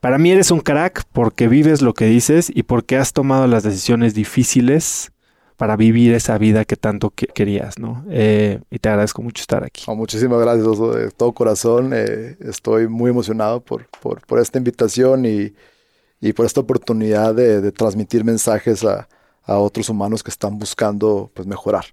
Para 0.06 0.18
mí 0.18 0.30
eres 0.30 0.52
un 0.52 0.60
crack 0.60 1.02
porque 1.12 1.48
vives 1.48 1.82
lo 1.82 1.92
que 1.92 2.04
dices 2.04 2.48
y 2.54 2.62
porque 2.62 2.96
has 2.96 3.12
tomado 3.12 3.48
las 3.48 3.64
decisiones 3.64 4.14
difíciles 4.14 5.10
para 5.56 5.74
vivir 5.74 6.14
esa 6.14 6.38
vida 6.38 6.64
que 6.64 6.76
tanto 6.76 7.10
que- 7.10 7.26
querías, 7.26 7.76
¿no? 7.80 8.04
Eh, 8.08 8.60
y 8.70 8.78
te 8.78 8.88
agradezco 8.88 9.20
mucho 9.20 9.40
estar 9.40 9.64
aquí. 9.64 9.82
Oh, 9.88 9.96
muchísimas 9.96 10.40
gracias 10.40 10.64
Oso, 10.64 10.92
de 10.92 11.10
todo 11.10 11.32
corazón. 11.32 11.90
eh, 11.92 12.36
estoy 12.38 12.86
muy 12.86 13.10
emocionado 13.10 13.58
por, 13.60 13.88
por, 14.00 14.24
por 14.24 14.38
esta 14.38 14.58
invitación 14.58 15.26
y, 15.26 15.52
y 16.20 16.32
por 16.34 16.46
esta 16.46 16.60
oportunidad 16.60 17.34
de, 17.34 17.60
de 17.60 17.72
transmitir 17.72 18.22
mensajes 18.22 18.84
a, 18.84 19.08
a 19.42 19.58
otros 19.58 19.88
humanos 19.88 20.22
que 20.22 20.30
están 20.30 20.56
buscando 20.56 21.32
pues, 21.34 21.48
mejorar 21.48 21.86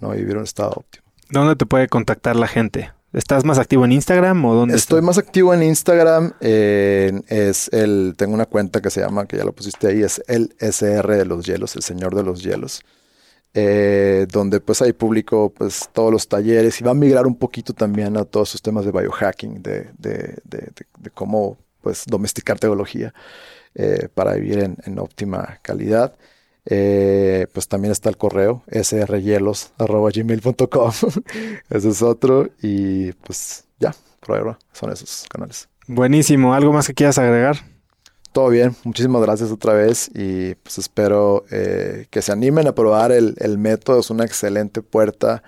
¿no? 0.00 0.12
y 0.14 0.18
vivir 0.18 0.36
un 0.36 0.42
estado 0.42 0.72
óptimo. 0.72 1.04
¿Dónde 1.30 1.54
te 1.54 1.64
puede 1.64 1.86
contactar 1.86 2.34
la 2.34 2.48
gente? 2.48 2.90
¿Estás 3.12 3.44
más 3.44 3.58
activo 3.58 3.84
en 3.84 3.92
Instagram 3.92 4.44
o 4.44 4.54
dónde? 4.54 4.74
Estoy 4.74 4.98
estás? 4.98 5.06
más 5.06 5.18
activo 5.18 5.52
en 5.52 5.62
Instagram. 5.62 6.32
eh, 6.40 7.20
es 7.28 7.68
el, 7.72 8.14
tengo 8.16 8.32
una 8.34 8.46
cuenta 8.46 8.80
que 8.80 8.90
se 8.90 9.00
llama, 9.00 9.26
que 9.26 9.36
ya 9.36 9.44
lo 9.44 9.52
pusiste 9.52 9.88
ahí, 9.88 10.02
es 10.02 10.22
el 10.28 10.54
SR 10.58 11.16
de 11.16 11.24
los 11.26 11.44
hielos, 11.46 11.76
el 11.76 11.82
señor 11.82 12.14
de 12.14 12.22
los 12.22 12.42
hielos. 12.42 12.80
eh, 13.54 14.26
donde 14.32 14.60
pues 14.60 14.82
ahí 14.82 14.92
publico 14.94 15.52
pues 15.54 15.88
todos 15.92 16.12
los 16.12 16.28
talleres 16.28 16.80
y 16.80 16.84
va 16.84 16.92
a 16.92 16.94
migrar 16.94 17.26
un 17.26 17.36
poquito 17.36 17.74
también 17.74 18.16
a 18.16 18.24
todos 18.24 18.50
esos 18.50 18.62
temas 18.62 18.84
de 18.86 18.92
biohacking, 18.92 19.62
de, 19.62 19.90
de, 19.98 20.12
de, 20.44 20.58
de- 20.74 20.86
de 21.00 21.10
cómo 21.10 21.58
pues 21.82 22.04
domesticar 22.06 22.58
tecnología 22.58 23.14
eh, 23.74 24.08
para 24.14 24.34
vivir 24.34 24.60
en, 24.60 24.76
en 24.86 24.98
óptima 24.98 25.58
calidad. 25.62 26.14
Eh, 26.64 27.48
pues 27.52 27.66
también 27.66 27.90
está 27.90 28.08
el 28.08 28.16
correo 28.16 28.62
srhielos.gmail.com 28.70 30.92
Ese 31.70 31.88
es 31.88 32.02
otro 32.02 32.48
y 32.62 33.10
pues 33.12 33.64
ya, 33.80 33.92
por 34.20 34.38
ahora 34.38 34.60
son 34.72 34.92
esos 34.92 35.26
canales. 35.28 35.68
Buenísimo. 35.88 36.54
¿Algo 36.54 36.72
más 36.72 36.86
que 36.86 36.94
quieras 36.94 37.18
agregar? 37.18 37.56
Todo 38.30 38.48
bien, 38.48 38.76
muchísimas 38.84 39.22
gracias 39.22 39.50
otra 39.50 39.74
vez 39.74 40.08
y 40.14 40.54
pues 40.54 40.78
espero 40.78 41.44
eh, 41.50 42.06
que 42.10 42.22
se 42.22 42.30
animen 42.32 42.66
a 42.66 42.74
probar 42.74 43.12
el, 43.12 43.34
el 43.38 43.58
método, 43.58 44.00
es 44.00 44.08
una 44.08 44.24
excelente 44.24 44.80
puerta 44.80 45.42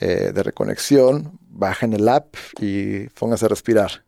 eh, 0.00 0.32
de 0.34 0.42
reconexión, 0.42 1.38
bajen 1.48 1.92
el 1.92 2.08
app 2.08 2.34
y 2.58 3.06
pónganse 3.10 3.46
a 3.46 3.48
respirar. 3.48 4.02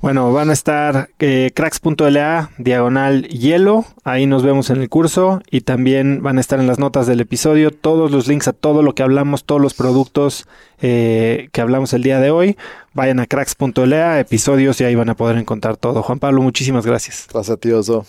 Bueno, 0.00 0.30
van 0.32 0.50
a 0.50 0.52
estar 0.52 1.08
eh, 1.18 1.52
cracks.la, 1.54 2.50
diagonal 2.58 3.26
hielo, 3.28 3.86
ahí 4.04 4.26
nos 4.26 4.42
vemos 4.42 4.68
en 4.68 4.82
el 4.82 4.90
curso 4.90 5.40
y 5.50 5.62
también 5.62 6.22
van 6.22 6.36
a 6.36 6.40
estar 6.42 6.60
en 6.60 6.66
las 6.66 6.78
notas 6.78 7.06
del 7.06 7.20
episodio 7.20 7.70
todos 7.70 8.10
los 8.10 8.28
links 8.28 8.46
a 8.46 8.52
todo 8.52 8.82
lo 8.82 8.94
que 8.94 9.02
hablamos, 9.02 9.44
todos 9.44 9.60
los 9.60 9.72
productos 9.72 10.46
eh, 10.82 11.48
que 11.50 11.62
hablamos 11.62 11.94
el 11.94 12.02
día 12.02 12.20
de 12.20 12.30
hoy. 12.30 12.58
Vayan 12.92 13.20
a 13.20 13.26
cracks.la, 13.26 14.20
episodios 14.20 14.78
y 14.82 14.84
ahí 14.84 14.94
van 14.94 15.08
a 15.08 15.16
poder 15.16 15.38
encontrar 15.38 15.78
todo. 15.78 16.02
Juan 16.02 16.18
Pablo, 16.18 16.42
muchísimas 16.42 16.84
gracias. 16.84 17.26
Gracias 17.32 17.54
a 17.54 17.58
ti, 17.58 17.72
Oso. 17.72 18.04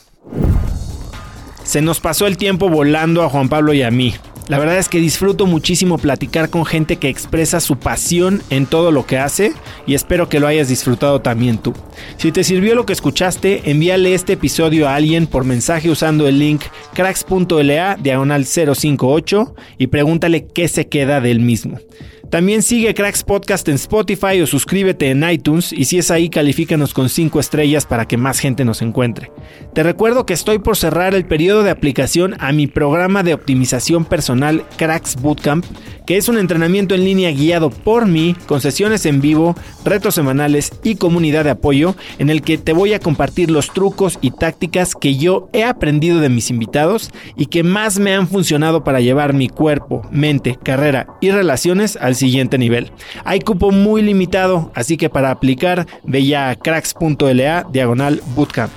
Se 1.63 1.81
nos 1.81 2.01
pasó 2.01 2.27
el 2.27 2.37
tiempo 2.37 2.69
volando 2.69 3.23
a 3.23 3.29
Juan 3.29 3.47
Pablo 3.47 3.73
y 3.73 3.83
a 3.83 3.91
mí. 3.91 4.13
La 4.47 4.59
verdad 4.59 4.77
es 4.77 4.87
que 4.87 4.99
disfruto 4.99 5.45
muchísimo 5.45 5.97
platicar 5.97 6.49
con 6.49 6.65
gente 6.65 6.95
que 6.95 7.09
expresa 7.09 7.59
su 7.59 7.77
pasión 7.77 8.41
en 8.49 8.65
todo 8.65 8.91
lo 8.91 9.05
que 9.05 9.17
hace 9.17 9.51
y 9.85 9.93
espero 9.93 10.29
que 10.29 10.39
lo 10.39 10.47
hayas 10.47 10.69
disfrutado 10.69 11.19
también 11.21 11.57
tú. 11.57 11.73
Si 12.17 12.31
te 12.31 12.45
sirvió 12.45 12.73
lo 12.73 12.85
que 12.85 12.93
escuchaste, 12.93 13.69
envíale 13.69 14.13
este 14.13 14.33
episodio 14.33 14.87
a 14.87 14.95
alguien 14.95 15.27
por 15.27 15.43
mensaje 15.43 15.89
usando 15.89 16.29
el 16.29 16.39
link 16.39 16.61
cracks.la 16.93 17.97
diagonal 17.97 18.45
058 18.45 19.55
y 19.77 19.87
pregúntale 19.87 20.47
qué 20.47 20.69
se 20.69 20.87
queda 20.87 21.19
del 21.19 21.41
mismo. 21.41 21.79
También 22.29 22.61
sigue 22.61 22.93
Cracks 22.93 23.23
Podcast 23.23 23.69
en 23.69 23.75
Spotify 23.75 24.41
o 24.41 24.47
suscríbete 24.47 25.09
en 25.11 25.27
iTunes 25.29 25.71
y 25.71 25.85
si 25.85 25.97
es 25.97 26.11
ahí 26.11 26.29
califícanos 26.29 26.93
con 26.93 27.07
5 27.07 27.39
estrellas 27.39 27.85
para 27.85 28.05
que 28.05 28.17
más 28.17 28.39
gente 28.39 28.65
nos 28.65 28.81
encuentre. 28.81 29.31
Te 29.73 29.81
recuerdo 29.81 30.25
que 30.25 30.33
estoy 30.33 30.59
por 30.59 30.75
cerrar 30.75 31.15
el 31.15 31.25
periodo 31.25 31.63
de 31.63 31.69
aplicación 31.69 32.35
a 32.39 32.51
mi 32.51 32.67
programa 32.67 33.23
de 33.23 33.33
optimización 33.33 34.03
personal 34.03 34.65
Cracks 34.75 35.15
Bootcamp, 35.21 35.65
que 36.05 36.17
es 36.17 36.27
un 36.27 36.37
entrenamiento 36.37 36.95
en 36.95 37.05
línea 37.05 37.31
guiado 37.31 37.69
por 37.69 38.07
mí, 38.07 38.35
con 38.45 38.59
sesiones 38.59 39.05
en 39.05 39.21
vivo, 39.21 39.55
retos 39.85 40.15
semanales 40.15 40.71
y 40.83 40.95
comunidad 40.95 41.45
de 41.45 41.51
apoyo, 41.51 41.95
en 42.19 42.29
el 42.29 42.41
que 42.41 42.57
te 42.57 42.73
voy 42.73 42.93
a 42.93 42.99
compartir 42.99 43.51
los 43.51 43.73
trucos 43.73 44.19
y 44.21 44.31
tácticas 44.31 44.95
que 44.95 45.15
yo 45.15 45.49
he 45.53 45.63
aprendido 45.63 46.19
de 46.19 46.29
mis 46.29 46.49
invitados 46.49 47.11
y 47.37 47.45
que 47.45 47.63
más 47.63 47.99
me 47.99 48.13
han 48.13 48.27
funcionado 48.27 48.83
para 48.83 48.99
llevar 48.99 49.33
mi 49.33 49.47
cuerpo, 49.47 50.01
mente, 50.11 50.57
carrera 50.61 51.07
y 51.21 51.31
relaciones 51.31 51.97
al 51.97 52.16
siguiente 52.17 52.57
nivel. 52.57 52.91
Hay 53.23 53.39
cupo 53.39 53.71
muy 53.71 54.01
limitado, 54.01 54.71
así 54.75 54.97
que 54.97 55.09
para 55.09 55.31
aplicar 55.31 55.87
ve 56.03 56.25
ya 56.25 56.49
a 56.49 56.55
cracks.la 56.55 57.65
diagonal 57.71 58.21
bootcamp. 58.35 58.71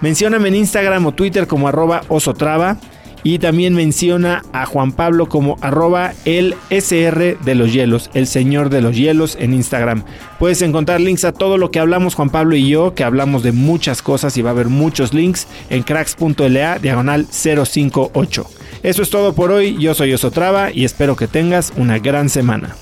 Mencióname 0.00 0.48
en 0.48 0.56
Instagram 0.56 1.06
o 1.06 1.12
Twitter 1.12 1.46
como 1.46 1.68
arroba 1.68 2.02
osotrava 2.08 2.78
y 3.26 3.40
también 3.40 3.74
menciona 3.74 4.44
a 4.52 4.66
Juan 4.66 4.92
Pablo 4.92 5.26
como 5.26 5.56
arroba 5.60 6.12
el 6.24 6.54
SR 6.70 7.36
de 7.44 7.54
los 7.56 7.72
hielos, 7.72 8.08
el 8.14 8.28
señor 8.28 8.70
de 8.70 8.80
los 8.80 8.94
hielos 8.94 9.36
en 9.40 9.52
Instagram. 9.52 10.04
Puedes 10.38 10.62
encontrar 10.62 11.00
links 11.00 11.24
a 11.24 11.32
todo 11.32 11.58
lo 11.58 11.72
que 11.72 11.80
hablamos 11.80 12.14
Juan 12.14 12.30
Pablo 12.30 12.54
y 12.54 12.68
yo, 12.68 12.94
que 12.94 13.02
hablamos 13.02 13.42
de 13.42 13.50
muchas 13.50 14.00
cosas 14.00 14.36
y 14.36 14.42
va 14.42 14.50
a 14.50 14.52
haber 14.52 14.68
muchos 14.68 15.12
links 15.12 15.48
en 15.70 15.82
cracks.la 15.82 16.78
diagonal 16.78 17.26
058. 17.28 18.55
Eso 18.86 19.02
es 19.02 19.10
todo 19.10 19.34
por 19.34 19.50
hoy, 19.50 19.76
yo 19.82 19.94
soy 19.94 20.14
Osotrava 20.14 20.70
y 20.70 20.84
espero 20.84 21.16
que 21.16 21.26
tengas 21.26 21.72
una 21.76 21.98
gran 21.98 22.28
semana. 22.28 22.76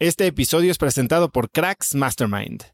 Este 0.00 0.26
episodio 0.26 0.72
es 0.72 0.78
presentado 0.78 1.28
por 1.30 1.50
Cracks 1.52 1.94
Mastermind. 1.94 2.73